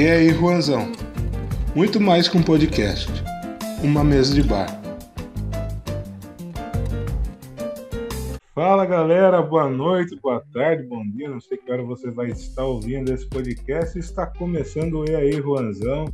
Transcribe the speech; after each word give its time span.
E 0.00 0.08
aí, 0.08 0.30
Juanzão? 0.30 0.90
Muito 1.76 2.00
mais 2.00 2.26
que 2.26 2.34
um 2.34 2.42
podcast, 2.42 3.12
uma 3.84 4.02
mesa 4.02 4.34
de 4.34 4.42
bar. 4.42 4.80
Fala 8.54 8.86
galera, 8.86 9.42
boa 9.42 9.68
noite, 9.68 10.18
boa 10.22 10.42
tarde, 10.54 10.84
bom 10.84 11.04
dia. 11.06 11.28
Não 11.28 11.38
sei 11.38 11.58
que 11.58 11.70
hora 11.70 11.82
você 11.82 12.10
vai 12.10 12.28
estar 12.28 12.64
ouvindo 12.64 13.12
esse 13.12 13.28
podcast. 13.28 13.98
Está 13.98 14.24
começando 14.24 15.00
o 15.00 15.04
E 15.04 15.14
aí, 15.14 15.32
Juanzão. 15.32 16.06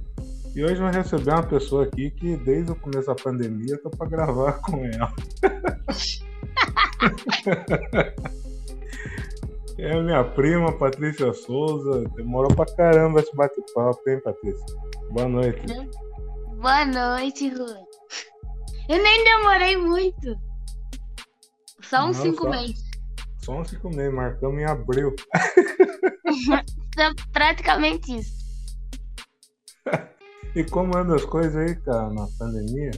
E 0.56 0.64
hoje 0.64 0.80
vai 0.80 0.92
receber 0.92 1.30
uma 1.30 1.44
pessoa 1.44 1.84
aqui 1.84 2.10
que 2.10 2.36
desde 2.38 2.72
o 2.72 2.74
começo 2.74 3.06
da 3.06 3.14
pandemia 3.14 3.78
tô 3.78 3.88
para 3.88 4.08
gravar 4.08 4.54
com 4.62 4.84
ela. 4.84 5.12
É 9.78 9.92
a 9.92 10.02
minha 10.02 10.24
prima, 10.24 10.72
Patrícia 10.78 11.32
Souza. 11.34 12.08
Demorou 12.16 12.54
pra 12.54 12.64
caramba 12.66 13.20
esse 13.20 13.34
bate-papo, 13.36 14.00
hein, 14.08 14.20
Patrícia? 14.22 14.64
Boa 15.10 15.28
noite. 15.28 15.62
Boa 16.60 16.84
noite, 16.86 17.50
Lu. 17.50 17.66
Eu 18.88 19.02
nem 19.02 19.24
demorei 19.24 19.76
muito. 19.76 20.34
Só 21.82 22.06
uns 22.06 22.16
Não, 22.18 22.24
cinco 22.24 22.44
só- 22.44 22.50
meses. 22.50 22.84
Só 23.38 23.52
uns 23.60 23.68
cinco 23.70 23.90
meses, 23.90 24.14
marcamos 24.14 24.60
em 24.60 24.64
abril. 24.64 25.14
Praticamente 27.32 28.16
isso. 28.18 28.36
E 30.54 30.64
como 30.64 30.96
andam 30.96 31.16
as 31.16 31.24
coisas 31.26 31.54
aí, 31.54 31.76
cara, 31.82 32.08
na 32.14 32.26
pandemia? 32.38 32.90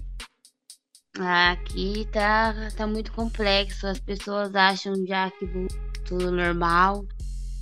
Aqui 1.19 2.07
tá, 2.13 2.55
tá 2.77 2.87
muito 2.87 3.11
complexo. 3.13 3.85
As 3.89 3.99
pessoas 3.99 4.55
acham 4.55 4.95
já 5.05 5.29
que 5.33 5.45
voltou 5.45 5.77
tudo 6.09 6.33
normal. 6.33 7.05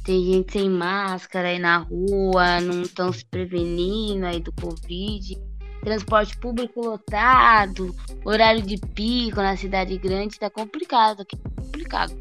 Tem 0.05 0.25
gente 0.25 0.53
sem 0.53 0.71
máscara 0.71 1.49
aí 1.49 1.59
na 1.59 1.79
rua, 1.79 2.61
não 2.61 2.83
estão 2.83 3.13
se 3.13 3.25
prevenindo 3.25 4.25
aí 4.25 4.41
do 4.41 4.53
Covid. 4.53 5.37
Transporte 5.83 6.39
público 6.39 6.81
lotado, 6.81 7.95
horário 8.25 8.63
de 8.63 8.77
pico 8.95 9.37
na 9.37 9.57
cidade 9.57 9.99
grande, 9.99 10.39
tá 10.39 10.49
complicado 10.49 11.23
aqui. 11.23 11.37
Complicado. 11.57 12.15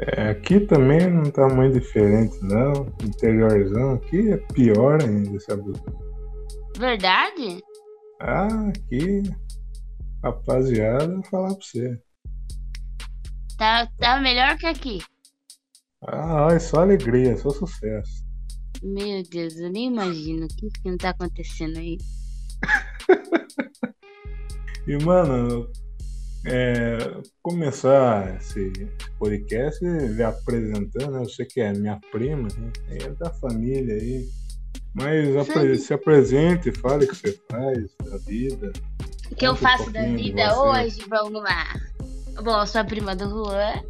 É, 0.00 0.30
aqui 0.30 0.60
também 0.60 1.10
não 1.10 1.30
tá 1.30 1.48
muito 1.48 1.80
diferente, 1.80 2.38
não. 2.42 2.86
Interiorzão 3.02 3.94
aqui 3.94 4.32
é 4.32 4.36
pior 4.54 5.02
ainda, 5.02 5.40
sabe? 5.40 5.72
Verdade? 6.78 7.62
Ah, 8.20 8.68
aqui, 8.68 9.22
rapaziada, 10.22 11.14
vou 11.14 11.24
falar 11.24 11.48
pra 11.48 11.56
você. 11.56 12.00
Tá, 13.58 13.86
tá 13.98 14.20
melhor 14.20 14.56
que 14.56 14.66
aqui. 14.66 15.02
Ah, 16.06 16.48
é 16.52 16.58
só 16.58 16.80
alegria, 16.82 17.36
só 17.36 17.50
sucesso. 17.50 18.24
Meu 18.82 19.22
Deus, 19.24 19.56
eu 19.56 19.70
nem 19.70 19.88
imagino 19.88 20.46
o 20.46 20.48
que, 20.48 20.68
que 20.70 20.88
não 20.88 20.96
tá 20.96 21.10
acontecendo 21.10 21.78
aí. 21.78 21.98
E, 24.86 24.96
mano, 25.04 25.70
é, 26.46 26.96
começar 27.42 28.36
esse 28.36 28.72
podcast 29.18 29.84
me 29.84 30.22
apresentando, 30.22 31.10
né? 31.12 31.20
Eu 31.20 31.28
sei 31.28 31.44
que 31.44 31.60
é 31.60 31.74
minha 31.74 32.00
prima, 32.10 32.48
né? 32.56 32.72
é 32.92 33.10
da 33.10 33.30
família 33.30 33.94
aí. 33.96 34.26
Mas 34.94 35.36
apre- 35.36 35.76
se 35.76 35.92
apresente, 35.92 36.72
fale 36.72 37.04
o 37.04 37.08
que 37.08 37.16
você 37.16 37.38
faz 37.50 37.94
da 38.02 38.16
vida. 38.26 38.72
O 39.30 39.34
que 39.34 39.46
eu 39.46 39.50
Conta 39.50 39.52
um 39.52 39.56
faço 39.56 39.90
da 39.90 40.02
vida 40.06 40.54
você. 40.54 40.58
hoje? 40.58 40.98
Vamos 41.06 41.42
lá. 41.42 41.66
Bom, 42.42 42.60
eu 42.60 42.66
sou 42.66 42.80
a 42.80 42.84
prima 42.84 43.14
do 43.16 43.28
Juan. 43.28 43.82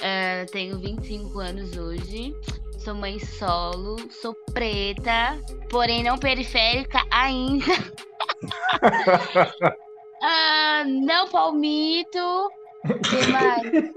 É, 0.00 0.46
tenho 0.46 0.78
25 0.78 1.38
anos 1.38 1.76
hoje. 1.76 2.34
Sou 2.78 2.94
mãe 2.94 3.18
solo. 3.18 3.96
Sou 4.10 4.34
preta, 4.54 5.38
porém 5.68 6.02
não 6.02 6.18
periférica 6.18 7.02
ainda. 7.10 7.66
Ah, 10.22 10.82
não 10.86 11.28
palmito. 11.28 12.18
O 12.18 12.50
que 13.00 13.26
mais? 13.30 13.62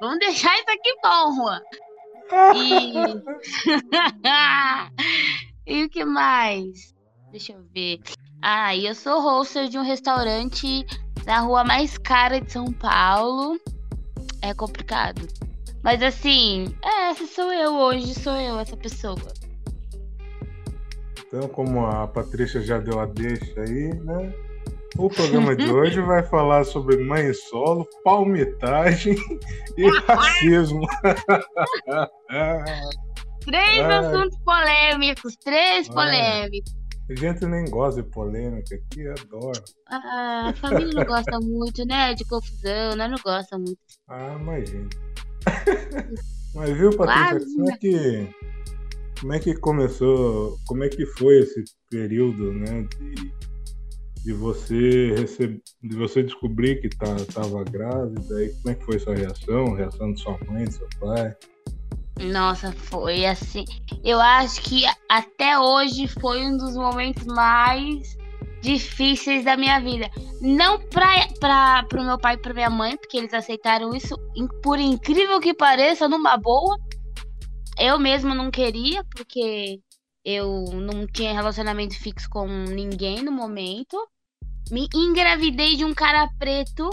Vamos 0.00 0.18
deixar 0.18 0.52
isso 0.56 0.68
aqui 0.68 0.92
bom, 1.02 1.32
Juan. 1.36 1.62
E... 2.56 2.92
e 5.74 5.84
o 5.84 5.88
que 5.88 6.04
mais? 6.04 6.92
Deixa 7.30 7.52
eu 7.52 7.62
ver. 7.72 8.00
Ah, 8.42 8.74
e 8.74 8.86
eu 8.86 8.94
sou 8.94 9.20
hoster 9.20 9.68
de 9.68 9.78
um 9.78 9.82
restaurante 9.82 10.86
na 11.26 11.40
rua 11.40 11.64
mais 11.64 11.98
cara 11.98 12.40
de 12.40 12.52
São 12.52 12.72
Paulo. 12.72 13.58
É 14.42 14.54
complicado. 14.54 15.26
Mas 15.82 16.02
assim, 16.02 16.66
é, 16.84 17.10
essa 17.10 17.26
sou 17.26 17.52
eu 17.52 17.74
hoje, 17.74 18.14
sou 18.14 18.36
eu, 18.36 18.58
essa 18.58 18.76
pessoa. 18.76 19.16
Então, 21.26 21.48
como 21.48 21.84
a 21.86 22.06
Patrícia 22.06 22.60
já 22.60 22.78
deu 22.78 23.00
a 23.00 23.06
deixa 23.06 23.60
aí, 23.60 23.94
né? 23.94 24.32
O 24.96 25.08
programa 25.08 25.54
de 25.54 25.70
hoje 25.70 26.00
vai 26.00 26.22
falar 26.22 26.64
sobre 26.64 26.96
mãe 26.96 27.32
solo, 27.32 27.86
palmitagem 28.02 29.14
e 29.76 29.88
racismo. 30.06 30.86
Três 33.44 33.80
Ai. 33.80 33.92
assuntos 33.98 34.38
polêmicos, 34.40 35.36
três 35.36 35.88
Ai. 35.88 35.94
polêmicos. 35.94 36.77
A 37.10 37.14
gente 37.14 37.46
nem 37.46 37.64
gosta 37.70 38.02
de 38.02 38.08
polêmica 38.10 38.74
aqui, 38.74 39.08
adora. 39.08 39.62
Ah, 39.88 40.48
a 40.50 40.54
família 40.54 40.92
não 40.92 41.04
gosta 41.04 41.40
muito, 41.40 41.86
né? 41.86 42.12
De 42.14 42.24
confusão, 42.24 42.96
né? 42.96 43.08
Não 43.08 43.18
gosta 43.24 43.56
muito. 43.56 43.78
Ah, 44.08 44.36
imagina. 44.38 44.88
Mas 46.54 46.70
viu, 46.76 46.96
Patrícia, 46.96 47.46
como 47.56 47.70
é 47.70 47.76
que 47.76 48.34
como 49.20 49.32
é 49.32 49.38
que 49.38 49.54
começou, 49.54 50.58
como 50.66 50.84
é 50.84 50.88
que 50.88 51.04
foi 51.04 51.40
esse 51.40 51.64
período, 51.90 52.52
né, 52.52 52.86
de, 52.98 53.32
de 54.22 54.32
você 54.32 55.14
receber, 55.14 55.60
de 55.82 55.96
você 55.96 56.22
descobrir 56.22 56.80
que 56.80 56.88
tá, 56.88 57.16
tava 57.32 57.64
grávida, 57.64 58.44
e 58.44 58.50
como 58.54 58.70
é 58.70 58.74
que 58.74 58.84
foi 58.84 58.98
sua 58.98 59.16
reação, 59.16 59.74
a 59.74 59.76
reação 59.76 60.12
de 60.12 60.20
sua 60.20 60.38
mãe, 60.48 60.64
do 60.64 60.72
seu 60.72 60.88
pai? 61.00 61.36
Nossa, 62.20 62.72
foi 62.72 63.24
assim. 63.24 63.64
Eu 64.02 64.20
acho 64.20 64.60
que 64.62 64.82
até 65.08 65.58
hoje 65.58 66.08
foi 66.08 66.44
um 66.44 66.56
dos 66.56 66.74
momentos 66.74 67.24
mais 67.24 68.16
difíceis 68.60 69.44
da 69.44 69.56
minha 69.56 69.80
vida. 69.80 70.10
Não 70.40 70.78
pra, 70.78 71.84
pro 71.84 72.04
meu 72.04 72.18
pai 72.18 72.34
e 72.34 72.38
pra 72.38 72.54
minha 72.54 72.70
mãe, 72.70 72.96
porque 72.96 73.16
eles 73.16 73.32
aceitaram 73.32 73.94
isso, 73.94 74.16
por 74.62 74.78
incrível 74.78 75.40
que 75.40 75.54
pareça, 75.54 76.08
numa 76.08 76.36
boa. 76.36 76.76
Eu 77.78 77.98
mesma 77.98 78.34
não 78.34 78.50
queria, 78.50 79.04
porque 79.14 79.80
eu 80.24 80.64
não 80.72 81.06
tinha 81.06 81.32
relacionamento 81.32 81.96
fixo 81.98 82.28
com 82.28 82.46
ninguém 82.46 83.22
no 83.22 83.30
momento. 83.30 83.96
Me 84.70 84.88
engravidei 84.92 85.76
de 85.76 85.84
um 85.84 85.94
cara 85.94 86.28
preto 86.38 86.90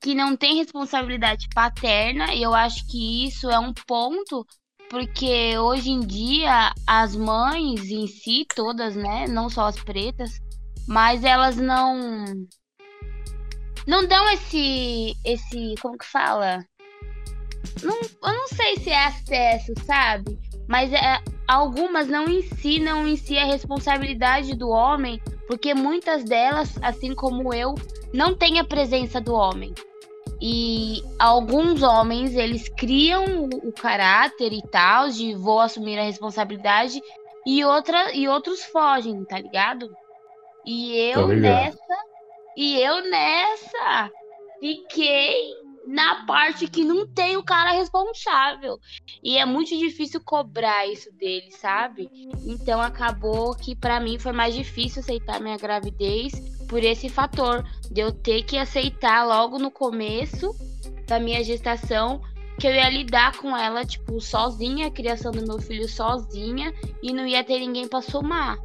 que 0.00 0.14
não 0.14 0.36
tem 0.36 0.56
responsabilidade 0.56 1.48
paterna, 1.52 2.32
e 2.32 2.42
eu 2.42 2.54
acho 2.54 2.86
que 2.86 3.26
isso 3.26 3.50
é 3.50 3.58
um 3.58 3.72
ponto 3.74 4.46
porque 4.90 5.56
hoje 5.58 5.90
em 5.90 6.00
dia 6.00 6.72
as 6.86 7.14
mães 7.14 7.90
em 7.90 8.06
si, 8.06 8.46
todas, 8.54 8.96
né, 8.96 9.26
não 9.28 9.48
só 9.48 9.66
as 9.66 9.76
pretas, 9.76 10.40
mas 10.86 11.24
elas 11.24 11.56
não 11.56 12.24
não 13.86 14.06
dão 14.06 14.28
esse 14.30 15.14
esse, 15.24 15.74
como 15.80 15.98
que 15.98 16.06
fala? 16.06 16.64
Não, 17.82 18.00
eu 18.00 18.38
não 18.38 18.48
sei 18.48 18.76
se 18.76 18.90
é 18.90 19.06
acesso, 19.06 19.72
sabe? 19.84 20.38
Mas 20.68 20.92
é, 20.92 21.20
algumas 21.46 22.08
não 22.08 22.28
ensinam 22.28 23.06
em 23.06 23.16
si 23.16 23.38
a 23.38 23.44
responsabilidade 23.44 24.54
do 24.54 24.68
homem, 24.68 25.20
porque 25.46 25.74
muitas 25.74 26.24
delas, 26.24 26.78
assim 26.82 27.14
como 27.14 27.52
eu, 27.54 27.74
não 28.12 28.34
têm 28.34 28.58
a 28.58 28.64
presença 28.64 29.20
do 29.20 29.34
homem. 29.34 29.74
E 30.40 31.02
alguns 31.18 31.82
homens, 31.82 32.34
eles 32.36 32.68
criam 32.68 33.48
o, 33.64 33.72
caráter 33.72 34.52
e 34.52 34.62
tal, 34.62 35.08
de 35.08 35.34
vou 35.34 35.60
assumir 35.60 35.98
a 35.98 36.04
responsabilidade, 36.04 37.00
e, 37.44 37.64
outra, 37.64 38.14
e 38.14 38.28
outros 38.28 38.62
fogem, 38.64 39.24
tá 39.24 39.40
ligado? 39.40 39.90
E 40.64 40.96
eu 40.96 41.26
ligado. 41.28 41.40
nessa, 41.40 41.96
e 42.56 42.80
eu 42.80 43.10
nessa, 43.10 44.10
fiquei 44.60 45.54
na 45.88 46.26
parte 46.26 46.68
que 46.68 46.84
não 46.84 47.06
tem 47.06 47.36
o 47.36 47.42
cara 47.42 47.72
responsável. 47.72 48.78
E 49.22 49.38
é 49.38 49.46
muito 49.46 49.76
difícil 49.76 50.20
cobrar 50.22 50.86
isso 50.86 51.10
dele, 51.12 51.50
sabe? 51.50 52.08
Então 52.46 52.80
acabou 52.80 53.56
que 53.56 53.74
pra 53.74 53.98
mim 53.98 54.18
foi 54.18 54.32
mais 54.32 54.54
difícil 54.54 55.00
aceitar 55.00 55.40
minha 55.40 55.56
gravidez 55.56 56.57
por 56.68 56.82
esse 56.84 57.08
fator 57.08 57.64
de 57.90 58.00
eu 58.00 58.12
ter 58.12 58.42
que 58.44 58.58
aceitar 58.58 59.26
logo 59.26 59.58
no 59.58 59.70
começo 59.70 60.54
da 61.06 61.18
minha 61.18 61.42
gestação 61.42 62.20
que 62.60 62.66
eu 62.66 62.74
ia 62.74 62.90
lidar 62.90 63.36
com 63.38 63.56
ela, 63.56 63.84
tipo, 63.84 64.20
sozinha, 64.20 64.88
a 64.88 64.90
criação 64.90 65.30
do 65.32 65.46
meu 65.46 65.58
filho 65.60 65.88
sozinha 65.88 66.72
e 67.02 67.12
não 67.12 67.26
ia 67.26 67.42
ter 67.44 67.58
ninguém 67.60 67.86
pra 67.88 68.02
somar. 68.02 68.58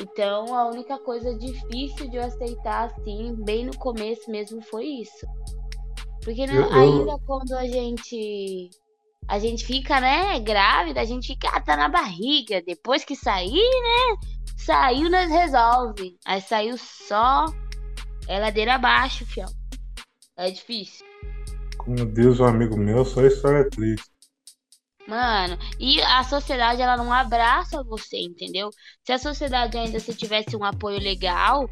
Então, 0.00 0.54
a 0.56 0.66
única 0.68 0.98
coisa 0.98 1.32
difícil 1.34 2.08
de 2.10 2.16
eu 2.16 2.24
aceitar 2.24 2.86
assim, 2.86 3.34
bem 3.44 3.64
no 3.64 3.76
começo 3.76 4.30
mesmo, 4.30 4.60
foi 4.62 4.86
isso. 4.86 5.26
Porque 6.24 6.46
não- 6.46 6.54
Eu- 6.54 6.62
eu- 6.62 6.72
ainda 6.72 7.18
quando 7.26 7.52
a 7.54 7.66
gente 7.66 8.70
a 9.28 9.38
gente 9.38 9.64
fica, 9.64 10.00
né, 10.00 10.38
grávida, 10.40 11.00
a 11.00 11.04
gente 11.04 11.28
fica, 11.28 11.48
ah, 11.54 11.60
tá 11.60 11.76
na 11.76 11.88
barriga. 11.88 12.60
Depois 12.66 13.04
que 13.04 13.14
sair, 13.14 13.52
né? 13.52 14.16
Saiu, 14.64 15.10
nós 15.10 15.30
resolve. 15.30 16.16
Aí 16.24 16.40
saiu 16.40 16.76
só 16.78 17.46
é 18.28 18.38
ladeira 18.38 18.74
abaixo, 18.74 19.26
fião. 19.26 19.48
É 20.36 20.50
difícil. 20.50 21.04
Como 21.76 22.06
diz 22.06 22.38
um 22.40 22.44
amigo 22.44 22.76
meu, 22.76 23.04
só 23.04 23.22
história 23.22 23.68
triste. 23.68 24.10
Mano, 25.06 25.58
e 25.80 26.00
a 26.00 26.22
sociedade 26.22 26.80
ela 26.80 26.96
não 26.96 27.12
abraça 27.12 27.82
você, 27.82 28.18
entendeu? 28.18 28.70
Se 29.04 29.12
a 29.12 29.18
sociedade 29.18 29.76
ainda 29.76 29.98
se 29.98 30.14
tivesse 30.14 30.56
um 30.56 30.64
apoio 30.64 31.00
legal 31.00 31.68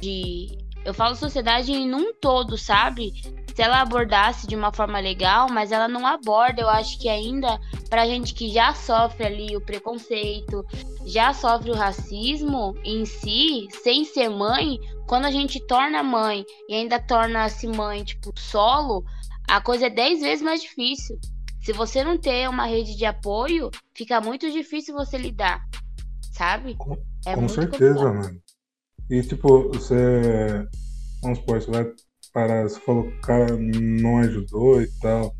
de 0.00 0.56
eu 0.88 0.94
falo 0.94 1.14
sociedade 1.14 1.70
em 1.70 1.94
um 1.94 2.14
todo, 2.14 2.56
sabe? 2.56 3.12
Se 3.54 3.60
ela 3.60 3.82
abordasse 3.82 4.46
de 4.46 4.56
uma 4.56 4.72
forma 4.72 4.98
legal, 4.98 5.46
mas 5.50 5.70
ela 5.70 5.86
não 5.86 6.06
aborda, 6.06 6.62
eu 6.62 6.68
acho 6.68 6.98
que 6.98 7.10
ainda 7.10 7.60
pra 7.90 8.06
gente 8.06 8.32
que 8.32 8.48
já 8.48 8.72
sofre 8.72 9.26
ali 9.26 9.54
o 9.54 9.60
preconceito, 9.60 10.64
já 11.04 11.34
sofre 11.34 11.70
o 11.70 11.74
racismo 11.74 12.74
em 12.82 13.04
si, 13.04 13.68
sem 13.82 14.02
ser 14.06 14.30
mãe, 14.30 14.78
quando 15.06 15.26
a 15.26 15.30
gente 15.30 15.60
torna 15.66 16.02
mãe 16.02 16.42
e 16.70 16.74
ainda 16.74 16.98
torna-se 16.98 17.66
mãe, 17.66 18.02
tipo, 18.02 18.32
solo, 18.40 19.04
a 19.46 19.60
coisa 19.60 19.88
é 19.88 19.90
dez 19.90 20.22
vezes 20.22 20.42
mais 20.42 20.62
difícil. 20.62 21.18
Se 21.60 21.70
você 21.74 22.02
não 22.02 22.16
ter 22.16 22.48
uma 22.48 22.64
rede 22.64 22.96
de 22.96 23.04
apoio, 23.04 23.70
fica 23.94 24.22
muito 24.22 24.50
difícil 24.50 24.94
você 24.94 25.18
lidar, 25.18 25.60
sabe? 26.32 26.74
Com, 26.76 26.96
é 27.26 27.34
com 27.34 27.46
certeza, 27.46 27.94
complicado. 27.94 28.14
mano. 28.14 28.47
E 29.10 29.22
tipo, 29.22 29.68
você. 29.68 30.66
Vamos 31.22 31.38
supor, 31.38 31.60
você 31.60 31.70
vai 31.70 31.92
parar, 32.32 32.68
você 32.68 32.78
falou 32.80 33.04
que 33.04 33.16
o 33.16 33.20
cara 33.20 33.56
não 33.56 34.18
ajudou 34.18 34.82
e 34.82 34.88
tal. 35.00 35.34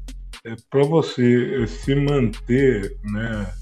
É, 0.44 0.54
pra 0.70 0.84
você 0.84 1.66
se 1.66 1.94
manter, 1.94 2.96
né? 3.04 3.52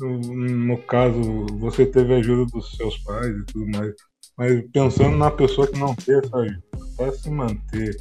No 0.00 0.78
caso, 0.82 1.46
você 1.58 1.86
teve 1.86 2.14
a 2.14 2.18
ajuda 2.18 2.46
dos 2.52 2.70
seus 2.76 2.98
pais 2.98 3.34
e 3.34 3.44
tudo 3.46 3.66
mais. 3.68 3.94
Mas 4.36 4.62
pensando 4.72 5.16
na 5.16 5.30
pessoa 5.30 5.66
que 5.66 5.78
não 5.78 5.94
teve 5.96 6.24
essa 6.26 6.36
ajuda, 6.36 6.62
pra 6.96 7.12
se 7.12 7.30
manter 7.30 7.96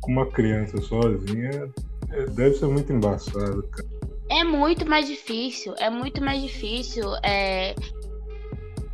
com 0.00 0.12
uma 0.12 0.26
criança 0.30 0.80
sozinha, 0.80 1.70
é, 2.10 2.24
deve 2.26 2.54
ser 2.56 2.66
muito 2.66 2.92
embaçado, 2.92 3.62
cara. 3.68 3.88
É 4.30 4.44
muito 4.44 4.88
mais 4.88 5.06
difícil, 5.06 5.74
é 5.78 5.90
muito 5.90 6.22
mais 6.22 6.40
difícil. 6.40 7.04
É... 7.22 7.74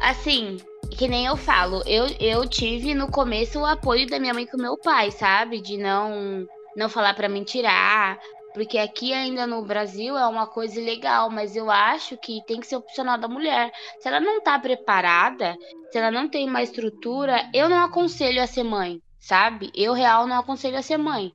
Assim, 0.00 0.56
que 0.98 1.06
nem 1.06 1.26
eu 1.26 1.36
falo, 1.36 1.80
eu, 1.86 2.06
eu 2.18 2.44
tive 2.48 2.92
no 2.92 3.08
começo 3.08 3.60
o 3.60 3.64
apoio 3.64 4.04
da 4.08 4.18
minha 4.18 4.34
mãe 4.34 4.44
com 4.44 4.56
meu 4.56 4.76
pai, 4.76 5.12
sabe? 5.12 5.60
De 5.60 5.78
não 5.78 6.44
não 6.76 6.88
falar 6.88 7.14
para 7.14 7.28
mim 7.28 7.44
tirar, 7.44 8.18
porque 8.52 8.78
aqui 8.78 9.12
ainda 9.12 9.46
no 9.46 9.64
Brasil 9.64 10.18
é 10.18 10.26
uma 10.26 10.46
coisa 10.46 10.80
legal, 10.80 11.30
mas 11.30 11.54
eu 11.54 11.70
acho 11.70 12.16
que 12.16 12.44
tem 12.46 12.58
que 12.58 12.66
ser 12.66 12.76
opcional 12.76 13.16
da 13.16 13.28
mulher. 13.28 13.70
Se 14.00 14.08
ela 14.08 14.18
não 14.18 14.40
tá 14.40 14.58
preparada, 14.58 15.56
se 15.90 15.98
ela 15.98 16.10
não 16.10 16.28
tem 16.28 16.48
uma 16.48 16.62
estrutura, 16.62 17.48
eu 17.54 17.68
não 17.68 17.78
aconselho 17.84 18.42
a 18.42 18.46
ser 18.48 18.64
mãe, 18.64 19.00
sabe? 19.20 19.70
Eu 19.76 19.92
real 19.92 20.26
não 20.26 20.36
aconselho 20.36 20.78
a 20.78 20.82
ser 20.82 20.98
mãe. 20.98 21.32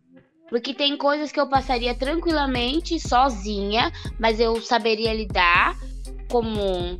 Porque 0.49 0.73
tem 0.73 0.97
coisas 0.97 1.31
que 1.31 1.39
eu 1.39 1.47
passaria 1.47 1.95
tranquilamente 1.95 2.99
sozinha, 2.99 3.91
mas 4.19 4.41
eu 4.41 4.61
saberia 4.61 5.13
lidar, 5.13 5.75
como 6.29 6.99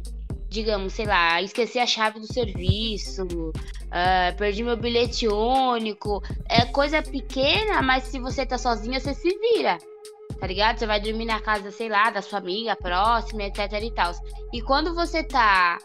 digamos, 0.54 0.94
sei 0.94 1.06
lá, 1.08 1.42
esqueci 1.42 1.80
a 1.80 1.86
chave 1.88 2.20
do 2.20 2.32
serviço, 2.32 3.24
uh, 3.24 4.38
perdi 4.38 4.64
meu 4.64 4.78
bilhete 4.78 5.28
único. 5.28 6.22
É 6.48 6.64
coisa 6.66 7.02
pequena, 7.02 7.82
mas 7.82 8.04
se 8.04 8.20
você 8.20 8.46
tá 8.46 8.58
sozinha, 8.58 9.00
você 9.00 9.16
se 9.16 9.30
vira. 9.40 9.80
Tá 10.40 10.46
ligado? 10.46 10.78
Você 10.78 10.86
vai 10.86 11.00
dormir 11.00 11.26
na 11.26 11.40
casa, 11.40 11.72
sei 11.72 11.90
lá, 11.90 12.12
da 12.12 12.22
sua 12.22 12.38
amiga 12.38 12.76
próxima, 12.76 13.44
etc 13.44 13.72
e 13.82 13.92
tal. 13.92 14.12
E 14.54 14.62
quando 14.62 14.94
você 14.94 15.24
tá 15.24 15.80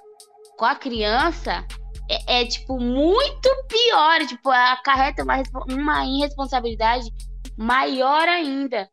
com 0.59 0.67
a 0.67 0.75
criança, 0.75 1.67
é, 2.11 2.43
é 2.43 2.45
tipo 2.45 2.79
muito 2.79 3.49
pior. 3.69 4.27
Tipo, 4.27 4.51
acarreta 4.51 5.23
uma, 5.23 5.43
uma 5.71 6.05
irresponsabilidade 6.05 7.09
maior 7.57 8.29
ainda. 8.29 8.91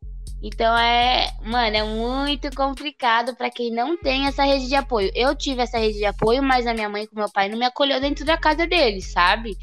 Então 0.47 0.77
é, 0.77 1.31
mano, 1.43 1.75
é 1.75 1.83
muito 1.83 2.55
complicado 2.55 3.35
para 3.35 3.49
quem 3.49 3.71
não 3.71 3.97
tem 3.97 4.27
essa 4.27 4.43
rede 4.43 4.67
de 4.67 4.75
apoio. 4.75 5.11
Eu 5.15 5.35
tive 5.35 5.63
essa 5.63 5.79
rede 5.79 5.97
de 5.97 6.05
apoio, 6.05 6.43
mas 6.43 6.67
a 6.67 6.73
minha 6.73 6.87
mãe 6.87 7.07
com 7.07 7.15
meu 7.15 7.31
pai 7.31 7.49
não 7.49 7.57
me 7.57 7.65
acolheu 7.65 7.99
dentro 7.99 8.23
da 8.23 8.37
casa 8.37 8.67
deles, 8.67 9.11
sabe? 9.11 9.57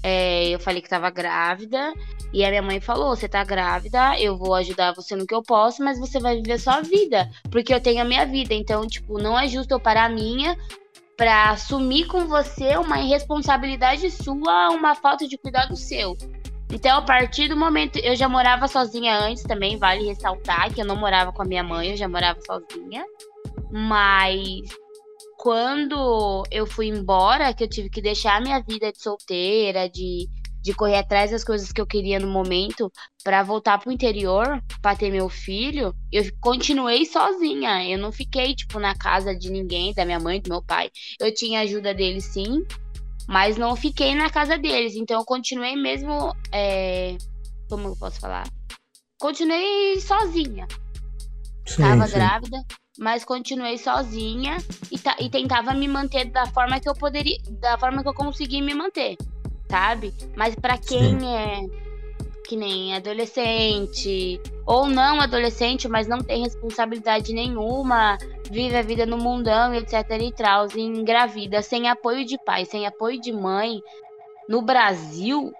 É, 0.00 0.46
eu 0.46 0.60
falei 0.60 0.80
que 0.80 0.88
tava 0.88 1.10
grávida 1.10 1.92
e 2.32 2.44
a 2.44 2.50
minha 2.50 2.62
mãe 2.62 2.80
falou: 2.80 3.16
"Você 3.16 3.28
tá 3.28 3.42
grávida, 3.42 4.16
eu 4.20 4.38
vou 4.38 4.54
ajudar 4.54 4.94
você 4.94 5.16
no 5.16 5.26
que 5.26 5.34
eu 5.34 5.42
posso, 5.42 5.82
mas 5.82 5.98
você 5.98 6.20
vai 6.20 6.36
viver 6.36 6.60
sua 6.60 6.82
vida, 6.82 7.28
porque 7.50 7.74
eu 7.74 7.80
tenho 7.80 8.00
a 8.00 8.04
minha 8.04 8.24
vida. 8.24 8.54
Então, 8.54 8.86
tipo, 8.86 9.20
não 9.20 9.36
é 9.36 9.48
justo 9.48 9.72
eu 9.72 9.80
parar 9.80 10.04
a 10.04 10.08
minha 10.08 10.56
para 11.16 11.50
assumir 11.50 12.06
com 12.06 12.26
você 12.26 12.76
uma 12.76 13.00
irresponsabilidade 13.00 14.08
sua, 14.12 14.70
uma 14.70 14.94
falta 14.94 15.26
de 15.26 15.36
cuidado 15.36 15.74
seu. 15.74 16.16
Então, 16.70 16.98
a 16.98 17.02
partir 17.02 17.48
do 17.48 17.56
momento. 17.56 17.98
Eu 17.98 18.14
já 18.14 18.28
morava 18.28 18.68
sozinha 18.68 19.18
antes 19.18 19.42
também, 19.42 19.78
vale 19.78 20.06
ressaltar 20.06 20.72
que 20.72 20.80
eu 20.80 20.86
não 20.86 20.96
morava 20.96 21.32
com 21.32 21.42
a 21.42 21.46
minha 21.46 21.62
mãe, 21.62 21.90
eu 21.90 21.96
já 21.96 22.08
morava 22.08 22.38
sozinha. 22.42 23.04
Mas 23.70 24.62
quando 25.38 26.42
eu 26.50 26.66
fui 26.66 26.88
embora, 26.88 27.54
que 27.54 27.64
eu 27.64 27.68
tive 27.68 27.88
que 27.88 28.02
deixar 28.02 28.36
a 28.36 28.40
minha 28.40 28.60
vida 28.60 28.92
de 28.92 29.00
solteira, 29.00 29.88
de, 29.88 30.28
de 30.60 30.74
correr 30.74 30.98
atrás 30.98 31.30
das 31.30 31.44
coisas 31.44 31.72
que 31.72 31.80
eu 31.80 31.86
queria 31.86 32.18
no 32.18 32.28
momento, 32.28 32.92
para 33.24 33.42
voltar 33.42 33.78
pro 33.78 33.92
interior, 33.92 34.62
para 34.82 34.96
ter 34.96 35.10
meu 35.10 35.28
filho, 35.28 35.94
eu 36.12 36.24
continuei 36.40 37.06
sozinha. 37.06 37.88
Eu 37.88 37.98
não 37.98 38.12
fiquei, 38.12 38.54
tipo, 38.54 38.78
na 38.78 38.94
casa 38.94 39.34
de 39.34 39.50
ninguém, 39.50 39.94
da 39.94 40.04
minha 40.04 40.20
mãe, 40.20 40.40
do 40.40 40.50
meu 40.50 40.62
pai. 40.62 40.90
Eu 41.20 41.32
tinha 41.32 41.60
ajuda 41.60 41.94
dele 41.94 42.20
sim, 42.20 42.64
mas 43.28 43.58
não 43.58 43.76
fiquei 43.76 44.14
na 44.14 44.30
casa 44.30 44.56
deles. 44.56 44.96
Então 44.96 45.20
eu 45.20 45.24
continuei 45.24 45.76
mesmo. 45.76 46.34
É... 46.50 47.18
Como 47.68 47.88
eu 47.88 47.96
posso 47.96 48.18
falar? 48.18 48.48
Continuei 49.20 50.00
sozinha. 50.00 50.66
Sim, 51.66 51.82
Tava 51.82 52.06
sim. 52.06 52.14
grávida, 52.14 52.64
mas 52.98 53.26
continuei 53.26 53.76
sozinha 53.76 54.56
e, 54.90 55.24
e 55.24 55.28
tentava 55.28 55.74
me 55.74 55.86
manter 55.86 56.24
da 56.30 56.46
forma 56.46 56.80
que 56.80 56.88
eu 56.88 56.94
poderia. 56.94 57.36
Da 57.60 57.76
forma 57.76 58.02
que 58.02 58.08
eu 58.08 58.14
consegui 58.14 58.62
me 58.62 58.72
manter. 58.74 59.18
Sabe? 59.70 60.14
Mas 60.34 60.54
para 60.54 60.78
quem 60.78 61.20
sim. 61.20 61.26
é 61.26 61.87
que 62.48 62.56
nem 62.56 62.94
adolescente, 62.94 64.40
ou 64.66 64.86
não 64.86 65.20
adolescente, 65.20 65.86
mas 65.86 66.08
não 66.08 66.18
tem 66.18 66.42
responsabilidade 66.42 67.34
nenhuma, 67.34 68.16
vive 68.50 68.74
a 68.74 68.82
vida 68.82 69.04
no 69.04 69.18
mundão, 69.18 69.74
etc 69.74 69.92
e 70.18 70.32
tal, 70.32 70.66
engravida, 70.74 71.60
sem 71.60 71.90
apoio 71.90 72.24
de 72.24 72.42
pai, 72.42 72.64
sem 72.64 72.86
apoio 72.86 73.20
de 73.20 73.32
mãe, 73.32 73.82
no 74.48 74.62
Brasil, 74.62 75.52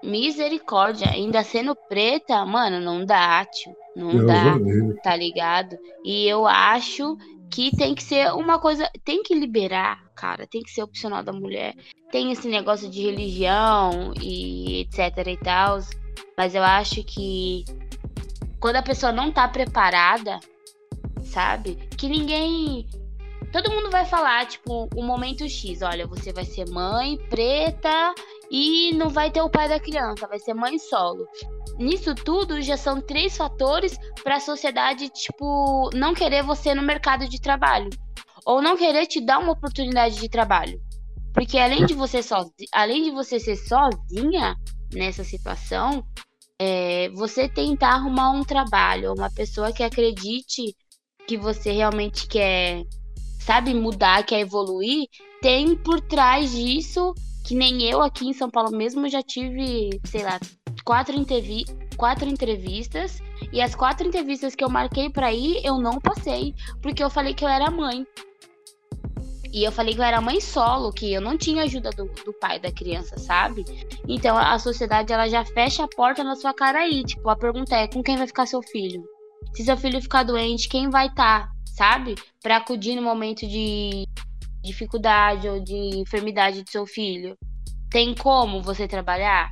misericórdia, 0.00 1.10
ainda 1.10 1.42
sendo 1.42 1.74
preta, 1.74 2.46
mano, 2.46 2.80
não 2.80 3.04
dá, 3.04 3.44
tio, 3.44 3.74
não 3.96 4.10
Deus 4.10 4.26
dá, 4.26 4.54
tá 5.02 5.16
ligado? 5.16 5.76
E 6.04 6.24
eu 6.28 6.46
acho 6.46 7.16
que 7.50 7.74
tem 7.76 7.96
que 7.96 8.02
ser 8.02 8.32
uma 8.32 8.60
coisa, 8.60 8.88
tem 9.04 9.24
que 9.24 9.34
liberar, 9.34 10.04
cara, 10.14 10.46
tem 10.46 10.62
que 10.62 10.70
ser 10.70 10.84
opcional 10.84 11.24
da 11.24 11.32
mulher. 11.32 11.74
Tem 12.12 12.30
esse 12.30 12.46
negócio 12.48 12.88
de 12.88 13.02
religião 13.02 14.12
e 14.22 14.82
etc 14.82 15.26
e 15.26 15.36
tal, 15.38 15.80
mas 16.36 16.54
eu 16.54 16.62
acho 16.62 17.02
que 17.04 17.64
quando 18.60 18.76
a 18.76 18.82
pessoa 18.82 19.12
não 19.12 19.30
tá 19.30 19.46
preparada, 19.48 20.38
sabe? 21.24 21.76
Que 21.96 22.08
ninguém. 22.08 22.86
Todo 23.52 23.70
mundo 23.70 23.90
vai 23.90 24.04
falar, 24.04 24.46
tipo, 24.46 24.88
o 24.94 25.02
momento 25.02 25.48
X, 25.48 25.80
olha, 25.80 26.06
você 26.06 26.32
vai 26.32 26.44
ser 26.44 26.68
mãe 26.68 27.16
preta 27.30 28.14
e 28.50 28.92
não 28.92 29.08
vai 29.08 29.30
ter 29.30 29.40
o 29.40 29.48
pai 29.48 29.68
da 29.68 29.80
criança, 29.80 30.26
vai 30.26 30.38
ser 30.38 30.52
mãe 30.52 30.78
solo. 30.78 31.26
Nisso 31.78 32.14
tudo 32.14 32.60
já 32.60 32.76
são 32.76 33.00
três 33.00 33.36
fatores 33.36 33.98
para 34.22 34.36
a 34.36 34.40
sociedade, 34.40 35.08
tipo, 35.08 35.88
não 35.94 36.12
querer 36.12 36.42
você 36.42 36.74
no 36.74 36.82
mercado 36.82 37.26
de 37.26 37.40
trabalho 37.40 37.88
ou 38.44 38.62
não 38.62 38.76
querer 38.76 39.06
te 39.06 39.20
dar 39.20 39.38
uma 39.38 39.52
oportunidade 39.52 40.18
de 40.18 40.28
trabalho. 40.28 40.80
Porque 41.34 41.58
além 41.58 41.84
de 41.84 41.94
você 41.94 42.22
sozinha, 42.22 42.68
além 42.72 43.04
de 43.04 43.10
você 43.10 43.38
ser 43.38 43.56
sozinha 43.56 44.56
nessa 44.92 45.24
situação, 45.24 46.04
é, 46.58 47.08
você 47.10 47.48
tentar 47.48 47.94
arrumar 47.94 48.30
um 48.30 48.44
trabalho, 48.44 49.14
uma 49.16 49.30
pessoa 49.30 49.72
que 49.72 49.82
acredite 49.82 50.74
que 51.26 51.36
você 51.36 51.72
realmente 51.72 52.26
quer, 52.26 52.82
sabe, 53.40 53.74
mudar, 53.74 54.24
quer 54.24 54.40
evoluir, 54.40 55.06
tem 55.40 55.76
por 55.76 56.00
trás 56.00 56.52
disso, 56.52 57.14
que 57.44 57.54
nem 57.54 57.82
eu 57.82 58.02
aqui 58.02 58.26
em 58.26 58.32
São 58.32 58.50
Paulo 58.50 58.76
mesmo 58.76 59.08
já 59.08 59.22
tive, 59.22 59.90
sei 60.04 60.22
lá, 60.22 60.40
quatro, 60.84 61.14
entrevi 61.14 61.64
quatro 61.98 62.28
entrevistas. 62.28 63.20
E 63.52 63.60
as 63.60 63.74
quatro 63.74 64.06
entrevistas 64.06 64.54
que 64.54 64.64
eu 64.64 64.70
marquei 64.70 65.10
para 65.10 65.32
ir, 65.32 65.60
eu 65.64 65.78
não 65.78 65.98
passei, 66.00 66.54
porque 66.80 67.02
eu 67.02 67.10
falei 67.10 67.34
que 67.34 67.44
eu 67.44 67.48
era 67.48 67.70
mãe. 67.70 68.06
E 69.52 69.64
eu 69.64 69.72
falei 69.72 69.94
que 69.94 70.00
eu 70.00 70.04
era 70.04 70.20
mãe 70.20 70.40
solo, 70.40 70.92
que 70.92 71.12
eu 71.12 71.20
não 71.20 71.38
tinha 71.38 71.62
ajuda 71.62 71.90
do, 71.90 72.04
do 72.24 72.32
pai 72.34 72.58
da 72.58 72.70
criança, 72.70 73.18
sabe? 73.18 73.64
Então 74.06 74.36
a 74.36 74.58
sociedade 74.58 75.12
ela 75.12 75.28
já 75.28 75.44
fecha 75.44 75.84
a 75.84 75.88
porta 75.88 76.22
na 76.22 76.36
sua 76.36 76.52
cara 76.52 76.80
aí. 76.80 77.02
Tipo, 77.02 77.28
a 77.28 77.36
pergunta 77.36 77.74
é: 77.74 77.88
com 77.88 78.02
quem 78.02 78.16
vai 78.16 78.26
ficar 78.26 78.46
seu 78.46 78.62
filho? 78.62 79.02
Se 79.54 79.64
seu 79.64 79.76
filho 79.76 80.00
ficar 80.02 80.22
doente, 80.22 80.68
quem 80.68 80.90
vai 80.90 81.06
estar, 81.06 81.46
tá, 81.46 81.52
sabe? 81.64 82.14
Para 82.42 82.58
acudir 82.58 82.94
no 82.94 83.02
momento 83.02 83.46
de 83.46 84.06
dificuldade 84.62 85.48
ou 85.48 85.60
de 85.62 85.98
enfermidade 85.98 86.62
do 86.62 86.70
seu 86.70 86.86
filho. 86.86 87.36
Tem 87.90 88.14
como 88.14 88.62
você 88.62 88.86
trabalhar? 88.86 89.50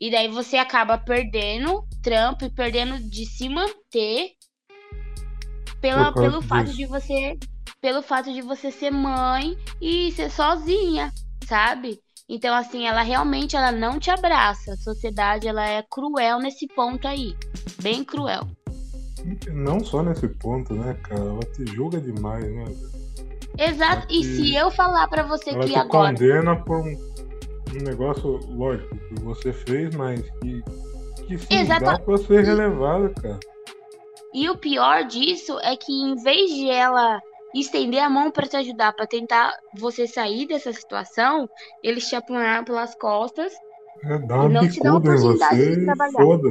E 0.00 0.10
daí 0.10 0.28
você 0.28 0.56
acaba 0.56 0.98
perdendo 0.98 1.84
trampo 2.02 2.44
e 2.44 2.50
perdendo 2.50 2.98
de 2.98 3.26
se 3.26 3.48
manter 3.48 4.32
pela, 5.80 6.12
pelo 6.12 6.42
fato 6.42 6.72
de 6.72 6.86
você 6.86 7.36
pelo 7.80 8.02
fato 8.02 8.32
de 8.32 8.42
você 8.42 8.70
ser 8.70 8.90
mãe 8.90 9.56
e 9.80 10.10
ser 10.12 10.30
sozinha, 10.30 11.12
sabe? 11.46 12.00
Então 12.28 12.54
assim, 12.54 12.86
ela 12.86 13.02
realmente 13.02 13.56
ela 13.56 13.72
não 13.72 13.98
te 13.98 14.10
abraça. 14.10 14.72
A 14.72 14.76
sociedade 14.76 15.48
ela 15.48 15.66
é 15.66 15.82
cruel 15.82 16.38
nesse 16.38 16.66
ponto 16.68 17.06
aí, 17.06 17.34
bem 17.80 18.04
cruel. 18.04 18.46
Não 19.52 19.80
só 19.80 20.02
nesse 20.02 20.28
ponto, 20.28 20.74
né, 20.74 20.94
cara? 21.02 21.20
Ela 21.20 21.40
te 21.40 21.66
julga 21.66 22.00
demais, 22.00 22.44
né? 22.44 22.64
Exato. 23.58 24.06
Te... 24.06 24.20
E 24.20 24.24
se 24.24 24.54
eu 24.54 24.70
falar 24.70 25.08
para 25.08 25.22
você 25.22 25.50
ela 25.50 25.64
que 25.64 25.72
te 25.72 25.78
agora 25.78 26.12
condena 26.12 26.56
por 26.56 26.80
um, 26.80 27.12
um 27.74 27.82
negócio 27.82 28.38
lógico 28.48 28.96
que 28.96 29.20
você 29.20 29.52
fez, 29.52 29.94
mas 29.94 30.20
que 30.40 30.62
que 31.28 31.36
sim, 31.36 31.58
Exato. 31.58 31.84
dá 31.84 31.98
pra 31.98 32.16
ser 32.16 32.42
relevado, 32.42 33.12
cara. 33.20 33.38
E 34.32 34.48
o 34.48 34.56
pior 34.56 35.04
disso 35.04 35.58
é 35.60 35.76
que 35.76 35.92
em 35.92 36.16
vez 36.22 36.50
de 36.50 36.70
ela 36.70 37.20
estender 37.54 38.02
a 38.02 38.10
mão 38.10 38.30
para 38.30 38.46
te 38.46 38.56
ajudar, 38.56 38.92
para 38.92 39.06
tentar 39.06 39.52
você 39.74 40.06
sair 40.06 40.46
dessa 40.46 40.72
situação, 40.72 41.48
eles 41.82 42.08
te 42.08 42.14
apunharam 42.14 42.64
pelas 42.64 42.94
costas 42.94 43.52
é, 44.04 44.18
dá 44.18 44.44
e 44.44 44.48
não 44.48 44.68
te 44.68 44.80
dão 44.80 44.96
oportunidade 44.96 45.56
você, 45.56 45.76
de 45.76 45.84
trabalhar. 45.84 46.46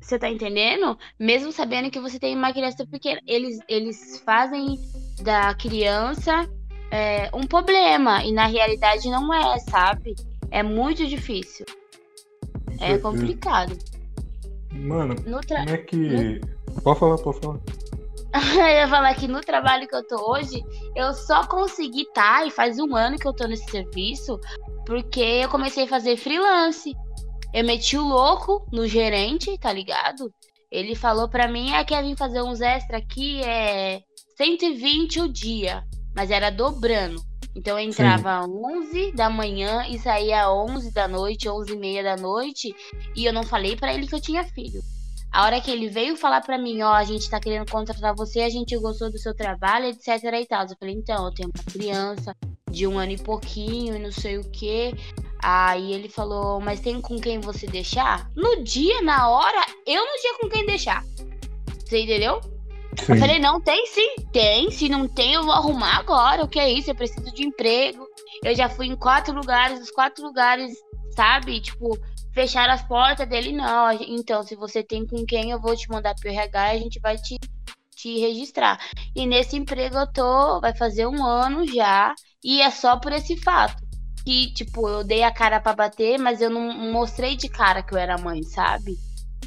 Você 0.00 0.18
tá 0.18 0.28
entendendo? 0.28 0.98
Mesmo 1.18 1.52
sabendo 1.52 1.90
que 1.90 2.00
você 2.00 2.18
tem 2.18 2.36
uma 2.36 2.52
criança 2.52 2.84
pequena, 2.86 3.20
eles, 3.26 3.58
eles 3.68 4.20
fazem 4.24 4.78
da 5.22 5.54
criança 5.54 6.48
é, 6.90 7.30
um 7.32 7.46
problema 7.46 8.24
e 8.24 8.32
na 8.32 8.46
realidade 8.46 9.08
não 9.08 9.32
é, 9.32 9.58
sabe? 9.60 10.14
É 10.50 10.62
muito 10.62 11.06
difícil. 11.06 11.64
É 12.80 12.98
complicado. 12.98 13.78
Mano, 14.72 15.14
tra... 15.46 15.60
como 15.60 15.70
é 15.70 15.78
que. 15.78 15.96
No... 15.96 16.80
Pode 16.82 16.98
falar, 16.98 17.18
pode 17.18 17.40
falar. 17.40 17.60
eu 18.58 18.66
ia 18.66 18.88
falar 18.88 19.14
que 19.14 19.28
no 19.28 19.40
trabalho 19.40 19.86
que 19.86 19.94
eu 19.94 20.06
tô 20.06 20.32
hoje, 20.32 20.62
eu 20.96 21.12
só 21.12 21.46
consegui 21.46 22.02
estar, 22.02 22.40
tá, 22.40 22.46
e 22.46 22.50
faz 22.50 22.78
um 22.78 22.96
ano 22.96 23.18
que 23.18 23.28
eu 23.28 23.32
tô 23.32 23.46
nesse 23.46 23.70
serviço, 23.70 24.38
porque 24.86 25.20
eu 25.20 25.48
comecei 25.48 25.84
a 25.84 25.88
fazer 25.88 26.16
freelance. 26.16 26.94
Eu 27.52 27.64
meti 27.64 27.96
o 27.98 28.06
louco 28.06 28.66
no 28.72 28.86
gerente, 28.86 29.58
tá 29.58 29.70
ligado? 29.70 30.32
Ele 30.70 30.94
falou 30.94 31.28
pra 31.28 31.46
mim, 31.46 31.74
ah, 31.74 31.84
quer 31.84 32.02
vir 32.02 32.16
fazer 32.16 32.40
uns 32.40 32.62
extra 32.62 32.96
aqui, 32.96 33.42
é 33.42 34.00
120 34.38 35.20
o 35.20 35.28
dia, 35.28 35.84
mas 36.16 36.30
era 36.30 36.50
dobrando. 36.50 37.22
Então 37.54 37.78
eu 37.78 37.86
entrava 37.86 38.38
às 38.38 38.46
11 38.48 39.12
da 39.12 39.28
manhã 39.28 39.86
e 39.86 39.98
saía 39.98 40.46
às 40.46 40.48
11 40.48 40.94
da 40.94 41.06
noite, 41.06 41.50
11 41.50 41.70
e 41.70 41.76
meia 41.76 42.02
da 42.02 42.16
noite, 42.16 42.74
e 43.14 43.26
eu 43.26 43.32
não 43.32 43.42
falei 43.42 43.76
para 43.76 43.92
ele 43.92 44.06
que 44.06 44.14
eu 44.14 44.20
tinha 44.20 44.42
filho. 44.42 44.80
A 45.32 45.44
hora 45.44 45.60
que 45.62 45.70
ele 45.70 45.88
veio 45.88 46.14
falar 46.14 46.42
para 46.42 46.58
mim, 46.58 46.82
ó, 46.82 46.90
oh, 46.90 46.94
a 46.94 47.04
gente 47.04 47.30
tá 47.30 47.40
querendo 47.40 47.70
contratar 47.70 48.14
você, 48.14 48.40
a 48.40 48.50
gente 48.50 48.76
gostou 48.76 49.10
do 49.10 49.18
seu 49.18 49.34
trabalho, 49.34 49.86
etc 49.86 50.08
e 50.24 50.46
tal. 50.46 50.66
Eu 50.66 50.76
falei, 50.78 50.94
então, 50.94 51.24
eu 51.24 51.32
tenho 51.32 51.48
uma 51.48 51.72
criança 51.72 52.36
de 52.70 52.86
um 52.86 52.98
ano 52.98 53.12
e 53.12 53.18
pouquinho 53.18 53.96
e 53.96 53.98
não 53.98 54.12
sei 54.12 54.36
o 54.36 54.50
que. 54.50 54.94
Aí 55.42 55.92
ele 55.92 56.08
falou, 56.08 56.60
mas 56.60 56.80
tem 56.80 57.00
com 57.00 57.18
quem 57.18 57.40
você 57.40 57.66
deixar? 57.66 58.30
No 58.36 58.62
dia, 58.62 59.00
na 59.00 59.30
hora, 59.30 59.64
eu 59.86 60.04
não 60.04 60.20
tinha 60.20 60.38
com 60.38 60.48
quem 60.50 60.66
deixar. 60.66 61.02
Você 61.84 62.02
entendeu? 62.02 62.38
Sim. 63.00 63.12
Eu 63.12 63.18
falei, 63.18 63.38
não, 63.38 63.58
tem 63.58 63.86
sim, 63.86 64.14
tem. 64.32 64.70
Se 64.70 64.88
não 64.88 65.08
tem, 65.08 65.32
eu 65.32 65.44
vou 65.44 65.52
arrumar 65.52 65.98
agora. 65.98 66.44
O 66.44 66.48
que 66.48 66.60
é 66.60 66.70
isso? 66.70 66.90
Eu 66.90 66.94
preciso 66.94 67.32
de 67.32 67.46
emprego. 67.46 68.06
Eu 68.44 68.54
já 68.54 68.68
fui 68.68 68.86
em 68.86 68.96
quatro 68.96 69.34
lugares, 69.34 69.80
os 69.80 69.90
quatro 69.90 70.22
lugares, 70.22 70.74
sabe? 71.16 71.60
Tipo, 71.60 71.98
fecharam 72.32 72.74
as 72.74 72.82
portas 72.82 73.28
dele, 73.28 73.52
não. 73.52 73.92
Então, 73.92 74.42
se 74.42 74.56
você 74.56 74.82
tem 74.82 75.06
com 75.06 75.24
quem, 75.24 75.50
eu 75.50 75.60
vou 75.60 75.76
te 75.76 75.88
mandar 75.88 76.14
pro 76.14 76.30
RH 76.30 76.74
e 76.74 76.76
a 76.76 76.80
gente 76.80 77.00
vai 77.00 77.16
te, 77.16 77.36
te 77.94 78.18
registrar. 78.18 78.78
E 79.14 79.26
nesse 79.26 79.56
emprego 79.56 79.96
eu 79.96 80.06
tô, 80.06 80.60
vai 80.60 80.74
fazer 80.74 81.06
um 81.06 81.24
ano 81.24 81.66
já, 81.66 82.14
e 82.42 82.60
é 82.60 82.70
só 82.70 82.98
por 82.98 83.12
esse 83.12 83.36
fato. 83.36 83.82
Que, 84.24 84.52
tipo, 84.54 84.88
eu 84.88 85.02
dei 85.02 85.22
a 85.24 85.32
cara 85.32 85.60
para 85.60 85.74
bater, 85.74 86.18
mas 86.18 86.40
eu 86.40 86.48
não 86.48 86.92
mostrei 86.92 87.36
de 87.36 87.48
cara 87.48 87.82
que 87.82 87.92
eu 87.92 87.98
era 87.98 88.16
mãe, 88.18 88.42
sabe? 88.44 88.96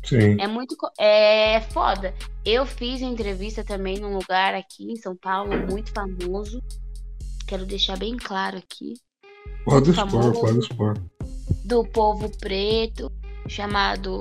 Sim. 0.04 0.40
É 0.40 0.48
muito. 0.48 0.76
É 1.00 1.62
foda. 1.62 2.14
Eu 2.46 2.66
fiz 2.66 3.02
entrevista 3.02 3.64
também 3.64 4.00
num 4.00 4.14
lugar 4.14 4.54
aqui 4.54 4.92
em 4.92 4.98
São 4.98 5.16
Paulo, 5.16 5.52
muito 5.66 5.92
famoso. 5.94 6.62
Quero 7.48 7.66
deixar 7.66 7.98
bem 7.98 8.18
claro 8.18 8.58
aqui. 8.58 8.94
Pode 9.64 9.92
expor, 9.92 10.34
pode 10.34 10.60
expor. 10.60 10.96
Do 11.66 11.84
povo 11.84 12.30
preto, 12.38 13.12
chamado 13.48 14.20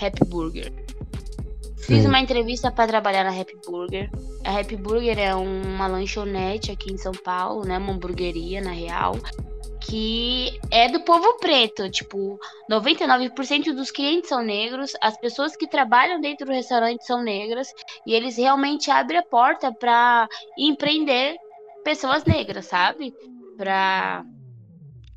Happy 0.00 0.24
Burger. 0.26 0.72
Sim. 1.76 1.96
Fiz 1.96 2.04
uma 2.04 2.20
entrevista 2.20 2.70
para 2.70 2.88
trabalhar 2.88 3.24
na 3.24 3.30
Happy 3.30 3.56
Burger. 3.66 4.10
A 4.44 4.58
Happy 4.58 4.76
Burger 4.76 5.18
é 5.18 5.34
uma 5.34 5.86
lanchonete 5.86 6.70
aqui 6.70 6.92
em 6.92 6.98
São 6.98 7.12
Paulo, 7.12 7.64
né? 7.64 7.78
Uma 7.78 7.92
hamburgueria, 7.92 8.60
na 8.60 8.72
real 8.72 9.14
que 9.80 10.58
é 10.70 10.88
do 10.88 11.00
povo 11.00 11.38
preto. 11.38 11.88
Tipo, 11.90 12.38
99% 12.70 13.74
dos 13.74 13.90
clientes 13.90 14.28
são 14.28 14.42
negros, 14.42 14.92
as 15.00 15.16
pessoas 15.18 15.56
que 15.56 15.66
trabalham 15.66 16.20
dentro 16.20 16.46
do 16.46 16.52
restaurante 16.52 17.06
são 17.06 17.22
negras, 17.22 17.72
e 18.06 18.12
eles 18.12 18.36
realmente 18.36 18.90
abrem 18.90 19.18
a 19.18 19.22
porta 19.22 19.72
para 19.72 20.28
empreender 20.58 21.36
pessoas 21.84 22.24
negras, 22.24 22.66
sabe? 22.66 23.14
Para 23.56 24.24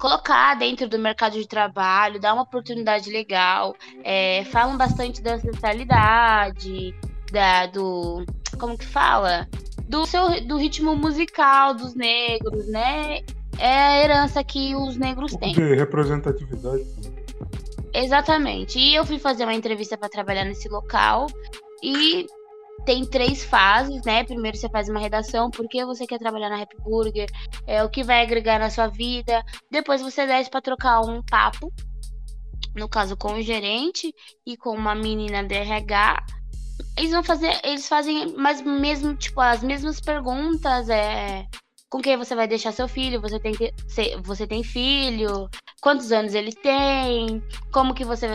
colocar 0.02 0.56
dentro 0.56 0.90
do 0.90 0.98
mercado 0.98 1.34
de 1.34 1.48
trabalho, 1.48 2.20
dar 2.20 2.34
uma 2.34 2.42
oportunidade 2.42 3.12
legal. 3.12 3.76
É, 4.04 4.44
falam 4.46 4.76
bastante 4.76 5.22
da 5.22 5.36
ancestralidade, 5.36 6.96
da, 7.32 7.68
do. 7.68 8.26
Como 8.60 8.76
que 8.76 8.86
fala? 8.86 9.48
Do, 9.88 10.06
seu, 10.08 10.46
do 10.48 10.58
ritmo 10.58 10.96
musical 10.96 11.76
dos 11.76 11.94
negros, 11.94 12.68
né? 12.68 13.22
é 13.60 13.74
a 13.74 14.04
herança 14.04 14.44
que 14.44 14.76
os 14.76 14.98
negros 14.98 15.34
têm. 15.36 15.54
De 15.54 15.76
representatividade. 15.76 16.84
Exatamente. 17.94 18.80
E 18.80 18.96
eu 18.96 19.06
fui 19.06 19.20
fazer 19.20 19.44
uma 19.44 19.54
entrevista 19.54 19.96
para 19.98 20.10
trabalhar 20.10 20.46
nesse 20.46 20.68
local 20.68 21.28
e 21.84 22.26
tem 22.86 23.06
três 23.06 23.44
fases, 23.44 24.02
né? 24.04 24.24
Primeiro 24.24 24.58
você 24.58 24.70
faz 24.70 24.90
uma 24.90 25.00
redação, 25.00 25.50
por 25.50 25.68
que 25.68 25.86
você 25.86 26.06
quer 26.06 26.20
trabalhar 26.20 26.50
na 26.50 26.62
Happy 26.62 26.78
Burger, 26.78 27.28
é 27.68 27.84
o 27.84 27.90
que 27.90 28.04
vai 28.04 28.22
agregar 28.22 28.60
na 28.60 28.70
sua 28.70 28.88
vida. 28.88 29.44
Depois 29.70 30.02
você 30.02 30.26
desce 30.26 30.50
para 30.50 30.62
trocar 30.62 31.02
um 31.02 31.22
papo, 31.24 31.72
no 32.76 32.88
caso 32.90 33.16
com 33.18 33.34
o 33.34 33.42
gerente 33.42 34.14
e 34.46 34.58
com 34.58 34.72
uma 34.72 34.96
menina 34.96 35.44
de 35.44 35.56
RH. 35.56 36.26
Eles 36.98 37.12
vão 37.12 37.24
fazer, 37.24 37.60
eles 37.64 37.88
fazem 37.88 38.34
mas 38.36 38.62
mesmo 38.62 39.16
tipo 39.16 39.40
as 39.40 39.64
mesmas 39.64 40.00
perguntas, 40.02 40.90
é 40.90 41.46
com 41.90 42.02
quem 42.02 42.16
você 42.16 42.34
vai 42.34 42.48
deixar 42.48 42.72
seu 42.72 42.88
filho, 42.88 43.22
você 43.22 43.38
tem 43.38 43.54
você 44.24 44.48
tem 44.48 44.64
filho, 44.64 45.50
quantos 45.82 46.12
anos 46.12 46.34
ele 46.34 46.54
tem, 46.54 47.44
como 47.72 47.94
que 47.94 48.06
você 48.06 48.28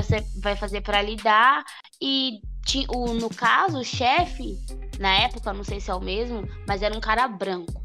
vai 0.43 0.55
fazer 0.55 0.83
para 0.83 1.01
lidar 1.01 1.65
e 2.01 2.41
o, 2.89 3.15
no 3.15 3.29
caso 3.31 3.79
o 3.79 3.85
chefe 3.85 4.59
na 4.99 5.15
época 5.21 5.53
não 5.53 5.63
sei 5.63 5.81
se 5.81 5.91
é 5.91 5.95
o 5.95 6.01
mesmo, 6.01 6.49
mas 6.67 6.83
era 6.83 6.97
um 6.97 7.01
cara 7.01 7.29
branco. 7.29 7.83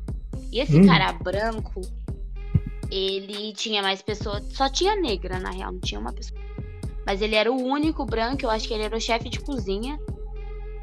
E 0.51 0.59
esse 0.59 0.79
hum. 0.79 0.85
cara 0.85 1.13
branco 1.13 1.81
ele 2.89 3.53
tinha 3.53 3.81
mais 3.81 4.01
pessoas, 4.01 4.43
só 4.51 4.67
tinha 4.69 4.95
negra 4.95 5.39
na 5.39 5.51
real, 5.51 5.71
não 5.71 5.79
tinha 5.79 5.99
uma 5.99 6.11
pessoa. 6.11 6.39
Mas 7.05 7.21
ele 7.21 7.35
era 7.35 7.51
o 7.51 7.61
único 7.61 8.05
branco, 8.05 8.43
eu 8.43 8.49
acho 8.49 8.67
que 8.67 8.73
ele 8.73 8.83
era 8.83 8.95
o 8.95 9.01
chefe 9.01 9.29
de 9.29 9.39
cozinha. 9.39 9.97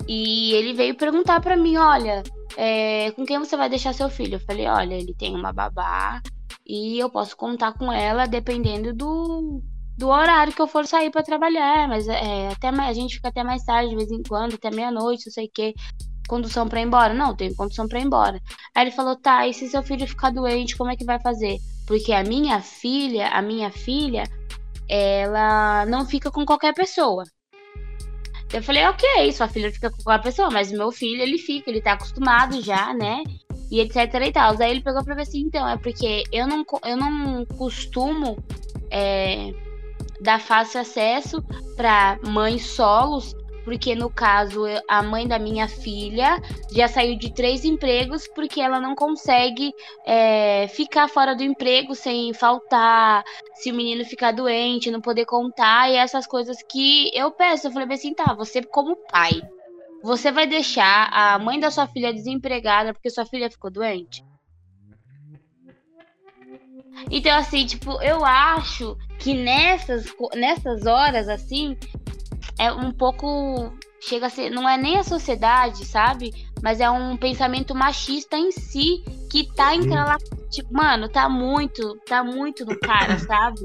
E 0.06 0.52
ele 0.54 0.72
veio 0.72 0.94
perguntar 0.94 1.40
para 1.40 1.56
mim, 1.56 1.76
olha, 1.76 2.22
é, 2.56 3.10
com 3.12 3.26
quem 3.26 3.38
você 3.38 3.56
vai 3.56 3.68
deixar 3.68 3.92
seu 3.92 4.08
filho? 4.08 4.36
Eu 4.36 4.40
falei, 4.40 4.66
olha, 4.66 4.94
ele 4.94 5.14
tem 5.14 5.36
uma 5.36 5.52
babá 5.52 6.22
e 6.66 6.98
eu 6.98 7.10
posso 7.10 7.36
contar 7.36 7.74
com 7.74 7.92
ela 7.92 8.26
dependendo 8.26 8.94
do, 8.94 9.62
do 9.98 10.08
horário 10.08 10.52
que 10.52 10.62
eu 10.62 10.68
for 10.68 10.86
sair 10.86 11.10
para 11.10 11.24
trabalhar. 11.24 11.88
Mas 11.88 12.06
é, 12.08 12.48
até 12.48 12.68
a 12.68 12.92
gente 12.92 13.16
fica 13.16 13.28
até 13.28 13.42
mais 13.42 13.64
tarde, 13.64 13.90
de 13.90 13.96
vez 13.96 14.10
em 14.10 14.22
quando, 14.22 14.54
até 14.54 14.70
meia-noite, 14.70 15.26
não 15.26 15.32
sei 15.32 15.46
o 15.46 15.50
quê. 15.52 15.74
Condução 16.28 16.68
para 16.68 16.80
ir 16.80 16.84
embora? 16.84 17.12
Não, 17.12 17.34
tenho 17.34 17.54
condução 17.56 17.88
para 17.88 17.98
ir 17.98 18.04
embora. 18.04 18.40
Aí 18.74 18.84
ele 18.84 18.92
falou, 18.92 19.16
tá, 19.16 19.46
e 19.46 19.52
se 19.52 19.68
seu 19.68 19.82
filho 19.82 20.06
ficar 20.06 20.30
doente, 20.30 20.76
como 20.76 20.90
é 20.90 20.96
que 20.96 21.04
vai 21.04 21.20
fazer? 21.20 21.56
Porque 21.86 22.12
a 22.12 22.22
minha 22.22 22.60
filha, 22.60 23.28
a 23.28 23.42
minha 23.42 23.70
filha, 23.72 24.22
ela 24.88 25.84
não 25.86 26.06
fica 26.06 26.30
com 26.30 26.44
qualquer 26.46 26.74
pessoa. 26.74 27.24
Eu 28.52 28.62
falei, 28.62 28.86
ok, 28.86 29.32
sua 29.32 29.48
filha 29.48 29.72
fica 29.72 29.90
com 29.90 30.10
a 30.10 30.18
pessoa, 30.18 30.48
mas 30.50 30.70
meu 30.70 30.92
filho, 30.92 31.20
ele 31.20 31.38
fica, 31.38 31.70
ele 31.70 31.82
tá 31.82 31.92
acostumado 31.92 32.62
já, 32.62 32.94
né? 32.94 33.22
E 33.70 33.80
etc 33.80 33.96
e 34.26 34.32
tal. 34.32 34.54
Aí 34.60 34.70
ele 34.70 34.80
pegou 34.80 35.04
pra 35.04 35.14
ver 35.14 35.22
assim, 35.22 35.40
então, 35.40 35.68
é 35.68 35.76
porque 35.76 36.22
eu 36.30 36.46
não, 36.46 36.64
eu 36.84 36.96
não 36.96 37.44
costumo 37.44 38.36
é, 38.90 39.52
dar 40.20 40.40
fácil 40.40 40.80
acesso 40.80 41.42
para 41.76 42.18
mães 42.26 42.66
solos, 42.66 43.34
porque 43.64 43.94
no 43.94 44.08
caso 44.08 44.62
a 44.88 45.02
mãe 45.02 45.28
da 45.28 45.38
minha 45.38 45.68
filha 45.68 46.40
já 46.72 46.88
saiu 46.88 47.18
de 47.18 47.30
três 47.30 47.64
empregos 47.64 48.26
porque 48.28 48.60
ela 48.60 48.80
não 48.80 48.94
consegue 48.94 49.72
é, 50.06 50.66
ficar 50.68 51.06
fora 51.06 51.36
do 51.36 51.42
emprego 51.42 51.94
sem 51.94 52.32
faltar, 52.32 53.22
se 53.54 53.70
o 53.70 53.74
menino 53.74 54.04
ficar 54.04 54.32
doente, 54.32 54.90
não 54.90 55.02
poder 55.02 55.26
contar 55.26 55.90
e 55.90 55.96
essas 55.96 56.26
coisas 56.26 56.56
que 56.62 57.10
eu 57.14 57.30
peço. 57.30 57.66
Eu 57.66 57.70
falei 57.70 57.88
assim, 57.92 58.14
tá, 58.14 58.32
você 58.32 58.62
como 58.62 58.96
pai, 58.96 59.42
você 60.02 60.32
vai 60.32 60.46
deixar 60.46 61.10
a 61.12 61.38
mãe 61.38 61.60
da 61.60 61.70
sua 61.70 61.86
filha 61.86 62.12
desempregada 62.12 62.94
porque 62.94 63.10
sua 63.10 63.26
filha 63.26 63.50
ficou 63.50 63.70
doente? 63.70 64.24
Então, 67.10 67.36
assim, 67.36 67.64
tipo, 67.66 68.02
eu 68.02 68.24
acho 68.24 68.96
que 69.18 69.34
nessas, 69.34 70.06
nessas 70.34 70.86
horas, 70.86 71.28
assim, 71.28 71.76
é 72.58 72.72
um 72.72 72.92
pouco. 72.92 73.72
Chega 74.00 74.26
a 74.26 74.30
ser. 74.30 74.50
Não 74.50 74.68
é 74.68 74.76
nem 74.76 74.98
a 74.98 75.04
sociedade, 75.04 75.84
sabe? 75.84 76.32
Mas 76.62 76.80
é 76.80 76.90
um 76.90 77.16
pensamento 77.16 77.74
machista 77.74 78.36
em 78.36 78.50
si 78.52 79.02
que 79.30 79.52
tá 79.54 79.74
entrando 79.74 80.08
lá. 80.08 80.16
Tipo, 80.50 80.72
mano, 80.72 81.08
tá 81.08 81.28
muito. 81.28 81.98
Tá 82.06 82.22
muito 82.22 82.64
no 82.64 82.78
cara, 82.78 83.18
sabe? 83.20 83.60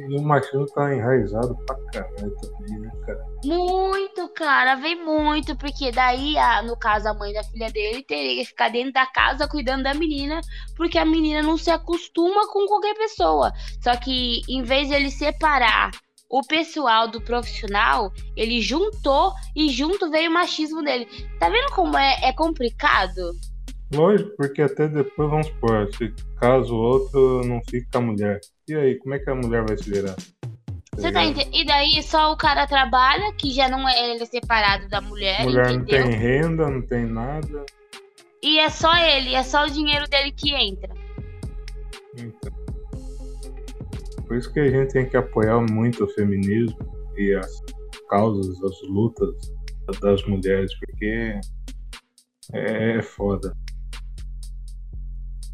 E 0.00 0.18
o 0.18 0.22
machismo 0.22 0.66
tá 0.66 0.94
enraizado 0.94 1.56
pra 1.66 1.76
caralho 1.92 2.34
também, 2.36 2.78
né, 2.80 2.90
cara? 3.06 3.24
Muito, 3.44 4.28
cara, 4.30 4.74
vem 4.74 5.04
muito, 5.04 5.56
porque 5.56 5.92
daí, 5.92 6.36
a, 6.36 6.62
no 6.62 6.76
caso, 6.76 7.08
a 7.08 7.14
mãe 7.14 7.32
da 7.32 7.44
filha 7.44 7.70
dele 7.70 8.02
teria 8.02 8.36
que 8.36 8.44
ficar 8.44 8.70
dentro 8.70 8.92
da 8.92 9.06
casa 9.06 9.48
cuidando 9.48 9.84
da 9.84 9.94
menina, 9.94 10.40
porque 10.76 10.98
a 10.98 11.04
menina 11.04 11.42
não 11.42 11.56
se 11.56 11.70
acostuma 11.70 12.48
com 12.48 12.66
qualquer 12.66 12.94
pessoa. 12.94 13.52
Só 13.82 13.96
que, 13.96 14.42
em 14.48 14.62
vez 14.62 14.88
de 14.88 14.94
ele 14.94 15.10
separar 15.10 15.90
o 16.28 16.42
pessoal 16.42 17.06
do 17.06 17.20
profissional, 17.20 18.12
ele 18.36 18.60
juntou 18.60 19.32
e 19.54 19.68
junto 19.68 20.10
veio 20.10 20.30
o 20.30 20.34
machismo 20.34 20.82
dele. 20.82 21.06
Tá 21.38 21.48
vendo 21.48 21.70
como 21.72 21.96
é, 21.96 22.18
é 22.22 22.32
complicado? 22.32 23.32
Lógico, 23.94 24.30
porque 24.36 24.62
até 24.62 24.88
depois, 24.88 25.30
vamos 25.30 25.46
supor, 25.46 25.88
se 25.94 26.12
caso 26.40 26.74
o 26.74 26.78
outro 26.78 27.42
não 27.44 27.60
fica 27.68 27.98
a 27.98 28.00
mulher. 28.00 28.40
E 28.66 28.74
aí, 28.74 28.98
como 28.98 29.14
é 29.14 29.18
que 29.18 29.28
a 29.28 29.34
mulher 29.34 29.64
vai 29.66 29.76
se 29.76 29.90
virar? 29.90 30.16
Você 30.94 31.12
tá 31.12 31.24
ent... 31.24 31.38
E 31.52 31.64
daí 31.64 32.02
só 32.02 32.32
o 32.32 32.36
cara 32.36 32.66
trabalha, 32.66 33.32
que 33.34 33.50
já 33.50 33.68
não 33.68 33.86
é 33.88 34.12
ele 34.12 34.22
é 34.22 34.26
separado 34.26 34.88
da 34.88 35.00
mulher. 35.00 35.42
Mulher 35.44 35.70
entendeu? 35.70 36.00
não 36.00 36.10
tem 36.10 36.18
renda, 36.18 36.70
não 36.70 36.82
tem 36.82 37.06
nada. 37.06 37.66
E 38.42 38.58
é 38.58 38.70
só 38.70 38.94
ele, 38.96 39.34
é 39.34 39.42
só 39.42 39.64
o 39.64 39.70
dinheiro 39.70 40.08
dele 40.08 40.32
que 40.32 40.54
entra. 40.54 40.94
Então. 42.16 42.52
Por 44.26 44.36
isso 44.36 44.52
que 44.52 44.60
a 44.60 44.70
gente 44.70 44.92
tem 44.92 45.08
que 45.08 45.16
apoiar 45.16 45.60
muito 45.60 46.04
o 46.04 46.08
feminismo 46.08 46.78
e 47.16 47.34
as 47.34 47.50
causas, 48.08 48.62
as 48.62 48.82
lutas 48.88 49.34
das 50.00 50.24
mulheres, 50.26 50.72
porque 50.78 51.38
é, 52.52 52.98
é 52.98 53.02
foda. 53.02 53.54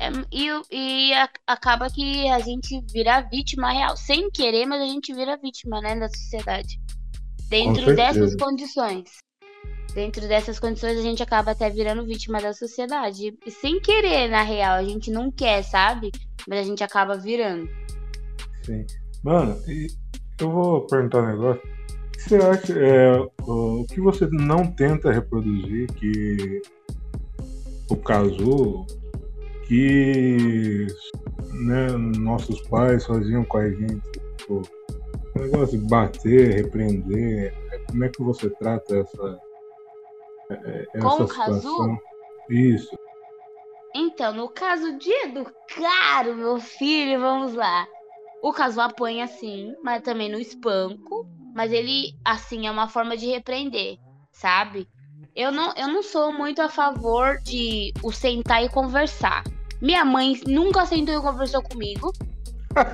É, 0.01 0.09
e, 0.33 0.49
e 0.71 1.13
a, 1.13 1.29
acaba 1.47 1.91
que 1.91 2.27
a 2.31 2.39
gente 2.41 2.83
vira 2.91 3.21
vítima 3.21 3.71
real. 3.71 3.95
Sem 3.97 4.31
querer, 4.31 4.65
mas 4.65 4.81
a 4.81 4.87
gente 4.87 5.13
vira 5.13 5.37
vítima, 5.37 5.79
né, 5.83 5.95
da 5.95 6.09
sociedade. 6.09 6.81
Dentro 7.51 7.95
dessas 7.95 8.35
condições. 8.35 9.11
Dentro 9.93 10.27
dessas 10.27 10.59
condições, 10.59 10.99
a 10.99 11.03
gente 11.03 11.23
acaba 11.23 11.51
até 11.51 11.69
virando 11.69 12.07
vítima 12.07 12.41
da 12.41 12.55
sociedade. 12.55 13.37
E 13.45 13.51
sem 13.51 13.79
querer, 13.79 14.29
na 14.31 14.43
real. 14.43 14.77
A 14.77 14.85
gente 14.85 15.11
não 15.11 15.31
quer, 15.31 15.63
sabe? 15.63 16.11
Mas 16.49 16.61
a 16.61 16.63
gente 16.63 16.83
acaba 16.83 17.19
virando. 17.19 17.69
Sim. 18.63 18.87
Mano, 19.23 19.61
eu 20.41 20.51
vou 20.51 20.87
perguntar 20.87 21.23
um 21.23 21.27
negócio. 21.27 21.63
Você 22.17 22.37
acha? 22.37 22.73
É, 22.73 23.13
o 23.43 23.85
que 23.87 24.01
você 24.01 24.27
não 24.31 24.65
tenta 24.65 25.13
reproduzir 25.13 25.93
que 25.95 26.63
o 27.91 27.97
caso 27.97 28.87
que 29.71 30.89
né, 31.65 31.87
nossos 32.19 32.61
pais 32.63 33.07
faziam 33.07 33.45
com 33.45 33.59
a 33.59 33.71
gente. 33.71 34.03
Tipo, 34.37 34.63
o 35.37 35.39
negócio 35.39 35.79
de 35.79 35.87
bater, 35.87 36.55
repreender. 36.57 37.55
Como 37.87 38.05
é 38.05 38.09
que 38.09 38.21
você 38.21 38.51
trata 38.51 38.97
essa, 38.97 39.41
é, 40.51 40.55
é, 40.55 40.87
essa 40.93 41.07
com 41.07 41.29
situação? 41.29 41.99
Isso. 42.49 42.99
Então, 43.95 44.35
no 44.35 44.49
caso 44.49 44.99
de 44.99 45.13
educar 45.23 46.27
o 46.29 46.35
meu 46.35 46.59
filho, 46.59 47.21
vamos 47.21 47.55
lá. 47.55 47.87
O 48.43 48.53
caso 48.53 48.81
apanha 48.81 49.29
sim, 49.29 49.73
mas 49.85 50.03
também 50.03 50.29
no 50.29 50.41
espanco. 50.41 51.29
Mas 51.55 51.71
ele, 51.71 52.17
assim, 52.25 52.67
é 52.67 52.71
uma 52.73 52.89
forma 52.89 53.17
de 53.17 53.27
repreender, 53.27 53.99
sabe? 54.33 54.89
Eu 55.37 55.53
não, 55.53 55.73
eu 55.77 55.87
não 55.87 56.03
sou 56.03 56.33
muito 56.33 56.61
a 56.61 56.69
favor 56.69 57.39
de 57.45 57.93
o 58.03 58.11
sentar 58.11 58.65
e 58.65 58.69
conversar. 58.69 59.45
Minha 59.81 60.05
mãe 60.05 60.41
nunca 60.47 60.85
sentou 60.85 61.15
e 61.15 61.21
conversou 61.21 61.63
comigo. 61.63 62.13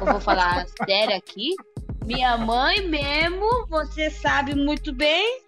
Eu 0.01 0.07
vou 0.07 0.20
falar 0.20 0.66
sério 0.87 1.16
aqui. 1.16 1.55
Minha 2.05 2.38
mãe 2.38 2.87
mesmo, 2.87 3.66
você 3.68 4.11
sabe 4.11 4.55
muito 4.55 4.94
bem 4.94 5.40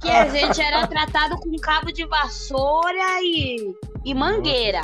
que 0.00 0.10
a 0.10 0.28
gente 0.30 0.60
era 0.60 0.86
tratado 0.86 1.36
com 1.38 1.56
cabo 1.56 1.90
de 1.90 2.04
vassoura 2.06 3.22
e, 3.22 3.74
e 4.04 4.14
mangueira. 4.14 4.82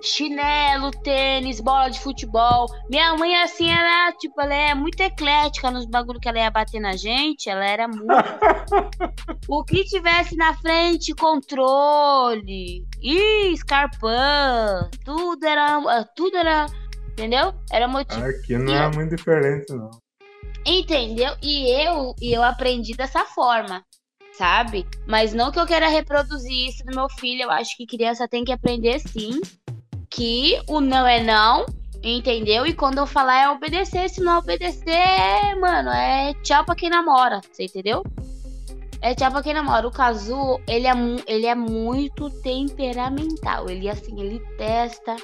Chinelo, 0.00 0.90
tênis, 0.90 1.60
bola 1.60 1.88
de 1.88 2.00
futebol. 2.00 2.66
Minha 2.90 3.16
mãe, 3.16 3.34
assim, 3.42 3.70
era, 3.70 4.12
tipo, 4.12 4.40
ela 4.40 4.54
é 4.54 4.74
muito 4.74 5.00
eclética 5.00 5.70
nos 5.70 5.86
bagulhos 5.86 6.20
que 6.20 6.28
ela 6.28 6.38
ia 6.38 6.50
bater 6.50 6.80
na 6.80 6.96
gente. 6.96 7.48
Ela 7.48 7.64
era 7.64 7.88
muito. 7.88 8.06
o 9.48 9.64
que 9.64 9.84
tivesse 9.84 10.36
na 10.36 10.54
frente, 10.54 11.14
controle. 11.14 12.86
Ih, 13.00 13.52
escarpão. 13.52 14.90
Tudo 15.04 15.44
era. 15.44 16.04
Tudo 16.16 16.36
era. 16.36 16.66
Entendeu? 17.12 17.54
Era 17.70 17.88
motivo. 17.88 18.24
Aqui 18.24 18.56
não 18.56 18.74
é 18.74 18.90
muito 18.94 19.16
diferente, 19.16 19.72
não. 19.72 19.90
Entendeu? 20.66 21.34
E 21.42 21.70
eu, 21.84 22.14
e 22.20 22.32
eu 22.32 22.42
aprendi 22.42 22.94
dessa 22.94 23.24
forma 23.24 23.84
sabe? 24.32 24.86
Mas 25.06 25.34
não 25.34 25.52
que 25.52 25.60
eu 25.60 25.66
queira 25.66 25.88
reproduzir 25.88 26.68
isso 26.68 26.82
no 26.86 26.94
meu 26.94 27.06
filho. 27.18 27.42
Eu 27.42 27.50
acho 27.50 27.76
que 27.76 27.86
criança 27.86 28.26
tem 28.26 28.42
que 28.42 28.50
aprender 28.50 28.98
sim 28.98 29.40
que 30.12 30.60
o 30.68 30.80
não 30.80 31.06
é 31.06 31.22
não, 31.22 31.64
entendeu? 32.02 32.66
E 32.66 32.74
quando 32.74 32.98
eu 32.98 33.06
falar 33.06 33.42
é 33.42 33.48
obedecer, 33.48 34.08
se 34.08 34.20
não 34.20 34.38
obedecer, 34.38 35.58
mano, 35.60 35.90
é 35.90 36.34
tchau 36.42 36.64
pra 36.64 36.74
quem 36.74 36.90
namora, 36.90 37.40
você 37.50 37.64
entendeu? 37.64 38.02
É 39.00 39.14
tchau 39.14 39.32
pra 39.32 39.42
quem 39.42 39.54
namora. 39.54 39.88
O 39.88 39.90
Kazu, 39.90 40.60
ele 40.68 40.86
é, 40.86 40.92
ele 41.26 41.46
é 41.46 41.54
muito 41.54 42.30
temperamental. 42.42 43.68
Ele, 43.68 43.88
assim, 43.88 44.20
ele 44.20 44.38
testa 44.56 45.16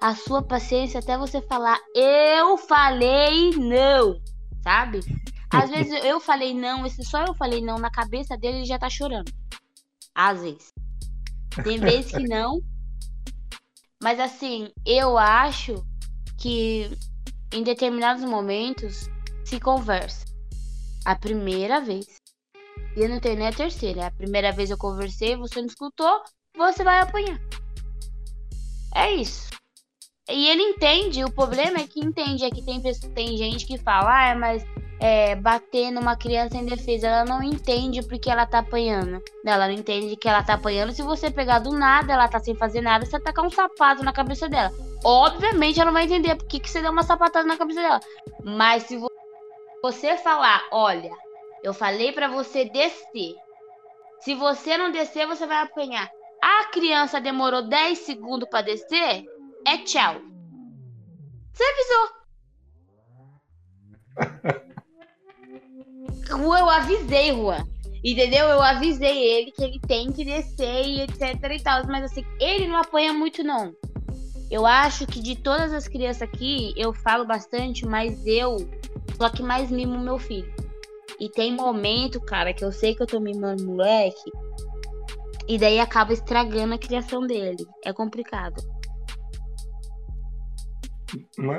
a 0.00 0.14
sua 0.14 0.42
paciência 0.42 1.00
até 1.00 1.18
você 1.18 1.42
falar, 1.42 1.78
eu 1.94 2.56
falei 2.56 3.50
não, 3.50 4.18
sabe? 4.62 5.00
Às 5.50 5.68
vezes 5.70 6.04
eu 6.04 6.20
falei 6.20 6.54
não, 6.54 6.86
esse 6.86 7.04
só 7.04 7.24
eu 7.24 7.34
falei 7.34 7.60
não 7.60 7.78
na 7.78 7.90
cabeça 7.90 8.36
dele, 8.36 8.58
ele 8.58 8.64
já 8.64 8.78
tá 8.78 8.88
chorando. 8.88 9.30
Às 10.14 10.42
vezes. 10.42 10.72
Tem 11.62 11.78
vezes 11.78 12.12
que 12.12 12.22
não, 12.28 12.60
mas 14.02 14.20
assim, 14.20 14.70
eu 14.84 15.16
acho 15.16 15.84
que 16.38 16.90
em 17.52 17.62
determinados 17.62 18.24
momentos 18.24 19.08
se 19.44 19.58
conversa. 19.60 20.24
A 21.04 21.14
primeira 21.14 21.80
vez. 21.80 22.20
E 22.96 23.00
eu 23.00 23.08
não 23.08 23.20
tenho 23.20 23.36
nem 23.36 23.46
a 23.46 23.52
terceira. 23.52 24.06
A 24.06 24.10
primeira 24.10 24.52
vez 24.52 24.70
eu 24.70 24.76
conversei, 24.76 25.36
você 25.36 25.60
não 25.60 25.68
escutou, 25.68 26.22
você 26.56 26.82
vai 26.82 27.00
apanhar. 27.00 27.40
É 28.94 29.12
isso. 29.12 29.48
E 30.28 30.48
ele 30.48 30.62
entende, 30.62 31.24
o 31.24 31.30
problema 31.30 31.78
é 31.78 31.86
que 31.86 32.00
entende, 32.00 32.44
é 32.44 32.50
que 32.50 32.62
tem, 32.62 32.82
tem 33.14 33.36
gente 33.36 33.64
que 33.64 33.78
fala, 33.78 34.32
ah, 34.32 34.34
mas 34.34 34.64
é, 34.98 35.34
bater 35.34 35.90
numa 35.90 36.16
criança 36.16 36.56
indefesa. 36.56 37.06
Ela 37.06 37.24
não 37.24 37.42
entende 37.42 38.02
porque 38.02 38.30
ela 38.30 38.46
tá 38.46 38.60
apanhando. 38.60 39.22
Ela 39.44 39.66
não 39.66 39.74
entende 39.74 40.16
que 40.16 40.28
ela 40.28 40.42
tá 40.42 40.54
apanhando. 40.54 40.92
Se 40.92 41.02
você 41.02 41.30
pegar 41.30 41.58
do 41.58 41.72
nada, 41.72 42.12
ela 42.12 42.28
tá 42.28 42.38
sem 42.38 42.54
fazer 42.54 42.80
nada, 42.80 43.04
você 43.04 43.20
tacar 43.20 43.44
um 43.44 43.50
sapato 43.50 44.02
na 44.02 44.12
cabeça 44.12 44.48
dela. 44.48 44.72
Obviamente 45.04 45.80
ela 45.80 45.86
não 45.86 45.94
vai 45.94 46.04
entender 46.04 46.34
por 46.36 46.46
que, 46.46 46.60
que 46.60 46.70
você 46.70 46.80
deu 46.80 46.90
uma 46.90 47.02
sapatada 47.02 47.46
na 47.46 47.56
cabeça 47.56 47.80
dela. 47.80 48.00
Mas 48.42 48.84
se 48.84 48.98
você 49.82 50.16
falar, 50.16 50.62
olha, 50.72 51.10
eu 51.62 51.74
falei 51.74 52.12
para 52.12 52.28
você 52.28 52.64
descer. 52.64 53.34
Se 54.20 54.34
você 54.34 54.76
não 54.76 54.90
descer, 54.90 55.26
você 55.26 55.46
vai 55.46 55.62
apanhar. 55.62 56.10
A 56.42 56.64
criança 56.66 57.20
demorou 57.20 57.62
10 57.62 57.98
segundos 57.98 58.48
para 58.48 58.62
descer, 58.62 59.24
é 59.66 59.78
tchau. 59.78 60.20
Você 61.52 61.64
avisou. 61.64 62.16
eu 66.30 66.68
avisei, 66.70 67.32
Juan. 67.32 67.66
Entendeu? 68.04 68.46
Eu 68.46 68.62
avisei 68.62 69.16
ele 69.16 69.50
que 69.50 69.64
ele 69.64 69.80
tem 69.80 70.12
que 70.12 70.24
descer 70.24 70.86
e 70.86 71.00
etc 71.02 71.42
e 71.50 71.62
tal. 71.62 71.86
Mas 71.86 72.04
assim, 72.04 72.24
ele 72.40 72.68
não 72.68 72.76
apanha 72.76 73.12
muito, 73.12 73.42
não. 73.42 73.74
Eu 74.50 74.64
acho 74.64 75.06
que 75.06 75.20
de 75.20 75.34
todas 75.34 75.72
as 75.72 75.88
crianças 75.88 76.22
aqui, 76.22 76.72
eu 76.76 76.92
falo 76.92 77.26
bastante, 77.26 77.84
mas 77.84 78.24
eu 78.26 78.56
só 79.16 79.28
que 79.28 79.42
mais 79.42 79.70
mimo 79.70 79.98
meu 79.98 80.18
filho. 80.18 80.52
E 81.18 81.28
tem 81.28 81.54
momento, 81.54 82.20
cara, 82.20 82.52
que 82.52 82.64
eu 82.64 82.70
sei 82.70 82.94
que 82.94 83.02
eu 83.02 83.06
tô 83.06 83.18
mimando 83.18 83.64
moleque. 83.64 84.30
E 85.48 85.58
daí 85.58 85.80
acaba 85.80 86.12
estragando 86.12 86.74
a 86.74 86.78
criação 86.78 87.26
dele. 87.26 87.64
É 87.84 87.92
complicado. 87.92 88.62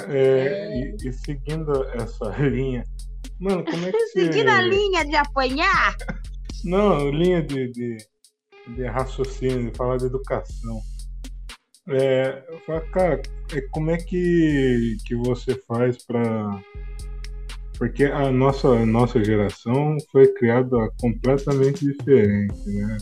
É, 0.09 0.79
e, 0.79 0.95
e, 1.03 1.13
seguindo 1.13 1.83
essa 1.93 2.29
linha. 2.47 2.83
Mano, 3.39 3.63
como 3.63 3.85
é 3.85 3.91
que 3.91 3.99
você. 4.07 4.25
seguindo 4.25 4.49
a 4.49 4.61
linha 4.61 5.05
de 5.05 5.15
apanhar? 5.15 5.95
Não, 6.63 7.09
linha 7.09 7.41
de, 7.41 7.71
de, 7.71 7.97
de 8.75 8.85
raciocínio, 8.85 9.71
de 9.71 9.77
falar 9.77 9.97
de 9.97 10.05
educação. 10.05 10.81
É, 11.89 12.43
cara, 12.91 13.21
é, 13.53 13.61
como 13.71 13.91
é 13.91 13.97
que, 13.97 14.97
que 15.05 15.15
você 15.15 15.55
faz 15.67 16.03
para 16.03 16.61
porque 17.77 18.05
a 18.05 18.31
nossa, 18.31 18.69
a 18.69 18.85
nossa 18.85 19.23
geração 19.23 19.97
foi 20.11 20.27
criada 20.33 20.75
completamente 20.99 21.85
diferente, 21.85 22.69
né? 22.69 22.97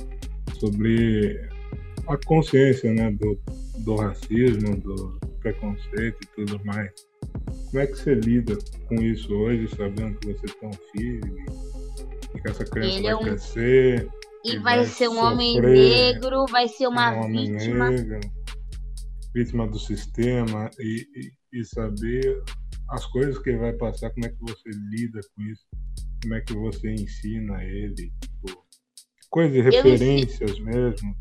Sobre 0.59 1.49
a 2.07 2.17
consciência 2.25 2.91
né? 2.91 3.09
do, 3.11 3.39
do 3.79 3.95
racismo, 3.95 4.75
do 4.75 5.17
preconceito 5.39 6.17
e 6.21 6.27
tudo 6.35 6.63
mais. 6.65 6.91
Como 7.45 7.79
é 7.79 7.87
que 7.87 7.95
você 7.97 8.15
lida 8.15 8.57
com 8.87 8.95
isso 8.95 9.33
hoje, 9.33 9.67
sabendo 9.75 10.17
que 10.19 10.33
você 10.33 10.47
tem 10.47 10.69
um 10.69 10.73
filho 10.91 11.45
e 12.33 12.41
que 12.41 12.49
essa 12.49 12.65
criança 12.65 12.93
Ele 12.93 13.03
vai 13.03 13.11
é 13.11 13.15
um... 13.15 13.23
crescer? 13.23 14.09
E, 14.43 14.59
vai, 14.59 14.77
vai, 14.77 14.85
ser 14.85 15.07
um 15.09 15.17
homem 15.17 15.59
negro, 15.59 16.45
vai 16.47 16.67
ser 16.67 16.87
uma 16.87 17.11
um 17.11 17.31
vítima. 17.31 17.89
Negro, 17.89 18.19
vítima 19.33 19.67
do 19.67 19.79
sistema 19.79 20.69
e, 20.79 21.05
e, 21.15 21.59
e 21.59 21.65
saber 21.65 22.43
as 22.89 23.05
coisas 23.07 23.37
que 23.39 23.49
ele 23.49 23.59
vai 23.59 23.73
passar, 23.73 24.11
como 24.11 24.25
é 24.25 24.29
que 24.29 24.39
você 24.39 24.69
lida 24.91 25.19
com 25.35 25.43
isso? 25.43 25.65
Como 26.21 26.35
é 26.35 26.41
que 26.41 26.53
você 26.53 26.91
ensina 26.91 27.63
ele? 27.63 28.13
Tipo, 28.21 28.65
coisas 29.29 29.63
referências 29.63 30.51
ensino, 30.51 30.65
mesmo? 30.65 31.15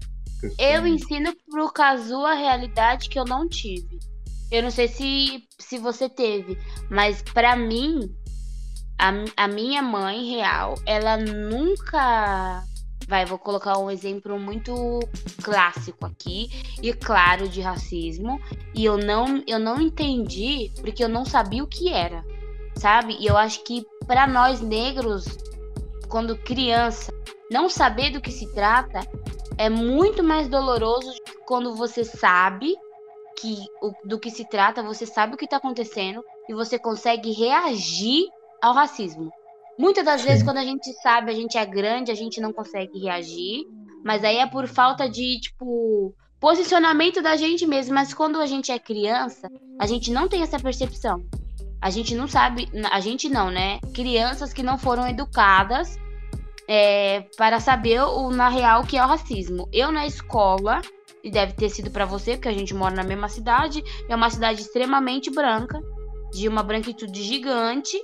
Eu 0.58 0.86
ensino 0.86 1.34
pro 1.50 1.72
Kazu 1.72 2.20
a 2.24 2.34
realidade 2.34 3.08
que 3.08 3.18
eu 3.18 3.24
não 3.24 3.48
tive. 3.48 3.98
Eu 4.54 4.62
não 4.62 4.70
sei 4.70 4.86
se, 4.86 5.48
se 5.58 5.78
você 5.78 6.08
teve, 6.08 6.56
mas 6.88 7.20
para 7.22 7.56
mim, 7.56 8.08
a, 8.96 9.12
a 9.36 9.48
minha 9.48 9.82
mãe 9.82 10.30
real, 10.30 10.76
ela 10.86 11.16
nunca 11.16 12.62
Vai, 13.06 13.26
vou 13.26 13.38
colocar 13.38 13.76
um 13.76 13.90
exemplo 13.90 14.38
muito 14.38 14.72
clássico 15.42 16.06
aqui 16.06 16.48
e 16.82 16.90
claro 16.94 17.46
de 17.46 17.60
racismo. 17.60 18.40
E 18.74 18.82
eu 18.82 18.96
não, 18.96 19.42
eu 19.46 19.58
não 19.58 19.78
entendi 19.78 20.70
porque 20.80 21.04
eu 21.04 21.08
não 21.08 21.24
sabia 21.24 21.62
o 21.62 21.66
que 21.66 21.92
era, 21.92 22.24
sabe? 22.76 23.18
E 23.20 23.26
eu 23.26 23.36
acho 23.36 23.62
que 23.62 23.84
para 24.06 24.26
nós 24.26 24.62
negros, 24.62 25.26
quando 26.08 26.34
criança, 26.38 27.12
não 27.50 27.68
saber 27.68 28.10
do 28.10 28.22
que 28.22 28.32
se 28.32 28.50
trata 28.54 29.00
é 29.58 29.68
muito 29.68 30.24
mais 30.24 30.48
doloroso 30.48 31.12
quando 31.46 31.76
você 31.76 32.04
sabe 32.04 32.74
que 33.38 33.56
o, 33.82 33.92
do 34.06 34.18
que 34.18 34.30
se 34.30 34.44
trata, 34.44 34.82
você 34.82 35.06
sabe 35.06 35.34
o 35.34 35.36
que 35.36 35.44
está 35.44 35.56
acontecendo 35.56 36.22
e 36.48 36.54
você 36.54 36.78
consegue 36.78 37.32
reagir 37.32 38.24
ao 38.62 38.74
racismo. 38.74 39.30
Muitas 39.78 40.04
das 40.04 40.20
Sim. 40.20 40.28
vezes, 40.28 40.42
quando 40.42 40.58
a 40.58 40.64
gente 40.64 40.92
sabe, 41.02 41.30
a 41.30 41.34
gente 41.34 41.58
é 41.58 41.66
grande, 41.66 42.10
a 42.10 42.14
gente 42.14 42.40
não 42.40 42.52
consegue 42.52 42.98
reagir. 42.98 43.64
Mas 44.04 44.22
aí 44.22 44.36
é 44.36 44.46
por 44.46 44.68
falta 44.68 45.08
de, 45.08 45.40
tipo, 45.40 46.14
posicionamento 46.38 47.22
da 47.22 47.36
gente 47.36 47.66
mesmo. 47.66 47.94
Mas 47.94 48.14
quando 48.14 48.40
a 48.40 48.46
gente 48.46 48.70
é 48.70 48.78
criança, 48.78 49.50
a 49.78 49.86
gente 49.86 50.12
não 50.12 50.28
tem 50.28 50.42
essa 50.42 50.58
percepção. 50.58 51.24
A 51.80 51.90
gente 51.90 52.14
não 52.14 52.28
sabe, 52.28 52.68
a 52.90 53.00
gente 53.00 53.28
não, 53.28 53.50
né? 53.50 53.80
Crianças 53.92 54.52
que 54.52 54.62
não 54.62 54.78
foram 54.78 55.08
educadas 55.08 55.98
é, 56.68 57.26
para 57.36 57.60
saber 57.60 58.02
o, 58.02 58.30
na 58.30 58.48
real 58.48 58.82
o 58.82 58.86
que 58.86 58.96
é 58.96 59.04
o 59.04 59.08
racismo. 59.08 59.68
Eu 59.72 59.90
na 59.90 60.06
escola, 60.06 60.80
e 61.24 61.30
deve 61.30 61.54
ter 61.54 61.70
sido 61.70 61.90
para 61.90 62.04
você, 62.04 62.32
porque 62.32 62.48
a 62.48 62.52
gente 62.52 62.74
mora 62.74 62.94
na 62.94 63.02
mesma 63.02 63.28
cidade, 63.30 63.82
é 64.06 64.14
uma 64.14 64.28
cidade 64.28 64.60
extremamente 64.60 65.30
branca, 65.30 65.80
de 66.32 66.46
uma 66.46 66.62
branquitude 66.62 67.22
gigante. 67.22 67.98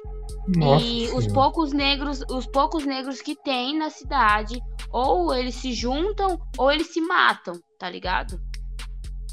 Nossa 0.56 0.82
e 0.82 1.08
os 1.12 1.26
poucos 1.26 1.72
negros, 1.72 2.22
os 2.30 2.46
poucos 2.46 2.86
negros 2.86 3.20
que 3.20 3.36
tem 3.36 3.76
na 3.76 3.90
cidade, 3.90 4.58
ou 4.90 5.34
eles 5.34 5.56
se 5.56 5.72
juntam 5.72 6.40
ou 6.56 6.72
eles 6.72 6.92
se 6.92 7.00
matam, 7.00 7.60
tá 7.78 7.90
ligado? 7.90 8.40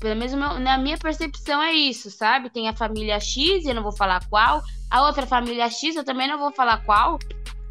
Pelo 0.01 0.15
menos 0.15 0.33
na 0.33 0.77
minha 0.77 0.97
percepção 0.97 1.61
é 1.61 1.73
isso, 1.73 2.11
sabe? 2.11 2.49
Tem 2.49 2.67
a 2.67 2.75
família 2.75 3.19
X, 3.19 3.65
eu 3.65 3.73
não 3.73 3.81
vou 3.81 3.95
falar 3.95 4.27
qual. 4.29 4.61
A 4.91 5.07
outra 5.07 5.25
família 5.25 5.69
X, 5.69 5.95
eu 5.95 6.03
também 6.03 6.27
não 6.27 6.37
vou 6.37 6.51
falar 6.51 6.83
qual. 6.85 7.17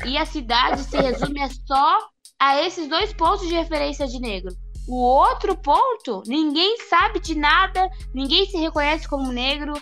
E 0.05 0.17
a 0.17 0.25
cidade 0.25 0.83
se 0.83 0.97
resume 0.97 1.41
só 1.67 1.99
a 2.39 2.61
esses 2.63 2.89
dois 2.89 3.13
pontos 3.13 3.47
de 3.47 3.55
referência 3.55 4.07
de 4.07 4.19
negro. 4.19 4.53
O 4.89 4.97
outro 4.97 5.57
ponto, 5.57 6.23
ninguém 6.27 6.79
sabe 6.89 7.19
de 7.19 7.35
nada, 7.35 7.91
ninguém 8.15 8.47
se 8.47 8.57
reconhece 8.57 9.09
como 9.09 9.33
negro, 9.33 9.73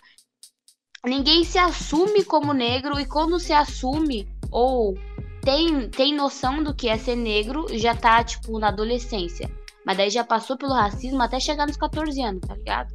ninguém 1.04 1.44
se 1.44 1.58
assume 1.58 2.24
como 2.24 2.54
negro 2.54 2.98
e 2.98 3.06
quando 3.06 3.38
se 3.38 3.52
assume 3.52 4.26
ou 4.50 4.94
tem, 5.42 5.90
tem 5.90 6.14
noção 6.14 6.62
do 6.62 6.74
que 6.74 6.88
é 6.88 6.96
ser 6.96 7.16
negro, 7.16 7.66
já 7.76 7.94
tá, 7.94 8.24
tipo, 8.24 8.58
na 8.58 8.68
adolescência. 8.68 9.50
Mas 9.84 9.98
daí 9.98 10.08
já 10.08 10.24
passou 10.24 10.56
pelo 10.56 10.72
racismo 10.72 11.20
até 11.20 11.38
chegar 11.38 11.66
nos 11.66 11.76
14 11.76 12.18
anos, 12.22 12.40
tá 12.40 12.54
ligado? 12.54 12.94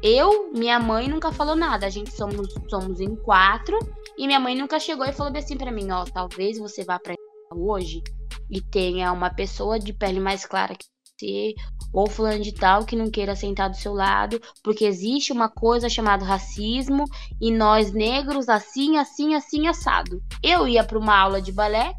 Eu, 0.00 0.52
minha 0.52 0.78
mãe 0.78 1.08
nunca 1.08 1.32
falou 1.32 1.56
nada. 1.56 1.86
A 1.86 1.90
gente 1.90 2.12
somos, 2.12 2.54
somos 2.68 3.00
em 3.00 3.16
quatro. 3.16 3.78
E 4.16 4.26
minha 4.26 4.38
mãe 4.38 4.56
nunca 4.56 4.78
chegou 4.78 5.06
e 5.06 5.12
falou 5.12 5.36
assim 5.36 5.56
para 5.56 5.72
mim: 5.72 5.90
Ó, 5.90 6.04
talvez 6.04 6.58
você 6.58 6.84
vá 6.84 6.98
pra 6.98 7.14
hoje 7.54 8.02
e 8.50 8.60
tenha 8.60 9.12
uma 9.12 9.30
pessoa 9.30 9.78
de 9.78 9.92
pele 9.92 10.20
mais 10.20 10.44
clara 10.44 10.74
que 10.74 10.86
você, 11.22 11.54
ou 11.92 12.08
fulano 12.08 12.42
de 12.42 12.52
tal 12.52 12.84
que 12.84 12.96
não 12.96 13.10
queira 13.10 13.36
sentar 13.36 13.70
do 13.70 13.76
seu 13.76 13.92
lado, 13.92 14.40
porque 14.62 14.84
existe 14.84 15.32
uma 15.32 15.48
coisa 15.48 15.88
chamada 15.88 16.24
racismo 16.24 17.04
e 17.40 17.52
nós 17.52 17.92
negros 17.92 18.48
assim, 18.48 18.96
assim, 18.96 19.34
assim 19.34 19.68
assado. 19.68 20.22
Eu 20.42 20.66
ia 20.66 20.82
para 20.82 20.98
uma 20.98 21.16
aula 21.16 21.40
de 21.40 21.52
balé 21.52 21.94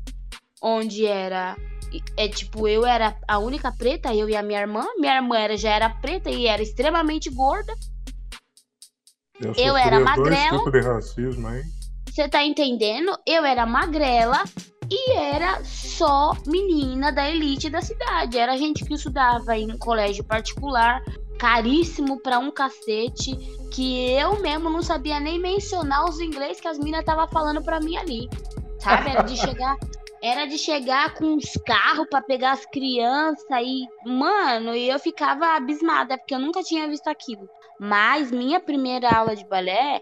onde 0.62 1.06
era 1.06 1.56
é 2.18 2.28
tipo, 2.28 2.68
eu 2.68 2.88
era 2.88 3.16
a 3.28 3.38
única 3.38 3.72
preta, 3.72 4.16
eu 4.16 4.28
e 4.28 4.36
a 4.36 4.42
minha 4.42 4.60
irmã. 4.60 4.84
Minha 4.98 5.18
irmã 5.18 5.38
era, 5.38 5.56
já 5.56 5.70
era 5.70 5.90
preta 5.90 6.30
e 6.30 6.48
era 6.48 6.62
extremamente 6.62 7.30
gorda. 7.30 7.72
Eu, 9.40 9.54
eu 9.56 9.78
era 9.78 10.00
magrela. 10.00 10.60
Você 12.08 12.28
tá 12.28 12.44
entendendo? 12.44 13.16
Eu 13.28 13.46
era 13.46 13.66
magrela 13.66 14.44
e 14.94 15.12
era 15.14 15.64
só 15.64 16.34
menina 16.46 17.12
da 17.12 17.28
elite 17.28 17.68
da 17.68 17.82
cidade. 17.82 18.38
Era 18.38 18.56
gente 18.56 18.86
que 18.86 18.94
estudava 18.94 19.58
em 19.58 19.76
colégio 19.78 20.24
particular, 20.24 21.04
caríssimo 21.40 22.22
pra 22.22 22.38
um 22.38 22.52
cacete, 22.52 23.36
que 23.72 24.12
eu 24.12 24.40
mesmo 24.40 24.70
não 24.70 24.84
sabia 24.84 25.20
nem 25.20 25.40
mencionar 25.40 26.06
os 26.06 26.20
inglês 26.20 26.62
que 26.62 26.68
as 26.68 26.78
minas 26.78 27.00
estavam 27.00 27.28
falando 27.28 27.64
pra 27.64 27.80
mim 27.80 27.98
ali. 27.98 28.30
Sabe? 28.80 29.10
Era 29.10 29.24
de 29.24 29.36
chegar. 29.36 29.76
Era 30.22 30.46
de 30.46 30.58
chegar 30.58 31.16
com 31.16 31.36
os 31.36 31.52
carros 31.66 32.08
para 32.10 32.22
pegar 32.22 32.54
as 32.54 32.66
crianças 32.68 33.46
e, 33.62 33.86
mano, 34.06 34.74
eu 34.74 34.98
ficava 34.98 35.58
abismada, 35.58 36.18
porque 36.18 36.34
eu 36.34 36.40
nunca 36.40 36.64
tinha 36.64 36.88
visto 36.88 37.10
aquilo. 37.10 37.50
Mas 37.78 38.32
minha 38.32 38.58
primeira 38.58 39.10
aula 39.10 39.36
de 39.36 39.44
balé 39.44 40.02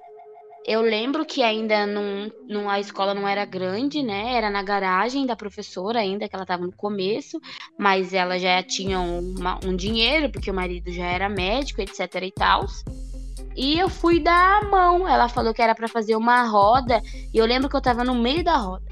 eu 0.66 0.82
lembro 0.82 1.26
que 1.26 1.42
ainda 1.42 1.86
não, 1.88 2.70
a 2.70 2.80
escola 2.80 3.14
não 3.14 3.28
era 3.28 3.46
grande, 3.46 4.04
né? 4.04 4.36
Era 4.36 4.50
na 4.50 4.62
garagem 4.62 5.26
da 5.26 5.36
professora 5.36 6.00
ainda, 6.00 6.30
que 6.30 6.36
ela 6.36 6.44
estava 6.44 6.66
no 6.66 6.72
começo, 6.72 7.40
mas 7.78 8.14
ela 8.14 8.38
já 8.38 8.62
tinha 8.62 9.00
uma, 9.00 9.60
um 9.66 9.76
dinheiro, 9.76 10.32
porque 10.32 10.52
o 10.52 10.54
marido 10.54 10.92
já 10.92 11.06
era 11.06 11.28
médico, 11.28 11.82
etc 11.82 12.16
e 12.22 12.32
tal. 12.32 12.66
E 13.56 13.78
eu 13.80 13.90
fui 13.90 14.20
dar 14.20 14.62
a 14.62 14.66
mão. 14.66 15.08
Ela 15.08 15.28
falou 15.28 15.54
que 15.54 15.62
era 15.62 15.76
para 15.76 15.88
fazer 15.88 16.16
uma 16.16 16.44
roda, 16.44 17.02
e 17.34 17.38
eu 17.38 17.46
lembro 17.46 17.68
que 17.68 17.76
eu 17.76 17.80
estava 17.80 18.04
no 18.04 18.16
meio 18.16 18.44
da 18.44 18.58
roda. 18.58 18.86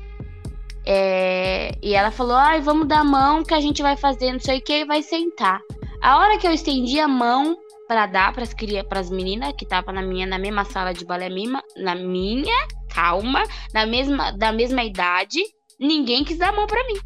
É, 0.85 1.77
e 1.83 1.93
ela 1.93 2.09
falou: 2.09 2.35
ai, 2.35 2.61
vamos 2.61 2.87
dar 2.87 3.01
a 3.01 3.03
mão 3.03 3.43
que 3.43 3.53
a 3.53 3.59
gente 3.59 3.81
vai 3.81 3.95
fazer, 3.95 4.31
não 4.31 4.39
sei 4.39 4.57
o 4.57 4.61
que, 4.61 4.73
e 4.73 4.85
vai 4.85 5.03
sentar. 5.03 5.61
A 6.01 6.17
hora 6.17 6.37
que 6.37 6.47
eu 6.47 6.51
estendi 6.51 6.99
a 6.99 7.07
mão, 7.07 7.57
para 7.89 8.05
dar 8.05 8.31
para 8.31 8.43
as 8.43 8.53
para 8.87 8.99
as 8.99 9.09
meninas 9.09 9.51
que 9.57 9.65
tava 9.65 9.91
na 9.91 10.03
minha 10.03 10.27
na 10.27 10.37
mesma 10.37 10.63
sala 10.63 10.93
de 10.93 11.03
balé 11.03 11.27
mima, 11.27 11.59
na 11.75 11.95
minha, 11.95 12.67
calma, 12.93 13.43
na 13.73 13.87
mesma 13.87 14.29
da 14.31 14.51
mesma 14.51 14.83
idade, 14.83 15.39
ninguém 15.79 16.23
quis 16.23 16.37
dar 16.37 16.49
a 16.49 16.55
mão 16.55 16.67
para 16.67 16.85
mim. 16.85 16.99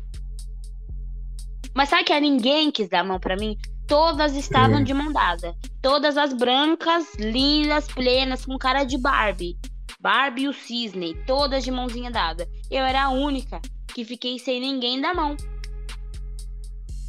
Mas 1.74 1.88
sabe 1.88 2.04
que 2.04 2.12
a 2.12 2.20
ninguém 2.20 2.70
quis 2.70 2.90
dar 2.90 3.00
a 3.00 3.04
mão 3.06 3.18
para 3.18 3.38
mim? 3.38 3.58
Todas 3.88 4.36
estavam 4.36 4.80
hum. 4.82 4.84
de 4.84 4.94
mão 4.94 5.10
dada. 5.14 5.56
Todas 5.82 6.18
as 6.18 6.34
brancas, 6.34 7.16
lindas, 7.16 7.88
plenas, 7.88 8.46
com 8.46 8.58
cara 8.58 8.84
de 8.84 8.98
Barbie. 8.98 9.58
Barbie 10.02 10.44
e 10.44 10.48
o 10.50 10.54
cisne, 10.54 11.16
todas 11.26 11.64
de 11.64 11.72
mãozinha 11.72 12.12
dada. 12.12 12.46
Eu 12.70 12.84
era 12.84 13.04
a 13.04 13.10
única 13.10 13.62
que 13.88 14.04
fiquei 14.04 14.38
sem 14.38 14.60
ninguém 14.60 15.00
dar 15.00 15.16
mão. 15.16 15.38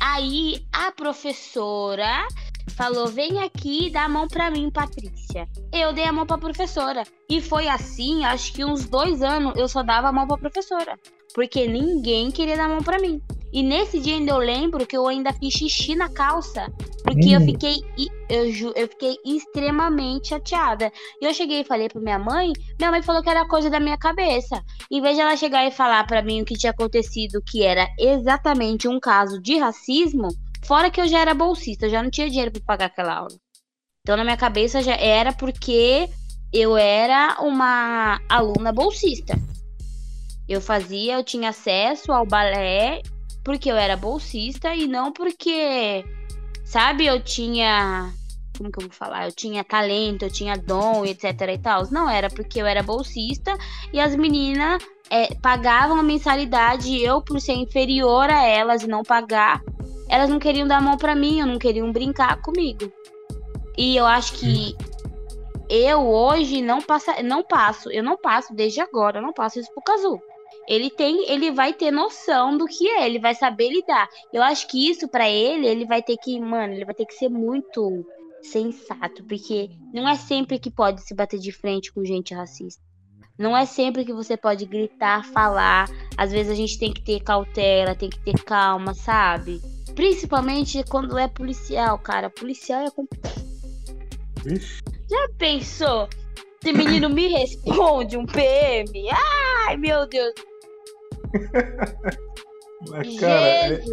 Aí 0.01 0.65
a 0.73 0.93
professora 0.93 2.25
falou: 2.70 3.07
vem 3.09 3.42
aqui 3.42 3.87
e 3.87 3.90
dá 3.90 4.05
a 4.05 4.09
mão 4.09 4.29
pra 4.29 4.50
mim, 4.50 4.70
Patrícia. 4.70 5.48
Eu 5.72 5.92
dei 5.92 6.05
a 6.05 6.12
mão 6.12 6.27
pra 6.27 6.38
professora. 6.38 7.03
E 7.29 7.40
foi 7.40 7.68
assim, 7.68 8.24
acho 8.24 8.53
que 8.53 8.64
uns 8.64 8.87
dois 8.87 9.22
anos 9.22 9.55
eu 9.57 9.68
só 9.68 9.83
dava 9.83 10.09
a 10.09 10.12
mão 10.12 10.27
pra 10.27 10.37
professora. 10.38 10.98
porque 11.35 11.66
ninguém 11.66 12.31
queria 12.31 12.57
dar 12.57 12.66
a 12.66 12.68
mão 12.68 12.83
para 12.83 13.00
mim. 13.00 13.20
E 13.53 13.62
nesse 13.62 14.00
dia 14.00 14.14
ainda 14.14 14.33
eu 14.33 14.38
lembro 14.38 14.87
que 14.87 14.96
eu 14.96 15.07
ainda 15.07 15.33
fiz 15.33 15.55
xixi 15.55 15.94
na 15.94 16.09
calça. 16.09 16.66
Porque 17.05 17.29
hum. 17.29 17.33
eu 17.35 17.40
fiquei 17.40 17.77
eu, 18.29 18.72
eu 18.74 18.88
fiquei 18.88 19.16
extremamente 19.24 20.29
chateada. 20.29 20.90
E 21.20 21.24
eu 21.24 21.35
cheguei 21.35 21.61
e 21.61 21.64
falei 21.64 21.88
pra 21.88 22.00
minha 22.00 22.18
mãe, 22.18 22.53
minha 22.79 22.90
mãe 22.90 23.03
falou 23.03 23.22
que 23.22 23.29
era 23.29 23.46
coisa 23.46 23.70
da 23.70 23.79
minha 23.79 23.98
cabeça. 23.98 24.62
Em 24.90 25.00
vez 25.00 25.14
de 25.14 25.22
ela 25.22 25.37
chegar 25.37 25.66
e 25.66 25.70
falar 25.70 26.05
para 26.07 26.22
mim 26.22 26.42
o 26.42 26.44
que 26.44 26.55
tinha 26.55 26.72
acontecido, 26.72 27.42
que 27.46 27.62
era 27.62 27.87
exatamente 27.98 28.88
um 28.88 28.98
caso 28.98 29.40
de 29.40 29.59
racismo, 29.59 30.29
fora 30.64 30.90
que 30.90 31.00
eu 31.00 31.09
já 31.09 31.20
era 31.20 31.35
bolsista, 31.35 31.87
eu 31.87 31.90
já 31.90 32.03
não 32.03 32.11
tinha 32.11 32.29
dinheiro 32.29 32.50
para 32.50 32.62
pagar 32.62 32.87
aquela 32.87 33.14
aula. 33.14 33.37
Então 34.03 34.16
na 34.16 34.24
minha 34.24 34.37
cabeça 34.37 34.83
já 34.83 34.94
era 34.94 35.33
porque 35.33 36.09
eu 36.53 36.77
era 36.77 37.38
uma 37.40 38.20
aluna 38.29 38.72
bolsista. 38.72 39.35
Eu 40.48 40.61
fazia, 40.61 41.14
eu 41.14 41.24
tinha 41.24 41.48
acesso 41.48 42.12
ao 42.12 42.27
balé 42.27 43.00
porque 43.42 43.70
eu 43.70 43.77
era 43.77 43.96
bolsista 43.96 44.74
e 44.74 44.87
não 44.87 45.12
porque, 45.12 46.05
sabe, 46.64 47.07
eu 47.07 47.22
tinha. 47.22 48.12
Como 48.57 48.70
que 48.70 48.79
eu 48.79 48.88
vou 48.88 48.92
falar? 48.92 49.27
Eu 49.27 49.33
tinha 49.33 49.64
talento, 49.64 50.24
eu 50.24 50.31
tinha 50.31 50.57
dom, 50.57 51.05
etc 51.05 51.40
e 51.53 51.59
tal. 51.59 51.90
Não, 51.90 52.09
era 52.09 52.29
porque 52.29 52.62
eu 52.62 52.66
era 52.66 52.83
bolsista 52.83 53.57
e 53.92 54.00
as 54.00 54.14
meninas 54.14 54.83
é, 55.11 55.35
pagavam 55.35 55.98
a 55.98 56.03
mensalidade 56.03 56.88
e 56.88 57.03
eu, 57.03 57.20
por 57.20 57.40
ser 57.40 57.55
inferior 57.55 58.31
a 58.31 58.46
elas 58.46 58.83
e 58.83 58.87
não 58.87 59.03
pagar, 59.03 59.61
elas 60.14 60.31
não 60.31 60.38
queriam 60.38 60.66
dar 60.66 60.79
a 60.79 60.81
mão 60.81 60.96
para 60.96 61.14
mim, 61.14 61.42
não 61.42 61.59
queriam 61.59 61.90
brincar 61.90 62.40
comigo. 62.40 62.92
E 63.77 63.96
eu 63.96 64.07
acho 64.07 64.35
que 64.35 64.77
eu 65.68 66.07
hoje 66.07 66.62
não, 66.62 66.81
passa, 66.81 67.20
não 67.22 67.42
passo, 67.42 67.90
eu 67.90 68.03
não 68.03 68.16
passo 68.16 68.55
desde 68.55 68.81
agora, 68.81 69.18
eu 69.18 69.22
não 69.22 69.33
passo 69.33 69.59
isso 69.59 69.72
pro 69.72 69.83
Cazu 69.83 70.20
ele 70.66 70.90
tem, 70.90 71.31
ele 71.31 71.50
vai 71.50 71.74
ter 71.74 71.90
noção 71.90 72.57
do 72.57 72.64
que 72.64 72.88
é, 72.88 73.07
ele 73.07 73.18
vai 73.18 73.35
saber 73.35 73.68
lidar. 73.68 74.09
Eu 74.33 74.42
acho 74.42 74.66
que 74.66 74.88
isso 74.88 75.07
para 75.07 75.29
ele, 75.29 75.66
ele 75.66 75.85
vai 75.85 76.03
ter 76.03 76.16
que, 76.16 76.40
mano, 76.40 76.72
ele 76.72 76.85
vai 76.85 76.94
ter 76.94 77.05
que 77.05 77.14
ser 77.14 77.29
muito 77.29 78.05
sensato, 78.42 79.24
porque 79.24 79.68
não 79.92 80.09
é 80.09 80.16
sempre 80.16 80.59
que 80.59 80.70
pode 80.70 81.03
se 81.03 81.14
bater 81.14 81.38
de 81.38 81.53
frente 81.53 81.92
com 81.92 82.05
gente 82.05 82.35
racista. 82.35 82.83
Não 83.38 83.57
é 83.57 83.66
sempre 83.66 84.05
que 84.05 84.12
você 84.12 84.37
pode 84.37 84.64
gritar, 84.64 85.25
falar. 85.25 85.88
Às 86.16 86.31
vezes 86.31 86.53
a 86.53 86.55
gente 86.55 86.79
tem 86.79 86.92
que 86.92 87.03
ter 87.03 87.20
cautela, 87.20 87.94
tem 87.94 88.09
que 88.09 88.20
ter 88.20 88.40
calma, 88.44 88.94
sabe? 88.94 89.61
Principalmente 89.94 90.85
quando 90.85 91.18
é 91.18 91.27
policial, 91.27 91.99
cara. 91.99 92.31
Policial 92.31 92.83
é 92.83 92.90
complicado. 92.90 93.44
Já 95.11 95.29
pensou? 95.38 96.09
Se 96.62 96.73
menino 96.73 97.09
me 97.11 97.29
responde 97.29 98.16
um 98.16 98.27
PM? 98.27 98.90
Ai, 99.66 99.77
meu 99.77 100.07
Deus. 100.07 100.35
Mas, 102.90 103.18
cara, 103.18 103.47
é, 103.47 103.85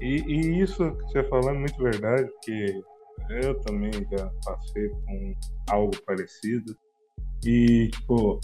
e, 0.00 0.22
e, 0.26 0.62
isso 0.62 0.90
que 0.92 1.02
você 1.04 1.24
falou 1.24 1.50
é 1.50 1.58
muito 1.58 1.82
verdade, 1.82 2.30
porque 2.30 2.80
eu 3.42 3.60
também 3.60 3.90
já 4.10 4.30
passei 4.44 4.88
com 4.88 5.34
algo 5.70 5.92
parecido. 6.04 6.76
E, 7.44 7.88
tipo, 7.88 8.40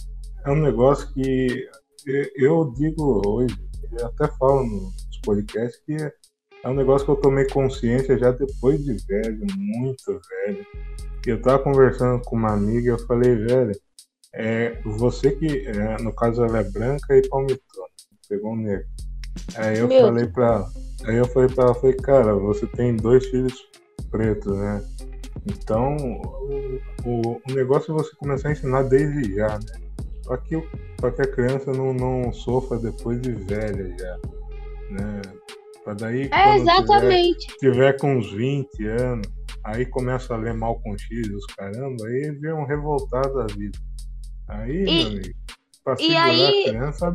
é 0.46 0.50
um 0.50 0.62
negócio 0.62 1.12
que 1.12 1.68
eu 2.36 2.72
digo 2.76 3.20
hoje, 3.26 3.56
eu 3.98 4.06
até 4.06 4.28
falo 4.38 4.64
nos 4.64 5.20
podcasts, 5.24 5.82
que 5.84 5.96
é 5.96 6.68
um 6.68 6.74
negócio 6.74 7.04
que 7.04 7.10
eu 7.10 7.16
tomei 7.16 7.46
consciência 7.48 8.16
já 8.16 8.30
depois 8.30 8.82
de 8.84 8.96
velho, 9.06 9.44
muito 9.56 10.20
velho. 10.46 10.66
E 11.26 11.30
eu 11.30 11.42
tava 11.42 11.58
conversando 11.58 12.22
com 12.22 12.36
uma 12.36 12.52
amiga 12.52 12.86
e 12.86 12.92
eu 12.92 13.06
falei, 13.06 13.34
velho, 13.34 13.72
é, 14.32 14.80
você 14.84 15.32
que, 15.32 15.66
é, 15.66 16.00
no 16.00 16.14
caso, 16.14 16.44
ela 16.44 16.60
é 16.60 16.64
branca 16.64 17.16
e 17.16 17.28
palmitona 17.28 17.86
pegou 18.28 18.52
um 18.52 18.56
negro. 18.56 18.86
Aí 19.56 19.78
eu 19.78 19.88
Meu 19.88 20.00
falei 20.00 20.26
pra. 20.26 20.66
Aí 21.04 21.16
eu 21.16 21.26
falei 21.26 21.48
pra 21.48 21.64
ela, 21.64 21.74
falei, 21.74 21.96
cara, 21.96 22.34
você 22.34 22.66
tem 22.66 22.96
dois 22.96 23.24
filhos 23.26 23.54
pretos, 24.10 24.56
né? 24.56 24.82
Então 25.46 25.96
o, 25.96 26.80
o, 27.04 27.40
o 27.48 27.54
negócio 27.54 27.92
é 27.92 28.02
você 28.02 28.14
começar 28.16 28.48
a 28.48 28.52
ensinar 28.52 28.82
desde 28.84 29.34
já, 29.34 29.58
né? 29.58 29.85
Pra 30.26 30.38
que, 30.38 30.60
pra 30.96 31.12
que 31.12 31.22
a 31.22 31.32
criança 31.32 31.72
não, 31.72 31.94
não 31.94 32.32
sofra 32.32 32.78
depois 32.78 33.20
de 33.20 33.32
velha 33.32 33.94
já. 33.98 34.18
Né? 34.90 35.22
Pra 35.84 35.94
daí. 35.94 36.28
É, 36.32 36.56
exatamente. 36.56 37.46
Tiver, 37.58 37.72
tiver 37.72 37.98
com 37.98 38.16
uns 38.16 38.32
20 38.32 38.86
anos, 38.86 39.28
aí 39.64 39.86
começa 39.86 40.34
a 40.34 40.36
ler 40.36 40.52
mal 40.54 40.80
com 40.80 40.98
X, 40.98 41.28
os 41.28 41.46
caramba, 41.54 42.06
aí 42.06 42.30
vê 42.40 42.52
um 42.52 42.66
revoltado 42.66 43.34
da 43.34 43.46
vida. 43.54 43.78
Aí, 44.48 44.82
e... 44.82 44.84
meu 44.84 45.06
amigo 45.06 45.45
e 46.00 46.16
aí, 46.16 46.64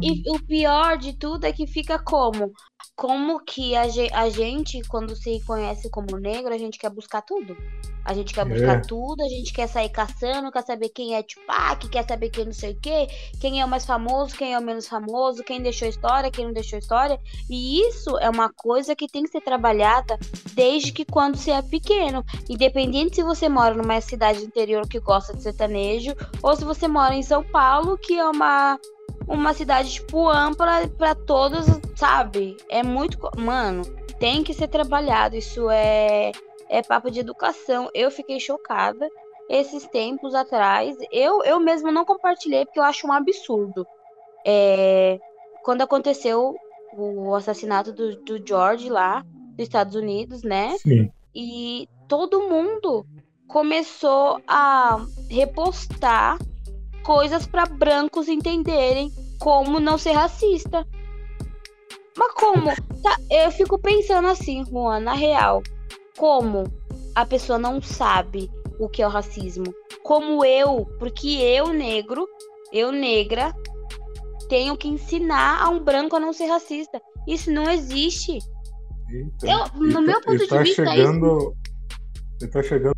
e 0.02 0.24
o 0.30 0.42
pior 0.46 0.98
de 0.98 1.14
tudo 1.14 1.46
é 1.46 1.52
que 1.52 1.68
fica 1.68 2.00
como? 2.00 2.54
Como 2.96 3.44
que 3.44 3.76
a, 3.76 3.84
a 4.14 4.30
gente, 4.30 4.82
quando 4.88 5.16
se 5.16 5.42
conhece 5.46 5.90
como 5.90 6.18
negro, 6.18 6.54
a 6.54 6.58
gente 6.58 6.78
quer 6.78 6.90
buscar 6.90 7.22
tudo. 7.22 7.58
A 8.04 8.14
gente 8.14 8.34
quer 8.34 8.46
buscar 8.46 8.78
é. 8.78 8.82
tudo, 8.82 9.22
a 9.24 9.30
gente 9.30 9.54
quer 9.54 9.68
sair 9.68 9.90
caçando, 9.90 10.52
quer 10.52 10.64
saber 10.64 10.90
quem 10.90 11.16
é 11.16 11.22
Tupac, 11.22 11.88
quer 11.88 12.08
saber 12.08 12.30
quem 12.30 12.46
não 12.46 12.54
sei 12.54 12.72
o 12.72 12.80
quê, 12.80 13.08
quem 13.40 13.62
é 13.62 13.66
o 13.66 13.68
mais 13.68 13.86
famoso, 13.86 14.36
quem 14.36 14.54
é 14.54 14.60
o 14.60 14.62
menos 14.62 14.88
famoso, 14.88 15.44
quem 15.44 15.62
deixou 15.62 15.88
história, 15.88 16.32
quem 16.32 16.46
não 16.46 16.54
deixou 16.54 16.80
história. 16.80 17.20
E 17.50 17.82
isso 17.88 18.18
é 18.18 18.30
uma 18.30 18.52
coisa 18.52 18.96
que 18.96 19.08
tem 19.08 19.24
que 19.24 19.30
ser 19.30 19.42
trabalhada 19.42 20.18
desde 20.54 20.92
que 20.92 21.06
quando 21.06 21.38
você 21.38 21.52
é 21.52 21.62
pequeno. 21.62 22.26
Independente 22.50 23.18
se 23.18 23.24
você 23.24 23.48
mora 23.48 23.76
numa 23.76 24.02
cidade 24.02 24.44
interior 24.44 24.88
que 24.88 25.00
gosta 25.00 25.36
de 25.36 25.44
sertanejo, 25.44 26.16
ou 26.42 26.56
se 26.56 26.64
você 26.64 26.88
mora 26.88 27.14
em 27.14 27.24
São 27.24 27.44
Paulo, 27.44 27.98
que 27.98 28.18
é 28.18 28.26
uma 28.28 28.61
uma 29.28 29.54
cidade, 29.54 29.92
tipo, 29.92 30.28
ampla 30.30 30.88
para 30.98 31.16
todos, 31.16 31.66
sabe? 31.96 32.58
É 32.70 32.84
muito. 32.84 33.18
Mano, 33.38 33.84
tem 34.20 34.44
que 34.44 34.54
ser 34.54 34.68
trabalhado. 34.68 35.36
Isso 35.36 35.70
é, 35.70 36.32
é 36.70 36.82
papo 36.82 37.10
de 37.10 37.20
educação. 37.20 37.90
Eu 37.94 38.12
fiquei 38.12 38.40
chocada 38.40 39.08
esses 39.50 39.86
tempos 39.88 40.34
atrás. 40.34 40.96
Eu, 41.12 41.44
eu 41.44 41.60
mesmo 41.60 41.92
não 41.92 42.06
compartilhei 42.06 42.66
porque 42.66 42.80
eu 42.80 42.84
acho 42.84 43.08
um 43.08 43.12
absurdo. 43.12 43.86
É, 44.46 45.20
quando 45.64 45.82
aconteceu 45.82 46.56
o 46.94 47.36
assassinato 47.36 47.92
do, 47.94 48.16
do 48.18 48.46
George 48.46 48.90
lá, 48.90 49.24
dos 49.56 49.64
Estados 49.64 49.96
Unidos, 49.96 50.44
né? 50.44 50.76
Sim. 50.78 51.12
E 51.34 51.88
todo 52.08 52.50
mundo 52.50 53.06
começou 53.48 54.42
a 54.48 55.06
repostar 55.30 56.38
coisas 57.04 57.46
para 57.46 57.66
brancos 57.66 58.28
entenderem 58.28 59.12
como 59.40 59.80
não 59.80 59.98
ser 59.98 60.12
racista. 60.12 60.88
Mas 62.18 62.34
como? 62.34 62.66
Tá, 63.02 63.18
eu 63.30 63.52
fico 63.52 63.80
pensando 63.80 64.28
assim, 64.28 64.64
Juan, 64.66 65.00
na 65.00 65.14
real. 65.14 65.64
Como 66.18 66.64
a 67.16 67.26
pessoa 67.26 67.58
não 67.58 67.82
sabe 67.82 68.50
o 68.80 68.88
que 68.90 69.02
é 69.02 69.08
o 69.08 69.10
racismo? 69.10 69.74
Como 70.04 70.44
eu, 70.46 70.86
porque 71.00 71.28
eu, 71.28 71.74
negro, 71.74 72.28
eu, 72.72 72.92
negra, 72.92 73.54
tenho 74.50 74.78
que 74.78 74.88
ensinar 74.88 75.64
a 75.64 75.70
um 75.70 75.84
branco 75.84 76.16
a 76.16 76.20
não 76.20 76.34
ser 76.34 76.48
racista. 76.48 77.02
Isso 77.28 77.52
não 77.52 77.70
existe. 77.70 78.40
Eita, 79.10 79.48
eu, 79.48 79.80
no 79.80 79.94
tá, 79.94 80.02
meu 80.02 80.22
ponto 80.22 80.38
de 80.38 80.48
tá 80.48 80.62
vista. 80.62 80.86
Chegando, 80.86 81.38
isso... 81.38 81.56
Ele 82.42 82.52
tá 82.52 82.64
chegando 82.64 82.96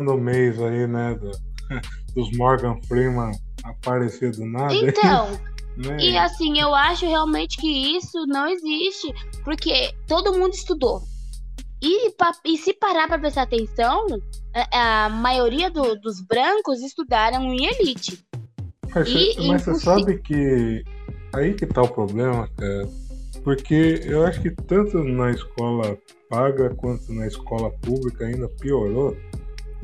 no 0.00 0.16
mês 0.16 0.60
aí, 0.60 0.86
né? 0.86 1.14
Do, 1.14 1.30
dos 2.14 2.30
Morgan 2.36 2.80
Freeman 2.86 3.32
aparecer 3.64 4.32
do 4.32 4.44
nada. 4.46 4.74
Então, 4.74 5.30
né? 5.76 5.96
e 5.98 6.16
assim, 6.16 6.60
eu 6.60 6.74
acho 6.74 7.06
realmente 7.06 7.56
que 7.56 7.96
isso 7.96 8.24
não 8.26 8.46
existe, 8.46 9.12
porque 9.42 9.92
todo 10.06 10.32
mundo 10.32 10.54
estudou. 10.54 11.02
E, 11.82 12.14
e 12.46 12.56
se 12.56 12.72
parar 12.72 13.08
para 13.08 13.18
prestar 13.18 13.42
atenção, 13.42 14.06
a, 14.54 15.04
a 15.04 15.08
maioria 15.08 15.70
do, 15.70 15.94
dos 15.96 16.20
brancos 16.20 16.80
estudaram 16.80 17.42
em 17.42 17.66
elite. 17.66 18.24
Mas, 18.94 19.08
e, 19.08 19.48
mas 19.48 19.62
você 19.62 19.74
sabe 19.74 20.18
que 20.18 20.84
aí 21.34 21.52
que 21.52 21.66
tá 21.66 21.82
o 21.82 21.88
problema, 21.88 22.48
cara. 22.56 22.88
Porque 23.42 24.00
eu 24.04 24.24
acho 24.24 24.40
que 24.40 24.50
tanto 24.50 25.02
na 25.04 25.30
escola 25.30 25.98
paga 26.30 26.74
quanto 26.74 27.12
na 27.12 27.26
escola 27.26 27.70
pública 27.82 28.24
ainda 28.24 28.48
piorou 28.48 29.14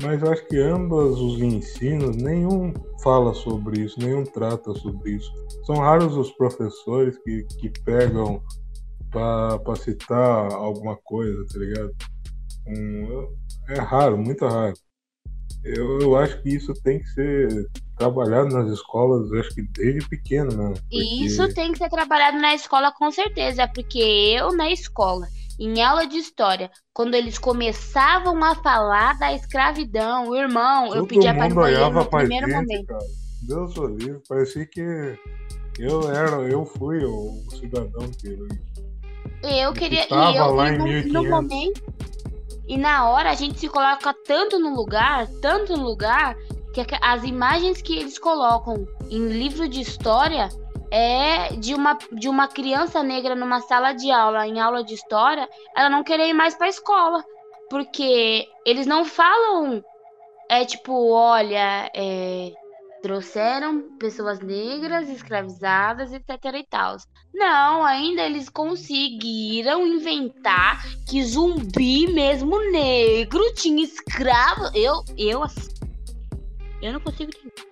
mas 0.01 0.23
acho 0.23 0.45
que 0.47 0.57
ambos 0.57 1.19
os 1.19 1.41
ensinos, 1.41 2.15
nenhum 2.15 2.73
fala 3.03 3.33
sobre 3.33 3.81
isso, 3.81 3.99
nenhum 3.99 4.23
trata 4.23 4.73
sobre 4.73 5.11
isso. 5.11 5.31
São 5.65 5.77
raros 5.77 6.15
os 6.15 6.31
professores 6.31 7.17
que, 7.23 7.43
que 7.59 7.69
pegam 7.83 8.41
para 9.11 9.75
citar 9.75 10.51
alguma 10.53 10.95
coisa, 10.97 11.45
tá 11.51 11.59
ligado? 11.59 11.91
Um, 12.67 13.27
é 13.69 13.79
raro, 13.79 14.17
muito 14.17 14.45
raro. 14.45 14.73
Eu, 15.63 15.99
eu 15.99 16.15
acho 16.15 16.41
que 16.41 16.49
isso 16.49 16.73
tem 16.81 16.99
que 16.99 17.07
ser 17.09 17.67
trabalhado 17.97 18.49
nas 18.49 18.71
escolas, 18.71 19.31
acho 19.33 19.53
que 19.53 19.61
desde 19.61 20.07
pequeno, 20.09 20.51
né? 20.51 20.73
Porque... 20.73 20.97
Isso 20.97 21.53
tem 21.53 21.71
que 21.71 21.77
ser 21.77 21.89
trabalhado 21.89 22.39
na 22.39 22.55
escola 22.55 22.91
com 22.91 23.11
certeza, 23.11 23.67
porque 23.67 23.99
eu 23.99 24.51
na 24.55 24.71
escola 24.71 25.27
em 25.65 25.81
aula 25.83 26.07
de 26.07 26.17
história, 26.17 26.71
quando 26.91 27.13
eles 27.13 27.37
começavam 27.37 28.43
a 28.43 28.55
falar 28.55 29.17
da 29.19 29.31
escravidão, 29.31 30.29
o 30.29 30.35
irmão, 30.35 30.87
Todo 30.87 30.97
eu 30.97 31.07
pedia 31.07 31.33
para 31.35 31.47
ir 31.71 31.91
no 31.91 32.05
primeiro 32.05 32.49
momento. 32.49 32.87
Cara. 32.87 33.05
Deus 33.43 33.77
o 33.77 33.87
livre, 33.87 34.21
parecia 34.27 34.65
que 34.65 34.81
Eu 35.77 36.09
era, 36.11 36.37
eu 36.49 36.65
fui 36.65 37.03
o 37.05 37.43
cidadão 37.51 38.09
que. 38.19 38.37
Eu 39.43 39.73
queria. 39.73 40.07
E 40.09 40.37
eu, 40.37 40.53
lá 40.53 40.69
e 40.69 40.77
no, 40.77 41.21
no 41.21 41.29
momento. 41.29 41.81
E 42.67 42.77
na 42.77 43.09
hora 43.09 43.29
a 43.29 43.35
gente 43.35 43.59
se 43.59 43.67
coloca 43.67 44.15
tanto 44.25 44.57
no 44.57 44.75
lugar, 44.75 45.27
tanto 45.41 45.75
no 45.75 45.83
lugar, 45.83 46.35
que 46.73 46.81
as 47.01 47.23
imagens 47.23 47.81
que 47.81 47.97
eles 47.97 48.17
colocam 48.17 48.87
em 49.09 49.27
livro 49.27 49.67
de 49.67 49.81
história 49.81 50.49
é 50.91 51.55
de 51.55 51.73
uma, 51.73 51.97
de 52.11 52.27
uma 52.27 52.47
criança 52.49 53.01
negra 53.01 53.33
numa 53.33 53.61
sala 53.61 53.93
de 53.93 54.11
aula, 54.11 54.45
em 54.45 54.59
aula 54.59 54.83
de 54.83 54.93
história, 54.93 55.47
ela 55.75 55.89
não 55.89 56.03
querer 56.03 56.27
ir 56.27 56.33
mais 56.33 56.53
para 56.53 56.67
escola. 56.67 57.23
Porque 57.69 58.45
eles 58.65 58.85
não 58.85 59.05
falam, 59.05 59.81
é 60.49 60.65
tipo, 60.65 61.11
olha, 61.13 61.89
é, 61.95 62.51
trouxeram 63.01 63.97
pessoas 63.97 64.41
negras, 64.41 65.09
escravizadas, 65.09 66.11
etc 66.11 66.29
e 66.55 66.65
tal. 66.69 66.97
Não, 67.33 67.85
ainda 67.85 68.23
eles 68.23 68.49
conseguiram 68.49 69.87
inventar 69.87 70.83
que 71.09 71.23
zumbi 71.23 72.11
mesmo 72.11 72.59
negro 72.71 73.41
tinha 73.53 73.83
escravo. 73.83 74.69
Eu, 74.75 75.01
eu, 75.17 75.41
eu 76.81 76.91
não 76.91 76.99
consigo 76.99 77.31
entender. 77.31 77.70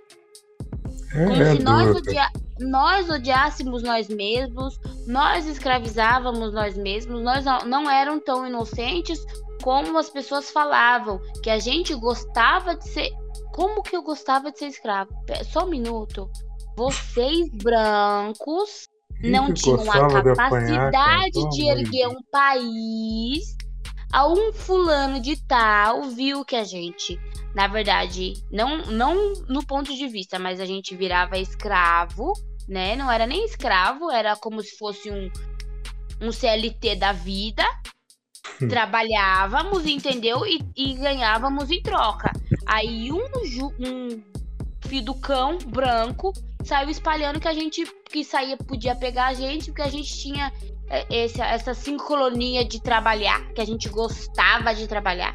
Como 1.12 1.32
é 1.32 1.56
se 1.56 1.64
nós, 1.64 1.96
odia 1.96 2.30
nós 2.60 3.10
odiássemos 3.10 3.84
nós 3.84 4.10
mesmos, 4.10 4.78
nós 5.08 5.48
escravizávamos 5.48 6.54
nós 6.54 6.78
mesmos, 6.78 7.22
nós 7.24 7.46
não, 7.66 7.90
eram 7.90 8.20
tão 8.20 8.46
inocentes 8.46 9.20
como 9.64 9.98
as 9.98 10.10
pessoas 10.10 10.52
falavam, 10.52 11.20
que 11.42 11.50
a 11.50 11.60
gente 11.60 11.94
gostava 11.96 12.76
de 12.76 12.88
ser. 12.90 13.10
Como 13.54 13.82
que 13.82 13.96
eu 13.96 14.02
gostava 14.02 14.52
de 14.52 14.60
ser 14.60 14.68
escravo? 14.68 15.10
Só 15.52 15.66
um 15.66 15.70
minuto. 15.70 16.30
Vocês 16.78 17.50
brancos 17.62 18.88
não 19.22 19.54
tinham 19.54 19.92
a 19.92 20.24
capacidade 20.24 21.32
de, 21.32 21.50
de 21.50 21.68
erguer 21.68 22.08
um 22.08 22.22
país 22.32 23.58
a 24.12 24.28
um 24.28 24.52
fulano 24.52 25.20
de 25.20 25.36
tal 25.46 26.04
viu 26.04 26.44
que 26.44 26.56
a 26.56 26.64
gente, 26.64 27.20
na 27.54 27.68
verdade, 27.68 28.34
não, 28.52 28.78
não 28.86 29.34
no 29.48 29.66
ponto 29.66 29.96
de 29.96 30.08
vista, 30.08 30.40
mas 30.40 30.60
a 30.60 30.66
gente 30.66 30.96
virava 30.96 31.38
escravo, 31.38 32.34
né? 32.68 32.96
Não 32.96 33.12
era 33.12 33.28
nem 33.28 33.46
escravo, 33.46 34.12
era 34.12 34.36
como 34.36 34.62
se 34.62 34.78
fosse 34.78 35.12
um, 35.12 35.30
um 36.22 36.32
CLT 36.32 36.96
da 36.96 37.12
vida. 37.12 37.64
Hum. 38.62 38.68
Trabalhávamos, 38.68 39.86
entendeu? 39.86 40.46
E, 40.46 40.60
e, 40.76 40.94
ganhávamos 40.96 41.70
em 41.70 41.82
troca. 41.82 42.32
Aí 42.66 43.12
um, 43.12 43.26
um 43.80 44.24
do 45.02 45.14
cão 45.14 45.58
branco 45.60 46.34
saiu 46.64 46.90
espalhando 46.90 47.40
que 47.40 47.48
a 47.48 47.54
gente 47.54 47.86
que 48.10 48.24
saía 48.24 48.58
podia 48.58 48.96
pegar 48.96 49.28
a 49.28 49.34
gente, 49.34 49.68
porque 49.68 49.82
a 49.82 49.90
gente 49.90 50.18
tinha 50.18 50.52
é, 50.90 51.24
essa, 51.24 51.46
essa 51.46 51.74
sincronia 51.74 52.66
de 52.66 52.82
trabalhar, 52.82 53.54
que 53.54 53.62
a 53.62 53.66
gente 53.66 53.88
gostava 53.90 54.74
de 54.74 54.88
trabalhar. 54.88 55.34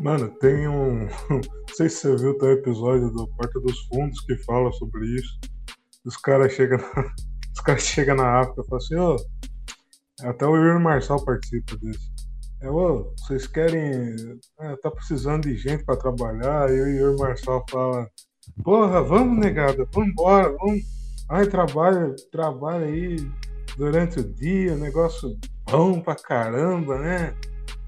Mano, 0.00 0.28
tem 0.40 0.66
um. 0.66 1.06
Não 1.30 1.76
sei 1.76 1.88
se 1.88 2.00
você 2.00 2.16
viu 2.16 2.36
o 2.40 2.50
episódio 2.50 3.10
do 3.10 3.28
Porta 3.28 3.60
dos 3.60 3.78
Fundos 3.86 4.20
que 4.22 4.36
fala 4.44 4.72
sobre 4.72 5.06
isso. 5.14 5.38
Os 6.04 6.16
caras 6.16 6.52
chegam 6.52 6.78
na... 6.78 7.12
Os 7.54 7.60
caras 7.60 7.82
chegam 7.82 8.16
na 8.16 8.40
África 8.40 8.62
e 8.62 8.64
falam 8.64 8.84
assim, 8.84 8.96
ô. 8.96 9.16
Oh... 9.16 10.26
Até 10.28 10.46
o 10.46 10.56
Yuri 10.56 10.82
Marçal 10.82 11.22
participa 11.24 11.76
disso. 11.78 12.10
É, 12.62 12.70
ô, 12.70 13.12
vocês 13.18 13.46
querem. 13.46 14.14
É, 14.60 14.76
tá 14.76 14.90
precisando 14.90 15.42
de 15.42 15.56
gente 15.56 15.84
para 15.84 15.98
trabalhar. 15.98 16.70
E 16.70 16.80
o 16.80 16.88
Yuri 16.88 17.18
Marçal 17.18 17.64
fala, 17.68 18.08
porra, 18.62 19.02
vamos, 19.02 19.38
negada, 19.38 19.86
vamos 19.92 20.10
embora, 20.10 20.54
vamos. 20.58 20.82
Ai, 21.28 21.46
trabalha, 21.46 22.14
trabalha 22.30 22.86
aí 22.86 23.16
durante 23.76 24.20
o 24.20 24.34
dia, 24.34 24.76
negócio 24.76 25.38
bom 25.70 26.00
pra 26.00 26.14
caramba, 26.14 26.98
né? 26.98 27.34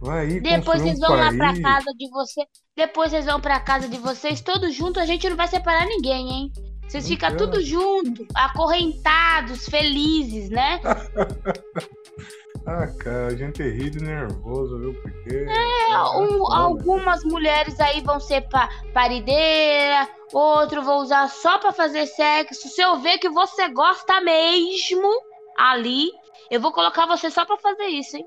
Vai 0.00 0.26
aí, 0.26 0.40
Depois 0.40 0.82
vocês 0.82 0.98
vão 0.98 1.12
um 1.12 1.16
lá 1.16 1.32
pra 1.32 1.60
casa 1.60 1.92
de 1.96 2.08
você. 2.10 2.42
Depois 2.76 3.10
vocês 3.10 3.24
vão 3.24 3.40
pra 3.40 3.60
casa 3.60 3.88
de 3.88 3.98
vocês, 3.98 4.40
todos 4.40 4.74
juntos, 4.74 5.02
a 5.02 5.06
gente 5.06 5.28
não 5.28 5.36
vai 5.36 5.48
separar 5.48 5.86
ninguém, 5.86 6.30
hein? 6.30 6.52
Vocês 6.86 7.08
ficam 7.08 7.30
então. 7.30 7.50
tudo 7.50 7.62
junto, 7.62 8.26
acorrentados, 8.34 9.66
felizes, 9.66 10.50
né? 10.50 10.80
ah, 12.66 12.86
cara, 12.86 13.26
a 13.26 13.36
gente 13.36 13.62
ri 13.62 13.90
de 13.90 14.00
nervoso, 14.00 14.78
viu? 14.78 14.94
Porque. 14.94 15.46
É, 15.48 15.98
um, 16.18 16.50
algumas 16.50 17.22
mulheres 17.24 17.78
aí 17.78 18.00
vão 18.00 18.18
ser 18.18 18.48
pa 18.48 18.70
parideira, 18.92 20.08
outro 20.32 20.82
vão 20.82 20.98
usar 20.98 21.28
só 21.28 21.58
pra 21.58 21.72
fazer 21.72 22.06
sexo. 22.06 22.68
Se 22.68 22.80
eu 22.80 22.98
ver 23.00 23.18
que 23.18 23.28
você 23.28 23.68
gosta 23.68 24.20
mesmo, 24.22 25.10
ali. 25.56 26.10
Eu 26.50 26.60
vou 26.60 26.72
colocar 26.72 27.06
você 27.06 27.30
só 27.30 27.44
para 27.44 27.58
fazer 27.58 27.86
isso, 27.86 28.16
hein? 28.16 28.26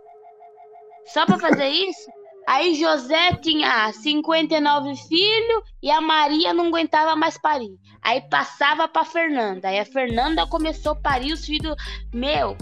Só 1.07 1.25
para 1.25 1.39
fazer 1.39 1.67
isso? 1.69 2.09
Aí 2.47 2.75
José 2.75 3.33
tinha 3.41 3.91
59 3.91 4.95
filhos 4.95 5.63
e 5.83 5.91
a 5.91 5.99
Maria 5.99 6.53
não 6.53 6.67
aguentava 6.67 7.15
mais 7.15 7.37
parir. 7.37 7.77
Aí 8.01 8.21
passava 8.29 8.87
para 8.87 9.03
Fernanda. 9.03 9.67
Aí 9.67 9.79
a 9.79 9.85
Fernanda 9.85 10.47
começou 10.47 10.93
a 10.93 10.95
parir 10.95 11.33
os 11.33 11.45
filhos. 11.45 11.75
Meu. 12.13 12.55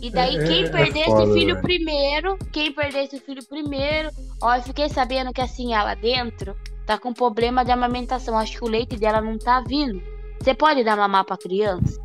E 0.00 0.10
daí 0.10 0.36
é, 0.36 0.44
quem 0.44 0.64
é 0.64 0.70
perdesse 0.70 1.10
é 1.10 1.26
filho 1.32 1.54
véio. 1.54 1.62
primeiro, 1.62 2.38
quem 2.52 2.72
perdesse 2.72 3.18
filho 3.20 3.44
primeiro, 3.46 4.10
ó, 4.42 4.56
eu 4.56 4.62
fiquei 4.62 4.88
sabendo 4.88 5.32
que 5.32 5.40
assim 5.40 5.74
ela 5.74 5.94
dentro 5.94 6.56
tá 6.86 6.98
com 6.98 7.12
problema 7.12 7.64
de 7.64 7.70
amamentação. 7.70 8.38
Acho 8.38 8.58
que 8.58 8.64
o 8.64 8.68
leite 8.68 8.96
dela 8.96 9.20
não 9.20 9.36
tá 9.38 9.62
vindo. 9.66 10.00
Você 10.40 10.54
pode 10.54 10.84
dar 10.84 10.96
mamar 10.96 11.24
para 11.24 11.36
criança? 11.36 12.00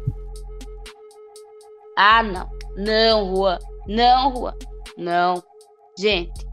Ah, 1.97 2.23
não. 2.23 2.49
Não, 2.75 3.35
Juan. 3.35 3.59
Não, 3.87 4.35
Juan. 4.35 4.53
Não. 4.97 5.43
Gente, 5.97 6.45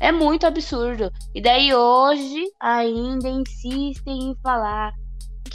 é 0.00 0.12
muito 0.12 0.46
absurdo. 0.46 1.10
E 1.34 1.42
daí 1.42 1.74
hoje 1.74 2.44
ainda 2.60 3.28
insistem 3.28 4.30
em 4.30 4.36
falar 4.42 4.92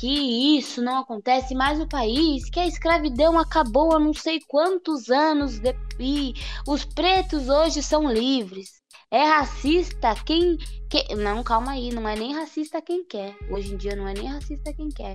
isso 0.08 0.82
não 0.82 1.00
acontece 1.00 1.54
mais 1.56 1.80
no 1.80 1.88
país, 1.88 2.50
que 2.50 2.60
a 2.60 2.68
escravidão 2.68 3.38
acabou 3.38 3.96
há 3.96 4.00
não 4.00 4.14
sei 4.14 4.40
quantos 4.48 5.10
anos 5.10 5.60
de... 5.60 5.76
e 6.00 6.34
os 6.68 6.86
pretos 6.86 7.50
hoje 7.50 7.82
são 7.82 8.12
livres. 8.12 8.82
É 9.12 9.24
racista 9.26 10.16
quem, 10.26 10.58
quem. 10.90 11.16
Não, 11.16 11.44
calma 11.44 11.74
aí, 11.74 11.94
não 11.94 12.08
é 12.10 12.16
nem 12.16 12.34
racista 12.34 12.82
quem 12.82 13.06
quer. 13.06 13.36
Hoje 13.50 13.74
em 13.74 13.78
dia 13.78 13.96
não 13.96 14.08
é 14.08 14.14
nem 14.14 14.28
racista 14.28 14.74
quem 14.74 14.90
quer. 14.90 15.14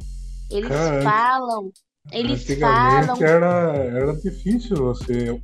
Eles 0.50 0.68
Caramba. 0.68 1.02
falam 1.02 1.72
eles 2.12 2.46
falam. 2.58 3.16
Era, 3.22 3.74
era 3.74 4.16
difícil 4.16 4.76
você 4.76 5.40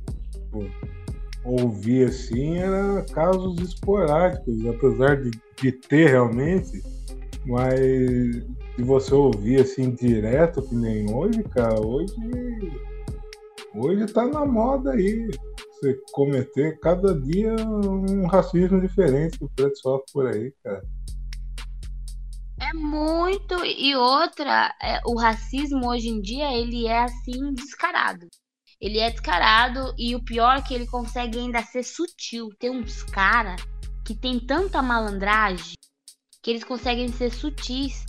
ouvir 1.43 2.07
assim, 2.07 2.57
era 2.57 3.05
casos 3.13 3.59
esporádicos, 3.59 4.65
apesar 4.65 5.21
de, 5.21 5.31
de 5.61 5.71
ter 5.71 6.09
realmente, 6.09 6.81
mas 7.45 8.43
se 8.75 8.83
você 8.83 9.13
ouvir 9.13 9.61
assim 9.61 9.95
direto, 9.95 10.61
que 10.61 10.75
nem 10.75 11.13
hoje, 11.13 11.41
cara, 11.43 11.79
hoje. 11.79 12.13
Hoje 13.73 14.05
tá 14.07 14.25
na 14.25 14.45
moda 14.45 14.91
aí. 14.91 15.29
Você 15.71 15.99
cometer 16.11 16.79
cada 16.79 17.19
dia 17.19 17.55
um 17.67 18.25
racismo 18.27 18.79
diferente 18.81 19.37
que 19.37 19.45
o 19.45 19.49
preto 19.49 19.77
sofre 19.77 20.05
por 20.11 20.27
aí, 20.27 20.53
cara. 20.63 20.83
É 22.59 22.73
muito. 22.73 23.63
E 23.65 23.95
outra, 23.95 24.73
é, 24.81 25.01
o 25.05 25.17
racismo 25.17 25.87
hoje 25.87 26.09
em 26.09 26.21
dia, 26.21 26.53
ele 26.53 26.87
é 26.87 27.03
assim, 27.03 27.53
descarado. 27.53 28.27
Ele 28.79 28.99
é 28.99 29.09
descarado 29.09 29.93
e 29.97 30.15
o 30.15 30.23
pior 30.23 30.57
é 30.57 30.61
que 30.61 30.73
ele 30.73 30.87
consegue 30.87 31.39
ainda 31.39 31.61
ser 31.61 31.83
sutil. 31.83 32.49
Tem 32.59 32.69
uns 32.69 33.03
caras 33.03 33.61
que 34.05 34.15
tem 34.15 34.39
tanta 34.39 34.81
malandragem 34.81 35.75
que 36.41 36.51
eles 36.51 36.63
conseguem 36.63 37.07
ser 37.09 37.31
sutis. 37.31 38.05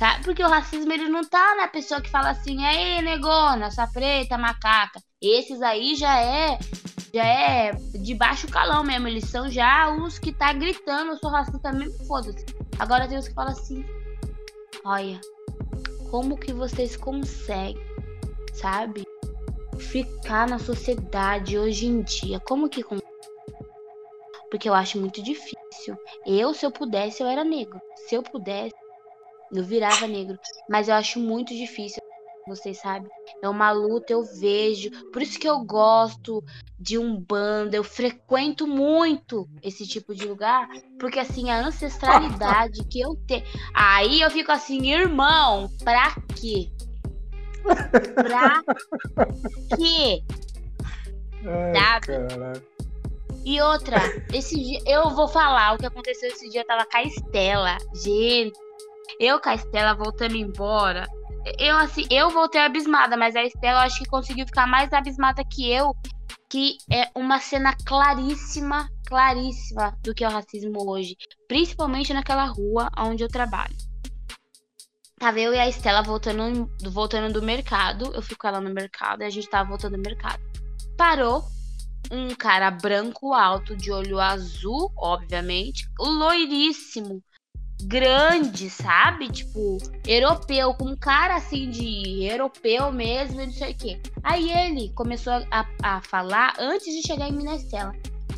Sabe? 0.00 0.24
Porque 0.24 0.42
o 0.42 0.48
racismo 0.48 0.90
ele 0.90 1.10
não 1.10 1.22
tá 1.22 1.56
na 1.56 1.68
pessoa 1.68 2.00
que 2.00 2.08
fala 2.08 2.30
assim, 2.30 2.64
aí, 2.64 3.02
negona, 3.02 3.70
sua 3.70 3.86
preta, 3.86 4.38
macaca. 4.38 4.98
Esses 5.20 5.60
aí 5.60 5.94
já 5.94 6.18
é 6.18 6.58
já 7.12 7.22
é 7.22 7.72
de 7.74 8.14
baixo 8.14 8.48
calão 8.48 8.82
mesmo. 8.82 9.08
Eles 9.08 9.28
são 9.28 9.50
já 9.50 9.94
os 9.94 10.18
que 10.18 10.32
tá 10.32 10.54
gritando, 10.54 11.10
eu 11.10 11.18
sou 11.18 11.28
racista 11.28 11.70
mesmo, 11.70 12.02
foda-se. 12.06 12.46
Agora 12.78 13.06
tem 13.06 13.18
os 13.18 13.28
que 13.28 13.34
falam 13.34 13.52
assim: 13.52 13.84
olha, 14.86 15.20
como 16.10 16.38
que 16.38 16.54
vocês 16.54 16.96
conseguem, 16.96 17.76
sabe? 18.54 19.04
Ficar 19.78 20.48
na 20.48 20.58
sociedade 20.58 21.58
hoje 21.58 21.84
em 21.84 22.00
dia. 22.00 22.40
Como 22.40 22.70
que 22.70 22.82
Porque 24.50 24.66
eu 24.66 24.72
acho 24.72 24.98
muito 24.98 25.22
difícil. 25.22 25.94
Eu, 26.24 26.54
se 26.54 26.64
eu 26.64 26.70
pudesse, 26.70 27.22
eu 27.22 27.26
era 27.26 27.44
negro. 27.44 27.78
Se 28.08 28.14
eu 28.14 28.22
pudesse, 28.22 28.74
eu 29.52 29.64
virava 29.64 30.06
negro. 30.06 30.38
Mas 30.68 30.88
eu 30.88 30.94
acho 30.94 31.18
muito 31.18 31.54
difícil 31.54 32.00
vocês 32.50 32.78
sabem. 32.78 33.10
É 33.42 33.48
uma 33.48 33.70
luta, 33.70 34.12
eu 34.12 34.24
vejo. 34.24 34.90
Por 35.12 35.22
isso 35.22 35.38
que 35.38 35.48
eu 35.48 35.60
gosto 35.60 36.44
de 36.78 36.98
um 36.98 37.18
bando, 37.18 37.76
eu 37.76 37.84
frequento 37.84 38.66
muito 38.66 39.48
esse 39.62 39.86
tipo 39.86 40.14
de 40.14 40.26
lugar, 40.26 40.68
porque 40.98 41.18
assim, 41.18 41.50
a 41.50 41.66
ancestralidade 41.66 42.84
que 42.86 43.00
eu 43.00 43.16
tenho. 43.26 43.44
Aí 43.74 44.20
eu 44.20 44.30
fico 44.30 44.50
assim, 44.50 44.90
irmão, 44.90 45.70
pra 45.84 46.14
quê? 46.34 46.70
Pra 48.14 48.62
quê? 49.76 50.22
Ai, 51.44 51.74
Sabe? 51.74 52.70
E 53.44 53.60
outra, 53.62 53.96
esse 54.34 54.54
dia, 54.54 54.80
eu 54.86 55.10
vou 55.10 55.26
falar 55.26 55.74
o 55.74 55.78
que 55.78 55.86
aconteceu 55.86 56.28
esse 56.28 56.48
dia. 56.50 56.60
Eu 56.60 56.66
tava 56.66 56.84
com 56.84 56.96
a 56.96 57.02
Estela. 57.02 57.78
Gente, 57.94 58.58
eu 59.18 59.40
com 59.40 59.48
a 59.48 59.54
Estela 59.54 59.94
voltando 59.94 60.36
embora. 60.36 61.06
Eu, 61.58 61.76
assim, 61.76 62.04
eu 62.10 62.30
voltei 62.30 62.60
abismada, 62.60 63.16
mas 63.16 63.34
a 63.34 63.42
Estela 63.42 63.82
acho 63.82 63.98
que 63.98 64.08
conseguiu 64.08 64.46
ficar 64.46 64.66
mais 64.66 64.92
abismada 64.92 65.42
que 65.44 65.70
eu. 65.70 65.94
Que 66.48 66.76
é 66.90 67.08
uma 67.14 67.38
cena 67.38 67.76
claríssima, 67.86 68.88
claríssima 69.06 69.96
do 70.02 70.14
que 70.14 70.24
é 70.24 70.28
o 70.28 70.32
racismo 70.32 70.90
hoje. 70.90 71.16
Principalmente 71.48 72.12
naquela 72.12 72.44
rua 72.44 72.90
onde 72.98 73.22
eu 73.22 73.28
trabalho. 73.28 73.76
Tava 75.18 75.38
eu 75.38 75.54
e 75.54 75.58
a 75.58 75.68
Estela 75.68 76.02
voltando, 76.02 76.70
voltando 76.90 77.32
do 77.32 77.42
mercado. 77.42 78.10
Eu 78.14 78.22
fico 78.22 78.40
com 78.40 78.48
ela 78.48 78.60
no 78.60 78.70
mercado 78.70 79.22
e 79.22 79.26
a 79.26 79.30
gente 79.30 79.48
tava 79.48 79.68
voltando 79.68 79.96
do 79.96 80.02
mercado. 80.02 80.40
Parou 80.96 81.44
um 82.10 82.34
cara 82.34 82.70
branco, 82.70 83.32
alto, 83.32 83.76
de 83.76 83.92
olho 83.92 84.18
azul, 84.18 84.90
obviamente, 84.96 85.88
loiríssimo, 85.98 87.22
grande, 87.80 88.70
sabe? 88.70 89.28
Tipo, 89.30 89.78
europeu, 90.06 90.74
com 90.74 90.86
um 90.86 90.96
cara 90.96 91.36
assim 91.36 91.70
de 91.70 92.24
europeu 92.24 92.92
mesmo, 92.92 93.44
não 93.44 93.52
sei 93.52 93.72
o 93.72 93.76
quê. 93.76 94.00
Aí 94.22 94.50
ele 94.50 94.92
começou 94.94 95.32
a, 95.50 95.66
a 95.82 96.00
falar 96.02 96.54
antes 96.58 96.94
de 96.94 97.06
chegar 97.06 97.28
em 97.28 97.32
Minas 97.32 97.62
Estela. 97.62 97.92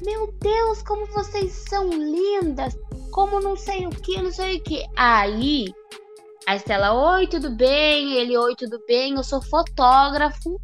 Meu 0.05 0.33
Deus, 0.41 0.83
como 0.83 1.07
vocês 1.07 1.53
são 1.69 1.89
lindas! 1.91 2.77
Como 3.13 3.41
não 3.41 3.57
sei 3.57 3.87
o 3.87 3.91
que, 3.91 4.21
não 4.21 4.33
sei 4.33 4.57
o 4.57 4.63
que. 4.63 4.85
Aí 4.97 5.67
a 6.47 6.57
Estela, 6.57 6.93
oi, 6.93 7.27
tudo 7.27 7.51
bem? 7.51 8.15
Ele, 8.15 8.37
oi, 8.37 8.57
tudo 8.57 8.83
bem? 8.87 9.15
Eu 9.15 9.23
sou 9.23 9.41
fotógrafo 9.41 10.61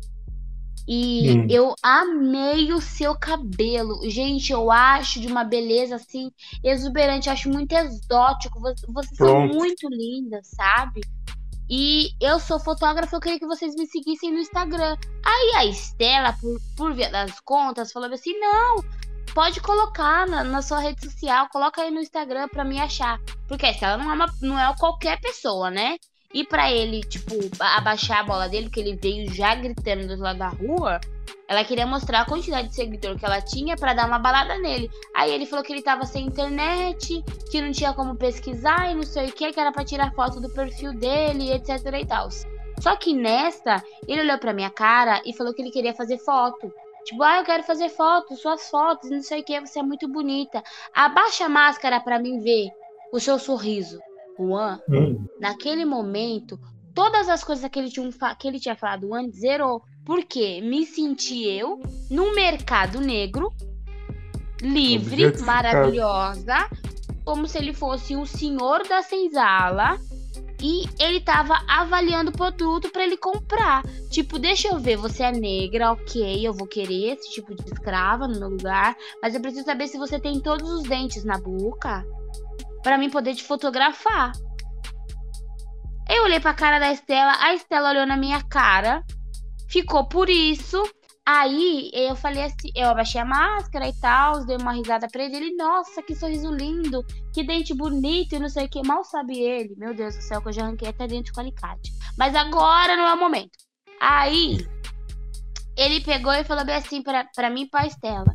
e 0.91 1.33
hum. 1.33 1.47
eu 1.51 1.75
amei 1.83 2.73
o 2.73 2.81
seu 2.81 3.15
cabelo. 3.15 4.09
Gente, 4.09 4.51
eu 4.51 4.71
acho 4.71 5.21
de 5.21 5.27
uma 5.27 5.45
beleza 5.45 5.97
assim 5.97 6.33
exuberante, 6.65 7.29
eu 7.29 7.35
acho 7.35 7.51
muito 7.51 7.73
exótico. 7.73 8.59
Vocês 8.59 9.19
são 9.19 9.47
muito 9.47 9.87
lindas, 9.91 10.47
sabe? 10.47 11.03
E 11.69 12.13
eu 12.19 12.41
sou 12.41 12.59
fotógrafa, 12.59 13.15
eu 13.15 13.21
queria 13.21 13.39
que 13.39 13.47
vocês 13.47 13.75
me 13.75 13.87
seguissem 13.87 14.33
no 14.33 14.39
Instagram. 14.39 14.97
Aí 15.23 15.53
a 15.57 15.67
Estela, 15.67 16.33
por, 16.41 16.59
por 16.75 16.95
via 16.95 17.11
das 17.11 17.39
contas, 17.41 17.93
falou 17.93 18.11
assim: 18.11 18.33
não, 18.41 18.83
pode 19.35 19.61
colocar 19.61 20.27
na, 20.27 20.43
na, 20.43 20.63
sua 20.63 20.81
rede 20.81 21.05
social, 21.05 21.51
coloca 21.51 21.83
aí 21.83 21.91
no 21.91 22.01
Instagram 22.01 22.49
pra 22.49 22.65
me 22.65 22.81
achar. 22.81 23.21
Porque 23.47 23.67
a 23.67 23.71
Estela 23.73 23.99
não 23.99 24.11
é, 24.11 24.15
uma, 24.15 24.35
não 24.41 24.59
é 24.59 24.75
qualquer 24.79 25.21
pessoa, 25.21 25.71
né? 25.71 25.99
E 26.33 26.45
para 26.45 26.71
ele, 26.71 27.01
tipo, 27.01 27.35
abaixar 27.59 28.19
a 28.19 28.23
bola 28.23 28.49
dele, 28.49 28.67
porque 28.67 28.81
ele 28.81 28.97
veio 28.97 29.33
já 29.33 29.55
gritando 29.55 30.15
do 30.15 30.23
lado 30.23 30.39
da 30.39 30.49
rua, 30.49 31.01
ela 31.49 31.65
queria 31.65 31.87
mostrar 31.87 32.21
a 32.21 32.27
quantidade 32.27 32.69
de 32.69 32.75
seguidor 32.75 33.19
que 33.19 33.25
ela 33.25 33.41
tinha 33.41 33.77
para 33.77 33.95
dar 33.95 34.07
uma 34.07 34.19
balada 34.19 34.59
nele. 34.59 34.91
Aí 35.15 35.33
ele 35.33 35.47
falou 35.47 35.65
que 35.65 35.73
ele 35.73 35.81
tava 35.81 36.05
sem 36.05 36.27
internet, 36.27 37.25
que 37.51 37.61
não 37.63 37.73
tinha 37.73 37.95
como 37.95 38.15
pesquisar 38.15 38.91
e 38.91 38.95
não 38.95 39.03
sei 39.03 39.29
o 39.29 39.33
que, 39.33 39.51
que 39.51 39.59
era 39.59 39.73
pra 39.73 39.85
tirar 39.85 40.13
foto 40.13 40.39
do 40.39 40.51
perfil 40.51 40.93
dele, 40.93 41.51
etc 41.53 41.79
e 41.99 42.07
tal. 42.07 42.29
Só 42.81 42.95
que 42.95 43.15
nesta, 43.15 43.83
ele 44.07 44.21
olhou 44.21 44.39
pra 44.39 44.53
minha 44.53 44.71
cara 44.71 45.23
e 45.25 45.35
falou 45.35 45.55
que 45.55 45.63
ele 45.63 45.71
queria 45.71 45.95
fazer 45.95 46.19
foto. 46.19 46.71
Tipo, 47.05 47.23
ah, 47.23 47.39
eu 47.39 47.45
quero 47.45 47.63
fazer 47.63 47.89
foto, 47.89 48.37
suas 48.37 48.69
fotos, 48.69 49.11
não 49.11 49.23
sei 49.23 49.41
o 49.41 49.45
que, 49.45 49.59
você 49.59 49.79
é 49.79 49.83
muito 49.83 50.07
bonita. 50.07 50.63
Abaixa 50.95 51.47
a 51.47 51.49
máscara 51.49 51.99
para 52.01 52.19
mim 52.19 52.39
ver 52.41 52.69
o 53.11 53.19
seu 53.19 53.39
sorriso. 53.39 53.99
Juan, 54.39 54.81
hum. 54.89 55.27
naquele 55.41 55.85
momento, 55.85 56.59
todas 56.95 57.29
as 57.29 57.43
coisas 57.45 57.69
que 57.71 57.79
ele, 57.79 57.91
tinha, 57.91 58.11
que 58.39 58.49
ele 58.49 58.61
tinha 58.61 58.77
falado 58.77 59.13
antes 59.15 59.41
zerou. 59.41 59.83
Porque 60.05 60.61
me 60.63 60.87
senti 60.87 61.45
eu 61.47 61.81
num 62.11 62.35
mercado 62.35 62.99
negro, 62.99 63.53
livre, 64.63 65.39
maravilhosa, 65.43 66.69
como 67.25 67.47
se 67.47 67.59
ele 67.59 67.75
fosse 67.75 68.17
o 68.17 68.25
senhor 68.25 68.87
da 68.89 69.03
senzala. 69.03 69.99
E 70.61 70.89
ele 70.99 71.21
tava 71.21 71.55
avaliando 71.69 72.31
o 72.31 72.37
produto 72.37 72.91
para 72.91 73.05
ele 73.05 73.17
comprar. 73.17 73.85
Tipo, 74.11 74.41
deixa 74.41 74.67
eu 74.67 74.79
ver, 74.79 74.97
você 74.97 75.23
é 75.23 75.31
negra, 75.31 75.93
ok, 75.93 76.45
eu 76.45 76.53
vou 76.53 76.67
querer 76.67 77.13
esse 77.13 77.31
tipo 77.31 77.55
de 77.55 77.63
escrava 77.65 78.27
no 78.27 78.41
meu 78.41 78.49
lugar. 78.49 78.97
Mas 79.23 79.35
eu 79.35 79.41
preciso 79.41 79.67
saber 79.67 79.87
se 79.87 79.99
você 79.99 80.19
tem 80.19 80.41
todos 80.41 80.69
os 80.69 80.83
dentes 80.83 81.23
na 81.23 81.39
boca 81.39 82.05
para 82.83 82.99
mim 82.99 83.11
poder 83.11 83.35
te 83.35 83.45
fotografar. 83.45 84.33
Eu 86.09 86.25
olhei 86.25 86.41
pra 86.41 86.55
cara 86.55 86.79
da 86.79 86.91
Estela, 86.91 87.37
a 87.39 87.55
Estela 87.55 87.91
olhou 87.91 88.07
na 88.07 88.17
minha 88.17 88.43
cara, 88.43 89.05
ficou 89.69 90.09
por 90.09 90.31
isso. 90.31 90.83
Aí 91.27 91.91
eu 91.93 92.17
falei 92.17 92.45
assim, 92.45 92.71
eu 92.75 92.89
abaixei 92.89 93.21
a 93.21 93.25
máscara 93.25 93.87
e 93.87 93.93
tal, 94.01 94.47
dei 94.47 94.57
uma 94.57 94.73
risada 94.73 95.07
pra 95.13 95.23
ele. 95.23 95.37
Ele, 95.37 95.57
nossa, 95.57 96.03
que 96.03 96.15
sorriso 96.15 96.51
lindo, 96.51 97.05
que 97.35 97.45
dente 97.45 97.75
bonito 97.75 98.35
e 98.35 98.39
não 98.39 98.49
sei 98.49 98.65
o 98.65 98.69
que. 98.71 98.87
Mal 98.87 99.05
sabe 99.05 99.39
ele, 99.39 99.75
meu 99.77 99.93
Deus 99.93 100.17
do 100.17 100.23
céu, 100.23 100.41
que 100.41 100.49
eu 100.49 100.53
já 100.55 100.63
arranquei 100.63 100.89
até 100.89 101.07
dente 101.07 101.31
com 101.31 101.41
alicate. 101.41 101.93
Mas 102.17 102.35
agora 102.35 102.97
não 102.97 103.07
é 103.07 103.13
o 103.13 103.21
momento. 103.21 103.59
Aí 104.01 104.67
ele 105.77 106.01
pegou 106.01 106.33
e 106.33 106.45
falou 106.45 106.65
bem 106.65 106.77
assim 106.77 107.03
pra, 107.03 107.25
pra 107.37 107.51
mim 107.51 107.65
e 107.65 107.69
pra 107.69 107.87
Estela. 107.87 108.33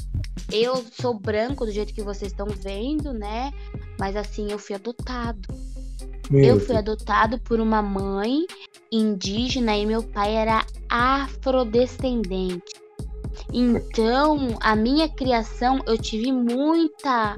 Eu 0.51 0.77
sou 0.77 1.19
branco 1.19 1.65
do 1.65 1.71
jeito 1.71 1.95
que 1.95 2.03
vocês 2.03 2.31
estão 2.31 2.45
vendo, 2.45 3.11
né? 3.11 3.51
Mas 3.99 4.15
assim, 4.15 4.51
eu 4.51 4.59
fui 4.59 4.75
adotado. 4.75 5.47
Meu 6.29 6.55
eu 6.55 6.59
fui 6.59 6.75
adotado 6.75 7.39
por 7.39 7.59
uma 7.59 7.81
mãe 7.81 8.45
indígena 8.91 9.75
e 9.75 9.85
meu 9.85 10.03
pai 10.03 10.35
era 10.35 10.65
afrodescendente. 10.89 12.81
Então, 13.51 14.57
a 14.61 14.75
minha 14.75 15.09
criação, 15.09 15.81
eu 15.85 15.97
tive 15.97 16.31
muita, 16.31 17.37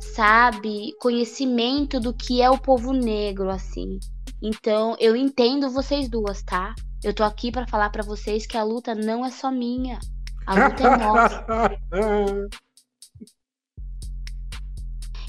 sabe, 0.00 0.94
conhecimento 1.00 2.00
do 2.00 2.12
que 2.12 2.42
é 2.42 2.50
o 2.50 2.58
povo 2.58 2.92
negro, 2.92 3.50
assim. 3.50 3.98
Então, 4.42 4.96
eu 4.98 5.14
entendo 5.14 5.70
vocês 5.70 6.08
duas, 6.08 6.42
tá? 6.42 6.74
Eu 7.02 7.14
tô 7.14 7.22
aqui 7.22 7.52
para 7.52 7.66
falar 7.66 7.90
para 7.90 8.02
vocês 8.02 8.46
que 8.46 8.56
a 8.56 8.64
luta 8.64 8.94
não 8.94 9.24
é 9.24 9.30
só 9.30 9.50
minha. 9.50 9.98
A 10.46 10.68
luta 10.68 10.82
é 10.82 10.96
nossa. 10.96 11.46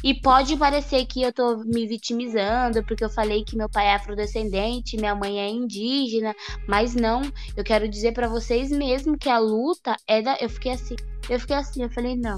E 0.07 0.13
pode 0.13 0.55
parecer 0.55 1.05
que 1.05 1.21
eu 1.21 1.33
tô 1.33 1.57
me 1.65 1.85
vitimizando 1.85 2.81
porque 2.85 3.03
eu 3.03 3.09
falei 3.09 3.43
que 3.43 3.57
meu 3.57 3.67
pai 3.67 3.87
é 3.87 3.95
afrodescendente, 3.95 4.95
minha 4.95 5.13
mãe 5.13 5.37
é 5.37 5.49
indígena, 5.49 6.33
mas 6.65 6.95
não. 6.95 7.21
Eu 7.57 7.61
quero 7.61 7.89
dizer 7.89 8.13
para 8.13 8.29
vocês 8.29 8.71
mesmo 8.71 9.17
que 9.17 9.27
a 9.27 9.37
luta 9.37 9.97
é 10.07 10.21
da. 10.21 10.37
Eu 10.39 10.49
fiquei 10.49 10.71
assim, 10.71 10.95
eu 11.29 11.37
fiquei 11.37 11.57
assim, 11.57 11.83
eu 11.83 11.89
falei, 11.89 12.15
não. 12.15 12.37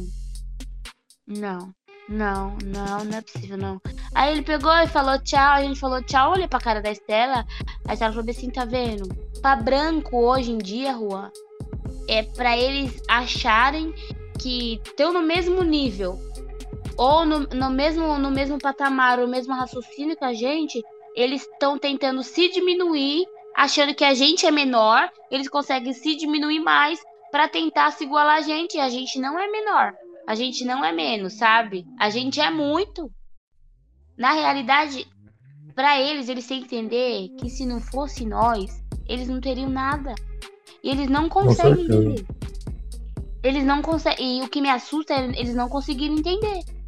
Não. 1.27 1.71
Não, 2.09 2.57
não, 2.65 3.05
não 3.05 3.17
é 3.19 3.21
possível, 3.21 3.55
não. 3.55 3.79
Aí 4.15 4.31
ele 4.31 4.41
pegou 4.41 4.73
e 4.73 4.87
falou 4.87 5.19
tchau, 5.19 5.51
a 5.51 5.61
gente 5.61 5.79
falou 5.79 6.01
tchau, 6.01 6.31
olhei 6.31 6.47
pra 6.47 6.59
cara 6.59 6.81
da 6.81 6.89
Estela. 6.89 7.45
A 7.87 7.93
Estela 7.93 8.11
falou 8.11 8.31
assim, 8.31 8.49
tá 8.49 8.65
vendo? 8.65 9.07
Pra 9.43 9.55
branco 9.55 10.17
hoje 10.17 10.51
em 10.51 10.57
dia, 10.57 10.93
Juan, 10.93 11.29
é 12.07 12.23
para 12.23 12.57
eles 12.57 12.99
acharem 13.07 13.93
que 14.39 14.81
estão 14.83 15.13
no 15.13 15.21
mesmo 15.21 15.61
nível 15.61 16.17
ou 16.99 17.25
no, 17.25 17.39
no, 17.39 17.69
mesmo, 17.69 18.17
no 18.17 18.29
mesmo 18.29 18.59
patamar, 18.59 19.21
o 19.21 19.27
mesmo 19.27 19.53
raciocínio 19.53 20.17
que 20.17 20.25
a 20.25 20.33
gente, 20.33 20.83
eles 21.15 21.43
estão 21.43 21.79
tentando 21.79 22.21
se 22.21 22.49
diminuir, 22.49 23.25
achando 23.55 23.95
que 23.95 24.03
a 24.03 24.13
gente 24.13 24.45
é 24.45 24.51
menor, 24.51 25.09
eles 25.31 25.47
conseguem 25.47 25.93
se 25.93 26.17
diminuir 26.17 26.59
mais 26.59 26.99
para 27.31 27.47
tentar 27.47 27.91
se 27.91 28.03
igualar 28.03 28.39
a 28.39 28.41
gente. 28.41 28.75
E 28.75 28.81
a 28.81 28.89
gente 28.89 29.17
não 29.17 29.39
é 29.39 29.47
menor, 29.47 29.93
a 30.27 30.35
gente 30.35 30.65
não 30.65 30.83
é 30.83 30.91
menos, 30.91 31.35
sabe? 31.35 31.85
A 31.97 32.09
gente 32.09 32.41
é 32.41 32.51
muito. 32.51 33.09
Na 34.17 34.33
realidade, 34.33 35.07
para 35.73 36.01
eles, 36.01 36.27
eles 36.27 36.45
têm 36.45 36.59
que 36.59 36.75
entender 36.75 37.29
que 37.39 37.49
se 37.49 37.65
não 37.65 37.79
fosse 37.79 38.25
nós, 38.25 38.83
eles 39.07 39.29
não 39.29 39.39
teriam 39.39 39.69
nada. 39.69 40.13
E 40.83 40.89
eles 40.89 41.09
não 41.09 41.29
conseguem 41.29 41.85
entender. 41.85 42.25
Eles 43.41 43.63
não 43.63 43.81
conseguem. 43.81 44.39
E 44.39 44.43
o 44.43 44.49
que 44.49 44.59
me 44.59 44.69
assusta 44.69 45.13
é 45.13 45.27
eles 45.27 45.55
não 45.55 45.69
conseguiram 45.69 46.15
entender. 46.15 46.78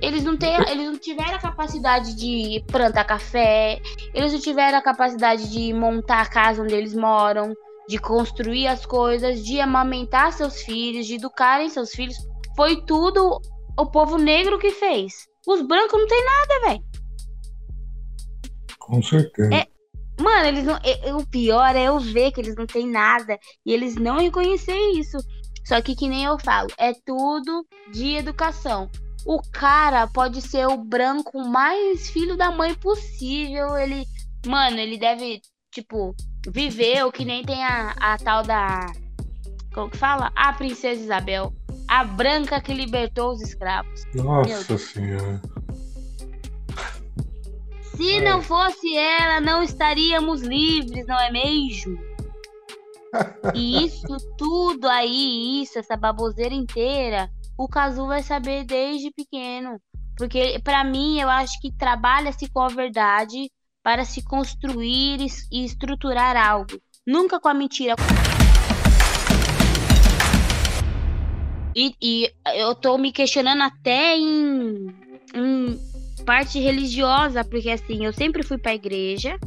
Eles 0.00 0.24
não, 0.24 0.36
têm, 0.36 0.54
eles 0.68 0.86
não 0.86 0.98
tiveram 0.98 1.34
a 1.34 1.40
capacidade 1.40 2.14
de 2.14 2.62
plantar 2.66 3.04
café, 3.04 3.80
eles 4.14 4.32
não 4.32 4.40
tiveram 4.40 4.78
a 4.78 4.82
capacidade 4.82 5.50
de 5.50 5.72
montar 5.72 6.20
a 6.20 6.28
casa 6.28 6.62
onde 6.62 6.74
eles 6.74 6.94
moram, 6.94 7.54
de 7.88 7.98
construir 7.98 8.66
as 8.66 8.84
coisas, 8.84 9.44
de 9.44 9.60
amamentar 9.60 10.32
seus 10.32 10.62
filhos, 10.62 11.06
de 11.06 11.14
educarem 11.14 11.68
seus 11.68 11.90
filhos. 11.90 12.16
Foi 12.54 12.82
tudo 12.82 13.40
o 13.78 13.86
povo 13.86 14.18
negro 14.18 14.58
que 14.58 14.70
fez. 14.70 15.26
Os 15.46 15.62
brancos 15.62 15.98
não 15.98 16.06
tem 16.06 16.24
nada, 16.24 16.68
velho. 16.68 16.84
Com 18.78 19.02
certeza. 19.02 19.54
É, 19.54 19.66
Mano, 20.20 20.46
eles 20.46 20.64
não. 20.64 20.78
O 21.18 21.26
pior 21.26 21.76
é 21.76 21.84
eu 21.84 21.98
ver 21.98 22.32
que 22.32 22.40
eles 22.40 22.56
não 22.56 22.66
têm 22.66 22.88
nada 22.88 23.38
e 23.64 23.72
eles 23.72 23.96
não 23.96 24.18
reconhecer 24.18 24.76
isso. 24.94 25.18
Só 25.64 25.80
que, 25.80 25.94
que 25.96 26.08
nem 26.08 26.24
eu 26.24 26.38
falo, 26.38 26.68
é 26.78 26.92
tudo 27.04 27.66
de 27.92 28.14
educação. 28.14 28.88
O 29.26 29.42
cara 29.50 30.06
pode 30.06 30.40
ser 30.40 30.68
o 30.68 30.76
branco 30.76 31.44
mais 31.48 32.08
filho 32.10 32.36
da 32.36 32.52
mãe 32.52 32.74
possível. 32.74 33.76
Ele. 33.76 34.06
Mano, 34.46 34.78
ele 34.78 34.96
deve, 34.96 35.42
tipo, 35.72 36.14
viveu, 36.48 37.10
que 37.10 37.24
nem 37.24 37.44
tem 37.44 37.64
a, 37.64 37.90
a 37.98 38.16
tal 38.18 38.44
da. 38.44 38.86
Como 39.74 39.90
que 39.90 39.96
fala? 39.96 40.30
A 40.36 40.52
Princesa 40.52 41.02
Isabel. 41.02 41.52
A 41.88 42.04
branca 42.04 42.60
que 42.60 42.72
libertou 42.72 43.32
os 43.32 43.42
escravos. 43.42 44.04
Nossa 44.14 44.78
Senhora. 44.78 45.42
Se 47.96 48.20
não 48.20 48.40
fosse 48.42 48.94
ela, 48.94 49.40
não 49.40 49.62
estaríamos 49.62 50.42
livres, 50.42 51.06
não 51.06 51.18
é 51.18 51.32
mesmo? 51.32 51.98
E 53.54 53.86
isso 53.86 54.16
tudo 54.36 54.86
aí, 54.86 55.62
isso, 55.62 55.78
essa 55.78 55.96
baboseira 55.96 56.54
inteira, 56.54 57.30
o 57.56 57.68
Cazu 57.68 58.06
vai 58.06 58.22
saber 58.22 58.64
desde 58.64 59.10
pequeno. 59.10 59.80
Porque, 60.16 60.60
para 60.62 60.82
mim, 60.84 61.20
eu 61.20 61.28
acho 61.28 61.60
que 61.60 61.72
trabalha-se 61.72 62.48
com 62.50 62.60
a 62.60 62.68
verdade 62.68 63.50
para 63.82 64.04
se 64.04 64.22
construir 64.22 65.18
e 65.52 65.64
estruturar 65.64 66.36
algo. 66.36 66.80
Nunca 67.06 67.38
com 67.38 67.48
a 67.48 67.54
mentira. 67.54 67.94
E, 71.74 71.94
e 72.00 72.32
eu 72.54 72.74
tô 72.74 72.96
me 72.96 73.12
questionando 73.12 73.62
até 73.62 74.16
em, 74.16 74.86
em 75.34 75.78
parte 76.24 76.58
religiosa, 76.58 77.44
porque 77.44 77.70
assim, 77.70 78.04
eu 78.04 78.12
sempre 78.12 78.42
fui 78.42 78.56
pra 78.56 78.74
igreja 78.74 79.38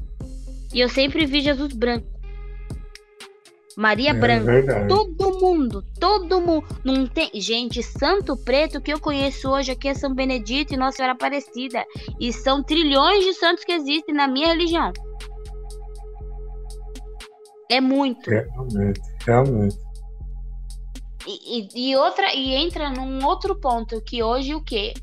e 0.72 0.80
eu 0.80 0.88
sempre 0.88 1.26
vi 1.26 1.42
Jesus 1.42 1.74
branco. 1.74 2.19
Maria 3.78 4.12
é 4.12 4.14
Branca. 4.14 4.46
Verdade. 4.46 4.88
Todo 4.88 5.40
mundo, 5.40 5.84
todo 6.00 6.42
mundo. 6.42 6.66
Não 6.84 7.08
tem. 7.08 7.30
Gente, 7.36 7.82
Santo 7.84 8.36
Preto 8.38 8.82
que 8.82 8.92
eu 8.92 9.00
conheço 9.00 9.50
hoje 9.50 9.72
aqui 9.72 9.88
é 9.88 9.94
São 9.94 10.14
Benedito 10.14 10.74
e 10.74 10.78
Nossa 10.78 10.98
Senhora 10.98 11.14
Aparecida. 11.14 11.86
E 12.20 12.34
são 12.34 12.64
trilhões 12.64 13.24
de 13.24 13.34
santos 13.34 13.64
que 13.64 13.72
existem 13.72 14.14
na 14.14 14.28
minha 14.28 14.48
religião. 14.48 14.92
É 17.72 17.80
muito. 17.80 18.30
Realmente, 18.30 19.02
realmente. 19.26 19.78
E, 21.28 21.60
e, 21.60 21.92
e 21.92 21.96
outra, 21.96 22.34
e 22.34 22.56
entra 22.56 22.90
num 22.90 23.24
outro 23.26 23.56
ponto 23.60 24.02
que 24.02 24.24
hoje 24.24 24.56
o 24.56 24.64
que? 24.64 24.94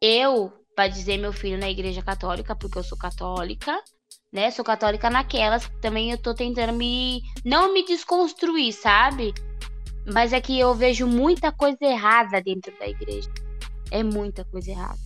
Eu, 0.00 0.52
para 0.74 0.88
dizer 0.88 1.18
meu 1.18 1.32
filho 1.32 1.58
na 1.58 1.70
igreja 1.70 2.02
católica, 2.02 2.56
porque 2.56 2.78
eu 2.78 2.82
sou 2.82 2.98
católica, 2.98 3.80
né? 4.32 4.50
Sou 4.50 4.64
católica 4.64 5.10
naquelas, 5.10 5.70
também 5.80 6.10
eu 6.10 6.18
tô 6.18 6.34
tentando 6.34 6.72
me 6.72 7.22
não 7.44 7.72
me 7.72 7.84
desconstruir, 7.84 8.72
sabe? 8.72 9.34
Mas 10.12 10.32
é 10.32 10.40
que 10.40 10.58
eu 10.58 10.74
vejo 10.74 11.06
muita 11.06 11.52
coisa 11.52 11.78
errada 11.82 12.40
dentro 12.40 12.72
da 12.78 12.86
igreja. 12.88 13.30
É 13.90 14.02
muita 14.02 14.44
coisa 14.44 14.70
errada. 14.70 14.98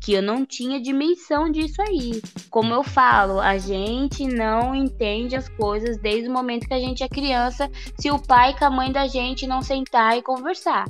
Que 0.00 0.14
eu 0.14 0.22
não 0.22 0.46
tinha 0.46 0.80
dimensão 0.80 1.50
disso 1.50 1.80
aí. 1.82 2.22
Como 2.48 2.72
eu 2.72 2.82
falo, 2.82 3.38
a 3.38 3.58
gente 3.58 4.26
não 4.26 4.74
entende 4.74 5.36
as 5.36 5.48
coisas 5.50 5.98
desde 5.98 6.28
o 6.28 6.32
momento 6.32 6.66
que 6.66 6.74
a 6.74 6.80
gente 6.80 7.02
é 7.02 7.08
criança, 7.08 7.70
se 7.98 8.10
o 8.10 8.18
pai 8.18 8.56
e 8.58 8.64
a 8.64 8.70
mãe 8.70 8.90
da 8.90 9.06
gente 9.06 9.46
não 9.46 9.60
sentar 9.60 10.16
e 10.16 10.22
conversar. 10.22 10.86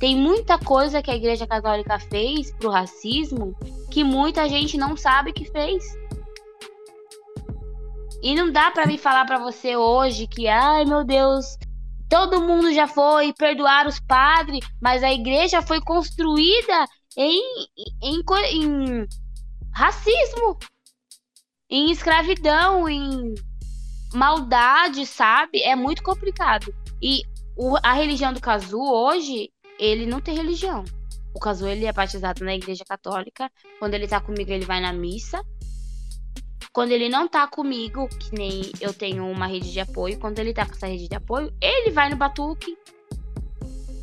Tem 0.00 0.16
muita 0.16 0.58
coisa 0.58 1.02
que 1.02 1.10
a 1.10 1.16
Igreja 1.16 1.46
Católica 1.46 1.98
fez 2.00 2.50
pro 2.52 2.70
racismo 2.70 3.54
que 3.90 4.02
muita 4.02 4.48
gente 4.48 4.76
não 4.78 4.96
sabe 4.96 5.32
que 5.32 5.44
fez. 5.44 5.84
E 8.22 8.34
não 8.34 8.52
dá 8.52 8.70
para 8.70 8.86
me 8.86 8.98
falar 8.98 9.24
para 9.24 9.38
você 9.38 9.76
hoje 9.76 10.26
que, 10.26 10.46
ai 10.46 10.84
meu 10.84 11.04
Deus, 11.04 11.56
todo 12.08 12.42
mundo 12.42 12.72
já 12.72 12.86
foi 12.86 13.32
perdoar 13.32 13.86
os 13.86 14.00
padres, 14.00 14.66
mas 14.80 15.02
a 15.02 15.12
igreja 15.12 15.62
foi 15.62 15.80
construída 15.80 16.84
em, 17.16 17.40
em, 18.02 18.22
em 18.52 19.06
racismo, 19.72 20.58
em 21.70 21.90
escravidão, 21.90 22.88
em 22.88 23.34
maldade, 24.12 25.06
sabe? 25.06 25.62
É 25.62 25.74
muito 25.76 26.02
complicado. 26.02 26.74
E 27.00 27.22
o, 27.56 27.76
a 27.82 27.92
religião 27.92 28.32
do 28.32 28.40
Cazu 28.40 28.80
hoje, 28.80 29.50
ele 29.78 30.04
não 30.04 30.20
tem 30.20 30.34
religião. 30.34 30.84
O 31.34 31.38
Cazu 31.38 31.66
ele 31.68 31.86
é 31.86 31.92
batizado 31.92 32.44
na 32.44 32.54
igreja 32.54 32.84
católica. 32.84 33.50
Quando 33.78 33.94
ele 33.94 34.08
tá 34.08 34.20
comigo, 34.20 34.50
ele 34.50 34.64
vai 34.64 34.80
na 34.80 34.92
missa. 34.92 35.40
Quando 36.72 36.92
ele 36.92 37.08
não 37.08 37.26
tá 37.26 37.48
comigo, 37.48 38.08
que 38.08 38.32
nem 38.32 38.62
eu 38.80 38.94
tenho 38.94 39.26
uma 39.26 39.46
rede 39.46 39.72
de 39.72 39.80
apoio, 39.80 40.18
quando 40.20 40.38
ele 40.38 40.54
tá 40.54 40.64
com 40.64 40.72
essa 40.72 40.86
rede 40.86 41.08
de 41.08 41.16
apoio, 41.16 41.52
ele 41.60 41.90
vai 41.90 42.08
no 42.08 42.16
batuque. 42.16 42.76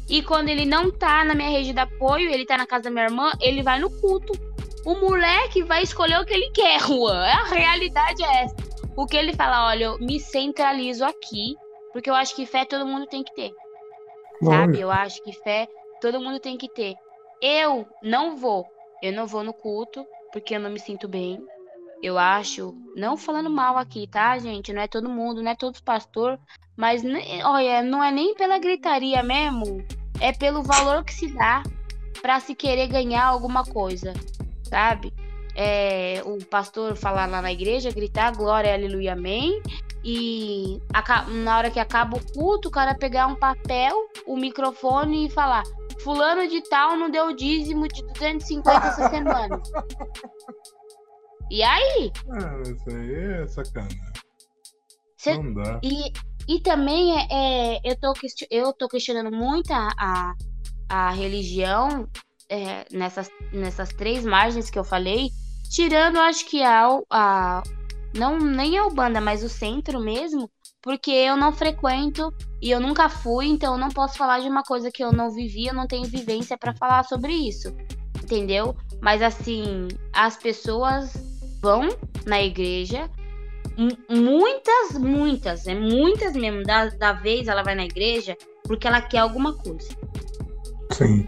E 0.09 0.21
quando 0.21 0.49
ele 0.49 0.65
não 0.65 0.91
tá 0.91 1.23
na 1.23 1.33
minha 1.33 1.49
rede 1.49 1.71
de 1.71 1.79
apoio, 1.79 2.29
ele 2.29 2.45
tá 2.45 2.57
na 2.57 2.67
casa 2.67 2.85
da 2.85 2.91
minha 2.91 3.05
irmã, 3.05 3.31
ele 3.41 3.63
vai 3.63 3.79
no 3.79 3.89
culto. 3.89 4.33
O 4.85 4.95
moleque 4.95 5.63
vai 5.63 5.83
escolher 5.83 6.19
o 6.19 6.25
que 6.25 6.33
ele 6.33 6.49
quer, 6.51 6.79
Juan. 6.81 7.23
A 7.23 7.45
realidade 7.45 8.23
é 8.23 8.43
essa. 8.43 8.55
O 8.97 9.05
que 9.05 9.15
ele 9.15 9.33
fala, 9.33 9.67
olha, 9.67 9.85
eu 9.85 9.99
me 9.99 10.19
centralizo 10.19 11.05
aqui, 11.05 11.55
porque 11.93 12.09
eu 12.09 12.15
acho 12.15 12.35
que 12.35 12.45
fé 12.45 12.65
todo 12.65 12.85
mundo 12.85 13.05
tem 13.05 13.23
que 13.23 13.33
ter. 13.33 13.51
Sabe? 14.43 14.79
Eu 14.79 14.91
acho 14.91 15.23
que 15.23 15.31
fé 15.31 15.67
todo 16.01 16.19
mundo 16.19 16.39
tem 16.39 16.57
que 16.57 16.69
ter. 16.69 16.95
Eu 17.41 17.87
não 18.03 18.35
vou. 18.35 18.65
Eu 19.01 19.13
não 19.13 19.25
vou 19.25 19.43
no 19.43 19.53
culto, 19.53 20.05
porque 20.33 20.55
eu 20.55 20.59
não 20.59 20.69
me 20.69 20.79
sinto 20.79 21.07
bem. 21.07 21.41
Eu 22.01 22.17
acho, 22.17 22.75
não 22.95 23.17
falando 23.17 23.49
mal 23.49 23.77
aqui, 23.77 24.07
tá, 24.07 24.37
gente? 24.37 24.71
Não 24.71 24.81
é 24.81 24.87
todo 24.87 25.09
mundo, 25.09 25.41
não 25.41 25.51
é 25.51 25.55
todos 25.55 25.81
pastor, 25.81 26.39
mas 26.75 27.03
olha, 27.43 27.81
não 27.81 28.03
é 28.03 28.11
nem 28.11 28.35
pela 28.35 28.59
gritaria 28.59 29.23
mesmo, 29.23 29.83
é 30.19 30.31
pelo 30.31 30.61
valor 30.61 31.03
que 31.03 31.13
se 31.13 31.27
dá 31.33 31.63
para 32.21 32.39
se 32.39 32.53
querer 32.53 32.87
ganhar 32.87 33.25
alguma 33.25 33.63
coisa, 33.63 34.13
sabe? 34.63 35.11
É, 35.55 36.21
o 36.23 36.37
pastor 36.45 36.95
falar 36.95 37.25
lá 37.25 37.41
na 37.41 37.51
igreja, 37.51 37.91
gritar 37.91 38.35
glória, 38.35 38.73
aleluia, 38.73 39.13
amém. 39.13 39.59
E 40.03 40.79
na 41.43 41.57
hora 41.57 41.71
que 41.71 41.79
acaba 41.79 42.17
o 42.17 42.33
culto, 42.33 42.67
o 42.67 42.71
cara 42.71 42.93
pegar 42.93 43.25
um 43.25 43.35
papel, 43.35 43.95
o 44.27 44.37
microfone 44.37 45.25
e 45.25 45.29
falar: 45.29 45.63
Fulano 46.03 46.47
de 46.47 46.61
tal 46.69 46.95
não 46.95 47.09
deu 47.09 47.35
dízimo 47.35 47.87
de 47.87 48.03
250 48.13 48.87
essa 48.87 49.09
semana. 49.09 49.61
E 51.49 51.63
aí? 51.63 52.11
Ah, 52.31 52.61
isso 52.61 52.89
aí 52.89 53.15
é 53.15 53.47
sacanagem. 53.47 53.97
Cê... 55.17 55.37
Não 55.37 55.53
dá. 55.53 55.79
E, 55.83 56.11
e 56.47 56.59
também 56.61 57.17
é, 57.17 57.27
é, 57.31 57.81
eu, 57.83 57.95
tô, 57.99 58.13
eu 58.49 58.73
tô 58.73 58.87
questionando 58.87 59.31
muito 59.31 59.71
a, 59.71 59.89
a, 59.97 60.33
a 60.89 61.11
religião 61.11 62.07
é, 62.49 62.85
nessas, 62.91 63.29
nessas 63.51 63.89
três 63.89 64.25
margens 64.25 64.69
que 64.69 64.79
eu 64.79 64.83
falei, 64.83 65.29
tirando, 65.69 66.17
acho 66.17 66.45
que 66.45 66.61
a, 66.63 66.87
a 67.09 67.63
não 68.13 68.37
nem 68.37 68.77
a 68.77 68.85
Ubanda, 68.85 69.19
mas 69.19 69.43
o 69.43 69.49
centro 69.49 69.99
mesmo, 69.99 70.49
porque 70.81 71.11
eu 71.11 71.35
não 71.35 71.51
frequento 71.51 72.33
e 72.61 72.71
eu 72.71 72.79
nunca 72.79 73.09
fui, 73.09 73.47
então 73.47 73.73
eu 73.73 73.79
não 73.79 73.89
posso 73.89 74.17
falar 74.17 74.39
de 74.39 74.47
uma 74.47 74.63
coisa 74.63 74.91
que 74.91 75.03
eu 75.03 75.11
não 75.11 75.31
vivi, 75.31 75.67
eu 75.67 75.73
não 75.73 75.87
tenho 75.87 76.07
vivência 76.07 76.57
para 76.57 76.75
falar 76.75 77.03
sobre 77.03 77.33
isso, 77.33 77.75
entendeu? 78.23 78.75
Mas 79.01 79.21
assim, 79.21 79.87
as 80.13 80.37
pessoas 80.37 81.36
vão 81.61 81.89
na 82.25 82.41
igreja, 82.41 83.09
muitas, 84.09 84.97
muitas, 84.97 85.67
é 85.67 85.75
muitas 85.75 86.35
mesmo, 86.35 86.63
da, 86.63 86.87
da 86.87 87.13
vez 87.13 87.47
ela 87.47 87.63
vai 87.63 87.75
na 87.75 87.85
igreja 87.85 88.35
porque 88.63 88.87
ela 88.87 89.01
quer 89.01 89.19
alguma 89.19 89.53
coisa. 89.53 89.89
Sim. 90.91 91.27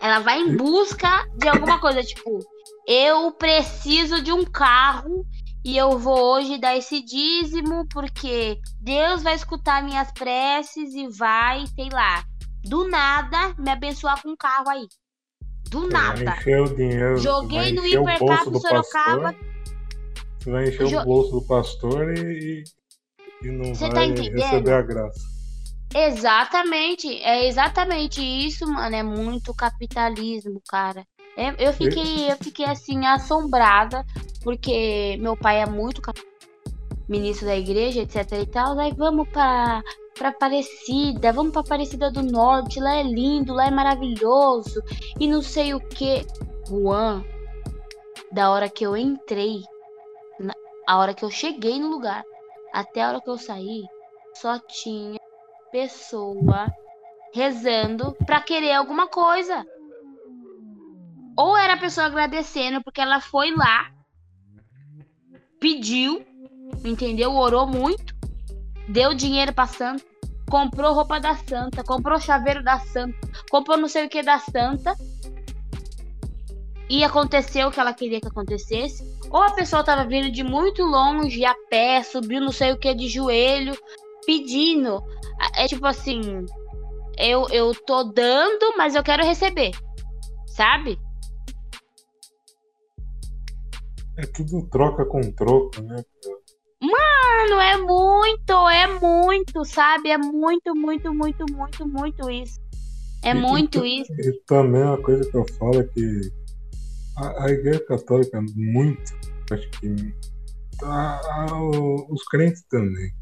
Ela 0.00 0.20
vai 0.20 0.40
em 0.40 0.56
busca 0.56 1.26
de 1.36 1.48
alguma 1.48 1.78
coisa, 1.80 2.02
tipo, 2.02 2.38
eu 2.86 3.32
preciso 3.32 4.22
de 4.22 4.32
um 4.32 4.44
carro 4.44 5.24
e 5.64 5.76
eu 5.76 5.98
vou 5.98 6.34
hoje 6.34 6.58
dar 6.58 6.76
esse 6.76 7.02
dízimo 7.02 7.86
porque 7.88 8.58
Deus 8.80 9.22
vai 9.22 9.34
escutar 9.34 9.82
minhas 9.82 10.10
preces 10.12 10.94
e 10.94 11.08
vai, 11.08 11.64
sei 11.74 11.88
lá, 11.90 12.24
do 12.64 12.88
nada 12.88 13.54
me 13.58 13.70
abençoar 13.70 14.20
com 14.22 14.30
um 14.30 14.36
carro 14.36 14.68
aí. 14.68 14.86
Do 15.68 15.86
nada. 15.88 16.36
Joguei 17.18 17.72
no 17.72 17.86
hipercarro 17.86 18.58
Sorocaba. 18.58 19.32
Pastor. 19.32 19.47
Você 20.48 20.50
vai 20.50 20.68
encher 20.68 20.86
jo... 20.86 21.00
o 21.00 21.04
bolso 21.04 21.32
do 21.32 21.42
pastor 21.42 22.16
e, 22.16 22.64
e 23.42 23.48
não 23.50 23.74
Você 23.74 23.88
vai 23.90 24.14
tá 24.14 24.22
receber 24.22 24.72
a 24.72 24.82
graça. 24.82 25.20
Exatamente, 25.94 27.22
é 27.22 27.46
exatamente 27.46 28.22
isso, 28.22 28.66
mano. 28.66 28.94
É 28.94 29.02
muito 29.02 29.54
capitalismo, 29.54 30.60
cara. 30.68 31.06
É, 31.36 31.68
eu 31.68 31.72
fiquei, 31.72 32.30
eu 32.30 32.36
fiquei 32.36 32.64
assim 32.64 33.06
assombrada 33.06 34.04
porque 34.42 35.16
meu 35.20 35.36
pai 35.36 35.60
é 35.60 35.66
muito 35.66 36.00
ministro 37.08 37.46
da 37.46 37.56
igreja, 37.56 38.00
etc 38.00 38.32
e 38.40 38.46
tal. 38.46 38.78
Aí 38.78 38.92
vamos 38.96 39.28
para 39.28 39.82
para 40.18 40.30
Aparecida, 40.30 41.32
vamos 41.32 41.52
para 41.52 41.60
Aparecida 41.60 42.10
do 42.10 42.22
Norte, 42.22 42.80
lá 42.80 42.96
é 42.96 43.04
lindo, 43.04 43.54
lá 43.54 43.68
é 43.68 43.70
maravilhoso 43.70 44.82
e 45.20 45.28
não 45.28 45.42
sei 45.42 45.74
o 45.74 45.80
que. 45.80 46.26
Juan, 46.66 47.24
da 48.32 48.50
hora 48.50 48.68
que 48.68 48.84
eu 48.84 48.94
entrei 48.94 49.62
a 50.88 50.96
hora 50.96 51.12
que 51.12 51.22
eu 51.22 51.30
cheguei 51.30 51.78
no 51.78 51.88
lugar 51.88 52.24
até 52.72 53.02
a 53.02 53.08
hora 53.08 53.20
que 53.20 53.28
eu 53.28 53.36
saí, 53.36 53.84
só 54.34 54.58
tinha 54.58 55.20
pessoa 55.70 56.66
rezando 57.34 58.16
para 58.24 58.40
querer 58.40 58.72
alguma 58.72 59.06
coisa. 59.06 59.66
Ou 61.36 61.54
era 61.54 61.74
a 61.74 61.78
pessoa 61.78 62.06
agradecendo 62.06 62.82
porque 62.82 63.02
ela 63.02 63.20
foi 63.20 63.54
lá, 63.54 63.92
pediu, 65.60 66.24
entendeu? 66.82 67.34
Orou 67.34 67.66
muito 67.66 68.16
deu 68.88 69.12
dinheiro 69.12 69.52
pra 69.52 69.66
santa, 69.66 70.02
comprou 70.50 70.94
roupa 70.94 71.20
da 71.20 71.34
santa, 71.34 71.84
comprou 71.84 72.18
chaveiro 72.18 72.64
da 72.64 72.78
santa, 72.78 73.14
comprou 73.50 73.76
não 73.76 73.88
sei 73.88 74.06
o 74.06 74.08
que 74.08 74.22
da 74.22 74.38
santa. 74.38 74.96
E 76.88 77.04
aconteceu 77.04 77.68
o 77.68 77.70
que 77.70 77.78
ela 77.78 77.92
queria 77.92 78.20
que 78.20 78.28
acontecesse. 78.28 79.04
Ou 79.30 79.42
a 79.42 79.52
pessoa 79.52 79.84
tava 79.84 80.06
vindo 80.06 80.30
de 80.30 80.42
muito 80.42 80.82
longe, 80.82 81.44
a 81.44 81.54
pé, 81.68 82.02
subiu 82.02 82.40
não 82.40 82.52
sei 82.52 82.72
o 82.72 82.78
que 82.78 82.94
de 82.94 83.08
joelho, 83.08 83.76
pedindo. 84.24 85.02
É 85.54 85.66
tipo 85.66 85.86
assim, 85.86 86.46
eu, 87.18 87.46
eu 87.50 87.74
tô 87.74 88.04
dando, 88.04 88.76
mas 88.76 88.94
eu 88.94 89.02
quero 89.02 89.24
receber. 89.24 89.72
Sabe? 90.46 90.98
É 94.16 94.26
tudo 94.26 94.66
troca 94.68 95.04
com 95.04 95.20
troco, 95.32 95.80
né? 95.82 96.02
Mano, 96.80 97.60
é 97.60 97.76
muito, 97.76 98.68
é 98.68 98.86
muito, 98.98 99.64
sabe? 99.64 100.10
É 100.10 100.18
muito, 100.18 100.74
muito, 100.74 101.12
muito, 101.12 101.44
muito, 101.52 101.86
muito 101.86 102.30
isso. 102.30 102.60
É 103.22 103.30
e, 103.30 103.34
muito 103.34 103.84
e, 103.84 104.00
isso. 104.00 104.12
E 104.12 104.32
também 104.46 104.82
uma 104.82 105.00
coisa 105.02 105.28
que 105.28 105.36
eu 105.36 105.44
falo 105.58 105.80
é 105.80 105.84
que 105.84 106.32
a, 107.18 107.44
a 107.44 107.50
Igreja 107.50 107.84
Católica, 107.86 108.40
muito, 108.54 109.12
acho 109.50 109.68
que 109.70 110.14
a, 110.82 111.20
a, 111.50 111.62
os 112.10 112.22
crentes 112.24 112.62
também. 112.70 113.12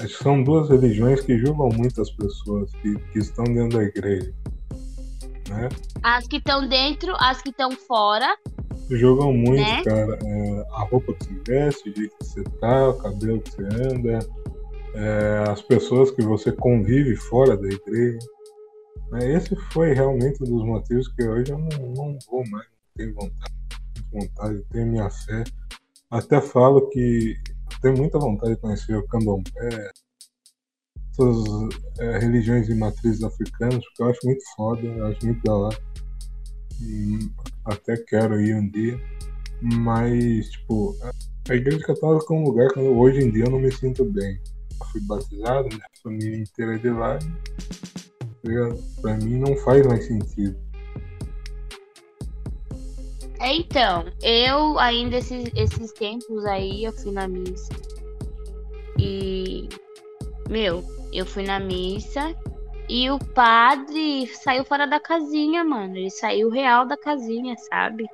Acho 0.00 0.18
que 0.18 0.22
são 0.22 0.42
duas 0.42 0.68
religiões 0.68 1.20
que 1.22 1.38
julgam 1.38 1.70
muito 1.70 2.00
as 2.02 2.10
pessoas 2.10 2.70
que, 2.82 2.94
que 3.12 3.18
estão 3.18 3.44
dentro 3.44 3.78
da 3.78 3.84
igreja. 3.84 4.34
Né? 5.48 5.68
As 6.02 6.26
que 6.26 6.36
estão 6.36 6.68
dentro, 6.68 7.14
as 7.18 7.40
que 7.40 7.50
estão 7.50 7.70
fora. 7.72 8.36
Jogam 8.90 9.32
muito, 9.32 9.62
né? 9.62 9.82
cara. 9.82 10.18
É, 10.22 10.66
a 10.72 10.84
roupa 10.84 11.14
que 11.14 11.24
você 11.24 11.40
veste, 11.46 11.90
o 11.90 11.96
jeito 11.96 12.16
que 12.18 12.24
você 12.24 12.44
tá, 12.60 12.90
o 12.90 12.98
cabelo 12.98 13.40
que 13.40 13.50
você 13.52 13.62
anda, 13.62 14.18
é, 14.94 15.50
as 15.50 15.62
pessoas 15.62 16.10
que 16.10 16.22
você 16.22 16.52
convive 16.52 17.16
fora 17.16 17.56
da 17.56 17.68
igreja. 17.68 18.18
É, 19.14 19.32
esse 19.32 19.56
foi 19.72 19.92
realmente 19.92 20.42
um 20.42 20.46
dos 20.46 20.64
motivos 20.64 21.08
que 21.08 21.24
hoje 21.24 21.52
eu 21.52 21.58
não, 21.58 21.68
não 21.94 22.18
vou 22.28 22.42
mais, 22.50 22.66
tenho 22.96 23.14
vontade, 23.14 23.54
vontade, 24.12 24.64
tenho 24.70 24.86
minha 24.86 25.10
fé. 25.10 25.44
Até 26.10 26.40
falo 26.40 26.88
que 26.88 27.36
tenho 27.82 27.96
muita 27.96 28.18
vontade 28.18 28.54
de 28.54 28.60
conhecer 28.60 28.96
o 28.96 29.06
candomblé, 29.06 29.90
essas 31.10 31.36
é, 31.98 32.18
religiões 32.18 32.66
de 32.66 32.74
matrizes 32.74 33.22
africanas, 33.22 33.84
porque 33.84 34.02
eu 34.02 34.08
acho 34.08 34.20
muito 34.24 34.44
foda, 34.54 34.82
eu 34.82 35.06
acho 35.06 35.26
muito 35.26 35.42
da. 35.42 35.76
Hum, 36.80 37.30
até 37.64 37.96
quero 37.96 38.40
ir 38.40 38.54
um 38.54 38.68
dia. 38.68 39.00
Mas, 39.62 40.50
tipo, 40.50 40.94
a 41.48 41.54
igreja 41.54 41.82
católica 41.84 42.34
é 42.34 42.36
um 42.36 42.44
lugar 42.44 42.68
que 42.72 42.80
hoje 42.80 43.20
em 43.20 43.30
dia 43.30 43.44
eu 43.44 43.50
não 43.50 43.58
me 43.58 43.72
sinto 43.72 44.04
bem. 44.04 44.38
Eu 44.78 44.86
fui 44.88 45.00
batizado, 45.02 45.68
minha 45.68 45.88
família 46.02 46.38
inteira 46.38 46.74
é 46.74 46.78
de 46.78 46.90
lá. 46.90 47.18
Tá 47.18 49.00
pra 49.00 49.16
mim 49.16 49.38
não 49.38 49.56
faz 49.56 49.84
mais 49.86 50.06
sentido. 50.06 50.56
É, 53.40 53.54
então, 53.54 54.04
eu 54.22 54.78
ainda 54.78 55.16
esses, 55.16 55.50
esses 55.54 55.92
tempos 55.92 56.44
aí, 56.46 56.84
eu 56.84 56.92
fui 56.92 57.12
na 57.12 57.28
missa. 57.28 57.72
E, 58.98 59.68
meu, 60.48 60.82
eu 61.12 61.26
fui 61.26 61.42
na 61.42 61.60
missa 61.60 62.34
e 62.88 63.10
o 63.10 63.18
padre 63.18 64.26
saiu 64.28 64.64
fora 64.64 64.86
da 64.86 65.00
casinha, 65.00 65.64
mano. 65.64 65.96
Ele 65.96 66.10
saiu 66.10 66.48
real 66.48 66.86
da 66.86 66.96
casinha, 66.96 67.56
sabe? 67.70 68.06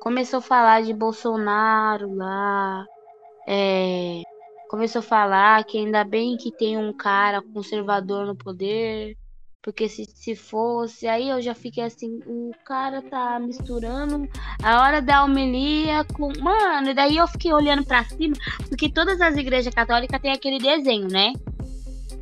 Começou 0.00 0.38
a 0.38 0.42
falar 0.42 0.82
de 0.82 0.92
Bolsonaro 0.92 2.14
lá. 2.14 2.84
É, 3.46 4.22
começou 4.68 5.00
a 5.00 5.02
falar 5.02 5.64
que 5.64 5.78
ainda 5.78 6.04
bem 6.04 6.36
que 6.36 6.52
tem 6.52 6.76
um 6.76 6.92
cara 6.92 7.42
conservador 7.54 8.26
no 8.26 8.36
poder. 8.36 9.16
Porque 9.62 9.88
se, 9.88 10.04
se 10.04 10.36
fosse, 10.36 11.08
aí 11.08 11.28
eu 11.28 11.42
já 11.42 11.54
fiquei 11.54 11.82
assim, 11.82 12.20
o 12.26 12.52
cara 12.64 13.02
tá 13.02 13.38
misturando 13.40 14.28
a 14.62 14.82
hora 14.82 15.02
da 15.02 15.24
homilia 15.24 16.04
com. 16.04 16.32
Mano, 16.40 16.90
e 16.90 16.94
daí 16.94 17.16
eu 17.16 17.26
fiquei 17.26 17.52
olhando 17.52 17.84
para 17.84 18.04
cima, 18.04 18.34
porque 18.68 18.88
todas 18.88 19.20
as 19.20 19.36
igrejas 19.36 19.74
católicas 19.74 20.20
têm 20.20 20.32
aquele 20.32 20.58
desenho, 20.58 21.08
né? 21.08 21.32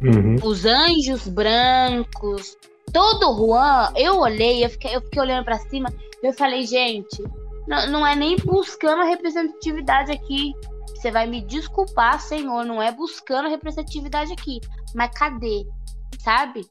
Uhum. 0.03 0.37
Os 0.43 0.65
anjos 0.65 1.29
brancos. 1.29 2.57
Todo 2.93 3.37
Juan, 3.37 3.93
eu 3.97 4.19
olhei, 4.19 4.65
eu 4.65 4.71
fiquei, 4.71 4.97
eu 4.97 5.03
fiquei 5.03 5.21
olhando 5.21 5.45
para 5.45 5.59
cima, 5.59 5.93
eu 6.23 6.33
falei, 6.33 6.65
gente, 6.67 7.23
não, 7.67 7.87
não 7.91 8.07
é 8.07 8.15
nem 8.15 8.37
buscando 8.37 9.03
a 9.03 9.07
representatividade 9.07 10.13
aqui. 10.13 10.55
Você 10.95 11.11
vai 11.11 11.27
me 11.27 11.43
desculpar, 11.43 12.21
Senhor, 12.21 12.65
não 12.65 12.83
é 12.83 12.91
buscando 12.91 13.47
a 13.47 13.51
representatividade 13.51 14.33
aqui. 14.33 14.61
Mas 14.95 15.11
cadê? 15.11 15.67
Sabe? 16.21 16.67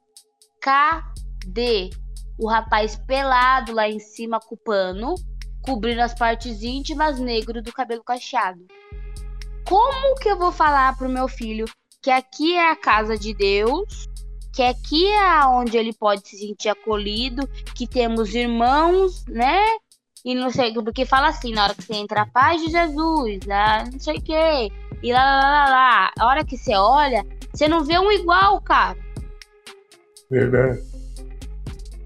Cadê 0.65 1.91
o 2.39 2.47
rapaz 2.47 2.95
pelado 2.95 3.71
lá 3.71 3.87
em 3.87 3.99
cima 3.99 4.39
com 4.39 4.55
o 4.55 4.57
pano, 4.57 5.13
cobrindo 5.61 6.01
as 6.01 6.15
partes 6.15 6.63
íntimas, 6.63 7.19
negro 7.19 7.61
do 7.61 7.71
cabelo 7.71 8.03
cacheado? 8.03 8.65
Como 9.63 10.15
que 10.15 10.27
eu 10.27 10.35
vou 10.35 10.51
falar 10.51 10.97
pro 10.97 11.07
meu 11.07 11.27
filho 11.27 11.65
que 12.01 12.09
aqui 12.09 12.55
é 12.55 12.71
a 12.71 12.75
casa 12.75 13.15
de 13.15 13.31
Deus, 13.35 14.07
que 14.55 14.63
aqui 14.63 15.05
é 15.05 15.45
onde 15.45 15.77
ele 15.77 15.93
pode 15.93 16.27
se 16.27 16.35
sentir 16.35 16.69
acolhido, 16.69 17.47
que 17.75 17.85
temos 17.85 18.33
irmãos, 18.33 19.23
né? 19.27 19.61
E 20.25 20.33
não 20.33 20.49
sei, 20.49 20.73
porque 20.73 21.05
fala 21.05 21.27
assim, 21.27 21.53
na 21.53 21.65
hora 21.65 21.75
que 21.75 21.83
você 21.83 21.93
entra 21.93 22.23
a 22.23 22.27
paz 22.27 22.59
de 22.59 22.71
Jesus, 22.71 23.45
lá, 23.45 23.83
não 23.85 23.99
sei 23.99 24.17
o 24.17 24.21
quê, 24.23 24.71
e 25.03 25.13
lá, 25.13 25.23
lá, 25.23 25.41
lá, 25.41 25.69
lá. 25.69 26.11
A 26.19 26.25
hora 26.25 26.43
que 26.43 26.57
você 26.57 26.75
olha, 26.75 27.23
você 27.53 27.67
não 27.67 27.83
vê 27.83 27.99
um 27.99 28.11
igual, 28.11 28.59
cara. 28.61 29.04
Verdade. 30.29 30.81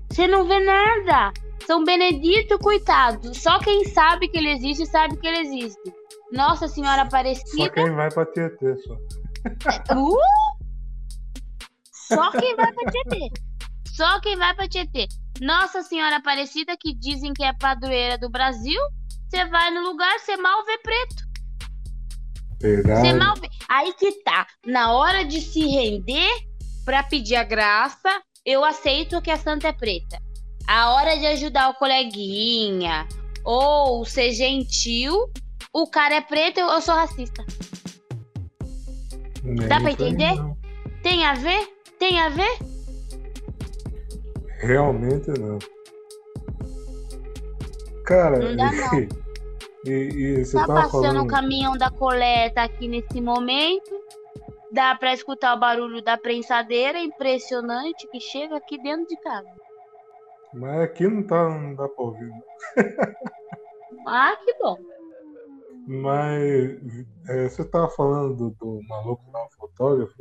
Você 0.09 0.27
não 0.27 0.45
vê 0.45 0.59
nada. 0.59 1.31
São 1.65 1.83
Benedito, 1.83 2.57
coitado. 2.59 3.33
Só 3.35 3.59
quem 3.59 3.85
sabe 3.85 4.27
que 4.27 4.37
ele 4.37 4.51
existe, 4.51 4.85
sabe 4.85 5.17
que 5.17 5.27
ele 5.27 5.39
existe. 5.39 5.93
Nossa 6.31 6.67
Senhora 6.67 7.03
Aparecida. 7.03 7.63
Só 7.63 7.69
quem 7.69 7.91
vai 7.91 8.09
pra 8.09 8.25
Tietê, 8.25 8.75
só. 8.77 8.93
Uh! 9.95 10.17
Só 11.91 12.31
quem 12.31 12.55
vai 12.55 12.73
pra 12.73 12.91
Tietê. 12.91 13.29
Só 13.87 14.19
quem 14.19 14.35
vai 14.35 14.55
pra 14.55 14.67
Tietê. 14.67 15.07
Nossa 15.41 15.83
Senhora 15.83 16.17
Aparecida, 16.17 16.75
que 16.77 16.93
dizem 16.95 17.33
que 17.33 17.43
é 17.43 17.53
padroeira 17.53 18.17
do 18.17 18.29
Brasil. 18.29 18.79
Você 19.29 19.45
vai 19.45 19.71
no 19.71 19.81
lugar, 19.81 20.19
você 20.19 20.35
mal 20.37 20.65
vê 20.65 20.77
preto. 20.79 21.29
Verdade. 22.59 23.01
Você 23.01 23.13
mal 23.13 23.35
vê. 23.35 23.47
Aí 23.69 23.93
que 23.93 24.11
tá. 24.23 24.47
Na 24.65 24.93
hora 24.93 25.23
de 25.23 25.39
se 25.39 25.61
render, 25.67 26.48
para 26.89 27.03
pedir 27.03 27.35
a 27.35 27.43
graça, 27.43 28.09
eu 28.43 28.65
aceito 28.65 29.21
que 29.21 29.29
a 29.29 29.37
santa 29.37 29.67
é 29.67 29.71
preta. 29.71 30.19
A 30.67 30.95
hora 30.95 31.15
de 31.19 31.27
ajudar 31.27 31.69
o 31.69 31.75
coleguinha 31.75 33.07
ou 33.45 34.03
ser 34.05 34.31
gentil, 34.31 35.29
o 35.71 35.87
cara 35.87 36.15
é 36.15 36.21
preto, 36.21 36.59
eu 36.59 36.81
sou 36.81 36.95
racista. 36.95 37.45
Nem 39.43 39.67
Dá 39.67 39.79
pra 39.79 39.91
entender? 39.91 40.33
Tem 41.03 41.23
a 41.23 41.35
ver? 41.35 41.67
Tem 41.99 42.19
a 42.19 42.29
ver? 42.29 42.57
Realmente 44.57 45.29
não. 45.39 45.59
Cara, 48.03 48.39
não 48.39 48.55
dá, 48.55 48.71
não. 48.71 48.99
e, 49.85 49.91
e, 49.91 50.43
você 50.43 50.57
tá 50.57 50.65
passando 50.65 51.03
falando... 51.03 51.21
o 51.21 51.27
caminhão 51.27 51.77
da 51.77 51.91
coleta 51.91 52.63
aqui 52.63 52.87
nesse 52.87 53.21
momento. 53.21 54.08
Dá 54.71 54.95
para 54.95 55.13
escutar 55.13 55.55
o 55.55 55.59
barulho 55.59 56.01
da 56.01 56.17
prensadeira 56.17 56.99
impressionante 56.99 58.07
que 58.09 58.19
chega 58.19 58.57
aqui 58.57 58.81
dentro 58.81 59.07
de 59.07 59.17
casa. 59.17 59.49
Mas 60.53 60.81
aqui 60.81 61.07
não, 61.07 61.23
tá, 61.23 61.49
não 61.49 61.75
dá 61.75 61.87
para 61.87 62.03
ouvir. 62.03 62.31
ah, 64.07 64.35
que 64.43 64.53
bom. 64.59 64.77
Mas 65.87 67.05
é, 67.27 67.49
você 67.49 67.65
tava 67.65 67.89
falando 67.89 68.35
do, 68.35 68.49
do 68.51 68.87
maluco 68.87 69.23
lá, 69.33 69.47
fotógrafo. 69.57 70.13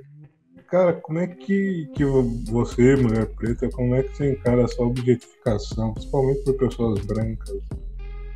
Cara, 0.68 0.94
como 0.94 1.18
é 1.18 1.26
que, 1.26 1.90
que 1.94 2.04
você, 2.50 2.96
mulher 2.96 3.26
preta, 3.34 3.70
como 3.70 3.94
é 3.94 4.02
que 4.02 4.16
você 4.16 4.32
encara 4.32 4.62
essa 4.62 4.82
objetificação, 4.82 5.94
principalmente 5.94 6.44
por 6.44 6.54
pessoas 6.54 7.00
brancas? 7.06 7.58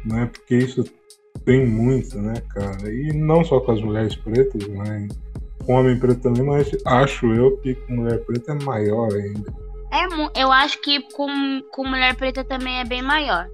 Né? 0.04 0.26
Porque 0.32 0.56
isso 0.56 0.84
tem 1.44 1.66
muito, 1.66 2.18
né, 2.18 2.34
cara? 2.50 2.90
E 2.90 3.12
não 3.12 3.44
só 3.44 3.60
com 3.60 3.72
as 3.72 3.82
mulheres 3.82 4.16
pretas, 4.16 4.66
mas 4.68 5.08
com 5.62 5.74
homem 5.74 5.98
preto 5.98 6.20
também, 6.22 6.42
mas 6.42 6.70
acho 6.86 7.26
eu 7.32 7.56
que 7.58 7.74
com 7.74 7.94
mulher 7.94 8.24
preta 8.24 8.52
é 8.52 8.64
maior 8.64 9.12
ainda. 9.12 9.52
É, 9.92 10.40
eu 10.42 10.50
acho 10.50 10.80
que 10.80 11.00
com, 11.12 11.62
com 11.70 11.86
mulher 11.86 12.16
preta 12.16 12.42
também 12.42 12.80
é 12.80 12.84
bem 12.84 13.02
maior. 13.02 13.46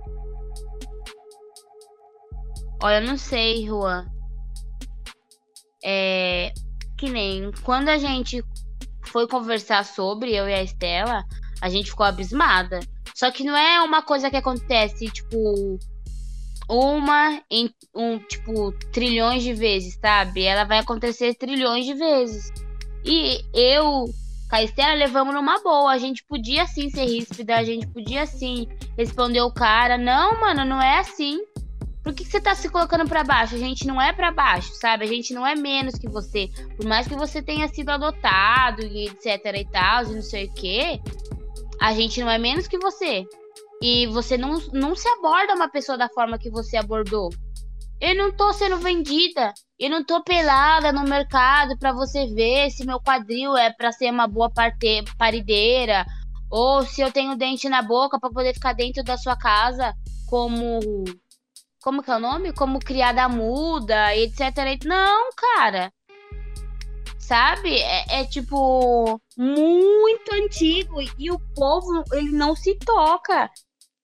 Olha, 2.82 3.00
eu 3.00 3.06
não 3.08 3.18
sei, 3.18 3.66
Juan. 3.66 4.06
É. 5.84 6.52
Que 6.96 7.10
nem 7.10 7.50
quando 7.62 7.88
a 7.88 7.98
gente 7.98 8.42
foi 9.06 9.26
conversar 9.26 9.84
sobre, 9.84 10.34
eu 10.34 10.48
e 10.48 10.54
a 10.54 10.62
Estela, 10.62 11.24
a 11.60 11.68
gente 11.68 11.90
ficou 11.90 12.06
abismada. 12.06 12.80
Só 13.14 13.30
que 13.32 13.42
não 13.42 13.56
é 13.56 13.80
uma 13.82 14.02
coisa 14.02 14.30
que 14.30 14.36
acontece, 14.36 15.06
tipo, 15.06 15.78
uma 16.68 17.42
em 17.50 17.70
um, 17.94 18.18
tipo, 18.18 18.72
trilhões 18.92 19.42
de 19.42 19.54
vezes, 19.54 19.98
sabe? 20.00 20.42
Ela 20.42 20.64
vai 20.64 20.78
acontecer 20.78 21.34
trilhões 21.34 21.86
de 21.86 21.94
vezes. 21.94 22.52
E 23.04 23.42
eu, 23.54 24.04
Caistela, 24.50 24.94
levamos 24.94 25.34
numa 25.34 25.62
boa. 25.62 25.92
A 25.92 25.98
gente 25.98 26.22
podia 26.24 26.66
sim 26.66 26.90
ser 26.90 27.06
ríspida, 27.06 27.56
a 27.56 27.64
gente 27.64 27.86
podia 27.86 28.26
sim 28.26 28.68
responder 28.96 29.40
o 29.40 29.52
cara. 29.52 29.96
Não, 29.96 30.38
mano, 30.40 30.64
não 30.64 30.82
é 30.82 30.98
assim. 30.98 31.40
Por 32.02 32.14
que, 32.14 32.24
que 32.24 32.30
você 32.30 32.40
tá 32.40 32.54
se 32.54 32.68
colocando 32.68 33.06
para 33.08 33.24
baixo? 33.24 33.54
A 33.54 33.58
gente 33.58 33.86
não 33.86 34.00
é 34.00 34.12
para 34.12 34.30
baixo, 34.30 34.72
sabe? 34.74 35.04
A 35.04 35.08
gente 35.08 35.34
não 35.34 35.46
é 35.46 35.54
menos 35.54 35.94
que 35.96 36.08
você. 36.08 36.48
Por 36.76 36.86
mais 36.86 37.06
que 37.06 37.14
você 37.14 37.42
tenha 37.42 37.68
sido 37.68 37.90
adotado 37.90 38.82
e 38.82 39.08
etc 39.08 39.44
e 39.54 39.64
tal, 39.66 40.04
e 40.04 40.14
não 40.14 40.22
sei 40.22 40.46
o 40.46 40.52
quê, 40.54 41.00
a 41.80 41.92
gente 41.92 42.20
não 42.20 42.30
é 42.30 42.38
menos 42.38 42.66
que 42.66 42.78
você. 42.78 43.26
E 43.82 44.06
você 44.08 44.36
não, 44.36 44.58
não 44.72 44.96
se 44.96 45.08
aborda 45.08 45.54
uma 45.54 45.68
pessoa 45.68 45.96
da 45.96 46.08
forma 46.08 46.38
que 46.38 46.50
você 46.50 46.76
abordou. 46.76 47.30
Eu 48.00 48.14
não 48.16 48.32
tô 48.32 48.52
sendo 48.52 48.78
vendida. 48.78 49.52
Eu 49.78 49.90
não 49.90 50.04
tô 50.04 50.22
pelada 50.22 50.92
no 50.92 51.04
mercado 51.04 51.78
para 51.78 51.92
você 51.92 52.26
ver 52.26 52.70
se 52.70 52.86
meu 52.86 53.00
quadril 53.00 53.56
é 53.56 53.72
para 53.72 53.92
ser 53.92 54.10
uma 54.10 54.26
boa 54.26 54.50
parte, 54.50 55.04
parideira 55.16 56.04
ou 56.50 56.84
se 56.84 57.00
eu 57.00 57.12
tenho 57.12 57.36
dente 57.36 57.68
na 57.68 57.82
boca 57.82 58.18
para 58.18 58.30
poder 58.30 58.54
ficar 58.54 58.72
dentro 58.72 59.02
da 59.04 59.16
sua 59.16 59.36
casa 59.36 59.94
como 60.26 60.80
como 61.82 62.02
que 62.02 62.10
é 62.10 62.16
o 62.16 62.20
nome? 62.20 62.52
Como 62.52 62.80
criada 62.80 63.28
muda, 63.28 64.14
etc. 64.16 64.84
Não, 64.84 65.30
cara. 65.34 65.92
Sabe? 67.18 67.76
É, 67.78 68.20
é, 68.20 68.24
tipo 68.24 69.20
muito 69.36 70.34
antigo 70.34 71.00
e 71.18 71.30
o 71.30 71.38
povo 71.54 72.02
ele 72.12 72.30
não 72.30 72.56
se 72.56 72.76
toca. 72.78 73.50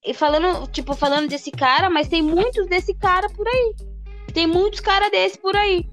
E 0.05 0.13
falando, 0.13 0.67
tipo, 0.67 0.93
falando 0.93 1.27
desse 1.27 1.51
cara, 1.51 1.89
mas 1.89 2.07
tem 2.07 2.21
muitos 2.21 2.67
desse 2.67 2.93
cara 2.93 3.27
por 3.29 3.47
aí. 3.47 3.73
Tem 4.33 4.45
muitos 4.45 4.79
cara 4.79 5.09
desse 5.09 5.37
por 5.37 5.55
aí. 5.55 5.89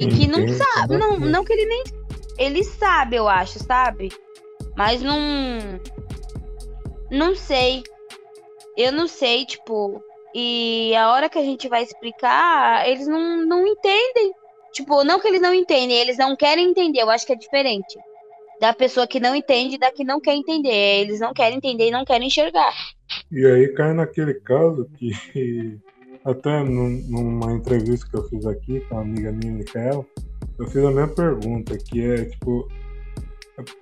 E 0.00 0.06
que 0.06 0.26
não 0.26 0.48
sabe, 0.48 0.96
não, 0.96 1.18
não 1.18 1.44
que 1.44 1.52
ele 1.52 1.66
nem 1.66 1.84
ele 2.38 2.64
sabe, 2.64 3.16
eu 3.16 3.28
acho, 3.28 3.58
sabe? 3.60 4.10
Mas 4.76 5.02
não 5.02 5.18
não 7.10 7.36
sei. 7.36 7.82
Eu 8.76 8.90
não 8.90 9.06
sei, 9.06 9.44
tipo, 9.44 10.02
e 10.34 10.94
a 10.96 11.12
hora 11.12 11.28
que 11.28 11.38
a 11.38 11.42
gente 11.42 11.68
vai 11.68 11.82
explicar, 11.82 12.88
eles 12.88 13.06
não, 13.06 13.44
não 13.44 13.66
entendem. 13.66 14.32
Tipo, 14.72 15.04
não 15.04 15.20
que 15.20 15.28
eles 15.28 15.42
não 15.42 15.52
entendem, 15.52 15.98
eles 15.98 16.16
não 16.16 16.34
querem 16.34 16.70
entender, 16.70 17.02
eu 17.02 17.10
acho 17.10 17.26
que 17.26 17.34
é 17.34 17.36
diferente. 17.36 17.98
Da 18.62 18.72
pessoa 18.72 19.08
que 19.08 19.18
não 19.18 19.34
entende 19.34 19.74
e 19.74 19.78
da 19.78 19.90
que 19.90 20.04
não 20.04 20.20
quer 20.20 20.36
entender. 20.36 21.00
Eles 21.00 21.18
não 21.18 21.34
querem 21.34 21.56
entender 21.56 21.88
e 21.88 21.90
não 21.90 22.04
querem 22.04 22.28
enxergar. 22.28 22.72
E 23.32 23.44
aí 23.44 23.66
cai 23.74 23.92
naquele 23.92 24.34
caso 24.34 24.88
que 24.96 25.80
até 26.24 26.62
numa 26.62 27.52
entrevista 27.52 28.08
que 28.08 28.16
eu 28.16 28.22
fiz 28.28 28.46
aqui 28.46 28.78
com 28.82 28.98
a 28.98 29.00
amiga 29.00 29.32
minha, 29.32 29.50
Micaela, 29.50 30.06
eu 30.60 30.66
fiz 30.68 30.76
a 30.76 30.92
mesma 30.92 31.08
pergunta, 31.08 31.76
que 31.76 32.04
é 32.04 32.24
tipo, 32.26 32.68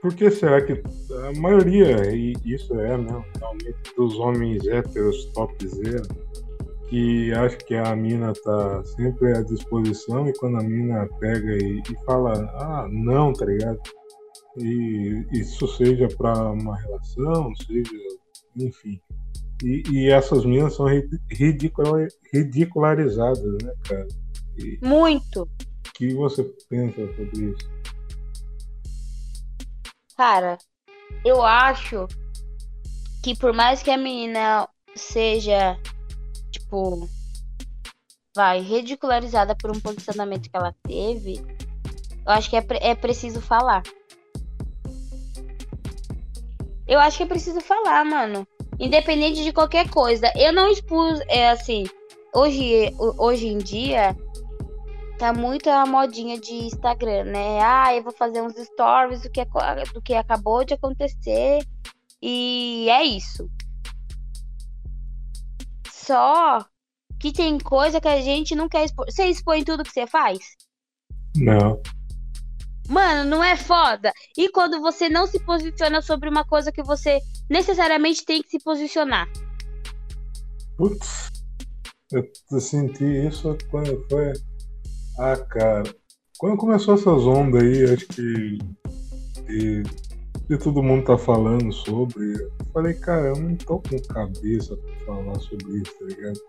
por 0.01 0.15
que 0.15 0.31
será 0.31 0.63
que 0.63 0.73
a 0.73 1.39
maioria, 1.39 2.15
e 2.15 2.33
isso 2.47 2.73
é, 2.81 2.97
né, 2.97 3.23
realmente 3.39 3.95
dos 3.95 4.19
homens 4.19 4.67
héteros 4.67 5.27
topzera, 5.35 6.09
que 6.89 7.31
acha 7.35 7.59
que 7.59 7.75
a 7.75 7.95
mina 7.95 8.33
tá 8.33 8.83
sempre 8.97 9.37
à 9.37 9.43
disposição 9.43 10.27
e 10.27 10.33
quando 10.39 10.57
a 10.57 10.63
mina 10.63 11.07
pega 11.21 11.53
e, 11.63 11.83
e 11.83 12.05
fala, 12.07 12.51
ah, 12.55 12.89
não, 12.91 13.35
tá 13.35 13.45
ligado? 13.45 13.79
E 14.57 15.27
isso 15.33 15.67
seja 15.77 16.09
para 16.09 16.51
uma 16.51 16.77
relação, 16.77 17.55
seja, 17.57 17.91
enfim. 18.57 19.01
E, 19.63 19.83
e 19.91 20.11
essas 20.11 20.45
minas 20.45 20.75
são 20.75 20.87
ridicula, 21.31 22.09
ridicularizadas, 22.33 23.63
né, 23.63 23.73
cara? 23.85 24.09
E, 24.57 24.79
Muito. 24.83 25.43
O 25.43 25.93
que 25.95 26.15
você 26.15 26.43
pensa 26.69 27.07
sobre 27.15 27.51
isso? 27.51 27.71
Cara, 30.17 30.59
eu 31.25 31.43
acho 31.43 32.07
que 33.23 33.37
por 33.37 33.53
mais 33.53 33.83
que 33.83 33.91
a 33.91 33.99
menina 33.99 34.69
seja, 34.97 35.79
tipo, 36.51 37.09
vai, 38.35 38.61
ridicularizada 38.61 39.55
por 39.55 39.71
um 39.71 39.81
posicionamento 39.81 40.51
que 40.51 40.57
ela 40.57 40.75
teve, 40.83 41.35
eu 42.27 42.33
acho 42.33 42.49
que 42.49 42.57
é, 42.57 42.67
é 42.81 42.95
preciso 42.95 43.41
falar. 43.41 43.83
Eu 46.91 46.99
acho 46.99 47.19
que 47.19 47.23
é 47.23 47.27
preciso 47.27 47.61
falar, 47.61 48.05
mano. 48.05 48.45
Independente 48.77 49.45
de 49.45 49.53
qualquer 49.53 49.89
coisa. 49.89 50.33
Eu 50.37 50.53
não 50.53 50.69
expus, 50.69 51.21
é 51.29 51.49
assim, 51.49 51.85
hoje, 52.35 52.93
hoje 53.17 53.47
em 53.47 53.59
dia, 53.59 54.17
tá 55.17 55.33
muito 55.33 55.71
a 55.71 55.87
modinha 55.87 56.37
de 56.41 56.53
Instagram, 56.53 57.27
né? 57.27 57.61
Ah, 57.63 57.95
eu 57.95 58.03
vou 58.03 58.13
fazer 58.13 58.43
uns 58.43 58.57
stories 58.57 59.23
do 59.23 59.31
que, 59.31 59.41
do 59.95 60.03
que 60.03 60.15
acabou 60.15 60.65
de 60.65 60.75
acontecer. 60.75 61.65
E 62.21 62.89
é 62.91 63.05
isso. 63.05 63.49
Só 65.89 66.59
que 67.21 67.33
tem 67.33 67.57
coisa 67.57 68.01
que 68.01 68.09
a 68.09 68.21
gente 68.21 68.57
não 68.57 68.69
quer 68.69 68.85
expor. 68.85 69.07
Você 69.09 69.27
expõe 69.27 69.63
tudo 69.63 69.85
que 69.85 69.93
você 69.93 70.09
faz? 70.09 70.41
Não. 71.37 71.81
Mano, 72.91 73.31
não 73.31 73.43
é 73.43 73.57
foda? 73.57 74.13
E 74.37 74.51
quando 74.51 74.81
você 74.81 75.09
não 75.09 75.27
se 75.27 75.39
posiciona 75.39 76.03
sobre 76.03 76.29
uma 76.29 76.45
coisa 76.45 76.73
que 76.73 76.83
você 76.83 77.21
necessariamente 77.49 78.25
tem 78.25 78.43
que 78.43 78.49
se 78.49 78.59
posicionar? 78.59 79.29
Putz, 80.77 81.31
eu 82.13 82.61
senti 82.61 83.05
isso 83.05 83.57
quando 83.71 84.05
foi 84.11 84.33
ah, 85.21 85.37
cara. 85.37 85.83
Quando 86.39 86.57
começou 86.57 86.95
essas 86.95 87.27
ondas 87.27 87.63
aí, 87.63 87.85
acho 87.85 88.07
que. 88.09 88.59
E, 89.51 89.83
e 90.49 90.57
todo 90.57 90.83
mundo 90.83 91.05
tá 91.05 91.19
falando 91.19 91.71
sobre. 91.71 92.33
Eu 92.33 92.51
falei, 92.73 92.95
cara, 92.95 93.27
eu 93.27 93.37
não 93.37 93.55
tô 93.55 93.79
com 93.81 94.01
cabeça 94.09 94.75
pra 94.77 95.07
falar 95.07 95.39
sobre 95.41 95.83
isso, 95.83 95.93
tá 95.99 96.07
ligado? 96.07 96.41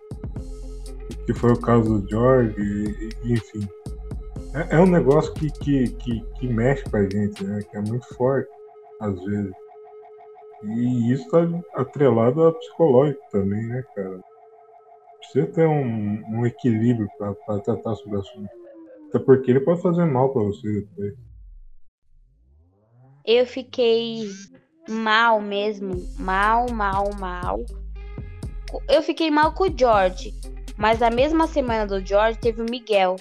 Que 1.25 1.33
foi 1.33 1.51
o 1.51 1.59
caso 1.59 1.99
do 1.99 2.09
George, 2.09 2.55
e, 2.57 3.09
e, 3.25 3.33
enfim. 3.33 3.67
É, 4.53 4.75
é, 4.75 4.79
um 4.79 4.85
negócio 4.85 5.33
que, 5.33 5.49
que, 5.49 5.91
que, 5.93 6.21
que 6.21 6.47
mexe 6.47 6.83
com 6.83 6.97
a 6.97 7.03
gente, 7.03 7.43
né? 7.43 7.61
Que 7.69 7.77
é 7.77 7.81
muito 7.81 8.05
forte, 8.15 8.49
às 8.99 9.23
vezes. 9.23 9.53
E 10.63 11.13
isso 11.13 11.29
tá 11.29 11.39
atrelado 11.75 12.43
a 12.43 12.53
psicológico 12.53 13.21
também, 13.31 13.65
né, 13.65 13.83
cara? 13.95 14.19
Precisa 15.19 15.47
ter 15.47 15.67
um, 15.67 16.21
um 16.29 16.45
equilíbrio 16.45 17.07
para 17.17 17.59
tratar 17.61 17.95
sobre 17.95 18.17
o 18.17 18.19
assunto. 18.19 18.49
Até 19.07 19.19
porque 19.19 19.51
ele 19.51 19.61
pode 19.61 19.81
fazer 19.81 20.05
mal 20.05 20.29
para 20.33 20.43
você 20.43 20.81
depois. 20.81 21.13
Eu 23.25 23.45
fiquei 23.45 24.27
mal 24.89 25.39
mesmo. 25.39 25.93
Mal, 26.19 26.69
mal, 26.71 27.09
mal. 27.19 27.59
Eu 28.89 29.01
fiquei 29.01 29.31
mal 29.31 29.53
com 29.53 29.65
o 29.65 29.77
George. 29.77 30.33
Mas 30.77 30.99
na 30.99 31.09
mesma 31.09 31.47
semana 31.47 31.85
do 31.85 32.05
George 32.05 32.39
teve 32.39 32.61
o 32.61 32.69
Miguel. 32.69 33.15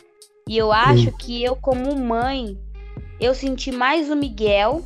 E 0.51 0.59
eu 0.59 0.73
acho 0.73 1.05
Sim. 1.05 1.17
que 1.17 1.45
eu, 1.45 1.55
como 1.55 1.97
mãe, 1.97 2.59
eu 3.21 3.37
senti 3.37 3.71
mais 3.71 4.11
o 4.11 4.17
Miguel 4.17 4.83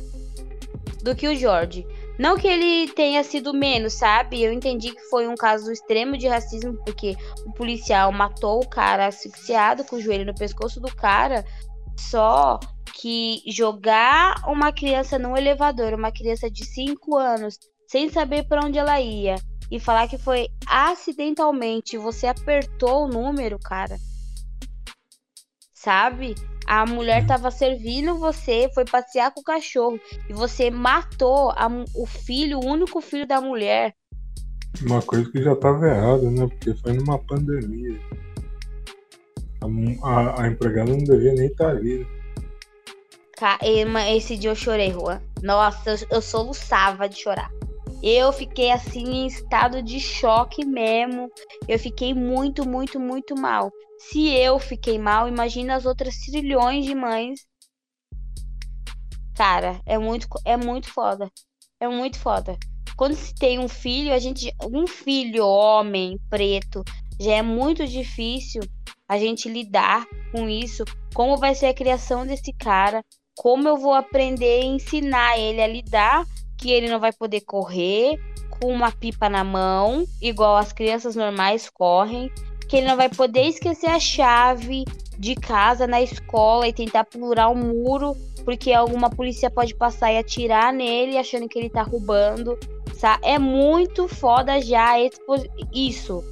do 1.01 1.15
que 1.15 1.27
o 1.27 1.35
George. 1.35 1.87
Não 2.19 2.37
que 2.37 2.47
ele 2.47 2.93
tenha 2.93 3.23
sido 3.23 3.51
menos, 3.51 3.93
sabe? 3.93 4.43
Eu 4.43 4.53
entendi 4.53 4.91
que 4.91 5.01
foi 5.09 5.27
um 5.27 5.33
caso 5.33 5.71
extremo 5.71 6.19
de 6.19 6.27
racismo, 6.27 6.77
porque 6.85 7.15
o 7.47 7.51
policial 7.51 8.11
matou 8.11 8.59
o 8.59 8.69
cara 8.69 9.07
asfixiado 9.07 9.83
com 9.83 9.95
o 9.95 9.99
joelho 9.99 10.27
no 10.27 10.35
pescoço 10.35 10.79
do 10.79 10.95
cara. 10.95 11.43
Só 11.97 12.59
que 12.93 13.41
jogar 13.47 14.35
uma 14.47 14.71
criança 14.71 15.17
num 15.17 15.35
elevador, 15.35 15.95
uma 15.95 16.11
criança 16.11 16.47
de 16.47 16.63
5 16.63 17.17
anos, 17.17 17.57
sem 17.87 18.07
saber 18.07 18.47
para 18.47 18.63
onde 18.63 18.77
ela 18.77 19.01
ia, 19.01 19.33
e 19.71 19.79
falar 19.79 20.07
que 20.07 20.19
foi 20.19 20.47
acidentalmente, 20.67 21.97
você 21.97 22.27
apertou 22.27 23.05
o 23.05 23.07
número, 23.07 23.57
cara. 23.57 23.97
Sabe? 25.85 26.33
A 26.65 26.83
mulher 26.83 27.27
tava 27.27 27.51
servindo 27.51 28.17
você, 28.17 28.67
foi 28.73 28.85
passear 28.85 29.31
com 29.31 29.41
o 29.41 29.43
cachorro 29.43 29.99
e 30.27 30.33
você 30.33 30.71
matou 30.71 31.51
a, 31.51 31.67
o 31.93 32.07
filho, 32.07 32.57
o 32.57 32.65
único 32.65 32.99
filho 33.01 33.27
da 33.27 33.39
mulher. 33.39 33.93
Uma 34.81 34.99
coisa 35.03 35.29
que 35.31 35.43
já 35.43 35.55
tava 35.55 35.87
errada, 35.87 36.31
né? 36.31 36.47
Porque 36.47 36.73
foi 36.73 36.93
numa 36.93 37.19
pandemia. 37.19 37.99
A, 39.61 40.09
a, 40.09 40.41
a 40.41 40.47
empregada 40.47 40.89
não 40.89 40.97
devia 40.97 41.33
nem 41.33 41.45
estar 41.45 41.65
tá 41.65 41.69
ali. 41.69 42.07
Esse 44.15 44.35
dia 44.35 44.49
eu 44.49 44.55
chorei, 44.55 44.91
Juan. 44.91 45.21
Nossa, 45.43 45.91
eu, 45.91 45.97
eu 46.13 46.21
soluçava 46.21 47.07
de 47.07 47.21
chorar. 47.21 47.51
Eu 48.07 48.31
fiquei 48.31 48.69
assim 48.71 49.03
em 49.03 49.25
estado 49.25 49.81
de 49.81 49.99
choque 49.99 50.63
mesmo. 50.63 51.27
Eu 51.67 51.79
fiquei 51.79 52.13
muito, 52.13 52.63
muito, 52.63 52.99
muito 52.99 53.33
mal. 53.33 53.71
Se 53.97 54.29
eu 54.29 54.59
fiquei 54.59 54.99
mal, 54.99 55.27
imagina 55.27 55.73
as 55.73 55.87
outras 55.87 56.15
trilhões 56.17 56.85
de 56.85 56.93
mães. 56.93 57.39
Cara, 59.35 59.81
é 59.87 59.97
muito, 59.97 60.27
é 60.45 60.55
muito 60.55 60.87
foda. 60.87 61.31
É 61.79 61.87
muito 61.87 62.19
foda. 62.19 62.55
Quando 62.95 63.15
se 63.15 63.33
tem 63.33 63.57
um 63.57 63.67
filho, 63.67 64.13
a 64.13 64.19
gente. 64.19 64.53
Um 64.71 64.85
filho 64.85 65.43
homem, 65.43 66.19
preto, 66.29 66.83
já 67.19 67.37
é 67.37 67.41
muito 67.41 67.87
difícil. 67.87 68.61
a 69.09 69.17
gente 69.17 69.49
lidar 69.49 70.05
com 70.31 70.47
isso, 70.47 70.83
como 71.15 71.37
vai 71.37 71.55
ser 71.55 71.67
a 71.67 71.73
criação 71.73 72.23
desse 72.23 72.53
cara, 72.53 73.03
como 73.35 73.67
eu 73.67 73.77
vou 73.77 73.95
aprender 73.95 74.61
e 74.61 74.65
ensinar 74.67 75.39
ele 75.39 75.61
a 75.61 75.67
lidar, 75.67 76.23
que 76.57 76.71
ele 76.71 76.89
não 76.89 76.99
vai 76.99 77.11
poder 77.11 77.41
correr 77.41 78.19
com 78.49 78.71
uma 78.71 78.91
pipa 78.91 79.29
na 79.29 79.43
mão, 79.43 80.05
igual 80.21 80.55
as 80.55 80.71
crianças 80.71 81.15
normais 81.15 81.69
correm, 81.69 82.31
que 82.67 82.77
ele 82.77 82.87
não 82.87 82.95
vai 82.95 83.09
poder 83.09 83.43
esquecer 83.43 83.87
a 83.87 83.99
chave 83.99 84.85
de 85.17 85.35
casa 85.35 85.87
na 85.87 86.01
escola 86.01 86.67
e 86.67 86.73
tentar 86.73 87.05
pular 87.05 87.49
um 87.49 87.55
muro, 87.55 88.15
porque 88.43 88.73
alguma 88.73 89.09
polícia 89.09 89.49
pode 89.49 89.75
passar 89.75 90.11
e 90.11 90.17
atirar 90.17 90.73
nele 90.73 91.17
achando 91.17 91.47
que 91.47 91.57
ele 91.57 91.69
tá 91.69 91.83
roubando. 91.83 92.57
Sabe? 92.93 93.27
É 93.27 93.37
muito 93.37 94.07
foda 94.07 94.61
já 94.61 94.93
isso. 95.73 96.23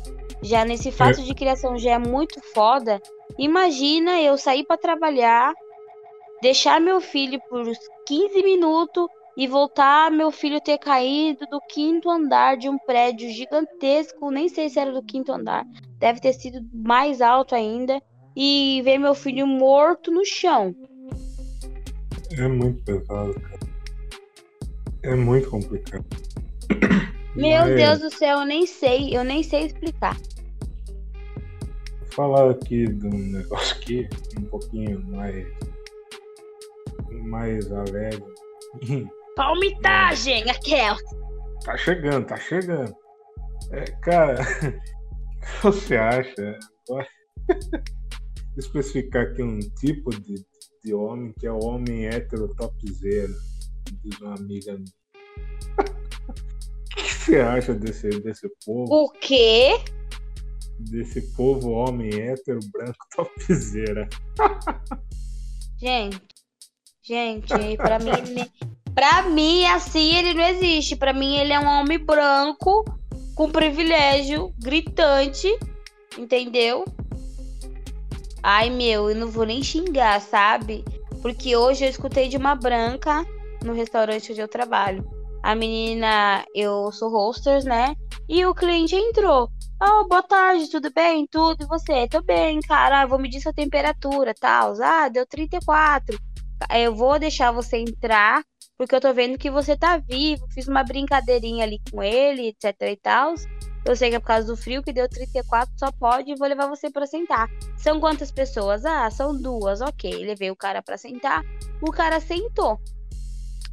Já 0.42 0.66
nesse 0.66 0.92
fato 0.92 1.22
é. 1.22 1.24
de 1.24 1.34
criação 1.34 1.78
já 1.78 1.92
é 1.92 1.98
muito 1.98 2.40
foda. 2.54 3.02
Imagina 3.38 4.22
eu 4.22 4.38
sair 4.38 4.64
para 4.66 4.78
trabalhar, 4.78 5.54
deixar 6.42 6.80
meu 6.80 7.02
filho 7.02 7.40
por 7.50 7.66
15 8.06 8.44
minutos 8.44 9.08
e 9.36 9.48
voltar 9.48 10.12
meu 10.12 10.32
filho 10.32 10.62
ter 10.62 10.78
caído 10.78 11.46
do 11.48 11.60
quinto 11.62 12.10
andar 12.10 12.58
de 12.58 12.70
um 12.70 12.78
prédio 12.78 13.30
gigantesco, 13.30 14.30
nem 14.30 14.48
sei 14.48 14.70
se 14.70 14.80
era 14.80 14.92
do 14.92 15.04
quinto 15.04 15.32
andar, 15.32 15.66
deve 15.98 16.20
ter 16.20 16.34
sido 16.34 16.62
mais 16.74 17.22
alto 17.22 17.56
ainda, 17.56 18.02
e 18.36 18.82
ver 18.84 18.98
meu 18.98 19.14
filho 19.14 19.46
morto 19.46 20.12
no 20.12 20.26
chão. 20.26 20.76
É 22.38 22.48
muito 22.48 22.84
pesado, 22.84 23.34
cara. 23.34 23.60
É 25.04 25.16
muito 25.16 25.50
complicado. 25.50 26.06
Meu 27.36 27.62
Mas... 27.62 27.76
Deus 27.76 28.00
do 28.00 28.16
céu, 28.16 28.40
eu 28.40 28.46
nem 28.46 28.66
sei, 28.68 29.16
eu 29.16 29.24
nem 29.24 29.42
sei 29.42 29.66
explicar. 29.66 30.16
Vou 32.00 32.12
falar 32.12 32.52
aqui 32.52 32.88
de 32.88 33.08
um 33.08 33.32
negócio 33.32 33.76
aqui, 33.78 34.08
um 34.38 34.44
pouquinho 34.46 35.04
mais 35.08 35.48
mais 37.24 37.72
alegre. 37.72 38.24
Palmitagem, 39.36 40.50
aquela. 40.50 40.98
Tá 41.64 41.78
chegando, 41.78 42.28
tá 42.28 42.38
chegando. 42.38 42.94
É, 43.72 43.86
cara, 44.02 44.40
o 44.64 45.42
que 45.42 45.62
você 45.62 45.98
acha? 45.98 46.60
especificar 48.58 49.24
aqui 49.24 49.42
um 49.42 49.60
tipo 49.60 50.12
de, 50.12 50.46
de 50.84 50.94
homem 50.94 51.34
que 51.40 51.48
é 51.48 51.52
o 51.52 51.64
homem 51.64 52.06
hétero 52.06 52.54
topzera, 52.56 53.34
diz 54.04 54.20
uma 54.22 54.36
amiga 54.36 54.74
minha. 54.74 54.94
O 56.94 56.96
que 56.96 57.12
você 57.12 57.40
acha 57.40 57.74
desse, 57.74 58.08
desse 58.08 58.48
povo? 58.64 58.94
O 58.94 59.10
quê? 59.14 59.72
Desse 60.78 61.22
povo 61.36 61.72
homem 61.72 62.14
hétero 62.14 62.60
branco 62.72 63.00
topzera. 63.16 64.08
Gente, 65.80 66.22
gente, 67.02 67.78
pra 67.78 67.98
mim, 67.98 68.12
pra 68.94 69.24
mim, 69.24 69.66
assim, 69.66 70.16
ele 70.16 70.34
não 70.34 70.44
existe. 70.44 70.96
Pra 70.96 71.14
mim, 71.14 71.38
ele 71.38 71.54
é 71.54 71.60
um 71.60 71.68
homem 71.68 71.98
branco 71.98 72.86
com 73.36 73.50
privilégio 73.50 74.54
gritante, 74.60 75.48
entendeu? 76.18 76.86
Ai, 78.42 78.70
meu, 78.70 79.10
eu 79.10 79.16
não 79.16 79.30
vou 79.30 79.46
nem 79.46 79.64
xingar, 79.64 80.20
sabe? 80.22 80.84
Porque 81.22 81.56
hoje 81.56 81.86
eu 81.86 81.90
escutei 81.90 82.28
de 82.28 82.38
uma 82.38 82.56
branca 82.56 83.26
no 83.64 83.74
restaurante 83.74 84.32
onde 84.32 84.42
eu 84.42 84.48
trabalho. 84.48 85.10
A 85.42 85.56
menina, 85.56 86.44
eu 86.54 86.92
sou 86.92 87.10
hostess, 87.10 87.66
né? 87.66 87.96
E 88.30 88.46
o 88.46 88.54
cliente 88.54 88.96
entrou. 88.96 89.50
Oh, 89.82 90.08
boa 90.08 90.24
tarde, 90.24 90.70
tudo 90.70 90.92
bem? 90.94 91.28
Tudo, 91.30 91.64
e 91.64 91.68
você? 91.68 92.08
Tô 92.08 92.22
bem, 92.22 92.60
cara. 92.62 93.02
Ah, 93.02 93.06
vou 93.06 93.20
medir 93.20 93.42
sua 93.42 93.54
temperatura, 93.54 94.34
tal. 94.40 94.74
Ah, 94.82 95.10
deu 95.10 95.26
34. 95.26 96.18
Eu 96.74 96.96
vou 96.96 97.20
deixar 97.20 97.52
você 97.52 97.78
entrar, 97.78 98.42
porque 98.78 98.96
eu 98.96 99.02
tô 99.02 99.14
vendo 99.14 99.38
que 99.38 99.52
você 99.52 99.78
tá 99.78 99.98
vivo. 99.98 100.48
Fiz 100.52 100.68
uma 100.68 100.84
brincadeirinha 100.84 101.64
ali 101.64 101.80
com 101.92 102.02
ele, 102.02 102.48
etc 102.48 102.76
e 102.82 102.98
tal. 102.98 103.36
Eu 103.86 103.96
sei 103.96 104.10
que 104.10 104.16
é 104.16 104.20
por 104.20 104.28
causa 104.28 104.48
do 104.48 104.56
frio 104.56 104.82
que 104.82 104.94
deu 104.94 105.10
34, 105.10 105.74
só 105.78 105.92
pode 105.92 106.32
e 106.32 106.36
vou 106.36 106.48
levar 106.48 106.68
você 106.68 106.90
para 106.90 107.06
sentar. 107.06 107.50
São 107.76 108.00
quantas 108.00 108.32
pessoas? 108.32 108.86
Ah, 108.86 109.10
são 109.12 109.36
duas, 109.36 109.82
ok. 109.82 110.26
Levei 110.26 110.50
o 110.50 110.56
cara 110.56 110.82
para 110.82 110.98
sentar. 110.98 111.44
O 111.82 111.92
cara 111.92 112.22
sentou. 112.22 112.80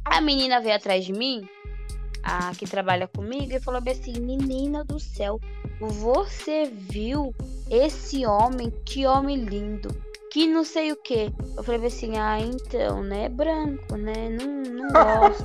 A 0.03 0.19
menina 0.19 0.59
veio 0.59 0.75
atrás 0.75 1.05
de 1.05 1.13
mim, 1.13 1.47
a 2.23 2.51
que 2.55 2.65
trabalha 2.65 3.07
comigo, 3.07 3.53
e 3.53 3.61
falou 3.61 3.81
assim: 3.87 4.19
Menina 4.19 4.83
do 4.83 4.99
céu, 4.99 5.39
você 5.79 6.65
viu 6.65 7.33
esse 7.69 8.25
homem? 8.25 8.69
Que 8.85 9.05
homem 9.05 9.37
lindo. 9.37 9.89
Que 10.31 10.47
não 10.47 10.63
sei 10.63 10.93
o 10.93 10.95
que. 10.95 11.29
Eu 11.57 11.63
falei 11.63 11.85
assim: 11.85 12.17
Ah, 12.17 12.39
então, 12.39 13.03
né? 13.03 13.27
Branco, 13.27 13.97
né? 13.97 14.29
Não, 14.29 14.47
não 14.71 14.87
gosto. 14.93 15.43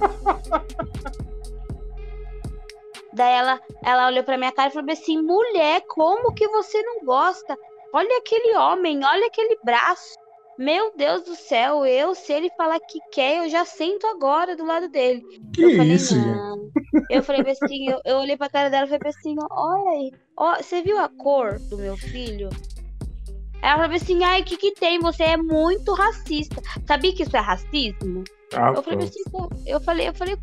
Daí 3.13 3.33
ela, 3.33 3.61
ela 3.83 4.07
olhou 4.09 4.23
pra 4.23 4.39
minha 4.39 4.53
cara 4.53 4.69
e 4.69 4.73
falou 4.73 4.93
assim: 4.93 5.21
mulher, 5.21 5.83
como 5.89 6.33
que 6.35 6.47
você 6.49 6.81
não 6.83 7.05
gosta? 7.05 7.59
Olha 7.93 8.19
aquele 8.19 8.57
homem, 8.57 9.05
olha 9.05 9.27
aquele 9.27 9.59
braço. 9.65 10.15
Meu 10.59 10.93
Deus 10.97 11.23
do 11.25 11.35
céu, 11.35 11.85
eu, 11.85 12.15
se 12.15 12.33
ele 12.33 12.51
falar 12.57 12.79
que 12.81 12.99
quer, 13.13 13.45
eu 13.45 13.49
já 13.49 13.65
sento 13.65 14.07
agora 14.07 14.57
do 14.57 14.65
lado 14.65 14.89
dele. 14.89 15.23
Que 15.53 15.63
eu 15.63 15.77
falei, 15.77 15.93
isso, 15.95 16.17
não. 16.17 16.71
Eu 17.11 17.23
falei 17.23 17.43
assim, 17.51 17.91
eu, 17.91 18.01
eu 18.05 18.17
olhei 18.19 18.37
pra 18.37 18.49
cara 18.49 18.71
dela 18.71 18.87
e 18.87 18.89
falei 18.89 19.11
assim, 19.11 19.37
olha 19.51 19.91
aí, 19.91 20.13
ó, 20.37 20.57
você 20.57 20.81
viu 20.81 20.99
a 20.99 21.09
cor 21.09 21.59
do 21.59 21.77
meu 21.77 21.97
filho? 21.97 22.49
Ela 23.67 23.83
falou 23.83 23.97
assim, 23.97 24.23
ai, 24.23 24.43
o 24.43 24.45
que 24.45 24.57
que 24.57 24.71
tem? 24.75 25.01
Você 25.01 25.25
é 25.25 25.37
muito 25.37 25.93
racista. 25.93 26.63
Sabia 26.87 27.13
que 27.13 27.25
isso 27.25 27.37
é 27.37 27.41
racismo? 27.41 28.23
Ah, 28.55 28.73
eu, 28.77 28.81
falei 28.81 29.09
assim, 29.09 29.23
eu 29.67 29.81
falei, 29.81 30.09
eu 30.09 30.15
falei, 30.15 30.37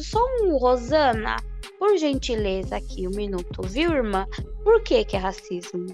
só 0.00 0.24
um 0.42 0.56
Rosana, 0.58 1.34
por 1.76 1.96
gentileza 1.98 2.76
aqui, 2.76 3.08
um 3.08 3.16
minuto, 3.16 3.62
viu, 3.62 3.90
irmã? 3.90 4.28
Por 4.62 4.80
que 4.84 5.04
que 5.04 5.16
é 5.16 5.18
racismo? 5.18 5.86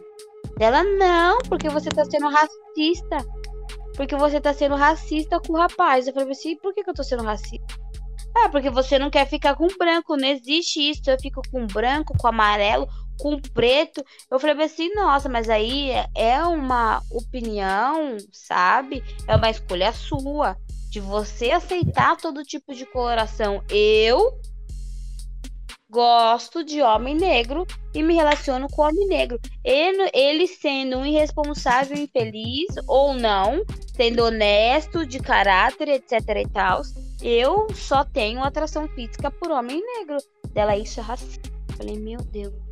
Ela, 0.60 0.84
não, 0.84 1.38
porque 1.48 1.70
você 1.70 1.88
tá 1.88 2.04
sendo 2.04 2.28
racista. 2.28 3.16
Porque 3.96 4.14
você 4.14 4.38
tá 4.38 4.52
sendo 4.52 4.74
racista 4.74 5.40
com 5.40 5.54
o 5.54 5.56
rapaz. 5.56 6.06
Eu 6.06 6.12
falei 6.12 6.32
assim, 6.32 6.54
por 6.56 6.74
que 6.74 6.84
que 6.84 6.90
eu 6.90 6.94
tô 6.94 7.02
sendo 7.02 7.22
racista? 7.22 7.80
Ah, 8.36 8.50
porque 8.50 8.68
você 8.68 8.98
não 8.98 9.08
quer 9.08 9.26
ficar 9.26 9.54
com 9.54 9.68
branco, 9.78 10.18
não 10.18 10.28
existe 10.28 10.90
isso. 10.90 11.00
Eu 11.06 11.18
fico 11.18 11.40
com 11.50 11.66
branco, 11.66 12.12
com 12.18 12.28
amarelo, 12.28 12.86
com 13.18 13.40
preto. 13.40 14.04
Eu 14.30 14.38
falei 14.38 14.64
assim, 14.64 14.92
nossa, 14.94 15.28
mas 15.28 15.48
aí 15.48 15.90
é 16.14 16.42
uma 16.44 17.02
opinião, 17.10 18.16
sabe? 18.32 19.02
É 19.26 19.36
uma 19.36 19.50
escolha 19.50 19.92
sua 19.92 20.56
de 20.90 21.00
você 21.00 21.50
aceitar 21.50 22.16
todo 22.16 22.44
tipo 22.44 22.74
de 22.74 22.86
coloração. 22.86 23.62
Eu 23.68 24.38
gosto 25.94 26.64
de 26.64 26.82
homem 26.82 27.14
negro 27.14 27.64
e 27.94 28.02
me 28.02 28.14
relaciono 28.14 28.66
com 28.68 28.82
homem 28.82 29.06
negro. 29.06 29.38
Ele, 29.62 30.10
ele 30.12 30.46
sendo 30.48 30.98
um 30.98 31.06
irresponsável, 31.06 31.96
infeliz 31.96 32.66
ou 32.88 33.14
não, 33.14 33.64
sendo 33.94 34.24
honesto, 34.24 35.06
de 35.06 35.20
caráter, 35.20 35.88
etc 35.88 36.20
e 36.36 36.48
tal, 36.48 36.82
eu 37.22 37.72
só 37.72 38.04
tenho 38.04 38.42
atração 38.42 38.88
física 38.88 39.30
por 39.30 39.52
homem 39.52 39.80
negro. 39.98 40.16
Dela, 40.52 40.76
isso 40.76 40.98
é 40.98 41.02
racista. 41.02 41.48
Falei, 41.76 41.98
meu 41.98 42.18
Deus. 42.20 42.63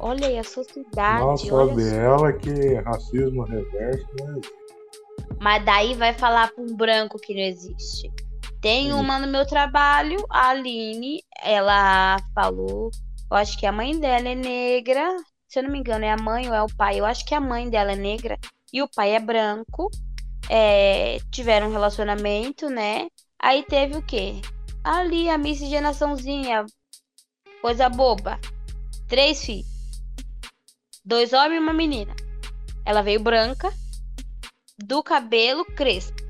Olha 0.00 0.26
aí 0.28 0.38
a 0.38 0.44
sociedade. 0.44 1.20
Nossa, 1.20 1.54
olha 1.54 1.74
dela 1.74 2.32
que 2.32 2.74
racismo 2.74 3.42
reverso, 3.42 4.06
né? 4.20 4.40
Mas 5.40 5.64
daí 5.64 5.94
vai 5.94 6.12
falar 6.12 6.52
para 6.52 6.62
um 6.62 6.76
branco 6.76 7.18
que 7.18 7.34
não 7.34 7.42
existe. 7.42 8.10
Tem 8.60 8.92
uma 8.92 9.18
no 9.18 9.28
meu 9.28 9.46
trabalho, 9.46 10.24
a 10.28 10.48
Aline, 10.48 11.22
ela 11.40 12.16
falou, 12.34 12.90
eu 13.30 13.36
acho 13.36 13.56
que 13.56 13.64
a 13.64 13.70
mãe 13.70 13.98
dela 13.98 14.28
é 14.28 14.34
negra, 14.34 15.16
se 15.46 15.60
eu 15.60 15.62
não 15.62 15.70
me 15.70 15.78
engano, 15.78 16.04
é 16.04 16.10
a 16.10 16.16
mãe 16.16 16.48
ou 16.48 16.54
é 16.54 16.62
o 16.62 16.76
pai, 16.76 16.98
eu 16.98 17.04
acho 17.04 17.24
que 17.24 17.34
a 17.34 17.40
mãe 17.40 17.70
dela 17.70 17.92
é 17.92 17.96
negra 17.96 18.36
e 18.72 18.82
o 18.82 18.88
pai 18.88 19.14
é 19.14 19.20
branco. 19.20 19.90
É, 20.50 21.18
tiveram 21.30 21.68
um 21.68 21.72
relacionamento, 21.72 22.70
né? 22.70 23.08
Aí 23.38 23.62
teve 23.64 23.98
o 23.98 24.02
quê? 24.02 24.40
Ali 24.82 25.28
a 25.28 25.36
miscigenaçãozinha, 25.36 26.64
coisa 27.60 27.88
boba. 27.88 28.40
Três 29.06 29.44
filhos. 29.44 29.77
Dois 31.08 31.32
homens 31.32 31.54
e 31.54 31.58
uma 31.58 31.72
menina. 31.72 32.14
Ela 32.84 33.00
veio 33.00 33.18
branca, 33.18 33.72
do 34.76 35.02
cabelo 35.02 35.64
crespo. 35.64 36.22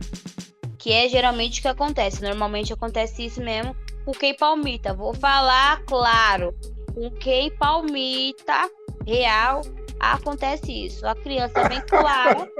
Que 0.78 0.92
é 0.92 1.08
geralmente 1.08 1.58
o 1.58 1.62
que 1.62 1.68
acontece. 1.68 2.22
Normalmente 2.22 2.72
acontece 2.72 3.26
isso 3.26 3.42
mesmo 3.42 3.74
com 4.04 4.12
quem 4.12 4.36
palmita. 4.36 4.94
Vou 4.94 5.12
falar 5.12 5.82
claro. 5.84 6.54
Com 6.94 7.10
quem 7.10 7.50
palmita 7.50 8.70
real 9.04 9.62
acontece 9.98 10.70
isso. 10.86 11.04
A 11.04 11.14
criança 11.16 11.58
é 11.58 11.68
bem 11.68 11.80
clara. 11.82 12.48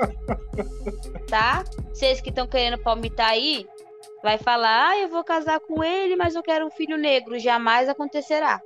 Tá? 1.28 1.62
Vocês 1.92 2.20
que 2.22 2.30
estão 2.30 2.46
querendo 2.46 2.78
palmitar 2.78 3.28
aí, 3.28 3.66
vai 4.22 4.38
falar: 4.38 4.88
ah, 4.88 4.98
eu 4.98 5.08
vou 5.08 5.22
casar 5.22 5.60
com 5.60 5.84
ele, 5.84 6.16
mas 6.16 6.34
eu 6.34 6.42
quero 6.42 6.66
um 6.66 6.70
filho 6.70 6.96
negro. 6.96 7.38
Jamais 7.38 7.88
acontecerá. 7.88 8.60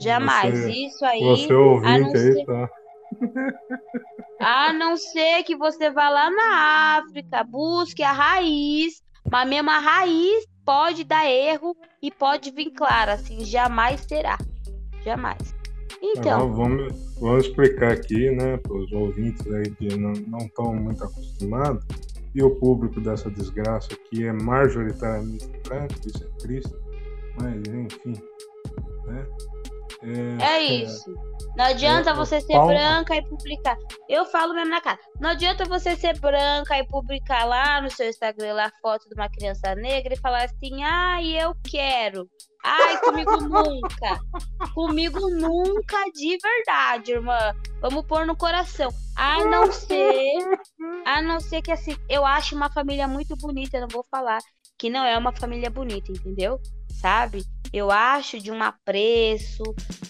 Jamais. 0.00 0.58
Você, 0.58 0.70
isso 0.70 1.04
aí. 1.04 1.20
Você 1.20 1.52
ouvinte 1.52 2.16
aí, 2.16 2.44
tá? 2.46 2.70
A 4.40 4.72
não 4.72 4.96
ser 4.96 5.42
que 5.42 5.56
você 5.56 5.90
vá 5.90 6.08
lá 6.08 6.30
na 6.30 6.98
África, 6.98 7.42
busque 7.44 8.02
a 8.02 8.12
raiz, 8.12 9.02
mas 9.30 9.48
mesmo 9.48 9.70
a 9.70 9.78
raiz 9.78 10.46
pode 10.64 11.04
dar 11.04 11.28
erro 11.28 11.76
e 12.02 12.10
pode 12.10 12.50
vir 12.50 12.70
clara, 12.70 13.14
assim, 13.14 13.44
jamais 13.44 14.00
será. 14.02 14.38
Jamais. 15.04 15.54
Então. 16.02 16.52
vamos, 16.52 16.92
vamos 17.18 17.46
explicar 17.46 17.92
aqui, 17.92 18.30
né, 18.30 18.56
para 18.58 18.74
os 18.74 18.92
ouvintes 18.92 19.46
aí 19.52 19.70
que 19.70 19.96
não 19.96 20.12
estão 20.38 20.74
muito 20.74 21.02
acostumados, 21.02 21.84
e 22.34 22.42
o 22.42 22.54
público 22.56 23.00
dessa 23.00 23.30
desgraça 23.30 23.88
aqui 23.94 24.24
é 24.24 24.32
majoritariamente 24.32 25.48
branco, 25.66 25.94
isso 26.06 26.22
é 26.22 26.38
triste, 26.38 26.72
mas 27.40 27.54
enfim, 27.56 28.12
né? 29.06 29.26
É, 30.40 30.44
é 30.44 30.62
isso. 30.62 31.12
Não 31.56 31.64
adianta 31.64 32.10
é, 32.10 32.14
você 32.14 32.40
ser 32.40 32.54
branca 32.54 33.16
e 33.16 33.22
publicar. 33.22 33.76
Eu 34.08 34.24
falo 34.26 34.54
mesmo 34.54 34.70
na 34.70 34.80
cara. 34.80 34.98
Não 35.20 35.30
adianta 35.30 35.64
você 35.64 35.96
ser 35.96 36.18
branca 36.20 36.78
e 36.78 36.86
publicar 36.86 37.44
lá 37.44 37.80
no 37.80 37.90
seu 37.90 38.08
Instagram 38.08 38.54
lá 38.54 38.70
foto 38.80 39.08
de 39.08 39.14
uma 39.14 39.28
criança 39.28 39.74
negra 39.74 40.14
e 40.14 40.20
falar 40.20 40.44
assim: 40.44 40.82
ai, 40.84 41.42
eu 41.42 41.52
quero. 41.68 42.28
Ai, 42.64 43.00
comigo 43.00 43.36
nunca. 43.42 44.20
Comigo 44.72 45.28
nunca 45.30 46.04
de 46.14 46.38
verdade, 46.38 47.12
irmã. 47.12 47.52
Vamos 47.80 48.06
pôr 48.06 48.24
no 48.24 48.36
coração. 48.36 48.90
A 49.16 49.44
não 49.44 49.72
ser. 49.72 50.38
A 51.04 51.20
não 51.20 51.40
ser 51.40 51.60
que 51.60 51.72
assim, 51.72 51.96
eu 52.08 52.24
acho 52.24 52.54
uma 52.54 52.70
família 52.70 53.08
muito 53.08 53.36
bonita, 53.36 53.80
não 53.80 53.88
vou 53.88 54.04
falar 54.08 54.38
que 54.78 54.88
não 54.88 55.04
é 55.04 55.18
uma 55.18 55.32
família 55.32 55.68
bonita, 55.68 56.12
entendeu? 56.12 56.60
Sabe? 56.88 57.44
Eu 57.72 57.90
acho 57.90 58.40
de 58.40 58.50
um 58.50 58.62
apreço, 58.62 59.62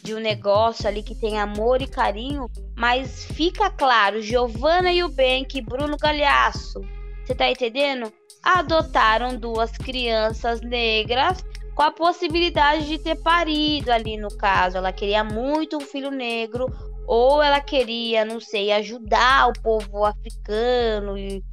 de 0.02 0.14
um 0.14 0.20
negócio 0.20 0.86
ali 0.86 1.02
que 1.02 1.14
tem 1.14 1.38
amor 1.38 1.82
e 1.82 1.88
carinho, 1.88 2.48
mas 2.76 3.24
fica 3.24 3.68
claro, 3.68 4.22
Giovana 4.22 4.92
e 4.92 5.02
o 5.02 5.08
Benck, 5.08 5.60
Bruno 5.60 5.96
Galhaço, 5.96 6.80
você 7.28 7.34
tá 7.34 7.50
entendendo? 7.50 8.10
Adotaram 8.42 9.36
duas 9.36 9.70
crianças 9.72 10.62
negras 10.62 11.44
com 11.74 11.82
a 11.82 11.90
possibilidade 11.90 12.88
de 12.88 12.98
ter 12.98 13.16
parido 13.16 13.92
ali 13.92 14.16
no 14.16 14.34
caso. 14.34 14.78
Ela 14.78 14.92
queria 14.92 15.22
muito 15.22 15.76
um 15.76 15.80
filho 15.80 16.10
negro, 16.10 16.66
ou 17.06 17.42
ela 17.42 17.60
queria, 17.60 18.24
não 18.24 18.40
sei, 18.40 18.72
ajudar 18.72 19.48
o 19.48 19.52
povo 19.62 20.06
africano 20.06 21.18
e 21.18 21.44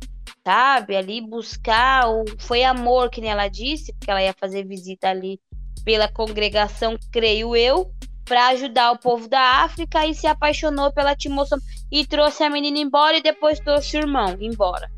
sabe, 0.45 0.95
ali 0.95 1.21
buscar 1.21 2.07
o 2.07 2.23
foi 2.37 2.63
amor 2.63 3.09
que 3.09 3.19
nem 3.19 3.31
ela 3.31 3.47
disse, 3.47 3.91
porque 3.93 4.11
ela 4.11 4.21
ia 4.21 4.33
fazer 4.33 4.63
visita 4.63 5.09
ali 5.09 5.39
pela 5.83 6.07
congregação, 6.07 6.95
creio 7.11 7.55
eu, 7.55 7.91
para 8.23 8.47
ajudar 8.49 8.91
o 8.91 8.99
povo 8.99 9.27
da 9.27 9.63
África 9.63 10.05
e 10.05 10.13
se 10.13 10.27
apaixonou 10.27 10.91
pela 10.93 11.15
Timoção 11.15 11.57
e 11.91 12.05
trouxe 12.05 12.43
a 12.43 12.49
menina 12.49 12.77
embora 12.77 13.17
e 13.17 13.23
depois 13.23 13.59
trouxe 13.59 13.97
o 13.97 14.01
irmão 14.01 14.35
embora. 14.39 14.89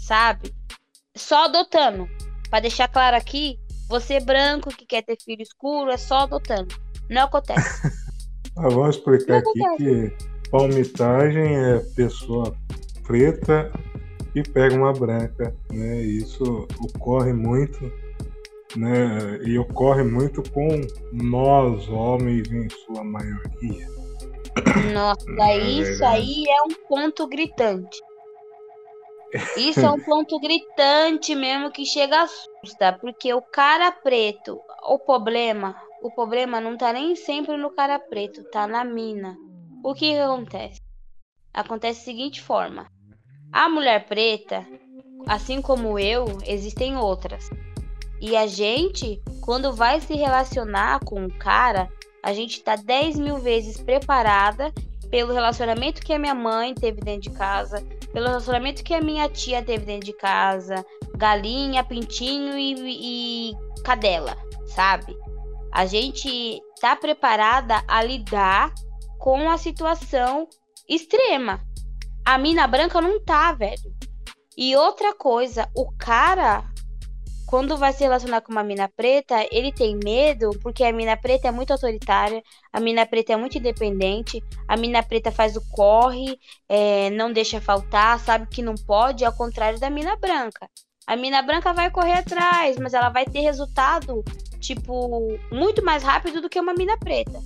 Sabe? 0.00 0.54
Só 1.14 1.44
adotando. 1.44 2.08
Para 2.50 2.60
deixar 2.60 2.88
claro 2.88 3.16
aqui, 3.16 3.58
você 3.88 4.20
branco 4.20 4.70
que 4.70 4.86
quer 4.86 5.02
ter 5.02 5.16
filho 5.22 5.42
escuro 5.42 5.90
é 5.90 5.96
só 5.96 6.20
adotando. 6.20 6.74
Não 7.10 7.22
acontece. 7.22 7.90
vamos 8.54 8.96
explicar 8.96 9.38
aqui 9.38 9.76
que 9.76 10.50
palmitagem 10.50 11.56
é 11.56 11.78
pessoa 11.94 12.54
preta 13.06 13.70
que 14.32 14.42
pega 14.42 14.74
uma 14.74 14.92
branca, 14.92 15.54
né? 15.72 16.00
Isso 16.02 16.66
ocorre 16.80 17.32
muito 17.32 17.90
né? 18.76 19.40
E 19.44 19.58
ocorre 19.58 20.02
muito 20.02 20.42
com 20.50 20.68
nós, 21.12 21.88
homens, 21.88 22.50
em 22.50 22.68
sua 22.68 23.02
maioria. 23.04 23.88
Nossa, 24.92 25.54
isso 25.56 26.04
aí 26.04 26.44
é 26.48 26.62
um 26.62 26.86
ponto 26.88 27.26
gritante. 27.26 27.98
Isso 29.56 29.80
é 29.80 29.90
um 29.90 30.00
ponto 30.04 30.38
gritante 30.40 31.34
mesmo 31.34 31.70
que 31.70 31.84
chega 31.84 32.16
a 32.16 32.22
assustar, 32.22 32.98
porque 32.98 33.32
o 33.32 33.42
cara 33.42 33.90
preto, 33.92 34.60
o 34.88 34.98
problema, 34.98 35.76
o 36.02 36.10
problema 36.10 36.60
não 36.60 36.76
tá 36.76 36.92
nem 36.92 37.14
sempre 37.14 37.56
no 37.56 37.70
cara 37.70 37.98
preto, 37.98 38.42
tá 38.44 38.66
na 38.66 38.84
mina. 38.84 39.36
O 39.84 39.94
que 39.94 40.16
acontece? 40.18 40.80
Acontece 41.54 42.00
da 42.00 42.04
seguinte 42.04 42.42
forma: 42.42 42.90
a 43.52 43.68
mulher 43.68 44.06
preta, 44.06 44.66
assim 45.26 45.60
como 45.60 45.98
eu, 45.98 46.38
existem 46.46 46.96
outras. 46.96 47.48
E 48.20 48.36
a 48.36 48.46
gente, 48.46 49.22
quando 49.40 49.72
vai 49.72 50.00
se 50.00 50.14
relacionar 50.14 51.00
com 51.04 51.20
um 51.20 51.28
cara, 51.28 51.88
a 52.22 52.32
gente 52.32 52.62
tá 52.62 52.76
10 52.76 53.18
mil 53.18 53.38
vezes 53.38 53.80
preparada 53.80 54.72
pelo 55.10 55.32
relacionamento 55.32 56.02
que 56.02 56.12
a 56.12 56.18
minha 56.18 56.34
mãe 56.34 56.74
teve 56.74 57.00
dentro 57.00 57.30
de 57.30 57.38
casa, 57.38 57.82
pelo 58.12 58.26
relacionamento 58.26 58.84
que 58.84 58.92
a 58.92 59.00
minha 59.00 59.28
tia 59.28 59.62
teve 59.62 59.84
dentro 59.86 60.06
de 60.06 60.12
casa, 60.12 60.84
galinha, 61.16 61.84
pintinho 61.84 62.58
e, 62.58 63.50
e 63.50 63.52
cadela, 63.84 64.36
sabe? 64.66 65.16
A 65.72 65.86
gente 65.86 66.60
tá 66.80 66.96
preparada 66.96 67.82
a 67.86 68.02
lidar 68.02 68.72
com 69.18 69.48
a 69.50 69.56
situação 69.56 70.48
extrema. 70.88 71.60
A 72.28 72.36
mina 72.36 72.66
branca 72.66 73.00
não 73.00 73.18
tá, 73.18 73.52
velho. 73.52 73.90
E 74.54 74.76
outra 74.76 75.14
coisa, 75.14 75.66
o 75.74 75.90
cara 75.96 76.62
quando 77.46 77.78
vai 77.78 77.90
se 77.94 78.00
relacionar 78.00 78.42
com 78.42 78.52
uma 78.52 78.62
mina 78.62 78.86
preta, 78.86 79.46
ele 79.50 79.72
tem 79.72 79.98
medo 80.04 80.50
porque 80.62 80.84
a 80.84 80.92
mina 80.92 81.16
preta 81.16 81.48
é 81.48 81.50
muito 81.50 81.72
autoritária, 81.72 82.42
a 82.70 82.78
mina 82.78 83.06
preta 83.06 83.32
é 83.32 83.36
muito 83.38 83.56
independente, 83.56 84.44
a 84.68 84.76
mina 84.76 85.02
preta 85.02 85.32
faz 85.32 85.56
o 85.56 85.62
corre, 85.70 86.38
é, 86.68 87.08
não 87.08 87.32
deixa 87.32 87.62
faltar, 87.62 88.20
sabe 88.20 88.46
que 88.48 88.60
não 88.60 88.74
pode, 88.74 89.24
ao 89.24 89.32
contrário 89.32 89.80
da 89.80 89.88
mina 89.88 90.14
branca. 90.14 90.68
A 91.06 91.16
mina 91.16 91.40
branca 91.40 91.72
vai 91.72 91.90
correr 91.90 92.12
atrás, 92.12 92.76
mas 92.76 92.92
ela 92.92 93.08
vai 93.08 93.24
ter 93.24 93.40
resultado, 93.40 94.22
tipo, 94.60 95.38
muito 95.50 95.82
mais 95.82 96.02
rápido 96.02 96.42
do 96.42 96.50
que 96.50 96.60
uma 96.60 96.74
mina 96.74 96.98
preta. 96.98 97.40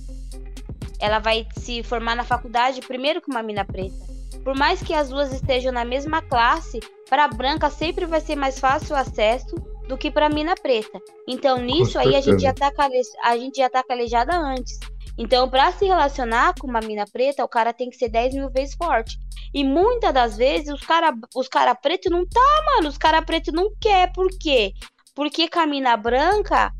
Ela 0.99 1.19
vai 1.19 1.47
se 1.57 1.81
formar 1.83 2.17
na 2.17 2.25
faculdade 2.25 2.81
primeiro 2.81 3.21
que 3.21 3.31
uma 3.31 3.41
mina 3.41 3.63
preta. 3.63 4.12
Por 4.43 4.55
mais 4.55 4.81
que 4.81 4.93
as 4.93 5.09
duas 5.09 5.31
estejam 5.33 5.71
na 5.71 5.85
mesma 5.85 6.21
classe, 6.21 6.79
para 7.09 7.25
a 7.25 7.27
branca 7.27 7.69
sempre 7.69 8.05
vai 8.05 8.21
ser 8.21 8.35
mais 8.35 8.59
fácil 8.59 8.95
o 8.95 8.99
acesso 8.99 9.55
do 9.87 9.97
que 9.97 10.11
para 10.11 10.29
mina 10.29 10.55
preta. 10.55 10.99
Então 11.27 11.57
nisso 11.57 11.97
aí 11.97 12.15
a 12.15 12.21
gente 12.21 12.41
já 12.41 12.53
tá 12.53 12.71
a 13.23 13.37
gente 13.37 13.57
já 13.57 13.69
tá 13.69 13.83
calejada 13.83 14.35
antes. 14.35 14.79
Então, 15.17 15.47
para 15.47 15.71
se 15.71 15.85
relacionar 15.85 16.55
com 16.59 16.67
uma 16.67 16.79
mina 16.79 17.05
preta, 17.05 17.43
o 17.43 17.47
cara 17.47 17.71
tem 17.71 17.89
que 17.89 17.97
ser 17.97 18.09
10 18.09 18.33
mil 18.33 18.49
vezes 18.49 18.75
forte. 18.75 19.17
E 19.53 19.63
muitas 19.63 20.11
das 20.11 20.37
vezes 20.37 20.73
os 20.73 20.81
cara, 20.81 21.13
os 21.35 21.47
cara 21.47 21.75
preto 21.75 22.09
não 22.09 22.25
tá, 22.27 22.63
mano. 22.73 22.89
Os 22.89 22.97
cara 22.97 23.21
preto 23.21 23.51
não 23.51 23.69
quer. 23.79 24.11
Por 24.11 24.27
quê? 24.39 24.73
Porque 25.13 25.47
com 25.47 25.59
a 25.59 25.67
mina 25.67 25.95
branca, 25.95 26.73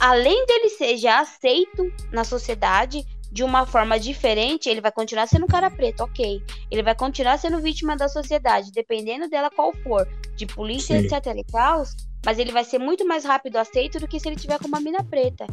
além 0.00 0.46
dele 0.46 0.70
ser 0.70 0.96
já 0.96 1.20
aceito 1.20 1.92
na 2.10 2.24
sociedade, 2.24 3.04
de 3.30 3.44
uma 3.44 3.64
forma 3.64 3.98
diferente, 3.98 4.68
ele 4.68 4.80
vai 4.80 4.90
continuar 4.90 5.26
sendo 5.26 5.44
um 5.44 5.48
cara 5.48 5.70
preto, 5.70 6.02
ok. 6.02 6.42
Ele 6.70 6.82
vai 6.82 6.94
continuar 6.94 7.38
sendo 7.38 7.60
vítima 7.60 7.96
da 7.96 8.08
sociedade, 8.08 8.72
dependendo 8.72 9.28
dela 9.28 9.50
qual 9.50 9.72
for, 9.82 10.08
de 10.34 10.46
polícia, 10.46 10.98
Sim. 10.98 11.06
etc 11.06 11.26
e 11.36 11.44
tal, 11.44 11.84
mas 12.24 12.38
ele 12.38 12.52
vai 12.52 12.64
ser 12.64 12.78
muito 12.78 13.06
mais 13.06 13.24
rápido 13.24 13.56
aceito 13.56 14.00
do 14.00 14.08
que 14.08 14.18
se 14.18 14.28
ele 14.28 14.36
tiver 14.36 14.58
com 14.58 14.66
uma 14.66 14.80
mina 14.80 15.04
preta. 15.04 15.46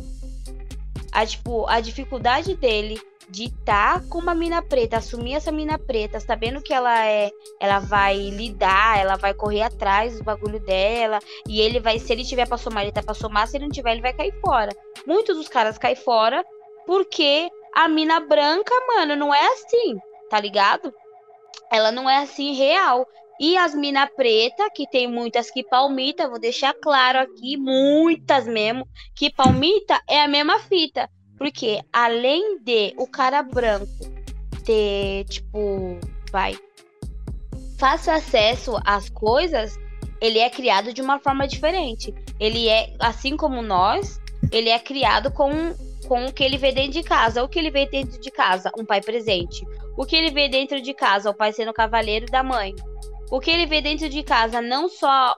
A, 1.11 1.25
tipo, 1.25 1.67
a 1.67 1.79
dificuldade 1.79 2.55
dele 2.55 2.99
de 3.29 3.45
estar 3.45 4.01
tá 4.01 4.05
com 4.09 4.19
uma 4.19 4.33
mina 4.33 4.61
preta, 4.61 4.97
assumir 4.97 5.33
essa 5.33 5.51
mina 5.51 5.77
preta, 5.77 6.19
sabendo 6.19 6.61
que 6.61 6.73
ela 6.73 7.05
é, 7.05 7.29
ela 7.59 7.79
vai 7.79 8.17
lidar, 8.29 8.99
ela 8.99 9.17
vai 9.17 9.33
correr 9.33 9.63
atrás 9.63 10.17
do 10.17 10.23
bagulho 10.23 10.59
dela, 10.59 11.19
e 11.47 11.59
ele 11.59 11.79
vai, 11.79 11.99
se 11.99 12.11
ele 12.11 12.23
tiver 12.23 12.47
pra 12.47 12.57
somar, 12.57 12.83
ele 12.83 12.91
tá 12.91 13.03
pra 13.03 13.13
somar, 13.13 13.47
se 13.47 13.57
ele 13.57 13.65
não 13.65 13.71
tiver, 13.71 13.91
ele 13.91 14.01
vai 14.01 14.13
cair 14.13 14.33
fora. 14.39 14.71
Muitos 15.05 15.35
dos 15.35 15.49
caras 15.49 15.77
caem 15.77 15.95
fora 15.95 16.43
porque 16.85 17.49
a 17.77 17.87
mina 17.87 18.19
branca, 18.19 18.73
mano, 18.87 19.15
não 19.15 19.31
é 19.31 19.53
assim, 19.53 19.99
tá 20.31 20.39
ligado? 20.39 20.91
Ela 21.71 21.91
não 21.91 22.09
é 22.09 22.23
assim 22.23 22.53
real. 22.53 23.07
E 23.39 23.55
as 23.55 23.75
mina 23.75 24.07
preta, 24.07 24.67
que 24.73 24.89
tem 24.89 25.07
muitas 25.07 25.51
que 25.51 25.63
palmita, 25.63 26.27
vou 26.27 26.39
deixar 26.39 26.73
claro 26.73 27.19
aqui, 27.19 27.55
muitas 27.55 28.47
mesmo, 28.47 28.87
que 29.15 29.31
palmita 29.31 30.01
é 30.09 30.23
a 30.23 30.27
mesma 30.27 30.57
fita. 30.57 31.07
Porque 31.37 31.79
além 31.93 32.57
de 32.63 32.95
o 32.97 33.05
cara 33.05 33.43
branco 33.43 33.85
ter, 34.65 35.25
tipo, 35.25 35.99
vai, 36.31 36.57
fácil 37.77 38.11
acesso 38.11 38.79
às 38.83 39.07
coisas, 39.07 39.77
ele 40.19 40.39
é 40.39 40.49
criado 40.49 40.91
de 40.91 41.01
uma 41.03 41.19
forma 41.19 41.47
diferente. 41.47 42.11
Ele 42.39 42.67
é, 42.69 42.91
assim 42.97 43.37
como 43.37 43.61
nós, 43.61 44.19
ele 44.51 44.69
é 44.69 44.79
criado 44.79 45.29
com 45.31 45.75
com 46.07 46.25
o 46.25 46.33
que 46.33 46.43
ele 46.43 46.57
vê 46.57 46.71
dentro 46.71 46.93
de 46.93 47.03
casa. 47.03 47.43
O 47.43 47.49
que 47.49 47.59
ele 47.59 47.69
vê 47.69 47.85
dentro 47.85 48.19
de 48.19 48.31
casa? 48.31 48.71
Um 48.77 48.85
pai 48.85 49.01
presente. 49.01 49.65
O 49.97 50.05
que 50.05 50.15
ele 50.15 50.31
vê 50.31 50.47
dentro 50.47 50.81
de 50.81 50.93
casa? 50.93 51.29
O 51.29 51.33
pai 51.33 51.51
sendo 51.51 51.73
cavaleiro 51.73 52.25
da 52.27 52.41
mãe. 52.41 52.73
O 53.29 53.39
que 53.39 53.51
ele 53.51 53.65
vê 53.65 53.81
dentro 53.81 54.09
de 54.09 54.23
casa? 54.23 54.61
Não 54.61 54.87
só 54.87 55.35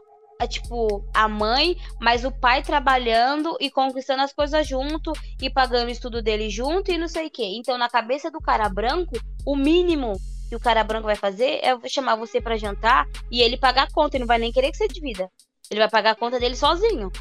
tipo, 0.48 1.04
a 1.14 1.28
mãe, 1.28 1.76
mas 2.00 2.24
o 2.24 2.32
pai 2.32 2.62
trabalhando 2.62 3.58
e 3.60 3.70
conquistando 3.70 4.22
as 4.22 4.32
coisas 4.32 4.66
junto 4.66 5.12
e 5.42 5.50
pagando 5.50 5.88
o 5.88 5.92
estudo 5.92 6.22
dele 6.22 6.50
junto 6.50 6.92
e 6.92 6.98
não 6.98 7.08
sei 7.08 7.28
o 7.28 7.32
quê. 7.32 7.44
Então, 7.58 7.78
na 7.78 7.90
cabeça 7.90 8.32
do 8.32 8.40
cara 8.40 8.70
branco, 8.70 9.18
o 9.46 9.56
mínimo 9.56 10.14
que 10.48 10.56
o 10.56 10.60
cara 10.60 10.84
branco 10.84 11.08
vai 11.08 11.16
fazer 11.16 11.60
é 11.62 11.78
chamar 11.88 12.16
você 12.16 12.40
para 12.40 12.58
jantar 12.58 13.06
e 13.30 13.42
ele 13.42 13.58
pagar 13.58 13.84
a 13.84 13.92
conta 13.92 14.16
e 14.16 14.20
não 14.20 14.28
vai 14.28 14.40
nem 14.40 14.52
querer 14.52 14.72
que 14.72 14.78
você 14.78 14.88
divida. 14.88 15.30
Ele 15.70 15.80
vai 15.80 15.90
pagar 15.90 16.12
a 16.12 16.16
conta 16.16 16.40
dele 16.40 16.56
sozinho. 16.56 17.12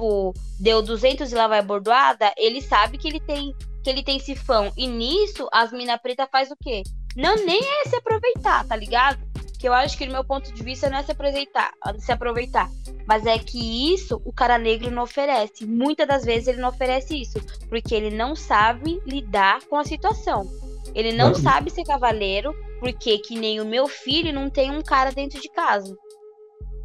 Tipo, 0.00 0.32
deu 0.58 0.80
200 0.80 1.30
e 1.30 1.34
lá 1.34 1.46
vai 1.46 1.60
bordoada, 1.60 2.32
ele 2.38 2.62
sabe 2.62 2.96
que 2.96 3.06
ele 3.06 3.20
tem 3.20 3.54
que 3.84 3.90
ele 3.90 4.02
tem 4.02 4.18
sifão. 4.18 4.72
E 4.76 4.86
nisso, 4.86 5.46
as 5.52 5.72
mina 5.72 5.98
preta 5.98 6.26
faz 6.26 6.50
o 6.50 6.56
quê? 6.56 6.82
Não 7.14 7.36
nem 7.36 7.60
é 7.60 7.88
se 7.88 7.96
aproveitar, 7.96 8.66
tá 8.66 8.76
ligado? 8.76 9.18
Que 9.58 9.68
eu 9.68 9.74
acho 9.74 9.98
que 9.98 10.06
no 10.06 10.12
meu 10.12 10.24
ponto 10.24 10.52
de 10.52 10.62
vista 10.62 10.88
não 10.88 10.98
é 10.98 11.02
se 11.02 11.12
aproveitar, 11.12 11.70
se 11.98 12.12
aproveitar, 12.12 12.70
mas 13.06 13.26
é 13.26 13.38
que 13.38 13.92
isso 13.92 14.20
o 14.24 14.32
cara 14.32 14.56
negro 14.56 14.90
não 14.90 15.02
oferece. 15.02 15.66
Muitas 15.66 16.08
das 16.08 16.24
vezes 16.24 16.48
ele 16.48 16.60
não 16.62 16.70
oferece 16.70 17.20
isso, 17.20 17.38
porque 17.68 17.94
ele 17.94 18.10
não 18.10 18.34
sabe 18.34 19.02
lidar 19.06 19.62
com 19.64 19.76
a 19.76 19.84
situação. 19.84 20.46
Ele 20.94 21.12
não 21.12 21.34
sabe 21.34 21.70
ser 21.70 21.84
cavaleiro, 21.84 22.54
porque 22.80 23.18
que 23.18 23.38
nem 23.38 23.60
o 23.60 23.66
meu 23.66 23.86
filho 23.86 24.32
não 24.32 24.48
tem 24.48 24.70
um 24.70 24.82
cara 24.82 25.12
dentro 25.12 25.40
de 25.40 25.48
casa. 25.50 25.94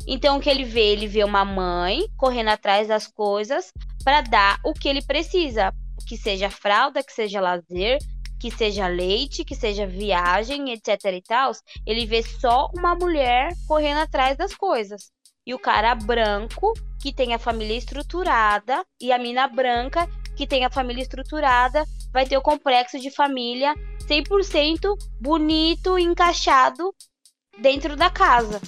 Então 0.08 0.38
o 0.38 0.40
que 0.40 0.50
ele 0.50 0.64
vê, 0.64 0.92
ele 0.92 1.08
vê 1.08 1.24
uma 1.24 1.44
mãe 1.44 2.08
correndo 2.18 2.50
atrás 2.50 2.88
das 2.88 3.08
coisas 3.08 3.72
para 4.04 4.22
dar 4.22 4.60
o 4.64 4.74
que 4.74 4.88
ele 4.88 5.02
precisa, 5.02 5.74
que 6.08 6.16
seja 6.16 6.50
fralda, 6.50 7.04
que 7.04 7.12
seja 7.12 7.42
lazer, 7.42 7.98
que 8.40 8.52
seja 8.52 8.88
leite, 8.88 9.44
que 9.44 9.56
seja 9.56 9.88
viagem, 9.88 10.72
etc 10.72 11.06
e 11.14 11.22
tal. 11.22 11.52
Ele 11.86 12.06
vê 12.06 12.22
só 12.22 12.70
uma 12.78 12.94
mulher 12.94 13.50
correndo 13.68 14.00
atrás 14.00 14.38
das 14.38 14.54
coisas. 14.54 15.10
E 15.46 15.54
o 15.54 15.60
cara 15.60 15.96
branco, 15.96 16.74
que 17.02 17.14
tem 17.14 17.34
a 17.34 17.40
família 17.40 17.78
estruturada, 17.78 18.84
e 19.00 19.12
a 19.12 19.18
mina 19.18 19.48
branca, 19.48 20.08
que 20.36 20.46
tem 20.48 20.66
a 20.66 20.72
família 20.72 21.02
estruturada, 21.02 21.86
vai 22.12 22.26
ter 22.26 22.38
o 22.38 22.42
complexo 22.42 23.00
de 23.00 23.10
família 23.12 23.74
100% 24.08 24.96
bonito, 25.20 25.98
encaixado 25.98 26.94
dentro 27.60 27.96
da 27.96 28.10
casa. 28.10 28.60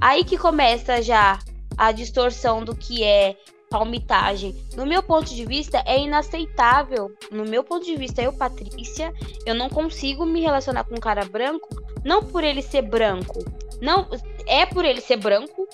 Aí 0.00 0.24
que 0.24 0.36
começa 0.36 1.02
já 1.02 1.38
a 1.76 1.92
distorção 1.92 2.64
do 2.64 2.74
que 2.74 3.02
é 3.02 3.36
palmitagem. 3.68 4.54
No 4.76 4.86
meu 4.86 5.02
ponto 5.02 5.34
de 5.34 5.44
vista, 5.44 5.82
é 5.86 5.98
inaceitável. 5.98 7.10
No 7.30 7.44
meu 7.44 7.64
ponto 7.64 7.84
de 7.84 7.96
vista, 7.96 8.22
eu, 8.22 8.32
Patrícia, 8.32 9.12
eu 9.44 9.54
não 9.54 9.68
consigo 9.68 10.24
me 10.24 10.40
relacionar 10.40 10.84
com 10.84 10.94
um 10.94 11.00
cara 11.00 11.24
branco, 11.24 11.68
não 12.04 12.22
por 12.22 12.44
ele 12.44 12.62
ser 12.62 12.82
branco. 12.82 13.44
Não, 13.80 14.08
é 14.46 14.64
por 14.64 14.84
ele 14.84 15.00
ser 15.00 15.16
branco, 15.16 15.68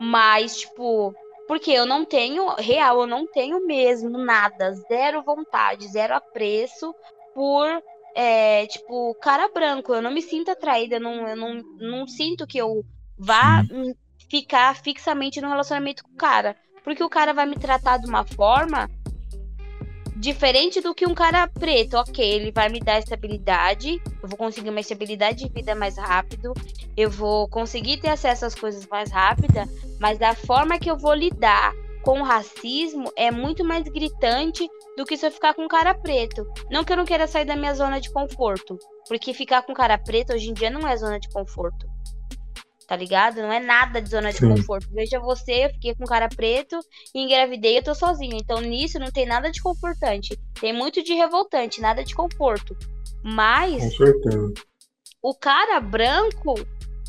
mas, 0.00 0.58
tipo, 0.60 1.14
porque 1.46 1.70
eu 1.70 1.86
não 1.86 2.04
tenho, 2.04 2.48
real, 2.56 3.00
eu 3.00 3.06
não 3.06 3.26
tenho 3.26 3.64
mesmo 3.66 4.18
nada, 4.18 4.72
zero 4.88 5.22
vontade, 5.22 5.88
zero 5.88 6.14
apreço 6.14 6.94
por, 7.34 7.66
é, 8.14 8.66
tipo, 8.66 9.14
cara 9.20 9.48
branco. 9.48 9.94
Eu 9.94 10.02
não 10.02 10.10
me 10.10 10.22
sinto 10.22 10.50
atraída, 10.50 10.96
eu 10.96 11.00
não, 11.00 11.28
eu 11.28 11.36
não, 11.36 11.62
não 11.78 12.06
sinto 12.06 12.46
que 12.46 12.58
eu 12.58 12.84
vá 13.18 13.64
Sim. 13.64 13.94
ficar 14.30 14.74
fixamente 14.76 15.40
no 15.40 15.48
relacionamento 15.48 16.04
com 16.04 16.12
o 16.12 16.16
cara. 16.16 16.56
Porque 16.82 17.02
o 17.02 17.08
cara 17.08 17.32
vai 17.32 17.46
me 17.46 17.56
tratar 17.56 17.98
de 17.98 18.06
uma 18.06 18.24
forma 18.24 18.90
diferente 20.16 20.80
do 20.80 20.94
que 20.94 21.06
um 21.06 21.14
cara 21.14 21.46
preto. 21.48 21.96
Ok, 21.96 22.24
ele 22.24 22.52
vai 22.52 22.68
me 22.68 22.80
dar 22.80 22.98
estabilidade, 22.98 24.00
eu 24.22 24.28
vou 24.28 24.38
conseguir 24.38 24.70
uma 24.70 24.80
estabilidade 24.80 25.44
de 25.44 25.52
vida 25.52 25.74
mais 25.74 25.96
rápido, 25.96 26.52
eu 26.96 27.10
vou 27.10 27.48
conseguir 27.48 27.98
ter 27.98 28.08
acesso 28.08 28.46
às 28.46 28.54
coisas 28.54 28.86
mais 28.86 29.10
rápida, 29.10 29.66
mas 30.00 30.18
da 30.18 30.34
forma 30.34 30.78
que 30.78 30.90
eu 30.90 30.96
vou 30.96 31.14
lidar 31.14 31.72
com 32.02 32.20
o 32.20 32.24
racismo 32.24 33.10
é 33.16 33.30
muito 33.30 33.64
mais 33.64 33.84
gritante 33.84 34.68
do 34.96 35.04
que 35.04 35.16
se 35.16 35.26
eu 35.26 35.32
ficar 35.32 35.54
com 35.54 35.62
um 35.62 35.68
cara 35.68 35.94
preto. 35.94 36.46
Não 36.70 36.84
que 36.84 36.92
eu 36.92 36.96
não 36.96 37.06
queira 37.06 37.26
sair 37.26 37.46
da 37.46 37.56
minha 37.56 37.74
zona 37.74 38.00
de 38.00 38.12
conforto, 38.12 38.78
porque 39.08 39.32
ficar 39.32 39.62
com 39.62 39.72
cara 39.72 39.98
preto 39.98 40.34
hoje 40.34 40.50
em 40.50 40.54
dia 40.54 40.70
não 40.70 40.86
é 40.86 40.96
zona 40.96 41.18
de 41.18 41.28
conforto 41.30 41.93
tá 42.86 42.96
ligado? 42.96 43.36
Não 43.36 43.52
é 43.52 43.60
nada 43.60 44.00
de 44.00 44.10
zona 44.10 44.32
de 44.32 44.38
Sim. 44.38 44.50
conforto. 44.50 44.88
Veja 44.92 45.18
você, 45.20 45.66
eu 45.66 45.70
fiquei 45.70 45.94
com 45.94 46.04
cara 46.04 46.28
preto 46.28 46.78
e 47.14 47.20
engravidei, 47.20 47.78
eu 47.78 47.82
tô 47.82 47.94
sozinha. 47.94 48.36
Então 48.36 48.60
nisso 48.60 48.98
não 48.98 49.10
tem 49.10 49.26
nada 49.26 49.50
de 49.50 49.62
confortante. 49.62 50.38
Tem 50.60 50.72
muito 50.72 51.02
de 51.02 51.14
revoltante, 51.14 51.80
nada 51.80 52.04
de 52.04 52.14
conforto. 52.14 52.76
Mas 53.22 53.82
com 53.82 54.04
certeza. 54.04 54.54
o 55.22 55.34
cara 55.34 55.80
branco 55.80 56.54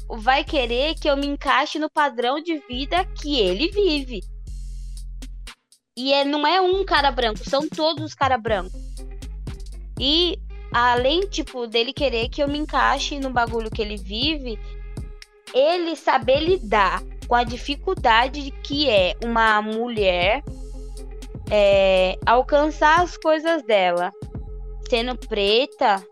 vai 0.09 0.43
querer 0.43 0.95
que 0.95 1.09
eu 1.09 1.17
me 1.17 1.27
encaixe 1.27 1.79
no 1.79 1.89
padrão 1.89 2.41
de 2.41 2.59
vida 2.67 3.03
que 3.05 3.39
ele 3.39 3.69
vive. 3.69 4.21
E 5.97 6.13
é, 6.13 6.25
não 6.25 6.45
é 6.45 6.59
um 6.59 6.83
cara 6.83 7.09
branco, 7.09 7.49
são 7.49 7.67
todos 7.67 8.03
os 8.03 8.13
cara 8.13 8.37
brancos. 8.37 8.73
E 9.99 10.37
além, 10.73 11.21
tipo, 11.21 11.67
dele 11.67 11.93
querer 11.93 12.27
que 12.27 12.43
eu 12.43 12.49
me 12.49 12.57
encaixe 12.57 13.17
no 13.17 13.29
bagulho 13.29 13.71
que 13.71 13.81
ele 13.81 13.95
vive, 13.95 14.59
ele 15.55 15.95
saber 15.95 16.41
lidar 16.41 17.01
com 17.27 17.33
a 17.33 17.45
dificuldade 17.45 18.51
que 18.61 18.89
é 18.89 19.15
uma 19.23 19.61
mulher 19.61 20.43
é, 21.49 22.17
alcançar 22.25 23.01
as 23.01 23.15
coisas 23.15 23.63
dela. 23.63 24.11
Sendo 24.89 25.17
preta 25.17 26.05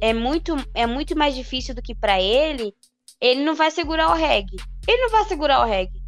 é 0.00 0.12
muito 0.12 0.54
é 0.74 0.84
muito 0.84 1.16
mais 1.16 1.34
difícil 1.34 1.74
do 1.74 1.80
que 1.80 1.94
para 1.94 2.20
ele 2.20 2.74
ele 3.20 3.44
não 3.44 3.54
vai 3.54 3.70
segurar 3.70 4.10
o 4.10 4.14
reggae. 4.14 4.56
Ele 4.86 5.02
não 5.02 5.10
vai 5.10 5.24
segurar 5.24 5.60
o 5.60 5.64
reggae. 5.64 6.02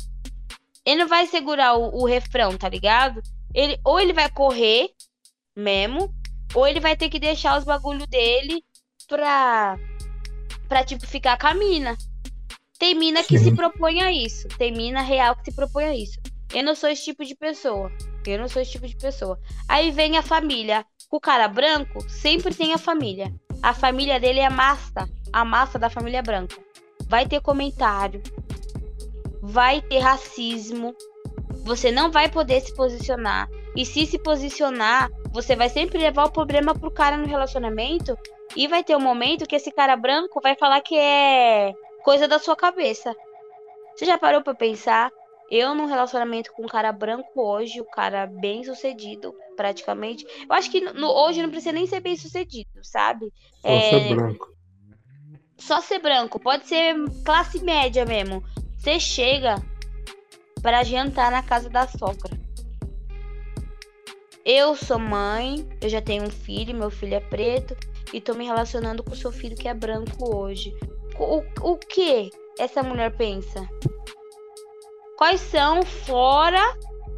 Ele 0.84 1.00
não 1.00 1.08
vai 1.08 1.26
segurar 1.26 1.74
o, 1.74 2.02
o 2.02 2.04
refrão 2.06 2.58
tá 2.58 2.68
ligado? 2.68 3.22
Ele 3.54 3.78
ou 3.84 4.00
ele 4.00 4.12
vai 4.12 4.28
correr 4.28 4.90
mesmo 5.56 6.12
ou 6.54 6.66
ele 6.66 6.80
vai 6.80 6.96
ter 6.96 7.08
que 7.08 7.20
deixar 7.20 7.56
os 7.56 7.64
bagulho 7.64 8.06
dele 8.06 8.64
pra 9.06 9.78
pra 10.68 10.84
tipo 10.84 11.06
ficar 11.06 11.38
com 11.38 11.46
a 11.46 11.54
mina 11.54 11.96
tem 12.78 12.94
mina 12.94 13.24
que 13.24 13.36
se 13.38 13.52
propõe 13.52 14.00
a 14.00 14.12
isso. 14.12 14.46
Tem 14.56 14.72
mina 14.72 15.02
real 15.02 15.34
que 15.34 15.46
se 15.46 15.52
propõe 15.52 15.84
a 15.84 15.96
isso. 15.96 16.18
Eu 16.54 16.62
não 16.62 16.76
sou 16.76 16.88
esse 16.88 17.04
tipo 17.04 17.24
de 17.24 17.34
pessoa. 17.34 17.90
Eu 18.24 18.38
não 18.38 18.48
sou 18.48 18.62
esse 18.62 18.70
tipo 18.70 18.86
de 18.86 18.96
pessoa. 18.96 19.38
Aí 19.68 19.90
vem 19.90 20.16
a 20.16 20.22
família. 20.22 20.86
O 21.10 21.20
cara 21.20 21.48
branco 21.48 21.98
sempre 22.08 22.54
tem 22.54 22.72
a 22.72 22.78
família. 22.78 23.34
A 23.62 23.74
família 23.74 24.20
dele 24.20 24.38
é 24.38 24.46
a 24.46 24.50
massa. 24.50 25.08
A 25.32 25.44
massa 25.44 25.78
da 25.78 25.90
família 25.90 26.22
branca. 26.22 26.56
Vai 27.08 27.26
ter 27.26 27.40
comentário. 27.40 28.22
Vai 29.42 29.82
ter 29.82 29.98
racismo. 29.98 30.94
Você 31.64 31.90
não 31.90 32.12
vai 32.12 32.30
poder 32.30 32.60
se 32.60 32.72
posicionar. 32.74 33.48
E 33.74 33.84
se 33.84 34.06
se 34.06 34.18
posicionar, 34.18 35.10
você 35.32 35.56
vai 35.56 35.68
sempre 35.68 35.98
levar 35.98 36.26
o 36.26 36.32
problema 36.32 36.74
pro 36.74 36.92
cara 36.92 37.16
no 37.16 37.26
relacionamento. 37.26 38.16
E 38.54 38.68
vai 38.68 38.84
ter 38.84 38.96
um 38.96 39.00
momento 39.00 39.46
que 39.46 39.56
esse 39.56 39.72
cara 39.72 39.96
branco 39.96 40.40
vai 40.40 40.54
falar 40.54 40.80
que 40.80 40.96
é 40.96 41.74
coisa 42.02 42.26
da 42.28 42.38
sua 42.38 42.56
cabeça. 42.56 43.14
Você 43.94 44.04
já 44.04 44.16
parou 44.16 44.42
para 44.42 44.54
pensar? 44.54 45.10
Eu 45.50 45.74
num 45.74 45.86
relacionamento 45.86 46.52
com 46.52 46.64
um 46.64 46.68
cara 46.68 46.92
branco 46.92 47.30
hoje, 47.40 47.80
o 47.80 47.84
um 47.84 47.90
cara 47.90 48.26
bem 48.26 48.62
sucedido, 48.62 49.34
praticamente. 49.56 50.26
Eu 50.48 50.54
acho 50.54 50.70
que 50.70 50.80
no, 50.80 51.08
hoje 51.08 51.42
não 51.42 51.50
precisa 51.50 51.72
nem 51.72 51.86
ser 51.86 52.00
bem 52.00 52.16
sucedido, 52.16 52.84
sabe? 52.84 53.32
Só 53.62 53.68
é... 53.68 53.90
ser 53.90 54.14
branco. 54.14 54.58
Só 55.56 55.80
ser 55.80 55.98
branco, 55.98 56.38
pode 56.38 56.68
ser 56.68 56.94
classe 57.24 57.62
média 57.64 58.04
mesmo. 58.04 58.44
Você 58.76 59.00
chega 59.00 59.56
para 60.62 60.84
jantar 60.84 61.32
na 61.32 61.42
casa 61.42 61.68
da 61.68 61.88
sogra. 61.88 62.38
Eu 64.44 64.76
sou 64.76 64.98
mãe, 64.98 65.68
eu 65.80 65.88
já 65.88 66.00
tenho 66.00 66.24
um 66.24 66.30
filho, 66.30 66.74
meu 66.74 66.90
filho 66.90 67.14
é 67.14 67.20
preto, 67.20 67.76
e 68.12 68.20
tô 68.20 68.34
me 68.34 68.44
relacionando 68.44 69.02
com 69.02 69.12
o 69.12 69.16
seu 69.16 69.32
filho 69.32 69.56
que 69.56 69.68
é 69.68 69.74
branco 69.74 70.34
hoje 70.34 70.72
o, 71.18 71.72
o 71.72 71.76
que 71.76 72.30
essa 72.58 72.82
mulher 72.82 73.16
pensa? 73.16 73.68
Quais 75.16 75.40
são, 75.40 75.82
fora 75.82 76.62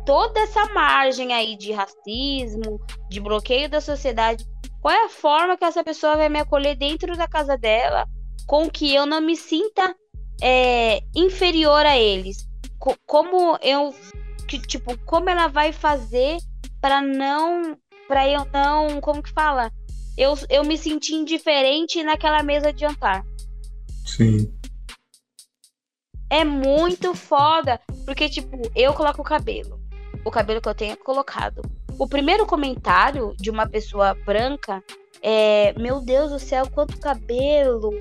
toda 0.05 0.41
essa 0.41 0.65
margem 0.73 1.33
aí 1.33 1.57
de 1.57 1.73
racismo, 1.73 2.81
de 3.09 3.21
bloqueio 3.21 3.69
da 3.69 3.81
sociedade, 3.81 4.45
qual 4.81 4.95
é 4.95 5.05
a 5.05 5.09
forma 5.09 5.57
que 5.57 5.65
essa 5.65 5.85
pessoa 5.85 6.17
vai 6.17 6.29
me 6.29 6.41
acolher 6.41 6.77
dentro 6.77 7.17
da 7.17 7.29
casa 7.29 7.57
dela 7.57 8.07
com 8.47 8.69
que 8.69 8.95
eu 8.95 9.07
não 9.07 9.21
me 9.21 9.37
sinta 9.37 9.95
é, 10.43 11.01
inferior 11.15 11.85
a 11.85 11.97
eles? 11.97 12.49
Co 12.79 12.97
como 13.07 13.59
eu, 13.63 13.95
que, 14.49 14.59
tipo, 14.59 14.99
como 15.05 15.29
ela 15.29 15.49
vai 15.49 15.73
fazer 15.73 16.39
para 16.81 17.03
não, 17.03 17.77
para 18.09 18.27
eu 18.29 18.47
não, 18.53 19.01
como 19.01 19.23
que 19.23 19.33
fala? 19.33 19.71
Eu, 20.17 20.35
eu 20.49 20.65
me 20.65 20.77
sentir 20.77 21.15
indiferente 21.15 22.03
naquela 22.03 22.43
mesa 22.43 22.73
de 22.73 22.81
jantar. 22.81 23.25
Sim. 24.21 24.53
É 26.29 26.45
muito 26.45 27.15
foda. 27.15 27.81
Porque, 28.05 28.29
tipo, 28.29 28.61
eu 28.77 28.93
coloco 28.93 29.23
o 29.23 29.25
cabelo. 29.25 29.81
O 30.23 30.31
cabelo 30.31 30.61
que 30.61 30.69
eu 30.69 30.75
tenho 30.75 30.93
é 30.93 30.97
colocado. 30.97 31.63
O 31.99 32.07
primeiro 32.07 32.45
comentário 32.45 33.35
de 33.39 33.49
uma 33.49 33.67
pessoa 33.67 34.15
branca 34.27 34.85
é: 35.23 35.73
Meu 35.79 36.03
Deus 36.03 36.33
do 36.33 36.39
céu, 36.39 36.69
quanto 36.71 37.01
cabelo! 37.01 37.95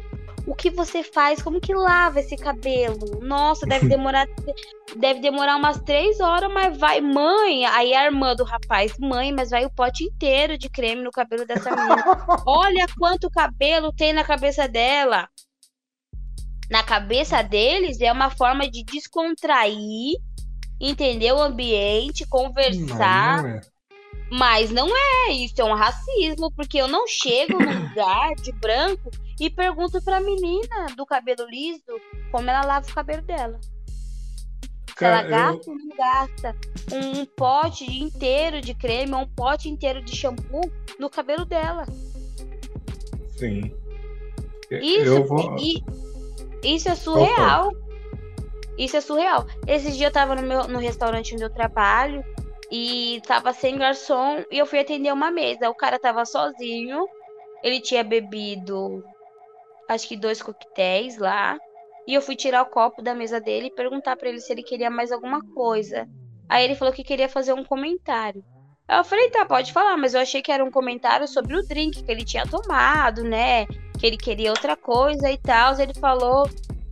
o 0.50 0.56
que 0.56 0.70
você 0.72 1.04
faz? 1.04 1.42
Como 1.44 1.62
que 1.62 1.74
lava 1.74 2.20
esse 2.20 2.36
cabelo? 2.36 3.22
Nossa, 3.22 3.68
deve 3.68 3.88
demorar 3.88 4.28
deve 4.98 5.20
demorar 5.20 5.56
umas 5.56 5.80
três 5.82 6.20
horas, 6.20 6.52
mas 6.52 6.76
vai, 6.78 7.00
mãe. 7.00 7.66
Aí 7.66 7.94
a 7.94 8.06
irmã 8.06 8.36
do 8.36 8.44
rapaz, 8.44 8.98
mãe, 8.98 9.32
mas 9.32 9.52
vai 9.52 9.66
o 9.66 9.72
pote 9.72 10.04
inteiro 10.04 10.58
de 10.58 10.68
creme 10.68 11.04
no 11.04 11.12
cabelo 11.12 11.46
dessa 11.46 11.70
menina. 11.70 12.04
Olha 12.46 12.88
quanto 12.98 13.30
cabelo 13.30 13.94
tem 13.94 14.12
na 14.12 14.24
cabeça 14.24 14.68
dela. 14.68 15.30
Na 16.70 16.84
cabeça 16.84 17.42
deles 17.42 18.00
é 18.00 18.12
uma 18.12 18.30
forma 18.30 18.70
de 18.70 18.84
descontrair, 18.84 20.18
entender 20.80 21.32
o 21.34 21.42
ambiente, 21.42 22.28
conversar. 22.28 23.42
Mas 23.42 23.44
não, 23.44 23.50
é. 23.50 23.62
mas 24.30 24.72
não 24.72 24.98
é, 25.28 25.32
isso 25.32 25.60
é 25.60 25.64
um 25.64 25.74
racismo, 25.74 26.52
porque 26.52 26.78
eu 26.78 26.88
não 26.88 27.08
chego 27.08 27.58
num 27.58 27.90
lugar 27.90 28.36
de 28.36 28.52
branco 28.52 29.10
e 29.40 29.50
pergunto 29.50 30.02
pra 30.04 30.22
menina 30.22 30.88
do 30.96 31.06
cabelo 31.06 31.48
liso 31.50 32.00
como 32.32 32.50
ela 32.50 32.62
lava 32.62 32.88
o 32.88 32.94
cabelo 32.94 33.24
dela. 33.24 33.60
Se 34.98 35.06
ela 35.06 35.24
gasta 35.24 35.72
ou 35.72 35.78
não 35.78 35.96
gasta 35.96 36.56
um, 36.92 37.26
pote 37.26 37.86
inteiro 37.86 38.60
de 38.60 38.74
creme 38.74 39.14
ou 39.14 39.22
um 39.22 39.28
pote 39.28 39.70
inteiro 39.70 40.04
de 40.04 40.14
shampoo 40.14 40.70
no 41.00 41.10
cabelo 41.10 41.46
dela. 41.46 41.86
Sim. 43.38 43.74
Isso, 44.70 45.24
vou... 45.24 45.58
e, 45.58 45.82
isso 46.64 46.90
é 46.90 46.96
surreal. 46.96 47.72
Isso 48.78 48.98
é 48.98 49.02
surreal. 49.02 49.46
Esse 49.68 49.92
dia 49.92 50.08
eu 50.08 50.12
tava 50.12 50.36
no, 50.36 50.42
meu, 50.42 50.68
no 50.68 50.80
restaurante 50.80 51.34
onde 51.34 51.44
eu 51.44 51.50
trabalho 51.50 52.24
e 52.72 53.22
tava 53.28 53.52
sem 53.52 53.78
garçom 53.78 54.44
e 54.50 54.58
eu 54.58 54.66
fui 54.66 54.80
atender 54.80 55.12
uma 55.12 55.32
mesa. 55.32 55.70
O 55.70 55.76
cara 55.76 56.00
tava 56.00 56.26
sozinho. 56.26 57.06
Ele 57.62 57.82
tinha 57.82 58.04
bebido 58.04 59.04
acho 59.90 60.08
que 60.08 60.16
dois 60.16 60.42
coquetéis 60.42 61.18
lá. 61.18 61.58
E 62.08 62.14
eu 62.14 62.22
fui 62.22 62.36
tirar 62.36 62.62
o 62.62 62.70
copo 62.70 63.02
da 63.02 63.14
mesa 63.14 63.40
dele 63.40 63.68
e 63.68 63.76
perguntar 63.76 64.16
para 64.16 64.30
ele 64.30 64.40
se 64.40 64.52
ele 64.52 64.64
queria 64.64 64.90
mais 64.90 65.12
alguma 65.12 65.42
coisa. 65.54 66.08
Aí 66.48 66.64
ele 66.64 66.76
falou 66.76 66.94
que 66.94 67.04
queria 67.04 67.30
fazer 67.30 67.54
um 67.54 67.64
comentário. 67.64 68.44
Eu 68.90 69.04
falei, 69.04 69.30
tá, 69.30 69.46
pode 69.46 69.72
falar, 69.72 69.96
mas 69.98 70.16
eu 70.16 70.22
achei 70.22 70.42
que 70.42 70.52
era 70.52 70.64
um 70.64 70.72
comentário 70.72 71.28
sobre 71.28 71.56
o 71.56 71.62
drink 71.62 72.04
que 72.04 72.12
ele 72.12 72.26
tinha 72.26 72.46
tomado, 72.48 73.24
né? 73.24 73.66
Que 74.00 74.08
ele 74.08 74.18
queria 74.18 74.50
outra 74.50 74.76
coisa 74.76 75.30
e 75.30 75.38
tal. 75.38 75.80
Ele 75.80 75.94
falou 75.94 76.50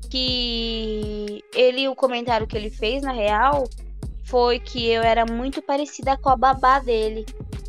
que 0.10 1.44
ele, 1.56 1.88
o 1.88 1.95
comentário 1.95 2.45
que 2.45 2.56
ele 2.56 2.69
fez, 2.69 3.02
na 3.02 3.11
real, 3.11 3.64
foi 4.24 4.60
que 4.60 4.88
eu 4.88 5.02
era 5.02 5.26
muito 5.26 5.61
parecida 5.61 6.15
com 6.18 6.30
a 6.30 6.36
babá 6.36 6.80
dele. 6.80 7.26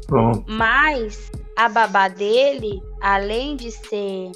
Pronto. 0.07 0.45
Mas 0.47 1.31
a 1.57 1.69
babá 1.69 2.09
dele, 2.09 2.83
além 3.01 3.57
de 3.57 3.71
ser 3.71 4.31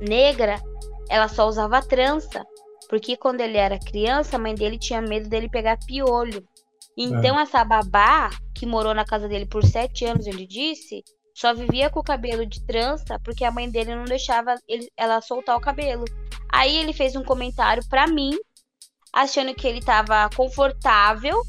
negra, 0.00 0.60
ela 1.08 1.28
só 1.28 1.48
usava 1.48 1.80
trança. 1.80 2.44
Porque 2.88 3.16
quando 3.16 3.40
ele 3.40 3.56
era 3.56 3.78
criança, 3.78 4.36
a 4.36 4.38
mãe 4.38 4.54
dele 4.54 4.78
tinha 4.78 5.00
medo 5.00 5.28
dele 5.28 5.48
pegar 5.48 5.78
piolho. 5.78 6.44
Então, 6.96 7.38
é. 7.38 7.42
essa 7.42 7.64
babá, 7.64 8.30
que 8.56 8.64
morou 8.64 8.94
na 8.94 9.04
casa 9.04 9.28
dele 9.28 9.44
por 9.44 9.64
sete 9.64 10.06
anos, 10.06 10.26
ele 10.26 10.46
disse, 10.46 11.04
só 11.34 11.52
vivia 11.52 11.90
com 11.90 12.00
o 12.00 12.04
cabelo 12.04 12.46
de 12.46 12.64
trança 12.64 13.20
porque 13.22 13.44
a 13.44 13.50
mãe 13.50 13.70
dele 13.70 13.94
não 13.94 14.06
deixava 14.06 14.54
ele, 14.66 14.90
ela 14.96 15.20
soltar 15.20 15.54
o 15.56 15.60
cabelo. 15.60 16.06
Aí 16.50 16.74
ele 16.78 16.94
fez 16.94 17.14
um 17.14 17.22
comentário 17.22 17.86
para 17.90 18.06
mim, 18.06 18.32
achando 19.12 19.54
que 19.54 19.68
ele 19.68 19.82
tava 19.82 20.30
confortável. 20.34 21.42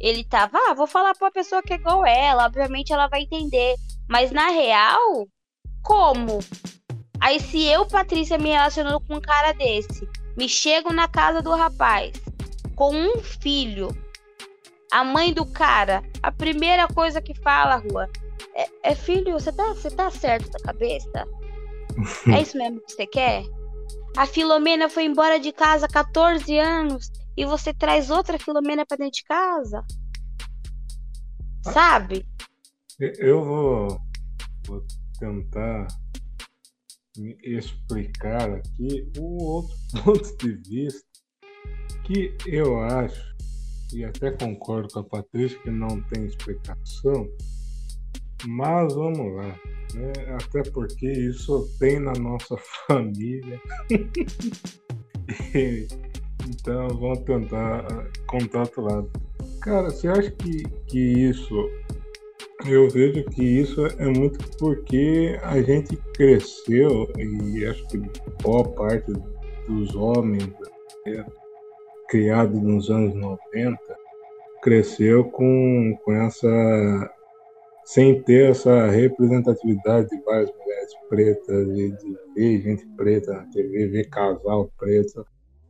Ele 0.00 0.24
tava, 0.24 0.58
ah, 0.58 0.74
vou 0.74 0.86
falar 0.86 1.14
pra 1.14 1.26
uma 1.26 1.32
pessoa 1.32 1.62
que 1.62 1.74
é 1.74 1.76
igual 1.76 2.04
ela, 2.04 2.46
obviamente 2.46 2.92
ela 2.92 3.06
vai 3.06 3.22
entender. 3.22 3.74
Mas 4.08 4.30
na 4.30 4.48
real, 4.48 5.28
como? 5.82 6.38
Aí 7.20 7.38
se 7.38 7.62
eu, 7.64 7.86
Patrícia, 7.86 8.38
me 8.38 8.50
relacionando 8.50 9.00
com 9.00 9.16
um 9.16 9.20
cara 9.20 9.52
desse, 9.52 10.08
me 10.36 10.48
chego 10.48 10.92
na 10.92 11.06
casa 11.06 11.40
do 11.40 11.54
rapaz 11.54 12.12
com 12.74 12.94
um 12.94 13.18
filho, 13.20 13.88
a 14.94 15.02
mãe 15.02 15.34
do 15.34 15.44
cara, 15.44 16.04
a 16.22 16.30
primeira 16.30 16.86
coisa 16.86 17.20
que 17.20 17.34
fala, 17.34 17.78
Rua, 17.78 18.08
é, 18.54 18.92
é 18.92 18.94
filho, 18.94 19.32
você 19.32 19.52
tá, 19.52 19.74
você 19.74 19.90
tá 19.90 20.08
certo 20.08 20.48
da 20.52 20.60
cabeça? 20.60 21.26
é 22.32 22.40
isso 22.40 22.56
mesmo 22.56 22.80
que 22.80 22.92
você 22.92 23.04
quer? 23.04 23.42
A 24.16 24.24
Filomena 24.24 24.88
foi 24.88 25.04
embora 25.04 25.40
de 25.40 25.50
casa 25.50 25.86
há 25.86 25.88
14 25.88 26.56
anos 26.60 27.10
e 27.36 27.44
você 27.44 27.74
traz 27.74 28.08
outra 28.08 28.38
Filomena 28.38 28.86
para 28.86 28.98
dentro 28.98 29.14
de 29.14 29.24
casa? 29.24 29.84
Sabe? 31.62 32.24
Eu 33.00 33.44
vou, 33.44 34.00
vou 34.64 34.86
tentar 35.18 35.88
me 37.18 37.36
explicar 37.42 38.48
aqui 38.48 39.10
o 39.18 39.42
outro 39.42 39.76
ponto 40.04 40.36
de 40.36 40.54
vista 40.68 41.02
que 42.04 42.36
eu 42.46 42.80
acho, 42.80 43.33
e 43.94 44.04
até 44.04 44.30
concordo 44.32 44.92
com 44.92 45.00
a 45.00 45.04
Patrícia 45.04 45.58
que 45.60 45.70
não 45.70 46.00
tem 46.02 46.26
explicação, 46.26 47.28
mas 48.46 48.92
vamos 48.94 49.36
lá. 49.36 49.58
Né? 49.94 50.12
Até 50.34 50.68
porque 50.70 51.10
isso 51.10 51.68
tem 51.78 52.00
na 52.00 52.12
nossa 52.12 52.56
família. 52.86 53.60
então 56.46 56.88
vamos 56.88 57.20
tentar 57.20 57.86
ah, 57.92 58.06
contar 58.26 58.60
outro 58.60 58.82
lado. 58.82 59.10
Cara, 59.60 59.90
você 59.90 60.08
acha 60.08 60.30
que, 60.32 60.64
que 60.88 60.98
isso 60.98 61.54
eu 62.66 62.88
vejo 62.88 63.24
que 63.24 63.42
isso 63.42 63.86
é 63.98 64.06
muito 64.06 64.38
porque 64.58 65.38
a 65.42 65.60
gente 65.60 65.96
cresceu 66.14 67.10
e 67.18 67.64
acho 67.66 67.86
que 67.88 67.98
boa 68.42 68.64
parte 68.70 69.12
dos 69.68 69.94
homens 69.94 70.48
né, 71.06 71.26
criados 72.14 72.62
nos 72.62 72.90
anos 72.90 73.12
90 73.12 73.76
cresceu 74.62 75.24
com, 75.24 75.98
com 76.04 76.12
essa 76.12 77.10
sem 77.84 78.22
ter 78.22 78.50
essa 78.50 78.86
representatividade 78.86 80.08
de 80.08 80.22
várias 80.22 80.48
mulheres 80.52 80.90
pretas, 81.08 81.74
de, 81.74 81.90
de 81.90 82.16
ver 82.36 82.62
gente 82.62 82.86
preta 82.96 83.32
na 83.32 83.42
TV, 83.46 83.88
ver 83.88 84.08
casal 84.10 84.70
preto. 84.78 85.26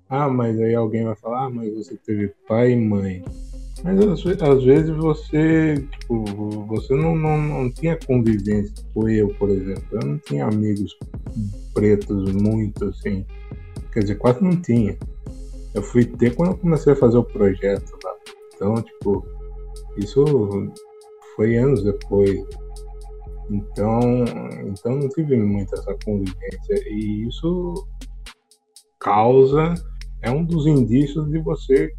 Ah, 0.06 0.28
mas 0.28 0.60
aí 0.60 0.74
alguém 0.74 1.04
vai 1.04 1.16
falar, 1.16 1.46
ah, 1.46 1.50
mas 1.50 1.74
você 1.74 1.96
teve 1.96 2.30
pai 2.46 2.72
e 2.72 2.76
mãe. 2.76 3.24
Mas 3.82 3.98
às, 3.98 4.62
vezes 4.62 4.94
você, 4.94 5.82
tipo, 5.98 6.24
você 6.66 6.94
não, 6.94 7.16
não, 7.16 7.38
não 7.38 7.70
tinha 7.72 7.98
convivência. 8.06 8.74
Tipo 8.74 9.08
eu, 9.08 9.28
por 9.34 9.48
exemplo, 9.48 9.84
eu 9.92 10.06
não 10.06 10.18
tinha 10.18 10.44
amigos 10.44 10.94
pretos 11.72 12.30
muito 12.32 12.84
assim. 12.84 13.24
Quer 13.92 14.00
dizer, 14.00 14.16
quase 14.16 14.44
não 14.44 14.60
tinha. 14.60 14.94
Eu 15.74 15.82
fui 15.82 16.04
ter 16.04 16.34
quando 16.34 16.52
eu 16.52 16.58
comecei 16.58 16.92
a 16.92 16.96
fazer 16.96 17.18
o 17.18 17.24
projeto 17.24 17.98
lá. 18.04 18.14
Então, 18.54 18.74
tipo, 18.76 19.26
isso 19.96 20.24
foi 21.34 21.56
anos 21.56 21.82
depois. 21.82 22.44
Então, 23.50 24.00
então 24.66 24.96
não 24.96 25.08
tive 25.08 25.36
muita 25.36 25.76
essa 25.76 25.96
convivência. 26.04 26.88
E 26.88 27.26
isso 27.28 27.74
causa, 29.00 29.74
é 30.22 30.30
um 30.30 30.44
dos 30.44 30.66
indícios 30.66 31.28
de 31.30 31.38
você 31.40 31.92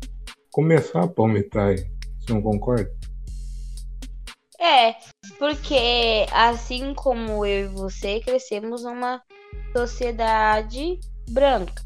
começar 0.52 1.04
a 1.04 1.08
palmitar. 1.08 1.76
Você 1.76 2.34
não 2.34 2.42
concorda? 2.42 2.92
É, 4.60 4.96
porque 5.38 6.26
assim 6.32 6.94
como 6.96 7.46
eu 7.46 7.66
e 7.66 7.68
você 7.68 8.20
crescemos 8.22 8.84
numa 8.84 9.22
sociedade 9.76 11.00
branca. 11.30 11.84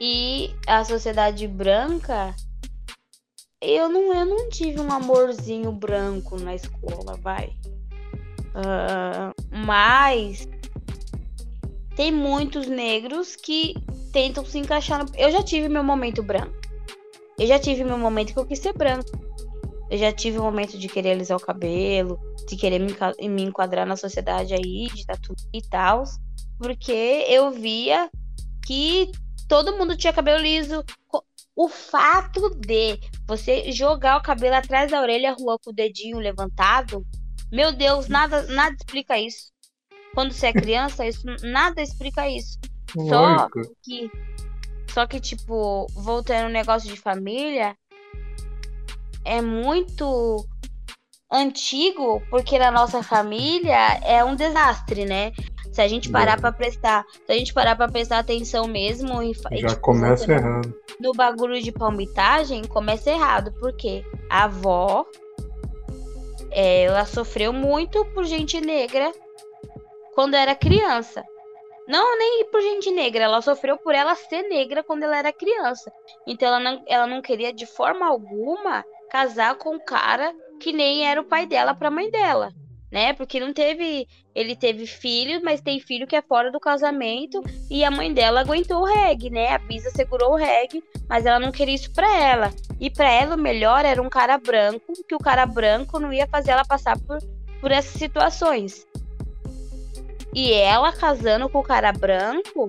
E 0.00 0.54
a 0.66 0.84
sociedade 0.84 1.46
branca, 1.48 2.34
eu 3.60 3.88
não, 3.88 4.12
eu 4.12 4.26
não 4.26 4.48
tive 4.48 4.80
um 4.80 4.92
amorzinho 4.92 5.72
branco 5.72 6.38
na 6.38 6.54
escola, 6.54 7.16
vai. 7.22 7.52
Uh, 8.54 9.32
mas 9.50 10.48
tem 11.94 12.12
muitos 12.12 12.66
negros 12.66 13.36
que 13.36 13.74
tentam 14.12 14.44
se 14.44 14.58
encaixar 14.58 15.04
no... 15.04 15.10
Eu 15.16 15.30
já 15.30 15.42
tive 15.42 15.68
meu 15.68 15.82
momento 15.82 16.22
branco. 16.22 16.54
Eu 17.38 17.46
já 17.46 17.58
tive 17.58 17.84
meu 17.84 17.98
momento 17.98 18.32
que 18.32 18.38
eu 18.38 18.46
quis 18.46 18.58
ser 18.58 18.74
branco. 18.74 19.10
Eu 19.90 19.98
já 19.98 20.12
tive 20.12 20.38
o 20.38 20.42
momento 20.42 20.78
de 20.78 20.88
querer 20.88 21.12
alisar 21.12 21.36
o 21.36 21.40
cabelo, 21.40 22.18
de 22.46 22.56
querer 22.56 22.80
me, 22.80 22.94
me 23.28 23.42
enquadrar 23.42 23.86
na 23.86 23.96
sociedade 23.96 24.52
aí, 24.52 24.88
de 24.94 25.06
tatu 25.06 25.34
e 25.52 25.62
tal. 25.62 26.04
Porque 26.58 27.24
eu 27.28 27.50
via 27.50 28.10
que 28.66 29.10
todo 29.48 29.76
mundo 29.76 29.96
tinha 29.96 30.12
cabelo 30.12 30.42
liso. 30.42 30.84
O 31.54 31.68
fato 31.68 32.50
de 32.50 32.98
você 33.26 33.72
jogar 33.72 34.18
o 34.18 34.22
cabelo 34.22 34.56
atrás 34.56 34.90
da 34.90 35.00
orelha 35.00 35.32
rua 35.32 35.58
com 35.58 35.70
o 35.70 35.74
dedinho 35.74 36.18
levantado, 36.18 37.06
meu 37.50 37.72
Deus, 37.72 38.08
nada, 38.08 38.42
nada 38.42 38.74
explica 38.74 39.18
isso. 39.18 39.50
Quando 40.14 40.32
você 40.32 40.48
é 40.48 40.52
criança, 40.52 41.06
isso 41.06 41.24
nada 41.42 41.80
explica 41.80 42.28
isso. 42.28 42.58
Só 43.08 43.48
que 43.82 44.10
só 44.96 45.06
que, 45.06 45.20
tipo, 45.20 45.86
voltando 45.92 46.44
ao 46.44 46.50
negócio 46.50 46.88
de 46.88 46.98
família, 46.98 47.76
é 49.22 49.42
muito 49.42 50.46
antigo, 51.30 52.22
porque 52.30 52.58
na 52.58 52.70
nossa 52.70 53.02
família 53.02 53.98
é 54.02 54.24
um 54.24 54.34
desastre, 54.34 55.04
né? 55.04 55.32
Se 55.76 55.82
a 55.82 55.88
gente 55.88 56.08
parar 56.08 56.40
para 56.40 56.50
prestar, 56.50 57.04
se 57.26 57.30
a 57.30 57.34
gente 57.34 57.52
parar 57.52 57.76
para 57.76 57.92
prestar 57.92 58.18
atenção 58.20 58.66
mesmo 58.66 59.22
e 59.22 59.34
já 59.34 59.68
tipo, 59.68 59.80
começa 59.82 60.32
errado. 60.32 60.74
No 60.98 61.12
bagulho 61.12 61.60
de 61.60 61.70
palmitagem, 61.70 62.64
começa 62.64 63.10
errado, 63.10 63.52
porque 63.60 64.02
a 64.30 64.44
avó 64.44 65.04
é, 66.50 66.84
ela 66.84 67.04
sofreu 67.04 67.52
muito 67.52 68.02
por 68.14 68.24
gente 68.24 68.58
negra 68.58 69.12
quando 70.14 70.32
era 70.32 70.54
criança. 70.54 71.22
Não 71.86 72.18
nem 72.18 72.46
por 72.50 72.62
gente 72.62 72.90
negra, 72.90 73.24
ela 73.24 73.42
sofreu 73.42 73.76
por 73.76 73.94
ela 73.94 74.14
ser 74.14 74.48
negra 74.48 74.82
quando 74.82 75.02
ela 75.02 75.18
era 75.18 75.30
criança. 75.30 75.92
Então 76.26 76.48
ela 76.48 76.58
não, 76.58 76.82
ela 76.86 77.06
não 77.06 77.20
queria 77.20 77.52
de 77.52 77.66
forma 77.66 78.06
alguma 78.06 78.82
casar 79.10 79.56
com 79.56 79.74
um 79.74 79.78
cara 79.78 80.34
que 80.58 80.72
nem 80.72 81.06
era 81.06 81.20
o 81.20 81.24
pai 81.26 81.44
dela 81.44 81.74
para 81.74 81.88
a 81.88 81.90
mãe 81.90 82.10
dela 82.10 82.50
né? 82.90 83.12
Porque 83.12 83.40
não 83.40 83.52
teve. 83.52 84.06
Ele 84.34 84.54
teve 84.54 84.86
filho, 84.86 85.40
mas 85.42 85.60
tem 85.60 85.80
filho 85.80 86.06
que 86.06 86.16
é 86.16 86.22
fora 86.22 86.50
do 86.52 86.60
casamento. 86.60 87.42
E 87.70 87.84
a 87.84 87.90
mãe 87.90 88.12
dela 88.12 88.40
aguentou 88.40 88.82
o 88.82 88.84
reggae, 88.84 89.30
né? 89.30 89.54
A 89.54 89.58
Bisa 89.58 89.90
segurou 89.90 90.32
o 90.32 90.36
reggae, 90.36 90.82
mas 91.08 91.24
ela 91.24 91.38
não 91.38 91.52
queria 91.52 91.74
isso 91.74 91.92
pra 91.92 92.14
ela. 92.16 92.52
E 92.78 92.90
pra 92.90 93.10
ela 93.10 93.36
o 93.36 93.38
melhor 93.38 93.84
era 93.84 94.00
um 94.00 94.08
cara 94.08 94.36
branco, 94.38 94.92
que 95.08 95.14
o 95.14 95.18
cara 95.18 95.46
branco 95.46 95.98
não 95.98 96.12
ia 96.12 96.26
fazer 96.26 96.50
ela 96.50 96.64
passar 96.64 96.98
por, 97.00 97.18
por 97.60 97.70
essas 97.70 97.98
situações. 97.98 98.86
E 100.34 100.52
ela 100.52 100.92
casando 100.92 101.48
com 101.48 101.60
o 101.60 101.64
cara 101.64 101.90
branco, 101.92 102.68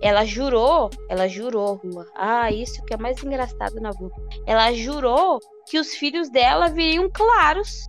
ela 0.00 0.24
jurou, 0.24 0.90
ela 1.08 1.26
jurou, 1.26 1.76
Rua. 1.76 2.06
Ah, 2.14 2.52
isso 2.52 2.84
que 2.84 2.92
é 2.92 2.96
mais 2.96 3.22
engraçado 3.24 3.80
na 3.80 3.90
vida. 3.90 4.12
Ela 4.46 4.72
jurou 4.72 5.40
que 5.66 5.78
os 5.78 5.94
filhos 5.94 6.28
dela 6.30 6.68
viriam 6.68 7.10
claros 7.10 7.88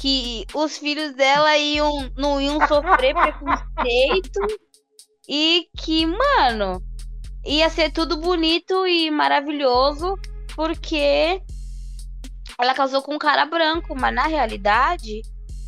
que 0.00 0.46
os 0.54 0.78
filhos 0.78 1.14
dela 1.14 1.56
iam, 1.58 2.10
não 2.16 2.40
iam 2.40 2.66
sofrer 2.66 3.14
preconceito 3.14 4.40
e 5.28 5.68
que, 5.76 6.06
mano, 6.06 6.82
ia 7.44 7.68
ser 7.68 7.92
tudo 7.92 8.16
bonito 8.16 8.86
e 8.86 9.10
maravilhoso 9.10 10.18
porque 10.56 11.42
ela 12.58 12.74
casou 12.74 13.02
com 13.02 13.14
um 13.14 13.18
cara 13.18 13.44
branco, 13.44 13.94
mas 13.94 14.14
na 14.14 14.26
realidade, 14.26 15.20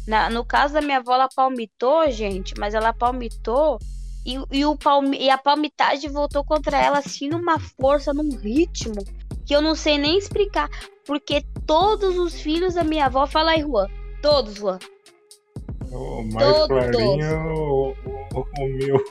na, 0.09 0.31
no 0.31 0.45
caso 0.47 0.73
da 0.73 0.81
minha 0.81 0.97
avó, 0.97 1.13
ela 1.13 1.29
palmitou, 1.29 2.11
gente, 2.11 2.55
mas 2.59 2.73
ela 2.73 2.95
palmitou 2.95 3.79
e, 4.25 4.39
e, 4.51 4.65
o 4.65 4.75
palmi, 4.77 5.19
e 5.19 5.29
a 5.29 5.37
palmitagem 5.37 6.11
voltou 6.11 6.43
contra 6.43 6.79
ela 6.79 6.99
assim 6.99 7.29
numa 7.29 7.59
força, 7.59 8.15
num 8.15 8.35
ritmo 8.39 9.05
que 9.45 9.55
eu 9.55 9.61
não 9.61 9.75
sei 9.75 9.99
nem 9.99 10.17
explicar, 10.17 10.71
porque 11.05 11.45
todos 11.67 12.17
os 12.17 12.41
filhos 12.41 12.75
da 12.75 12.85
minha 12.85 13.07
avó, 13.07 13.27
fala 13.27 13.51
aí, 13.51 13.61
Juan, 13.61 13.89
Todos, 14.23 14.57
Luan. 14.59 14.79
O 15.91 16.23
mais 16.23 16.47
Todos. 16.47 16.69
clarinho 16.69 17.53
o, 17.53 17.91
o, 17.91 18.47
o 18.59 18.69
meu. 18.69 19.05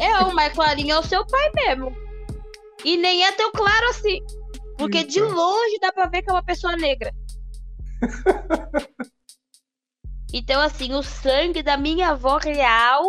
É, 0.00 0.18
o 0.18 0.34
mais 0.34 0.52
clarinho 0.52 0.92
é 0.92 0.98
o 0.98 1.02
seu 1.02 1.26
pai 1.26 1.50
mesmo. 1.54 1.92
E 2.84 2.96
nem 2.96 3.24
é 3.24 3.32
tão 3.32 3.50
claro 3.50 3.88
assim. 3.88 4.20
Porque 4.76 4.98
então. 4.98 5.10
de 5.10 5.20
longe 5.20 5.78
dá 5.80 5.92
pra 5.92 6.06
ver 6.06 6.22
que 6.22 6.30
é 6.30 6.32
uma 6.32 6.44
pessoa 6.44 6.76
negra. 6.76 7.12
então, 10.32 10.60
assim, 10.60 10.94
o 10.94 11.02
sangue 11.02 11.62
da 11.62 11.76
minha 11.76 12.10
avó 12.10 12.38
real, 12.38 13.04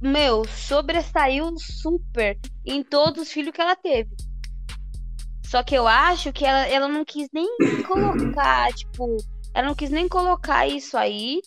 meu, 0.00 0.44
sobressaiu 0.44 1.52
super 1.58 2.38
em 2.64 2.82
todos 2.82 3.22
os 3.22 3.32
filhos 3.32 3.52
que 3.52 3.60
ela 3.60 3.76
teve. 3.76 4.10
Só 5.44 5.64
que 5.64 5.74
eu 5.74 5.88
acho 5.88 6.32
que 6.32 6.44
ela, 6.44 6.66
ela 6.68 6.86
não 6.86 7.04
quis 7.04 7.28
nem 7.32 7.48
colocar, 7.88 8.72
tipo, 8.72 9.16
ela 9.54 9.68
não 9.68 9.74
quis 9.74 9.90
nem 9.90 10.08
colocar 10.08 10.66
isso 10.66 10.96
aí, 10.96 11.40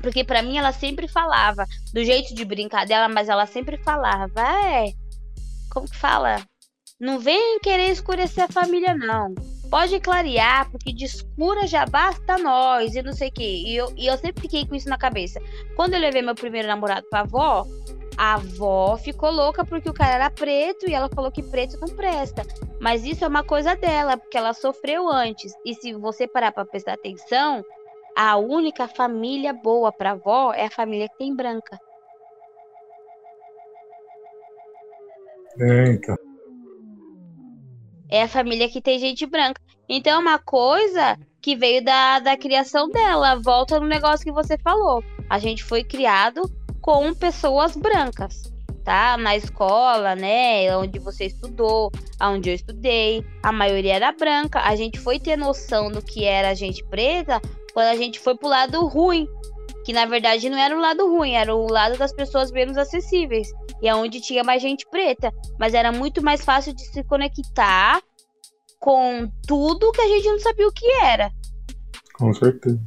porque 0.00 0.24
para 0.24 0.42
mim 0.42 0.58
ela 0.58 0.72
sempre 0.72 1.08
falava, 1.08 1.66
do 1.92 2.04
jeito 2.04 2.34
de 2.34 2.44
brincar 2.44 2.86
dela, 2.86 3.08
mas 3.08 3.28
ela 3.28 3.46
sempre 3.46 3.76
falava, 3.78 4.40
é, 4.40 4.92
como 5.70 5.88
que 5.88 5.96
fala? 5.96 6.42
Não 7.00 7.20
vem 7.20 7.60
querer 7.60 7.90
escurecer 7.90 8.44
a 8.44 8.48
família, 8.48 8.94
não. 8.94 9.32
Pode 9.70 10.00
clarear, 10.00 10.68
porque 10.70 10.92
de 10.92 11.04
escura 11.04 11.66
já 11.66 11.86
basta 11.86 12.38
nós 12.38 12.94
e 12.94 13.02
não 13.02 13.12
sei 13.12 13.28
o 13.28 13.32
quê. 13.32 13.62
E 13.66 13.76
eu, 13.76 13.92
e 13.96 14.06
eu 14.06 14.16
sempre 14.18 14.42
fiquei 14.42 14.66
com 14.66 14.74
isso 14.74 14.88
na 14.88 14.98
cabeça. 14.98 15.40
Quando 15.76 15.94
eu 15.94 16.00
levei 16.00 16.22
meu 16.22 16.34
primeiro 16.34 16.66
namorado 16.66 17.06
pra 17.08 17.20
avó, 17.20 17.64
a 18.18 18.34
avó 18.34 18.96
ficou 18.96 19.30
louca 19.30 19.64
porque 19.64 19.88
o 19.88 19.94
cara 19.94 20.16
era 20.16 20.30
preto 20.30 20.90
e 20.90 20.92
ela 20.92 21.08
falou 21.08 21.30
que 21.30 21.40
preto 21.40 21.78
não 21.80 21.94
presta. 21.94 22.42
Mas 22.80 23.04
isso 23.04 23.24
é 23.24 23.28
uma 23.28 23.44
coisa 23.44 23.76
dela, 23.76 24.16
porque 24.16 24.36
ela 24.36 24.52
sofreu 24.52 25.08
antes. 25.08 25.52
E 25.64 25.72
se 25.72 25.92
você 25.92 26.26
parar 26.26 26.50
para 26.50 26.64
prestar 26.64 26.94
atenção, 26.94 27.64
a 28.16 28.36
única 28.36 28.88
família 28.88 29.52
boa 29.52 29.92
para 29.92 30.10
avó 30.10 30.52
é 30.52 30.66
a 30.66 30.70
família 30.70 31.08
que 31.08 31.16
tem 31.16 31.32
branca. 31.32 31.78
É, 35.60 35.92
então. 35.92 36.16
É 38.10 38.22
a 38.22 38.28
família 38.28 38.68
que 38.68 38.82
tem 38.82 38.98
gente 38.98 39.26
branca. 39.26 39.62
Então 39.88 40.14
é 40.14 40.18
uma 40.18 40.40
coisa 40.40 41.16
que 41.40 41.54
veio 41.54 41.84
da, 41.84 42.18
da 42.18 42.36
criação 42.36 42.88
dela. 42.88 43.40
Volta 43.40 43.78
no 43.78 43.86
negócio 43.86 44.24
que 44.24 44.32
você 44.32 44.58
falou. 44.58 45.04
A 45.30 45.38
gente 45.38 45.62
foi 45.62 45.84
criado 45.84 46.57
com 46.88 47.12
pessoas 47.12 47.76
brancas, 47.76 48.50
tá? 48.82 49.18
Na 49.18 49.36
escola, 49.36 50.16
né? 50.16 50.74
Onde 50.74 50.98
você 50.98 51.26
estudou, 51.26 51.92
onde 52.18 52.48
eu 52.48 52.54
estudei, 52.54 53.22
a 53.42 53.52
maioria 53.52 53.96
era 53.96 54.10
branca. 54.10 54.60
A 54.60 54.74
gente 54.74 54.98
foi 54.98 55.20
ter 55.20 55.36
noção 55.36 55.90
do 55.90 56.00
que 56.00 56.24
era 56.24 56.54
gente 56.54 56.82
preta 56.86 57.42
quando 57.74 57.88
a 57.88 57.94
gente 57.94 58.18
foi 58.18 58.34
pro 58.34 58.48
lado 58.48 58.86
ruim. 58.86 59.28
Que 59.84 59.92
na 59.92 60.06
verdade 60.06 60.48
não 60.48 60.56
era 60.56 60.74
o 60.74 60.80
lado 60.80 61.06
ruim, 61.14 61.32
era 61.32 61.54
o 61.54 61.70
lado 61.70 61.98
das 61.98 62.10
pessoas 62.14 62.50
menos 62.50 62.78
acessíveis. 62.78 63.50
E 63.82 63.88
é 63.88 63.94
onde 63.94 64.18
tinha 64.18 64.42
mais 64.42 64.62
gente 64.62 64.88
preta. 64.90 65.30
Mas 65.60 65.74
era 65.74 65.92
muito 65.92 66.24
mais 66.24 66.42
fácil 66.42 66.72
de 66.72 66.86
se 66.86 67.04
conectar 67.04 68.00
com 68.80 69.30
tudo 69.46 69.92
que 69.92 70.00
a 70.00 70.08
gente 70.08 70.26
não 70.26 70.40
sabia 70.40 70.66
o 70.66 70.72
que 70.72 70.90
era. 71.02 71.30
Com 72.14 72.32
certeza. 72.32 72.80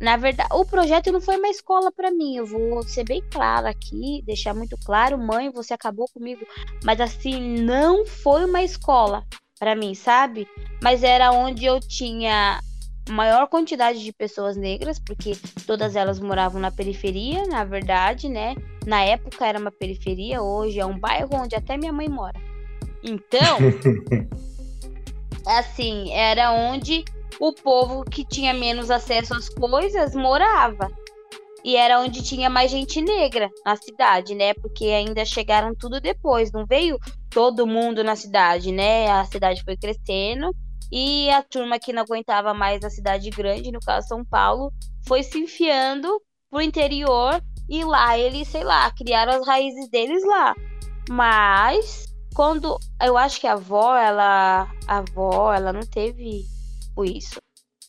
Na 0.00 0.16
verdade, 0.16 0.48
o 0.52 0.64
projeto 0.64 1.10
não 1.10 1.20
foi 1.20 1.36
uma 1.36 1.48
escola 1.48 1.90
para 1.90 2.10
mim. 2.10 2.36
Eu 2.36 2.46
vou 2.46 2.82
ser 2.82 3.04
bem 3.04 3.22
clara 3.30 3.70
aqui, 3.70 4.22
deixar 4.26 4.54
muito 4.54 4.76
claro, 4.84 5.18
mãe, 5.18 5.50
você 5.50 5.72
acabou 5.72 6.06
comigo, 6.12 6.44
mas 6.84 7.00
assim, 7.00 7.62
não 7.62 8.04
foi 8.04 8.44
uma 8.44 8.62
escola 8.62 9.24
para 9.58 9.74
mim, 9.74 9.94
sabe? 9.94 10.46
Mas 10.82 11.02
era 11.02 11.32
onde 11.32 11.64
eu 11.64 11.80
tinha 11.80 12.60
maior 13.08 13.46
quantidade 13.46 14.02
de 14.02 14.12
pessoas 14.12 14.56
negras, 14.56 14.98
porque 14.98 15.36
todas 15.66 15.96
elas 15.96 16.18
moravam 16.18 16.60
na 16.60 16.70
periferia, 16.70 17.46
na 17.46 17.64
verdade, 17.64 18.28
né? 18.28 18.54
Na 18.84 19.02
época 19.02 19.46
era 19.46 19.58
uma 19.58 19.70
periferia, 19.70 20.42
hoje 20.42 20.78
é 20.78 20.84
um 20.84 20.98
bairro 20.98 21.30
onde 21.32 21.54
até 21.54 21.76
minha 21.76 21.92
mãe 21.92 22.08
mora. 22.08 22.38
Então, 23.02 23.58
assim, 25.46 26.12
era 26.12 26.52
onde 26.52 27.04
o 27.40 27.52
povo 27.52 28.04
que 28.04 28.24
tinha 28.24 28.54
menos 28.54 28.90
acesso 28.90 29.34
às 29.34 29.48
coisas 29.48 30.14
morava. 30.14 30.90
E 31.64 31.76
era 31.76 32.00
onde 32.00 32.22
tinha 32.22 32.48
mais 32.48 32.70
gente 32.70 33.00
negra 33.00 33.50
na 33.64 33.74
cidade, 33.76 34.34
né? 34.34 34.54
Porque 34.54 34.84
ainda 34.86 35.24
chegaram 35.24 35.74
tudo 35.74 36.00
depois, 36.00 36.52
não 36.52 36.64
veio 36.64 36.96
todo 37.28 37.66
mundo 37.66 38.04
na 38.04 38.14
cidade, 38.14 38.70
né? 38.70 39.10
A 39.10 39.24
cidade 39.24 39.64
foi 39.64 39.76
crescendo 39.76 40.54
e 40.90 41.28
a 41.30 41.42
turma 41.42 41.78
que 41.78 41.92
não 41.92 42.02
aguentava 42.02 42.54
mais 42.54 42.84
a 42.84 42.90
cidade 42.90 43.30
grande, 43.30 43.72
no 43.72 43.80
caso 43.80 44.06
São 44.06 44.24
Paulo, 44.24 44.72
foi 45.06 45.22
se 45.24 45.38
enfiando 45.38 46.08
pro 46.48 46.62
interior 46.62 47.42
e 47.68 47.84
lá 47.84 48.16
eles, 48.16 48.46
sei 48.46 48.62
lá, 48.62 48.88
criaram 48.92 49.32
as 49.32 49.46
raízes 49.46 49.88
deles 49.90 50.24
lá. 50.24 50.54
Mas 51.10 52.06
quando 52.34 52.78
eu 53.02 53.18
acho 53.18 53.40
que 53.40 53.46
a 53.46 53.54
avó, 53.54 53.96
ela 53.96 54.70
a 54.86 54.98
avó, 54.98 55.52
ela 55.52 55.72
não 55.72 55.80
teve 55.80 56.44
isso. 57.04 57.40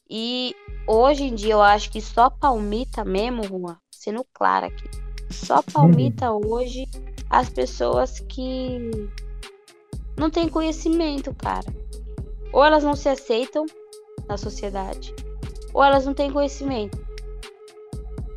E 0.10 0.56
hoje 0.88 1.24
em 1.24 1.36
dia 1.36 1.54
eu 1.54 1.62
acho 1.62 1.92
que 1.92 2.02
só 2.02 2.30
palmita 2.30 3.04
mesmo, 3.04 3.44
Juan, 3.44 3.78
sendo 3.92 4.26
claro 4.34 4.68
aqui. 4.68 4.90
Só 5.30 5.62
palmita 5.62 6.32
uhum. 6.32 6.42
hoje 6.48 6.88
as 7.30 7.50
pessoas 7.50 8.20
que 8.22 8.90
não 10.18 10.30
têm 10.30 10.48
conhecimento, 10.48 11.34
cara. 11.36 11.66
Ou 12.54 12.64
elas 12.64 12.84
não 12.84 12.96
se 12.96 13.10
aceitam 13.10 13.66
na 14.28 14.38
sociedade, 14.38 15.14
ou 15.74 15.84
elas 15.84 16.06
não 16.06 16.14
têm 16.14 16.32
conhecimento. 16.32 16.98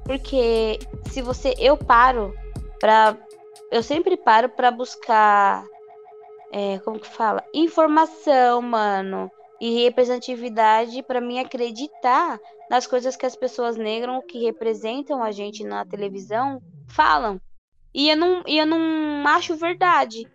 Porque 0.04 0.80
se 1.08 1.22
você 1.22 1.54
eu 1.58 1.76
paro 1.76 2.34
para 2.80 3.16
eu 3.70 3.82
sempre 3.84 4.16
paro 4.16 4.48
para 4.48 4.72
buscar 4.72 5.64
é, 6.52 6.80
como 6.80 6.98
que 6.98 7.08
fala? 7.08 7.44
Informação, 7.54 8.60
mano 8.60 9.30
e 9.60 9.84
representatividade 9.84 11.02
para 11.02 11.20
mim 11.20 11.38
acreditar 11.38 12.38
nas 12.70 12.86
coisas 12.86 13.16
que 13.16 13.26
as 13.26 13.36
pessoas 13.36 13.76
negras 13.76 14.22
que 14.26 14.38
representam 14.38 15.22
a 15.22 15.30
gente 15.30 15.62
na 15.62 15.84
televisão 15.84 16.62
falam. 16.88 17.40
E 17.92 18.08
eu 18.08 18.16
não, 18.16 18.42
eu 18.46 18.66
não 18.66 19.26
acho 19.26 19.56
verdade. 19.56 20.26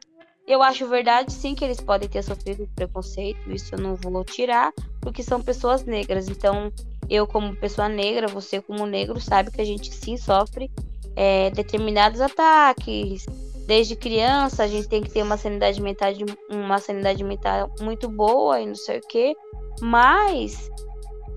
Eu 0.47 0.61
acho 0.61 0.87
verdade 0.87 1.33
sim 1.33 1.55
que 1.55 1.65
eles 1.65 1.81
podem 1.81 2.07
ter 2.07 2.21
sofrido 2.21 2.69
preconceito, 2.75 3.51
isso 3.51 3.73
eu 3.73 3.79
não 3.79 3.95
vou 3.95 4.23
tirar, 4.23 4.71
porque 5.01 5.23
são 5.23 5.41
pessoas 5.41 5.83
negras. 5.83 6.29
Então, 6.29 6.71
eu 7.09 7.25
como 7.25 7.55
pessoa 7.55 7.89
negra, 7.89 8.27
você 8.27 8.61
como 8.61 8.85
negro, 8.85 9.19
sabe 9.19 9.49
que 9.49 9.61
a 9.61 9.65
gente 9.65 9.91
sim 9.91 10.17
sofre 10.17 10.69
é, 11.15 11.49
determinados 11.49 12.21
ataques. 12.21 13.25
Desde 13.65 13.95
criança 13.95 14.63
a 14.63 14.67
gente 14.67 14.87
tem 14.87 15.01
que 15.01 15.09
ter 15.09 15.23
uma 15.23 15.37
sanidade 15.37 15.81
mental, 15.81 16.11
uma 16.49 16.79
sanidade 16.79 17.23
mental 17.23 17.71
muito 17.81 18.07
boa 18.07 18.61
e 18.61 18.67
não 18.67 18.75
sei 18.75 18.99
o 18.99 19.07
quê. 19.07 19.35
Mas 19.81 20.69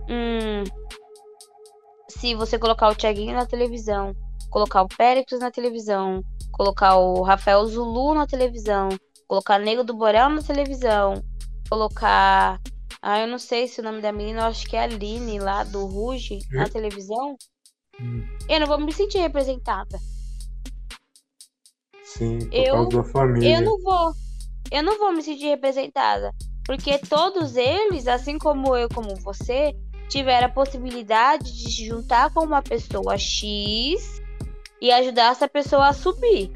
hum, 0.09 0.65
se 2.09 2.35
você 2.35 2.59
colocar 2.59 2.89
o 2.89 2.95
Thiaguinho 2.95 3.35
na 3.35 3.47
televisão, 3.47 4.15
colocar 4.51 4.83
o 4.83 4.89
Péricles 4.89 5.41
na 5.41 5.51
televisão, 5.51 6.23
colocar 6.53 6.97
o 6.97 7.23
Rafael 7.23 7.65
Zulu 7.67 8.15
na 8.15 8.27
televisão, 8.27 8.89
colocar 9.27 9.59
Nego 9.59 9.85
do 9.85 9.95
Borel 9.95 10.29
na 10.29 10.43
televisão, 10.43 11.23
colocar. 11.69 12.61
Ah, 13.01 13.21
eu 13.21 13.29
não 13.29 13.39
sei 13.39 13.69
se 13.69 13.81
o 13.81 13.85
nome 13.85 14.01
da 14.01 14.11
menina, 14.11 14.41
eu 14.41 14.47
acho 14.47 14.67
que 14.67 14.77
é 14.77 14.81
a 14.81 14.85
Aline 14.85 15.39
lá 15.39 15.63
do 15.63 15.87
Ruge 15.87 16.41
na 16.51 16.69
televisão. 16.69 17.37
Hum. 18.01 18.27
Eu 18.49 18.61
não 18.61 18.67
vou 18.67 18.79
me 18.79 18.93
sentir 18.93 19.19
representada. 19.19 19.99
Sim, 22.15 22.39
por 22.39 22.55
eu, 22.55 22.75
causa 22.75 22.89
da 22.97 23.05
família. 23.05 23.57
Eu 23.57 23.63
não 23.63 23.79
vou. 23.81 24.13
Eu 24.71 24.83
não 24.83 24.99
vou 24.99 25.13
me 25.13 25.23
sentir 25.23 25.49
representada. 25.49 26.35
Porque 26.65 26.99
todos 26.99 27.57
eles, 27.57 28.07
assim 28.07 28.39
como 28.39 28.77
eu, 28.77 28.89
como 28.89 29.15
você, 29.17 29.75
tiveram 30.09 30.47
a 30.47 30.51
possibilidade 30.51 31.45
de 31.45 31.71
se 31.71 31.87
juntar 31.87 32.33
com 32.33 32.45
uma 32.45 32.63
pessoa 32.63 33.17
X 33.19 34.23
e 34.81 34.91
ajudar 34.91 35.33
essa 35.33 35.49
pessoa 35.49 35.89
a 35.89 35.93
subir. 35.93 36.51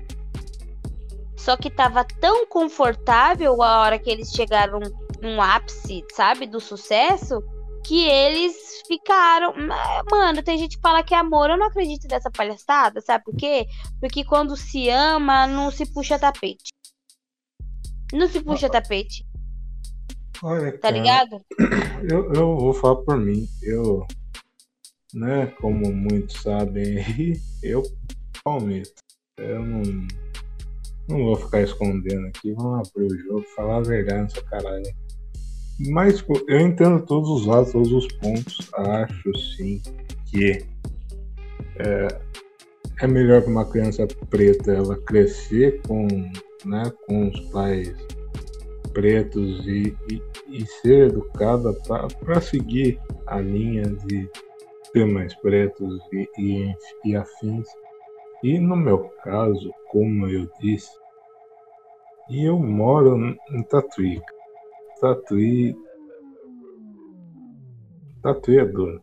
Só 1.37 1.57
que 1.57 1.71
tava 1.71 2.05
tão 2.05 2.47
confortável 2.47 3.63
a 3.63 3.81
hora 3.81 3.99
que 3.99 4.11
eles 4.11 4.31
chegaram 4.31 4.81
num 5.21 5.41
ápice, 5.41 6.05
sabe, 6.15 6.47
do 6.47 6.61
sucesso, 6.61 7.43
que 7.85 8.07
eles 8.07 8.55
ficaram. 8.87 9.55
Mano, 10.11 10.43
tem 10.43 10.59
gente 10.59 10.77
que 10.77 10.83
fala 10.83 11.03
que 11.03 11.15
é 11.15 11.19
amor. 11.19 11.51
Eu 11.51 11.59
não 11.59 11.67
acredito 11.67 12.07
nessa 12.09 12.31
palhaçada, 12.31 13.01
sabe 13.01 13.25
por 13.25 13.37
quê? 13.37 13.67
Porque 14.01 14.25
quando 14.25 14.57
se 14.57 14.89
ama, 14.89 15.47
não 15.47 15.71
se 15.71 15.87
puxa 15.93 16.19
tapete. 16.19 16.73
Não 18.13 18.29
se 18.29 18.41
puxa 18.41 18.69
tapete. 18.69 19.27
Olha, 20.43 20.73
tá 20.73 20.79
cara, 20.79 20.97
ligado? 20.97 21.41
Eu, 22.11 22.33
eu 22.33 22.57
vou 22.57 22.75
falar 22.75 22.97
por 22.97 23.17
mim. 23.17 23.47
Eu, 23.63 24.05
né, 25.15 25.47
como 25.61 25.93
muitos 25.93 26.43
sabem 26.43 26.99
aí, 26.99 27.41
eu 27.63 27.81
palmito. 28.43 28.91
Eu 29.37 29.65
não, 29.65 29.83
não 31.09 31.25
vou 31.27 31.37
ficar 31.37 31.63
escondendo 31.63 32.27
aqui. 32.27 32.53
Vamos 32.55 32.89
abrir 32.89 33.07
o 33.07 33.19
jogo, 33.19 33.45
falar 33.55 33.77
a 33.77 33.83
verdade 33.83 34.23
nessa 34.23 34.43
caralho. 34.43 35.02
Mas 35.79 36.25
eu 36.49 36.61
entendo 36.61 37.05
todos 37.05 37.29
os 37.29 37.47
lados, 37.47 37.73
todos 37.73 37.93
os 37.93 38.07
pontos. 38.19 38.71
Acho 38.75 39.39
sim 39.39 39.81
que 40.27 40.65
é, 41.79 42.09
é 43.01 43.07
melhor 43.07 43.43
que 43.43 43.51
uma 43.51 43.65
criança 43.65 44.07
preta 44.31 44.73
ela 44.73 44.97
crescer 45.03 45.81
com, 45.87 46.07
né, 46.65 46.93
com 47.07 47.29
os 47.29 47.41
pais 47.51 47.95
pretos 48.93 49.67
e, 49.67 49.97
e, 50.11 50.23
e 50.49 50.67
ser 50.67 51.09
educada 51.09 51.73
para 52.21 52.41
seguir 52.41 53.01
a 53.27 53.41
linha 53.41 53.85
de 53.85 54.29
temas 54.93 55.35
pretos 55.37 56.01
e, 56.13 56.29
e, 56.39 56.75
e 57.05 57.17
afins. 57.17 57.67
E 58.43 58.59
no 58.59 58.77
meu 58.77 59.09
caso, 59.25 59.73
como 59.91 60.27
eu 60.27 60.49
disse, 60.61 60.91
e 62.29 62.45
eu 62.45 62.59
moro 62.59 63.37
em 63.51 63.63
Tatuí. 63.65 64.21
Tatuí. 65.03 65.77
Tatuí 68.23 68.59
é 68.59 68.65
duro. 68.65 69.03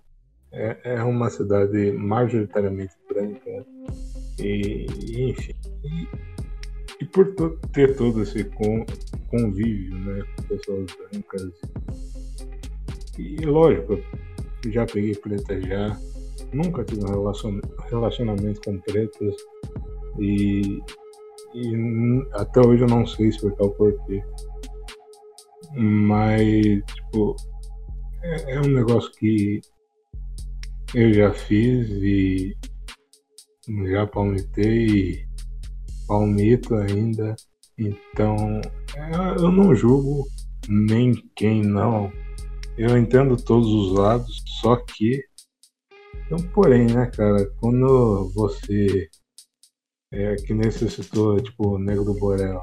É, 0.49 0.95
é 0.95 1.03
uma 1.03 1.29
cidade 1.29 1.91
majoritariamente 1.91 2.93
branca. 3.09 3.65
E, 4.39 4.85
enfim. 5.29 5.53
E, 5.83 6.07
e 7.01 7.05
por 7.05 7.35
ter 7.73 7.97
todo 7.97 8.23
esse 8.23 8.45
convívio 9.29 9.93
né, 9.99 10.23
com 10.37 10.43
pessoas 10.43 10.85
brancas. 10.95 11.51
E 13.17 13.45
lógico, 13.45 13.99
já 14.69 14.85
peguei 14.85 15.13
preta 15.15 15.59
já, 15.59 15.99
nunca 16.53 16.85
tive 16.85 17.03
um 17.03 17.31
relacionamento 17.89 18.61
com 18.61 18.79
pretas 18.79 19.35
e, 20.17 20.81
e 21.53 22.25
até 22.31 22.65
hoje 22.65 22.83
eu 22.83 22.87
não 22.87 23.05
sei 23.05 23.27
explicar 23.27 23.65
o 23.65 23.71
porquê. 23.71 24.23
Mas, 25.75 26.83
tipo, 26.85 27.35
é, 28.23 28.55
é 28.55 28.59
um 28.61 28.69
negócio 28.69 29.11
que 29.13 29.61
eu 30.93 31.13
já 31.13 31.31
fiz 31.31 31.89
e 31.89 32.57
já 33.91 34.07
palmitei 34.07 34.87
e 34.87 35.27
palmito 36.07 36.75
ainda. 36.75 37.35
Então, 37.77 38.61
eu 39.39 39.51
não 39.51 39.75
julgo 39.75 40.27
nem 40.67 41.13
quem 41.35 41.61
não. 41.61 42.11
Eu 42.77 42.97
entendo 42.97 43.37
todos 43.37 43.67
os 43.67 43.97
lados, 43.97 44.43
só 44.61 44.75
que. 44.77 45.23
Então, 46.25 46.37
porém, 46.53 46.87
né, 46.87 47.09
cara, 47.15 47.45
quando 47.59 48.31
você. 48.33 49.09
É, 50.11 50.35
que 50.37 50.53
necessitou, 50.53 51.39
tipo, 51.39 51.75
o 51.75 51.79
Negro 51.79 52.03
do 52.03 52.15
Borel. 52.15 52.59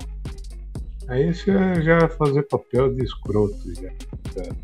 Aí 1.09 1.33
você 1.33 1.83
já 1.83 2.09
fazer 2.09 2.43
papel 2.45 2.93
de 2.95 3.05
escroto, 3.05 3.75
já. 3.75 3.91
Tá? 4.35 4.57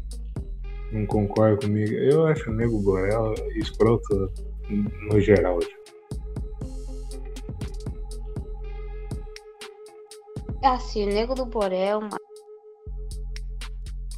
Não 0.90 1.06
concorda 1.06 1.56
comigo? 1.58 1.92
Eu 1.92 2.26
acho 2.26 2.50
o 2.50 2.54
Negro 2.54 2.78
Borel 2.80 3.34
escroto 3.54 4.30
no 4.68 5.20
geral, 5.20 5.60
já. 5.60 5.82
Assim, 10.64 11.04
o 11.04 11.12
Nego 11.12 11.34
do 11.34 11.46
Borel, 11.46 12.00
mano. 12.00 12.16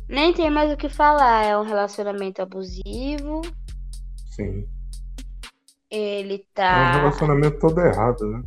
Nem 0.09 0.33
tem 0.35 0.51
mais 0.51 0.71
o 0.73 0.77
que 0.77 0.89
falar. 0.89 1.45
É 1.45 1.57
um 1.57 1.63
relacionamento 1.63 2.43
abusivo. 2.43 3.41
Sim. 4.31 4.67
Ele 5.91 6.47
tá. 6.53 6.65
É 6.65 6.97
um 6.97 7.01
relacionamento 7.01 7.59
todo 7.59 7.81
errado, 7.81 8.27
né? 8.27 8.43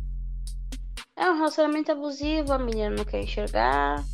É 1.18 1.30
um 1.30 1.34
relacionamento 1.34 1.90
abusivo, 1.90 2.52
a 2.52 2.58
menina 2.58 2.90
não 2.90 3.04
quer 3.04 3.22
enxergar. 3.22 4.04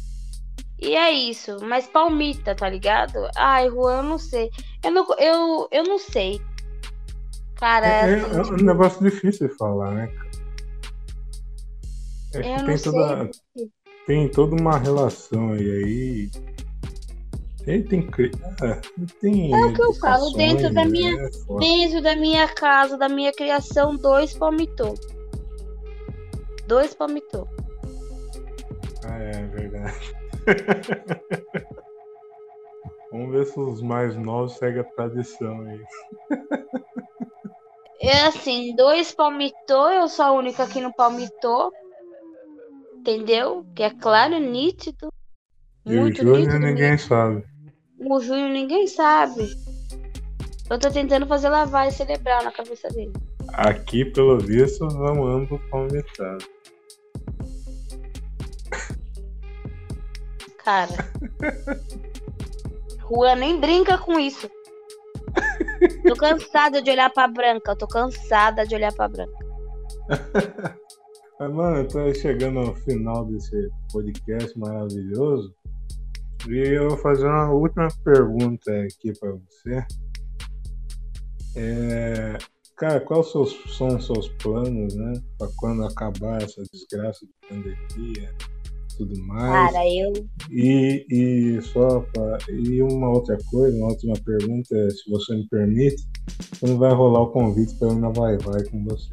E 0.81 0.97
é 0.97 1.10
isso. 1.12 1.59
Mas 1.62 1.86
palmita, 1.86 2.55
tá 2.55 2.68
ligado? 2.68 3.18
Ai, 3.36 3.68
Juan, 3.68 3.98
eu 3.98 4.02
não 4.02 4.18
sei. 4.18 4.51
Eu 4.82 4.90
não, 4.90 5.06
eu, 5.18 5.68
eu 5.70 5.85
não 5.85 5.98
sei. 5.98 6.40
Cara. 7.56 7.86
É, 7.86 8.10
é, 8.10 8.14
assim, 8.16 8.51
é 8.51 8.55
um 8.55 8.56
negócio 8.56 9.02
difícil 9.02 9.48
de 9.48 9.55
falar, 9.56 9.93
né? 9.93 10.12
É 12.35 12.56
que 12.56 12.64
tem 12.64 12.78
toda, 12.78 13.31
tem 14.06 14.28
toda 14.28 14.56
uma 14.56 14.78
relação 14.78 15.52
aí. 15.52 15.70
aí 15.70 16.31
tem, 17.64 17.82
tem, 17.82 18.09
é, 18.62 18.81
tem 19.20 19.55
é 19.55 19.66
o 19.66 19.72
que 19.72 19.82
eu 19.82 19.94
falo, 19.94 20.31
dentro 20.32 20.72
da 20.72 20.85
minha, 20.85 21.16
né? 21.16 21.31
dentro 21.60 22.02
da 22.02 22.14
minha 22.14 22.47
casa, 22.48 22.98
da 22.98 23.09
minha 23.09 23.32
criação, 23.32 23.97
dois 23.97 24.36
palmitou. 24.36 24.94
Dois 26.66 26.95
palmitou. 26.95 27.49
Ah, 29.05 29.19
é 29.19 29.47
verdade. 29.49 30.15
Vamos 33.12 33.32
ver 33.32 33.47
se 33.47 33.61
os 33.61 33.81
mais 33.81 34.16
novos 34.16 34.57
seguem 34.57 34.81
a 34.81 34.85
tradição 34.85 35.61
aí. 35.61 35.81
É 38.01 38.23
assim, 38.23 38.74
dois 38.74 39.15
palmitou, 39.15 39.89
eu 39.91 40.09
sou 40.09 40.24
a 40.24 40.32
única 40.32 40.66
que 40.66 40.81
não 40.81 40.93
palmitou. 40.93 41.73
Entendeu? 42.97 43.65
Que 43.74 43.85
é 43.85 43.91
claro, 43.91 44.39
nítido. 44.39 45.12
E 45.86 45.97
muito 45.97 46.23
o 46.23 46.24
Júnior 46.24 46.39
nítido, 46.39 46.59
ninguém 46.59 46.91
nítido. 46.93 47.09
sabe. 47.09 47.45
O 48.01 48.20
Júnior 48.20 48.51
ninguém 48.51 48.86
sabe. 48.86 49.49
Eu 50.70 50.78
tô 50.78 50.91
tentando 50.91 51.27
fazer 51.27 51.51
lavagem 51.51 51.93
cerebral 51.93 52.43
na 52.43 52.51
cabeça 52.51 52.89
dele. 52.89 53.12
Aqui, 53.56 54.05
pelo 54.05 54.39
visto, 54.39 54.89
vão 54.89 55.26
ambos 55.26 55.60
palmitados. 55.70 56.48
Cara. 60.64 61.12
Rua 63.02 63.36
nem 63.36 63.60
brinca 63.60 63.98
com 63.98 64.18
isso. 64.18 64.51
Tô 66.06 66.16
cansada 66.16 66.82
de 66.82 66.90
olhar 66.90 67.10
pra 67.10 67.28
branca. 67.28 67.76
tô 67.76 67.86
cansada 67.86 68.66
de 68.66 68.74
olhar 68.74 68.93
pra 68.93 69.09
branca. 69.09 69.47
Mano, 71.39 71.78
eu 71.78 71.89
tô 71.89 72.14
chegando 72.14 72.60
ao 72.60 72.74
final 72.74 73.24
desse 73.26 73.70
podcast 73.93 74.59
maravilhoso. 74.59 75.55
E 76.48 76.59
eu 76.59 76.89
vou 76.89 76.98
fazer 76.98 77.26
uma 77.26 77.51
última 77.51 77.89
pergunta 78.02 78.70
aqui 78.82 79.12
para 79.18 79.32
você. 79.32 79.86
É, 81.56 82.39
cara, 82.77 83.01
quais 83.01 83.31
são 83.31 83.43
os 83.43 84.07
seus 84.07 84.29
planos, 84.43 84.95
né? 84.95 85.13
Para 85.39 85.49
quando 85.57 85.85
acabar 85.85 86.43
essa 86.43 86.63
desgraça 86.73 87.27
de 87.27 87.49
pandemia? 87.49 88.35
tudo 88.97 89.21
mais. 89.25 89.73
Cara, 89.73 89.87
eu. 89.89 90.13
E, 90.51 91.07
e 91.11 91.63
só 91.63 92.01
pra, 92.01 92.39
e 92.49 92.83
uma 92.83 93.11
outra 93.11 93.37
coisa, 93.51 93.77
uma 93.77 93.89
última 93.89 94.15
pergunta, 94.25 94.91
se 94.91 95.11
você 95.11 95.35
me 95.35 95.49
permite, 95.49 96.03
quando 96.61 96.79
vai 96.79 96.93
rolar 96.93 97.23
o 97.23 97.33
convite 97.33 97.75
para 97.75 97.89
eu 97.89 97.95
ir 97.95 98.01
na 98.01 98.11
Vai 98.11 98.39
Vai 98.39 98.63
com 98.65 98.85
você? 98.85 99.11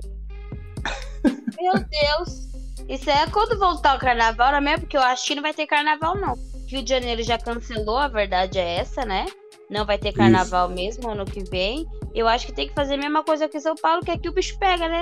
Meu 1.59 1.73
Deus! 1.73 2.51
Isso 2.87 3.09
é 3.09 3.25
quando 3.27 3.57
voltar 3.57 3.95
o 3.95 3.99
carnaval, 3.99 4.51
não 4.51 4.57
é 4.57 4.61
mesmo? 4.61 4.81
Porque 4.81 4.97
eu 4.97 5.01
acho 5.01 5.25
que 5.25 5.35
não 5.35 5.41
vai 5.41 5.53
ter 5.53 5.67
carnaval, 5.67 6.15
não. 6.15 6.33
Rio 6.71 6.83
de 6.83 6.89
Janeiro 6.89 7.21
já 7.21 7.37
cancelou, 7.37 7.97
a 7.97 8.07
verdade 8.07 8.57
é 8.57 8.77
essa, 8.77 9.03
né? 9.03 9.25
Não 9.69 9.85
vai 9.85 9.97
ter 9.97 10.13
carnaval 10.13 10.67
Isso. 10.67 10.75
mesmo 10.75 11.09
ano 11.09 11.25
que 11.25 11.43
vem. 11.43 11.85
Eu 12.13 12.27
acho 12.27 12.45
que 12.45 12.53
tem 12.53 12.69
que 12.69 12.73
fazer 12.73 12.93
a 12.93 12.97
mesma 12.97 13.23
coisa 13.23 13.49
que 13.49 13.59
São 13.59 13.75
Paulo, 13.75 14.03
que 14.03 14.11
aqui 14.11 14.29
o 14.29 14.33
bicho 14.33 14.57
pega, 14.57 14.87
né? 14.87 15.01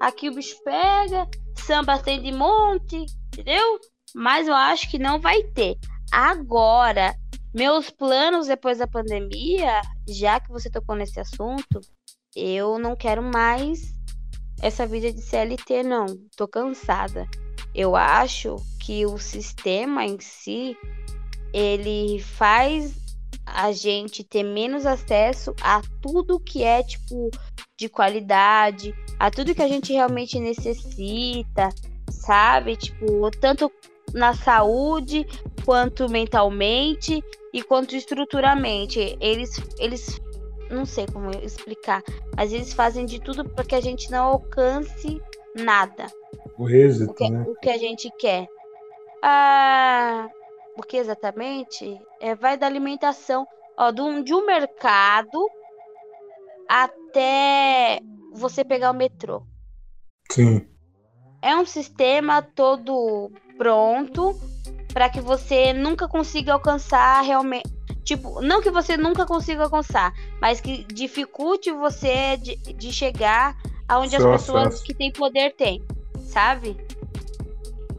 Aqui 0.00 0.28
o 0.28 0.34
bicho 0.34 0.56
pega, 0.64 1.28
samba 1.56 1.98
tem 1.98 2.22
de 2.22 2.30
monte, 2.30 3.04
entendeu? 3.32 3.80
Mas 4.14 4.46
eu 4.46 4.54
acho 4.54 4.88
que 4.88 4.98
não 4.98 5.20
vai 5.20 5.42
ter. 5.42 5.76
Agora, 6.12 7.14
meus 7.52 7.90
planos 7.90 8.46
depois 8.46 8.78
da 8.78 8.86
pandemia, 8.86 9.80
já 10.08 10.38
que 10.38 10.50
você 10.50 10.70
tocou 10.70 10.94
nesse 10.94 11.18
assunto, 11.18 11.80
eu 12.34 12.78
não 12.78 12.94
quero 12.94 13.22
mais 13.22 13.92
essa 14.60 14.86
vida 14.86 15.12
de 15.12 15.20
CLT, 15.20 15.82
não. 15.82 16.06
Tô 16.36 16.46
cansada. 16.46 17.26
Eu 17.74 17.96
acho 17.96 18.56
que 18.80 19.06
o 19.06 19.18
sistema 19.18 20.04
em 20.04 20.18
si 20.20 20.76
ele 21.52 22.20
faz 22.20 23.00
a 23.44 23.72
gente 23.72 24.22
ter 24.24 24.42
menos 24.42 24.86
acesso 24.86 25.54
a 25.60 25.82
tudo 26.00 26.40
que 26.40 26.62
é 26.62 26.82
tipo 26.82 27.30
de 27.78 27.88
qualidade, 27.88 28.94
a 29.18 29.30
tudo 29.30 29.54
que 29.54 29.62
a 29.62 29.68
gente 29.68 29.92
realmente 29.92 30.38
necessita, 30.38 31.68
sabe? 32.10 32.76
Tipo, 32.76 33.30
tanto 33.40 33.70
na 34.14 34.34
saúde, 34.34 35.26
quanto 35.64 36.08
mentalmente 36.08 37.22
e 37.52 37.62
quanto 37.62 37.96
estruturalmente. 37.96 39.16
Eles 39.20 39.60
eles 39.78 40.20
não 40.70 40.86
sei 40.86 41.06
como 41.06 41.30
explicar, 41.30 42.02
mas 42.36 42.52
eles 42.52 42.72
fazem 42.72 43.04
de 43.04 43.20
tudo 43.20 43.44
para 43.44 43.64
que 43.64 43.74
a 43.74 43.80
gente 43.80 44.10
não 44.10 44.24
alcance 44.24 45.20
nada. 45.54 46.06
O 46.58 46.68
êxito, 46.68 47.10
o 47.10 47.14
que, 47.14 47.30
né? 47.30 47.44
O 47.46 47.54
que 47.56 47.70
a 47.70 47.78
gente 47.78 48.10
quer. 48.18 48.46
Ah, 49.22 50.28
o 50.76 50.82
que 50.82 50.96
exatamente? 50.96 52.00
É, 52.20 52.34
vai 52.34 52.56
da 52.56 52.66
alimentação, 52.66 53.46
ó, 53.76 53.90
do, 53.90 54.22
de 54.22 54.34
um 54.34 54.46
mercado 54.46 55.48
até 56.68 58.00
você 58.32 58.64
pegar 58.64 58.90
o 58.90 58.94
metrô. 58.94 59.42
Sim. 60.30 60.66
É 61.40 61.54
um 61.56 61.66
sistema 61.66 62.40
todo 62.40 63.30
pronto 63.58 64.34
para 64.92 65.08
que 65.08 65.20
você 65.20 65.72
nunca 65.72 66.08
consiga 66.08 66.52
alcançar 66.52 67.20
realmente. 67.22 67.70
Tipo, 68.04 68.40
não 68.40 68.60
que 68.60 68.70
você 68.70 68.96
nunca 68.96 69.24
consiga 69.24 69.64
alcançar, 69.64 70.12
mas 70.40 70.60
que 70.60 70.84
dificulte 70.84 71.70
você 71.70 72.36
de, 72.36 72.56
de 72.56 72.92
chegar 72.92 73.56
aonde 73.92 74.16
as 74.16 74.24
pessoas 74.24 74.82
que 74.82 74.94
têm 74.94 75.12
poder 75.12 75.54
têm, 75.54 75.82
sabe? 76.24 76.76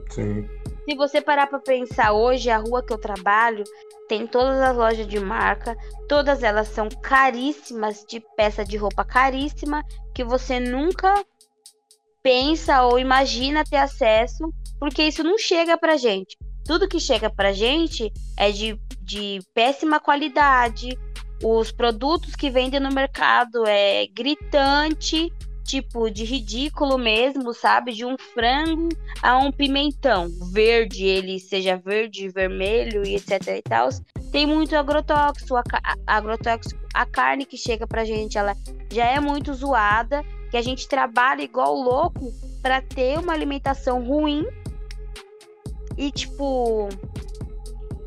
Sim. 0.10 0.48
Se 0.86 0.96
você 0.96 1.22
parar 1.22 1.48
para 1.48 1.60
pensar 1.60 2.12
hoje, 2.14 2.50
a 2.50 2.58
rua 2.58 2.84
que 2.84 2.92
eu 2.92 2.98
trabalho 2.98 3.64
tem 4.08 4.28
todas 4.28 4.60
as 4.60 4.76
lojas 4.76 5.08
de 5.08 5.20
marca, 5.20 5.78
todas 6.10 6.44
elas 6.44 6.68
são 6.68 6.90
caríssimas, 6.90 8.04
de 8.08 8.20
peça 8.36 8.66
de 8.66 8.76
roupa 8.76 9.06
caríssima, 9.06 9.84
que 10.14 10.24
você 10.24 10.60
nunca 10.60 11.24
pensa 12.22 12.84
ou 12.84 13.00
imagina 13.00 13.64
ter 13.64 13.78
acesso, 13.78 14.52
porque 14.80 15.04
isso 15.04 15.24
não 15.24 15.38
chega 15.38 15.78
pra 15.78 15.96
gente. 15.96 16.38
Tudo 16.66 16.88
que 16.88 17.00
chega 17.00 17.30
pra 17.30 17.54
gente 17.54 18.12
é 18.38 18.52
de, 18.52 18.80
de 19.00 19.40
péssima 19.54 20.00
qualidade. 20.00 20.98
Os 21.44 21.72
produtos 21.72 22.36
que 22.36 22.50
vendem 22.50 22.80
no 22.80 22.92
mercado 22.92 23.66
é 23.68 24.08
gritante, 24.08 25.32
tipo 25.64 26.10
de 26.10 26.24
ridículo 26.24 26.98
mesmo, 26.98 27.54
sabe? 27.54 27.94
De 27.94 28.06
um 28.06 28.16
frango 28.18 28.90
a 29.22 29.38
um 29.38 29.52
pimentão 29.52 30.30
verde, 30.52 31.06
ele 31.06 31.40
seja 31.40 31.78
verde, 31.78 32.30
vermelho 32.30 33.06
e 33.06 33.16
etc 33.16 33.48
e 33.48 33.62
tal. 33.62 33.90
Tem 34.32 34.46
muito 34.46 34.76
agrotóxico, 34.76 35.56
a, 35.56 35.64
agrotóxico. 36.06 36.82
A 36.94 37.06
carne 37.06 37.46
que 37.46 37.58
chega 37.58 37.88
pra 37.88 38.06
gente, 38.06 38.38
ela 38.38 38.56
já 38.92 39.06
é 39.06 39.20
muito 39.20 39.54
zoada, 39.54 40.24
que 40.52 40.58
a 40.58 40.62
gente 40.62 40.88
trabalha 40.88 41.42
igual 41.42 41.74
louco 41.74 42.32
para 42.62 42.82
ter 42.82 43.18
uma 43.18 43.34
alimentação 43.34 44.04
ruim. 44.04 44.46
E 45.98 46.12
tipo, 46.12 46.90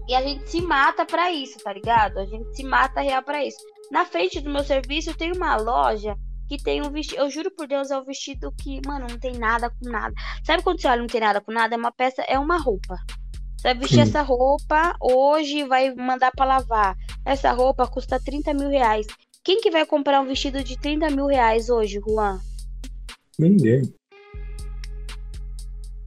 e 0.09 0.15
a 0.15 0.23
gente 0.23 0.49
se 0.49 0.61
mata 0.61 1.05
para 1.05 1.33
isso, 1.33 1.59
tá 1.59 1.73
ligado? 1.73 2.19
A 2.19 2.27
gente 2.27 2.55
se 2.55 2.63
mata 2.63 3.01
real 3.01 3.23
para 3.23 3.45
isso. 3.45 3.59
Na 3.91 4.05
frente 4.05 4.41
do 4.41 4.51
meu 4.51 4.65
serviço 4.65 5.17
tem 5.17 5.33
uma 5.33 5.57
loja 5.57 6.17
que 6.47 6.63
tem 6.63 6.83
um 6.83 6.91
vestido. 6.91 7.21
Eu 7.21 7.31
juro 7.31 7.51
por 7.51 7.67
Deus, 7.67 7.91
é 7.91 7.99
um 7.99 8.05
vestido 8.05 8.53
que, 8.53 8.81
mano, 8.87 9.07
não 9.09 9.19
tem 9.19 9.39
nada 9.39 9.71
com 9.71 9.89
nada. 9.89 10.15
Sabe 10.45 10.63
quando 10.63 10.81
você 10.81 10.89
olha 10.89 11.01
não 11.01 11.09
tem 11.09 11.21
nada 11.21 11.41
com 11.41 11.53
nada? 11.53 11.75
É 11.75 11.79
uma 11.79 11.93
peça, 11.93 12.23
é 12.23 12.39
uma 12.39 12.59
roupa. 12.59 12.99
Você 13.57 13.69
vai 13.69 13.75
vestir 13.75 13.97
Sim. 13.97 14.03
essa 14.03 14.23
roupa 14.23 14.95
hoje 15.01 15.65
vai 15.65 15.95
mandar 15.95 16.31
para 16.31 16.45
lavar. 16.45 16.97
Essa 17.25 17.53
roupa 17.53 17.87
custa 17.87 18.21
30 18.21 18.55
mil 18.55 18.69
reais. 18.69 19.07
Quem 19.43 19.61
que 19.61 19.71
vai 19.71 19.87
comprar 19.87 20.21
um 20.21 20.27
vestido 20.27 20.63
de 20.63 20.79
30 20.79 21.11
mil 21.11 21.27
reais 21.27 21.69
hoje, 21.69 22.01
Juan? 22.07 22.41
Ninguém. 23.39 23.83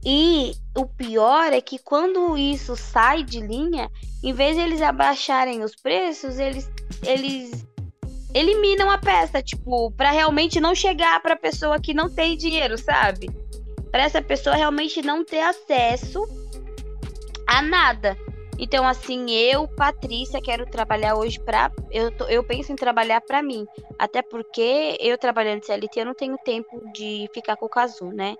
E 0.04 0.52
o 0.76 0.86
pior 0.86 1.52
é 1.52 1.60
que 1.60 1.78
quando 1.78 2.36
isso 2.36 2.74
sai 2.74 3.22
de 3.22 3.40
linha, 3.40 3.90
em 4.22 4.32
vez 4.32 4.56
de 4.56 4.62
eles 4.62 4.80
abaixarem 4.80 5.62
os 5.62 5.76
preços, 5.76 6.38
eles, 6.38 6.70
eles 7.02 7.66
eliminam 8.34 8.90
a 8.90 8.98
peça, 8.98 9.42
tipo, 9.42 9.90
para 9.92 10.10
realmente 10.10 10.60
não 10.60 10.74
chegar 10.74 11.20
para 11.20 11.36
pessoa 11.36 11.80
que 11.80 11.94
não 11.94 12.08
tem 12.08 12.36
dinheiro, 12.36 12.78
sabe? 12.78 13.30
Para 13.90 14.04
essa 14.04 14.22
pessoa 14.22 14.56
realmente 14.56 15.02
não 15.02 15.24
ter 15.24 15.40
acesso 15.40 16.24
a 17.46 17.60
nada. 17.60 18.16
Então, 18.58 18.86
assim, 18.86 19.30
eu, 19.30 19.66
Patrícia, 19.66 20.40
quero 20.40 20.66
trabalhar 20.66 21.16
hoje 21.16 21.40
para 21.40 21.72
eu, 21.90 22.12
eu 22.28 22.44
penso 22.44 22.70
em 22.70 22.76
trabalhar 22.76 23.20
para 23.22 23.42
mim. 23.42 23.66
Até 23.98 24.20
porque 24.20 24.98
eu 25.00 25.16
trabalhando 25.16 25.64
CLT, 25.64 26.00
eu 26.00 26.06
não 26.06 26.14
tenho 26.14 26.36
tempo 26.44 26.82
de 26.92 27.28
ficar 27.32 27.56
com 27.56 27.66
o 27.66 27.70
Casu, 27.70 28.12
né? 28.12 28.36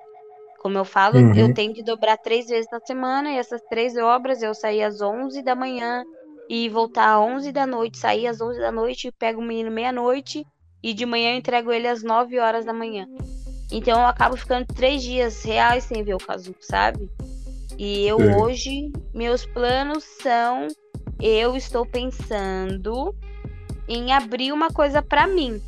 Como 0.58 0.76
eu 0.76 0.84
falo, 0.84 1.18
uhum. 1.18 1.34
eu 1.34 1.54
tenho 1.54 1.72
que 1.72 1.82
dobrar 1.82 2.18
três 2.18 2.48
vezes 2.48 2.70
na 2.70 2.80
semana 2.80 3.32
e 3.32 3.38
essas 3.38 3.62
três 3.62 3.96
obras 3.96 4.42
eu 4.42 4.54
saí 4.54 4.82
às 4.82 5.00
11 5.00 5.42
da 5.42 5.54
manhã 5.54 6.04
e 6.50 6.68
voltar 6.68 7.14
às 7.14 7.20
11 7.20 7.52
da 7.52 7.64
noite, 7.64 7.96
sair 7.96 8.26
às 8.26 8.40
11 8.40 8.58
da 8.58 8.72
noite, 8.72 9.12
pego 9.12 9.40
o 9.40 9.44
menino 9.44 9.70
meia-noite 9.70 10.44
e 10.82 10.92
de 10.92 11.06
manhã 11.06 11.30
eu 11.30 11.38
entrego 11.38 11.70
ele 11.70 11.86
às 11.86 12.02
9 12.02 12.40
horas 12.40 12.64
da 12.64 12.72
manhã. 12.72 13.06
Então 13.70 14.00
eu 14.00 14.06
acabo 14.06 14.36
ficando 14.36 14.66
três 14.66 15.00
dias 15.00 15.44
reais 15.44 15.84
sem 15.84 16.02
ver 16.02 16.14
o 16.14 16.18
Kazu, 16.18 16.52
sabe? 16.58 17.08
E 17.78 18.04
eu 18.04 18.18
Sim. 18.18 18.34
hoje, 18.34 18.92
meus 19.14 19.46
planos 19.46 20.02
são, 20.02 20.66
eu 21.22 21.54
estou 21.56 21.86
pensando 21.86 23.14
em 23.88 24.12
abrir 24.12 24.50
uma 24.50 24.70
coisa 24.70 25.00
para 25.00 25.28
mim. 25.28 25.62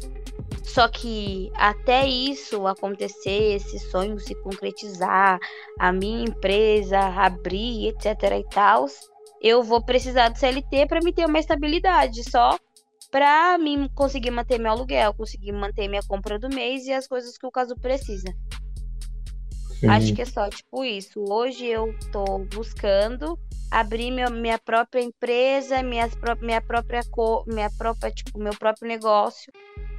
Só 0.64 0.88
que 0.88 1.52
até 1.54 2.08
isso 2.08 2.66
acontecer, 2.66 3.54
esse 3.54 3.78
sonho 3.78 4.18
se 4.18 4.34
concretizar, 4.34 5.38
a 5.78 5.92
minha 5.92 6.24
empresa 6.24 6.98
abrir, 6.98 7.88
etc 7.88 8.40
e 8.40 8.44
tal, 8.50 8.86
eu 9.42 9.62
vou 9.62 9.82
precisar 9.82 10.28
do 10.28 10.38
CLT 10.38 10.86
para 10.86 11.00
me 11.00 11.12
ter 11.12 11.26
uma 11.26 11.40
estabilidade 11.40 12.22
só 12.30 12.56
para 13.10 13.58
mim 13.58 13.90
conseguir 13.94 14.30
manter 14.30 14.58
meu 14.58 14.70
aluguel, 14.70 15.12
conseguir 15.12 15.52
manter 15.52 15.88
minha 15.88 16.02
compra 16.02 16.38
do 16.38 16.48
mês 16.48 16.86
e 16.86 16.92
as 16.92 17.08
coisas 17.08 17.36
que 17.36 17.46
o 17.46 17.50
caso 17.50 17.74
precisa. 17.76 18.32
Sim. 19.80 19.88
Acho 19.88 20.14
que 20.14 20.22
é 20.22 20.24
só 20.24 20.48
tipo 20.48 20.84
isso. 20.84 21.22
Hoje 21.28 21.66
eu 21.66 21.92
tô 22.12 22.38
buscando 22.54 23.36
abrir 23.68 24.12
meu, 24.12 24.30
minha 24.30 24.58
própria 24.58 25.02
empresa, 25.02 25.82
minha, 25.82 26.08
minha 26.40 26.60
própria 26.60 27.02
minha 27.46 27.70
própria 27.70 28.10
tipo 28.12 28.38
meu 28.38 28.54
próprio 28.56 28.86
negócio 28.86 29.52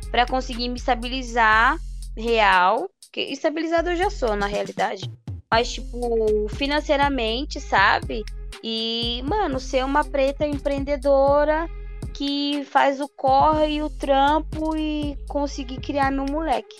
para 0.10 0.26
conseguir 0.26 0.70
me 0.70 0.78
estabilizar 0.78 1.78
real, 2.16 2.90
que 3.12 3.22
estabilizado 3.22 3.90
eu 3.90 3.96
já 3.96 4.10
sou 4.10 4.36
na 4.36 4.46
realidade, 4.46 5.12
mas 5.52 5.74
tipo 5.74 6.48
financeiramente, 6.50 7.60
sabe? 7.60 8.24
E, 8.62 9.24
mano, 9.24 9.60
ser 9.60 9.86
uma 9.86 10.04
preta 10.04 10.46
empreendedora 10.46 11.70
que 12.14 12.64
faz 12.66 13.00
o 13.00 13.10
corre 13.10 13.76
e 13.76 13.82
o 13.82 13.90
trampo 13.90 14.76
e 14.76 15.18
conseguir 15.28 15.78
criar 15.78 16.12
meu 16.12 16.26
moleque. 16.26 16.76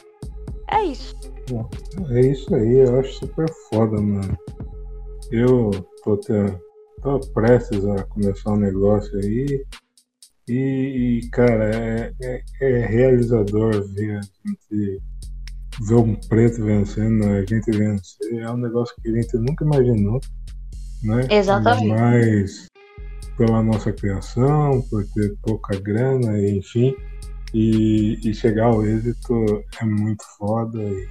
É 0.70 0.84
isso. 0.84 1.16
É 2.10 2.22
isso 2.22 2.54
aí, 2.56 2.80
eu 2.80 3.00
acho 3.00 3.14
super 3.14 3.48
foda, 3.70 4.00
mano. 4.02 4.38
Eu 5.32 5.72
tô, 6.04 6.18
tendo, 6.18 6.60
tô 7.02 7.20
prestes 7.34 7.86
a 7.86 8.04
começar 8.04 8.52
um 8.52 8.58
negócio 8.58 9.18
aí. 9.20 9.66
E, 10.48 11.22
e 11.22 11.30
cara, 11.30 11.76
é, 11.76 12.14
é, 12.22 12.44
é, 12.62 12.86
realizador 12.86 13.84
ver 13.94 14.18
a 14.18 14.22
gente 14.22 15.02
ver 15.82 15.96
um 15.96 16.16
preto 16.16 16.64
vencendo, 16.64 17.26
a 17.26 17.42
gente 17.46 17.72
vencer. 17.72 18.40
É 18.40 18.50
um 18.52 18.58
negócio 18.58 18.96
que 19.02 19.10
a 19.10 19.14
gente 19.14 19.38
nunca 19.38 19.66
imaginou 19.66 20.20
né? 21.04 21.28
Exatamente. 21.30 21.90
Mas 21.90 22.68
pela 23.38 23.64
nossa 23.64 23.92
criação, 23.92 24.82
por 24.90 25.06
ter 25.14 25.36
pouca 25.42 25.80
grana, 25.80 26.40
enfim. 26.50 26.96
E, 27.54 28.18
e 28.28 28.34
chegar 28.34 28.66
ao 28.66 28.86
êxito 28.86 29.64
é 29.80 29.86
muito 29.86 30.24
foda. 30.38 30.82
E 30.82 31.08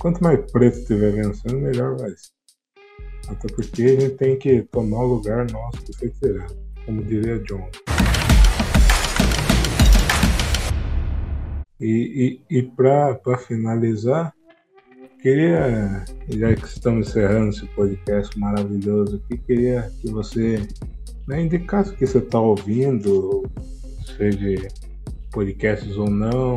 quanto 0.00 0.22
mais 0.22 0.50
preto 0.50 0.78
estiver 0.78 1.12
vencendo, 1.12 1.60
melhor 1.60 1.96
vai 1.96 2.10
ser. 2.10 2.34
Até 3.28 3.48
porque 3.48 3.82
a 3.82 4.00
gente 4.00 4.16
tem 4.16 4.38
que 4.38 4.62
tomar 4.64 4.98
o 4.98 5.14
lugar 5.14 5.50
nosso 5.50 5.82
que 5.82 5.96
foi 5.96 6.10
tirado, 6.10 6.56
como 6.84 7.02
diria 7.02 7.38
John. 7.40 7.70
E, 11.80 12.40
e, 12.50 12.58
e 12.58 12.62
para 12.62 13.38
finalizar, 13.38 14.32
queria, 15.24 16.04
já 16.28 16.54
que 16.54 16.66
estamos 16.66 17.08
encerrando 17.08 17.48
esse 17.48 17.64
podcast 17.68 18.38
maravilhoso 18.38 19.16
aqui, 19.16 19.38
queria 19.38 19.90
que 20.02 20.10
você 20.10 20.68
né, 21.26 21.40
indicasse 21.40 21.92
o 21.92 21.96
que 21.96 22.06
você 22.06 22.18
está 22.18 22.38
ouvindo, 22.38 23.42
seja 24.18 24.68
podcasts 25.32 25.96
ou 25.96 26.10
não, 26.10 26.56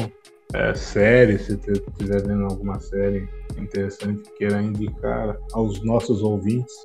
é, 0.54 0.76
séries, 0.76 1.46
se 1.46 1.54
estiver 1.54 2.28
vendo 2.28 2.44
alguma 2.44 2.78
série 2.78 3.30
interessante 3.58 4.24
que 4.24 4.38
queira 4.40 4.62
indicar 4.62 5.38
aos 5.54 5.82
nossos 5.82 6.22
ouvintes, 6.22 6.76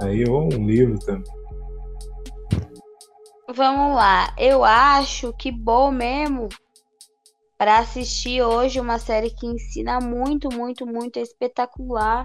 aí 0.00 0.24
ou 0.24 0.44
um 0.54 0.68
livro 0.68 1.00
também. 1.00 1.24
Vamos 3.52 3.96
lá, 3.96 4.32
eu 4.38 4.62
acho 4.62 5.32
que 5.32 5.50
bom 5.50 5.90
mesmo 5.90 6.48
para 7.58 7.80
assistir 7.80 8.40
hoje 8.40 8.78
uma 8.78 9.00
série 9.00 9.30
que 9.30 9.44
ensina 9.44 9.98
muito, 10.00 10.48
muito, 10.48 10.86
muito, 10.86 11.18
é 11.18 11.22
espetacular 11.22 12.22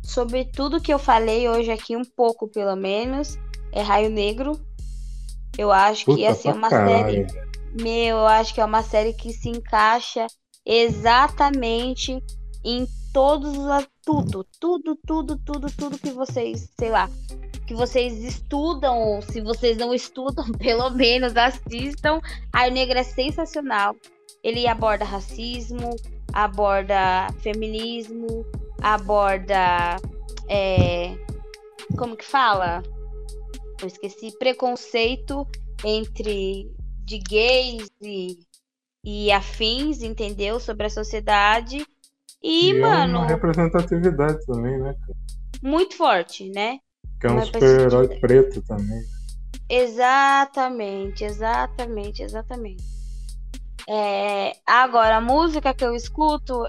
sobre 0.00 0.44
tudo 0.44 0.80
que 0.80 0.94
eu 0.94 0.98
falei 0.98 1.48
hoje 1.48 1.72
aqui, 1.72 1.96
um 1.96 2.04
pouco 2.04 2.46
pelo 2.46 2.76
menos, 2.76 3.36
é 3.72 3.82
Raio 3.82 4.08
Negro. 4.08 4.52
Eu 5.58 5.72
acho 5.72 6.04
Puta 6.04 6.18
que 6.18 6.26
assim, 6.26 6.48
é 6.48 6.52
uma 6.52 6.70
caralho. 6.70 7.28
série. 7.28 7.46
Meu, 7.82 8.18
eu 8.18 8.26
acho 8.26 8.54
que 8.54 8.60
é 8.60 8.64
uma 8.64 8.82
série 8.82 9.12
que 9.12 9.32
se 9.32 9.48
encaixa 9.48 10.28
exatamente 10.64 12.22
em 12.64 12.86
todos 13.12 13.58
as. 13.68 13.88
Tudo, 14.04 14.46
tudo, 14.60 14.96
tudo, 15.04 15.36
tudo, 15.44 15.66
tudo 15.76 15.98
que 15.98 16.10
vocês, 16.10 16.70
sei 16.78 16.90
lá, 16.90 17.10
que 17.66 17.74
vocês 17.74 18.22
estudam, 18.22 18.96
ou 18.96 19.20
se 19.20 19.40
vocês 19.40 19.76
não 19.78 19.92
estudam, 19.94 20.44
pelo 20.52 20.90
menos 20.90 21.36
assistam. 21.36 22.20
Raio 22.54 22.72
Negro 22.72 22.96
é 22.96 23.02
sensacional. 23.02 23.96
Ele 24.46 24.68
aborda 24.68 25.04
racismo, 25.04 25.96
aborda 26.32 27.26
feminismo, 27.40 28.46
aborda. 28.80 29.96
É, 30.48 31.16
como 31.98 32.16
que 32.16 32.24
fala? 32.24 32.80
Eu 33.82 33.88
esqueci. 33.88 34.30
Preconceito 34.38 35.44
entre 35.84 36.70
de 37.04 37.18
gays 37.18 37.90
e, 38.00 38.38
e 39.04 39.32
afins, 39.32 40.00
entendeu? 40.00 40.60
Sobre 40.60 40.86
a 40.86 40.90
sociedade. 40.90 41.84
E, 42.40 42.70
e 42.70 42.80
mano. 42.80 43.16
É 43.16 43.18
uma 43.22 43.26
representatividade 43.26 44.46
também, 44.46 44.78
né? 44.78 44.94
Muito 45.60 45.96
forte, 45.96 46.48
né? 46.50 46.78
Que 47.20 47.26
é 47.26 47.32
um 47.32 47.44
super-herói 47.44 48.20
preto 48.20 48.62
também. 48.62 49.02
Exatamente, 49.68 51.24
exatamente, 51.24 52.22
exatamente. 52.22 52.95
É, 53.88 54.56
agora, 54.66 55.16
a 55.16 55.20
música 55.20 55.72
que 55.72 55.84
eu 55.84 55.94
escuto, 55.94 56.66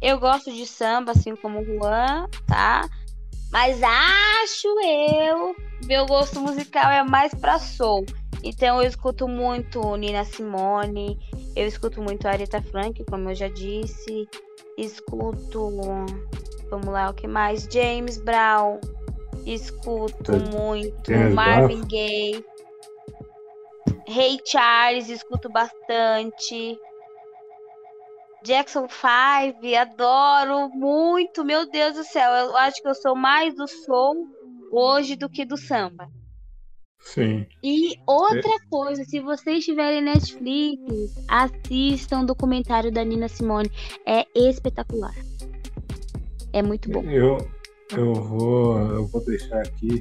eu 0.00 0.18
gosto 0.18 0.52
de 0.52 0.66
samba, 0.66 1.12
assim 1.12 1.36
como 1.36 1.60
o 1.60 1.64
Juan, 1.64 2.26
tá? 2.46 2.88
Mas 3.50 3.82
acho 3.82 4.68
eu, 4.80 5.54
meu 5.84 6.06
gosto 6.06 6.40
musical 6.40 6.90
é 6.90 7.02
mais 7.02 7.34
pra 7.34 7.58
soul. 7.58 8.06
Então 8.42 8.80
eu 8.80 8.88
escuto 8.88 9.28
muito 9.28 9.96
Nina 9.96 10.24
Simone, 10.24 11.18
eu 11.54 11.66
escuto 11.66 12.00
muito 12.00 12.26
Aretha 12.26 12.62
Frank, 12.62 13.04
como 13.04 13.30
eu 13.30 13.34
já 13.34 13.48
disse. 13.48 14.28
Escuto, 14.78 15.70
vamos 16.70 16.86
lá, 16.86 17.10
o 17.10 17.14
que 17.14 17.26
mais? 17.26 17.68
James 17.70 18.18
Brown. 18.18 18.78
Escuto 19.44 20.32
muito 20.54 21.10
Marvin 21.34 21.82
Gaye. 21.86 22.44
Rei 24.06 24.34
hey 24.34 24.40
Charles, 24.44 25.08
escuto 25.08 25.48
bastante. 25.48 26.78
Jackson 28.42 28.88
5, 28.88 29.76
adoro 29.78 30.68
muito. 30.70 31.44
Meu 31.44 31.70
Deus 31.70 31.94
do 31.94 32.04
céu, 32.04 32.30
eu 32.32 32.56
acho 32.56 32.80
que 32.80 32.88
eu 32.88 32.94
sou 32.94 33.14
mais 33.14 33.54
do 33.54 33.68
soul 33.68 34.26
hoje 34.70 35.16
do 35.16 35.28
que 35.28 35.44
do 35.44 35.56
samba. 35.56 36.08
Sim. 37.00 37.46
E 37.62 37.94
outra 38.06 38.50
é. 38.50 38.68
coisa, 38.68 39.04
se 39.04 39.20
vocês 39.20 39.64
tiverem 39.64 40.02
Netflix, 40.02 41.14
assistam 41.28 42.20
o 42.20 42.26
documentário 42.26 42.92
da 42.92 43.02
Nina 43.02 43.28
Simone. 43.28 43.70
É 44.06 44.26
espetacular. 44.34 45.14
É 46.52 46.62
muito 46.62 46.90
bom. 46.90 47.02
Eu, 47.04 47.38
eu, 47.96 48.14
vou, 48.14 48.78
eu 48.78 49.06
vou 49.06 49.24
deixar 49.24 49.60
aqui 49.60 50.00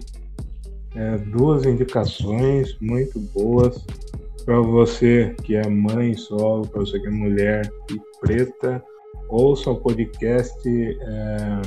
é, 0.95 1.18
duas 1.18 1.66
indicações 1.66 2.78
muito 2.82 3.20
boas 3.20 3.86
para 4.45 4.60
você 4.61 5.36
que 5.44 5.56
é 5.56 5.68
mãe 5.68 6.16
solo, 6.16 6.68
para 6.68 6.82
você 6.82 6.99
que 6.99 7.07
é 7.07 7.11
mulher 7.11 7.72
e 7.91 7.99
preta. 8.20 8.84
Ouça 9.30 9.70
o 9.70 9.80
podcast 9.80 10.68
é, 10.68 11.61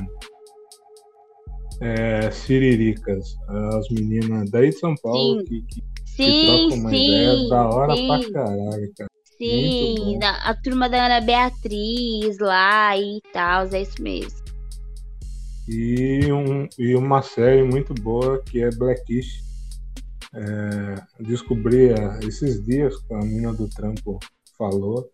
é, 1.80 2.30
Siriricas, 2.32 3.36
as 3.48 3.88
meninas 3.90 4.50
daí 4.50 4.70
de 4.70 4.78
São 4.78 4.94
Paulo 4.96 5.40
sim. 5.40 5.44
que, 5.44 5.62
que, 5.62 5.84
sim, 6.04 6.24
que 6.24 6.46
trocam 6.46 6.78
uma 6.78 6.90
sim, 6.90 7.06
ideia 7.06 7.48
da 7.48 7.68
hora 7.68 7.96
sim. 7.96 8.06
pra 8.08 8.32
caralho, 8.32 8.92
cara. 8.96 9.10
Sim, 9.38 10.18
a 10.22 10.54
turma 10.54 10.88
da 10.88 11.06
Ana 11.06 11.20
Beatriz 11.20 12.38
lá 12.38 12.96
e 12.96 13.20
tal, 13.32 13.66
é 13.72 13.82
isso 13.82 14.00
mesmo. 14.00 14.41
E, 15.72 16.30
um, 16.30 16.68
e 16.78 16.94
uma 16.94 17.22
série 17.22 17.62
muito 17.62 17.94
boa 17.94 18.42
que 18.42 18.62
é 18.62 18.70
Blackish. 18.70 19.42
É, 20.34 21.22
descobri 21.22 21.90
esses 22.26 22.62
dias 22.64 22.96
que 22.98 23.14
a 23.14 23.18
menina 23.18 23.54
do 23.54 23.68
trampo 23.68 24.18
falou. 24.58 25.10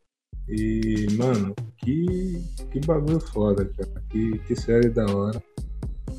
E, 0.49 1.07
mano, 1.17 1.55
que, 1.77 2.43
que 2.73 2.81
bagulho 2.85 3.21
foda, 3.21 3.67
cara. 3.67 4.03
Que, 4.11 4.39
que 4.41 4.57
série 4.57 4.89
da 4.89 5.07
hora. 5.07 5.41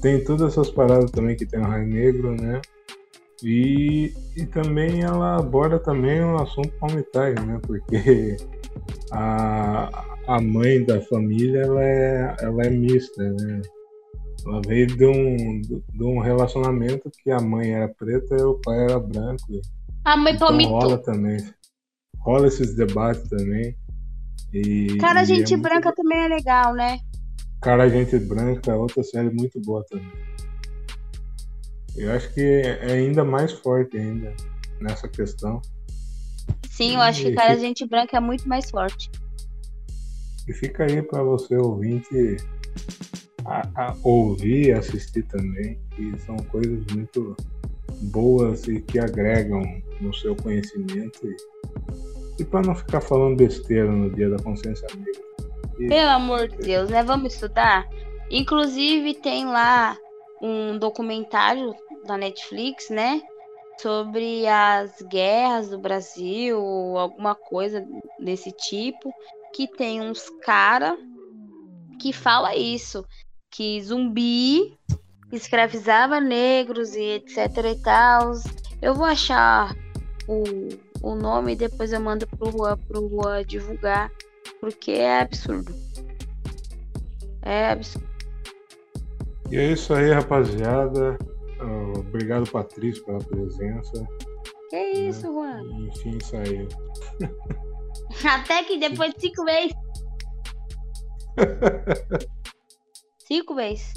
Tem 0.01 0.23
todas 0.23 0.53
essas 0.53 0.69
paradas 0.69 1.11
também 1.11 1.35
que 1.35 1.45
tem 1.45 1.59
o 1.59 1.63
Raio 1.63 1.87
Negro, 1.87 2.31
né? 2.31 2.61
E, 3.43 4.13
e 4.37 4.45
também 4.45 5.01
ela 5.01 5.37
aborda 5.37 5.79
também 5.79 6.23
um 6.23 6.37
assunto 6.37 6.71
comunitário, 6.79 7.45
né? 7.45 7.59
Porque 7.65 8.37
a, 9.11 10.05
a 10.27 10.41
mãe 10.41 10.83
da 10.85 11.01
família 11.01 11.61
ela 11.61 11.83
é, 11.83 12.35
ela 12.41 12.63
é 12.63 12.69
mista, 12.69 13.23
né? 13.23 13.61
Ela 14.45 14.61
veio 14.65 14.87
de 14.87 15.05
um, 15.05 15.61
de 15.61 16.03
um 16.03 16.19
relacionamento 16.19 17.11
que 17.23 17.31
a 17.31 17.39
mãe 17.39 17.71
era 17.71 17.87
preta 17.87 18.35
e 18.35 18.41
o 18.41 18.55
pai 18.55 18.83
era 18.83 18.99
branco. 18.99 19.61
A 20.05 20.15
mãe 20.15 20.33
então 20.33 20.57
rola 20.63 20.97
também. 20.97 21.37
Rola 22.19 22.47
esses 22.47 22.75
debates 22.75 23.27
também. 23.29 23.75
E, 24.53 24.97
Cara, 24.97 25.23
e 25.23 25.25
gente 25.25 25.53
é 25.53 25.57
branca 25.57 25.89
muito... 25.89 25.95
também 25.97 26.19
é 26.19 26.27
legal, 26.27 26.73
né? 26.73 26.99
Cara, 27.61 27.89
gente 27.89 28.17
branca 28.19 28.71
é 28.71 28.75
outra 28.75 29.03
série 29.03 29.29
muito 29.29 29.59
boa 29.61 29.83
também. 29.89 30.11
Eu 31.95 32.11
acho 32.13 32.33
que 32.33 32.41
é 32.41 32.93
ainda 32.93 33.23
mais 33.25 33.51
forte 33.51 33.97
ainda 33.97 34.33
nessa 34.79 35.07
questão. 35.07 35.61
Sim, 36.69 36.95
eu 36.95 37.01
acho 37.01 37.23
que 37.23 37.33
Cara, 37.33 37.49
fica... 37.49 37.61
gente 37.61 37.85
branca 37.85 38.17
é 38.17 38.19
muito 38.19 38.47
mais 38.47 38.69
forte. 38.69 39.11
E 40.47 40.53
fica 40.53 40.85
aí 40.85 41.01
para 41.01 41.21
você 41.21 41.57
ouvinte 41.57 42.37
a, 43.49 43.67
a 43.75 43.95
ouvir 44.03 44.73
assistir 44.73 45.23
também, 45.23 45.79
que 45.95 46.17
são 46.19 46.37
coisas 46.37 46.85
muito 46.93 47.35
boas 48.03 48.67
e 48.67 48.79
que 48.81 48.99
agregam 48.99 49.61
no 49.99 50.13
seu 50.13 50.35
conhecimento. 50.35 51.27
E, 51.27 52.41
e 52.41 52.45
para 52.45 52.61
não 52.61 52.75
ficar 52.75 53.01
falando 53.01 53.37
besteira 53.37 53.91
no 53.91 54.09
dia 54.11 54.29
da 54.29 54.41
consciência 54.41 54.87
negra. 54.95 55.29
Pelo 55.75 56.09
amor 56.11 56.47
de 56.47 56.57
Deus, 56.57 56.89
né? 56.89 57.03
Vamos 57.03 57.33
estudar? 57.33 57.87
Inclusive 58.29 59.15
tem 59.15 59.45
lá 59.45 59.97
um 60.41 60.77
documentário 60.77 61.73
da 62.05 62.17
Netflix, 62.17 62.89
né? 62.89 63.21
Sobre 63.81 64.45
as 64.45 65.01
guerras 65.03 65.69
do 65.69 65.79
Brasil, 65.79 66.59
alguma 66.97 67.33
coisa 67.33 67.85
desse 68.19 68.51
tipo, 68.51 69.11
que 69.55 69.67
tem 69.67 70.01
uns 70.01 70.29
cara 70.43 70.97
que 71.99 72.13
fala 72.13 72.55
isso, 72.55 73.05
que 73.51 73.81
zumbi 73.81 74.77
escravizava 75.31 76.19
negros 76.19 76.95
e 76.95 77.15
etc 77.15 77.37
e 77.65 77.75
tal. 77.81 78.33
Eu 78.81 78.93
vou 78.93 79.05
achar 79.05 79.75
o, 80.27 80.43
o 81.01 81.15
nome 81.15 81.53
e 81.53 81.55
depois 81.55 81.91
eu 81.91 81.99
mando 81.99 82.27
pro 82.27 82.49
Rua, 82.49 82.77
pro 82.87 83.07
Rua 83.07 83.43
divulgar, 83.43 84.11
porque 84.59 84.91
é 84.91 85.21
absurdo. 85.21 85.73
É 87.41 87.71
absurdo. 87.71 88.07
E 89.51 89.57
é 89.57 89.71
isso 89.71 89.93
aí, 89.93 90.11
rapaziada. 90.11 91.17
obrigado, 91.97 92.49
Patrícia, 92.49 93.03
pela 93.03 93.19
presença. 93.19 94.07
Que 94.69 94.91
isso, 94.91 95.27
né? 95.27 95.33
Juan? 95.33 95.61
Enfim, 95.87 96.19
saiu. 96.21 96.67
Até 98.23 98.63
que 98.63 98.77
depois 98.77 99.13
de 99.15 99.21
cinco 99.21 99.43
meses. 99.43 99.73
cinco 103.29 103.53
meses. 103.53 103.93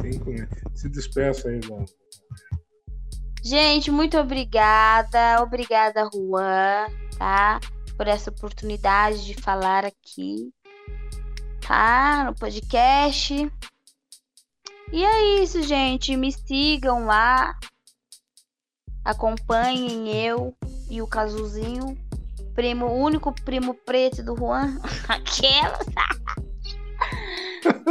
Cinco 0.00 0.30
meses. 0.30 0.48
Se 0.74 0.88
despeça 0.88 1.48
aí, 1.48 1.60
Juan. 1.60 1.84
Gente, 3.42 3.90
muito 3.90 4.16
obrigada. 4.18 5.42
Obrigada, 5.42 6.08
Juan, 6.12 6.86
tá? 7.18 7.60
Por 7.96 8.06
essa 8.06 8.30
oportunidade 8.30 9.24
de 9.24 9.34
falar 9.34 9.84
aqui, 9.84 10.52
tá? 11.66 12.24
No 12.24 12.34
podcast. 12.34 13.34
E 14.92 15.04
é 15.04 15.42
isso, 15.42 15.62
gente. 15.62 16.16
Me 16.16 16.30
sigam 16.30 17.06
lá. 17.06 17.58
Acompanhem 19.04 20.08
eu 20.12 20.54
e 20.90 21.02
o 21.02 21.06
Cazuzinho. 21.06 21.96
Primo, 22.54 22.86
único 22.86 23.32
primo 23.32 23.74
preto 23.74 24.22
do 24.22 24.36
Juan. 24.36 24.78
Aquela. 25.08 25.78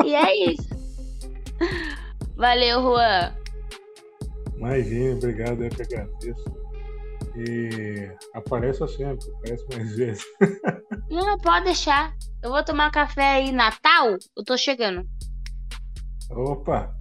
e 0.06 0.16
é 0.16 0.52
isso. 0.52 0.70
Valeu, 2.36 2.82
Juan. 2.82 3.34
Imagina, 4.58 5.16
obrigado, 5.16 5.64
eu 5.64 5.70
que 5.70 5.82
agradeço. 5.84 6.66
E 7.38 8.10
apareça 8.34 8.88
sempre, 8.88 9.30
aparece 9.30 9.66
mais 9.70 9.96
vezes. 9.96 10.26
Não, 11.10 11.38
pode 11.38 11.66
deixar. 11.66 12.16
Eu 12.42 12.52
vou 12.52 12.64
tomar 12.64 12.92
café 12.92 13.36
aí 13.36 13.52
Natal, 13.52 14.18
eu 14.38 14.44
tô 14.46 14.58
chegando. 14.58 15.06
Opa! 16.30 16.96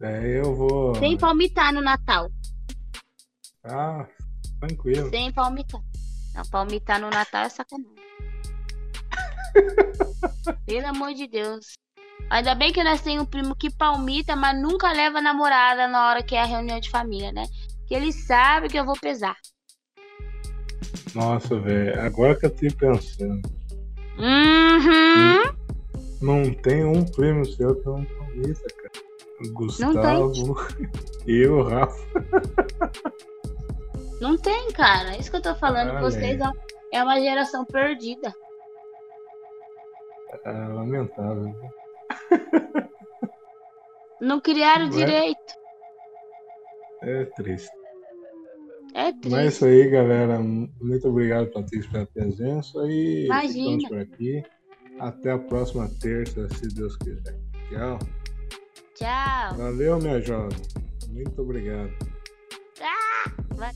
Daí 0.00 0.36
eu 0.36 0.54
vou. 0.54 0.94
Sem 0.96 1.16
palmitar 1.16 1.72
no 1.72 1.80
Natal. 1.80 2.30
Ah, 3.64 4.06
tranquilo. 4.60 5.10
Sem 5.10 5.32
palmitar. 5.32 5.80
Não, 6.34 6.42
palmitar 6.50 7.00
no 7.00 7.10
Natal 7.10 7.44
é 7.44 7.48
sacanagem. 7.48 7.94
Pelo 10.66 10.86
amor 10.86 11.14
de 11.14 11.26
Deus. 11.26 11.74
Ainda 12.30 12.54
bem 12.54 12.72
que 12.72 12.84
nós 12.84 13.00
temos 13.00 13.22
um 13.22 13.26
primo 13.26 13.56
que 13.56 13.70
palmita, 13.70 14.36
mas 14.36 14.60
nunca 14.60 14.92
leva 14.92 15.20
namorada 15.20 15.88
na 15.88 16.08
hora 16.08 16.22
que 16.22 16.34
é 16.34 16.42
a 16.42 16.46
reunião 16.46 16.78
de 16.78 16.90
família, 16.90 17.32
né? 17.32 17.44
Que 17.86 17.94
ele 17.94 18.12
sabe 18.12 18.68
que 18.68 18.78
eu 18.78 18.84
vou 18.84 18.98
pesar. 19.00 19.36
Nossa, 21.14 21.58
velho. 21.58 22.00
Agora 22.00 22.34
que 22.34 22.46
eu 22.46 22.50
tô 22.50 22.76
pensando. 22.76 23.40
Uhum. 24.18 25.58
Não 26.20 26.52
tem 26.52 26.84
um 26.84 27.04
primo 27.04 27.44
seu 27.46 27.74
que 27.76 27.86
não 27.86 28.04
palmita, 28.04 28.68
cara. 28.82 29.08
Gustavo 29.52 30.56
e 31.26 31.46
o 31.46 31.62
Rafa. 31.62 32.04
Não 34.20 34.36
tem, 34.36 34.70
cara. 34.72 35.16
Isso 35.16 35.30
que 35.30 35.36
eu 35.36 35.42
tô 35.42 35.54
falando. 35.54 35.92
Ah, 35.92 36.00
Vocês 36.00 36.40
é. 36.40 36.50
é 36.92 37.02
uma 37.02 37.20
geração 37.20 37.64
perdida. 37.64 38.34
É 40.44 40.50
lamentável. 40.50 41.54
Não 44.20 44.40
criaram 44.40 44.84
Não 44.84 44.90
direito. 44.90 45.54
É... 47.02 47.22
é 47.22 47.24
triste. 47.24 47.70
É 48.94 49.12
triste. 49.12 49.30
Mas 49.30 49.44
é 49.44 49.46
isso 49.46 49.64
aí, 49.64 49.88
galera. 49.88 50.38
Muito 50.38 51.08
obrigado, 51.08 51.50
Patrícia, 51.52 51.90
pela 51.90 52.06
presença. 52.06 52.78
E 52.86 53.26
Imagina. 53.26 53.52
ficamos 53.52 53.88
por 53.88 53.98
aqui. 53.98 54.42
Até 54.98 55.30
a 55.30 55.38
próxima 55.38 55.88
terça, 56.00 56.48
se 56.48 56.68
Deus 56.74 56.96
quiser. 56.96 57.38
Tchau. 57.70 57.98
Tchau. 58.94 59.56
Valeu, 59.56 59.98
minha 59.98 60.20
jovem. 60.20 60.58
Muito 61.10 61.40
obrigado. 61.40 61.92
Ah, 62.80 63.30
vai. 63.54 63.72